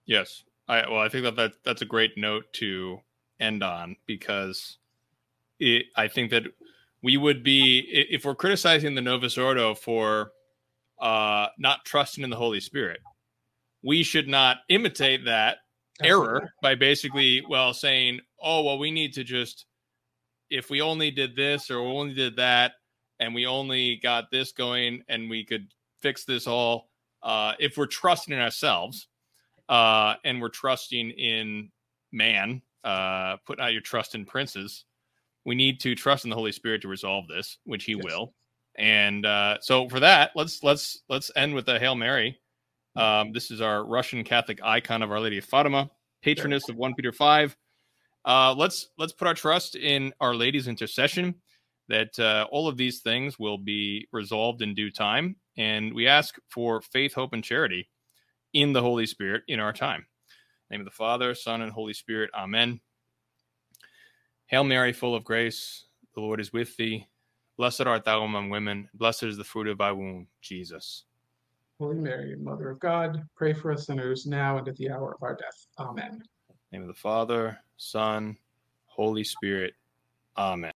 Yes. 0.05 0.43
I 0.67 0.87
well 0.89 0.99
i 0.99 1.09
think 1.09 1.23
that, 1.23 1.35
that 1.35 1.53
that's 1.63 1.81
a 1.81 1.85
great 1.85 2.17
note 2.17 2.45
to 2.53 2.99
end 3.39 3.63
on 3.63 3.95
because 4.05 4.77
it, 5.59 5.85
I 5.95 6.07
think 6.07 6.31
that 6.31 6.43
we 7.01 7.17
would 7.17 7.43
be 7.43 7.79
if 8.09 8.25
we're 8.25 8.35
criticizing 8.35 8.95
the 8.95 9.01
Novus 9.01 9.37
Ordo 9.37 9.73
for 9.75 10.31
uh, 10.99 11.47
not 11.57 11.85
trusting 11.85 12.23
in 12.23 12.29
the 12.29 12.35
Holy 12.35 12.59
Spirit, 12.59 12.99
we 13.83 14.03
should 14.03 14.27
not 14.27 14.57
imitate 14.69 15.25
that 15.25 15.57
error 16.01 16.53
by 16.61 16.75
basically 16.75 17.43
well 17.47 17.73
saying, 17.73 18.19
"Oh, 18.41 18.63
well, 18.63 18.79
we 18.79 18.91
need 18.91 19.13
to 19.13 19.23
just 19.23 19.65
if 20.49 20.69
we 20.69 20.81
only 20.81 21.11
did 21.11 21.35
this 21.35 21.69
or 21.69 21.77
only 21.79 22.13
did 22.13 22.35
that, 22.37 22.73
and 23.19 23.35
we 23.35 23.45
only 23.45 23.97
got 23.97 24.31
this 24.31 24.51
going, 24.51 25.03
and 25.07 25.29
we 25.29 25.43
could 25.43 25.67
fix 26.01 26.25
this 26.25 26.47
all." 26.47 26.89
Uh, 27.21 27.53
if 27.59 27.77
we're 27.77 27.85
trusting 27.85 28.33
in 28.33 28.39
ourselves 28.39 29.07
uh, 29.67 30.15
and 30.23 30.41
we're 30.41 30.47
trusting 30.47 31.11
in 31.11 31.69
man, 32.13 32.61
uh, 32.85 33.35
put 33.45 33.59
out 33.59 33.73
your 33.73 33.81
trust 33.81 34.15
in 34.15 34.25
princes 34.25 34.85
we 35.45 35.55
need 35.55 35.79
to 35.81 35.95
trust 35.95 36.25
in 36.25 36.29
the 36.29 36.35
Holy 36.35 36.51
Spirit 36.51 36.81
to 36.83 36.87
resolve 36.87 37.27
this, 37.27 37.57
which 37.63 37.85
He 37.85 37.93
yes. 37.93 38.03
will. 38.03 38.33
And 38.75 39.25
uh, 39.25 39.57
so 39.61 39.89
for 39.89 39.99
that, 39.99 40.31
let's 40.35 40.63
let's 40.63 41.01
let's 41.09 41.31
end 41.35 41.55
with 41.55 41.67
a 41.69 41.79
Hail 41.79 41.95
Mary. 41.95 42.39
Um, 42.95 43.31
this 43.31 43.51
is 43.51 43.61
our 43.61 43.85
Russian 43.85 44.23
Catholic 44.23 44.59
icon 44.63 45.01
of 45.01 45.11
Our 45.11 45.19
Lady 45.19 45.37
of 45.37 45.45
Fatima, 45.45 45.89
patroness 46.21 46.67
of 46.69 46.75
one 46.75 46.93
Peter 46.95 47.11
five. 47.11 47.55
Uh, 48.25 48.53
let's 48.57 48.89
let's 48.97 49.13
put 49.13 49.27
our 49.27 49.33
trust 49.33 49.75
in 49.75 50.13
Our 50.19 50.35
Lady's 50.35 50.67
intercession 50.67 51.35
that 51.87 52.19
uh, 52.19 52.45
all 52.51 52.67
of 52.67 52.77
these 52.77 52.99
things 52.99 53.39
will 53.39 53.57
be 53.57 54.07
resolved 54.11 54.61
in 54.61 54.75
due 54.75 54.91
time, 54.91 55.35
and 55.57 55.93
we 55.93 56.07
ask 56.07 56.35
for 56.49 56.81
faith, 56.81 57.13
hope, 57.13 57.33
and 57.33 57.43
charity 57.43 57.89
in 58.53 58.73
the 58.73 58.81
Holy 58.81 59.05
Spirit 59.05 59.43
in 59.47 59.59
our 59.59 59.73
time. 59.73 60.05
name 60.69 60.81
of 60.81 60.85
the 60.85 60.91
Father, 60.91 61.33
Son, 61.33 61.61
and 61.61 61.71
Holy 61.71 61.93
Spirit. 61.93 62.29
Amen. 62.35 62.79
Hail 64.47 64.63
Mary, 64.63 64.93
full 64.93 65.15
of 65.15 65.23
grace, 65.23 65.85
the 66.15 66.21
Lord 66.21 66.39
is 66.39 66.51
with 66.51 66.75
thee. 66.75 67.07
Blessed 67.57 67.81
art 67.81 68.05
thou 68.05 68.23
among 68.23 68.49
women, 68.49 68.89
blessed 68.93 69.23
is 69.23 69.37
the 69.37 69.43
fruit 69.43 69.67
of 69.67 69.77
thy 69.77 69.91
womb, 69.91 70.27
Jesus. 70.41 71.05
Holy 71.79 71.97
Mary, 71.97 72.35
Mother 72.35 72.71
of 72.71 72.79
God, 72.79 73.23
pray 73.37 73.53
for 73.53 73.71
us 73.71 73.85
sinners 73.85 74.25
now 74.25 74.57
and 74.57 74.67
at 74.67 74.75
the 74.75 74.91
hour 74.91 75.13
of 75.13 75.23
our 75.23 75.33
death. 75.35 75.65
Amen. 75.79 76.21
name 76.73 76.81
of 76.81 76.89
the 76.89 76.93
Father, 76.93 77.57
Son, 77.77 78.37
Holy 78.85 79.23
Spirit. 79.23 79.73
Amen. 80.37 80.73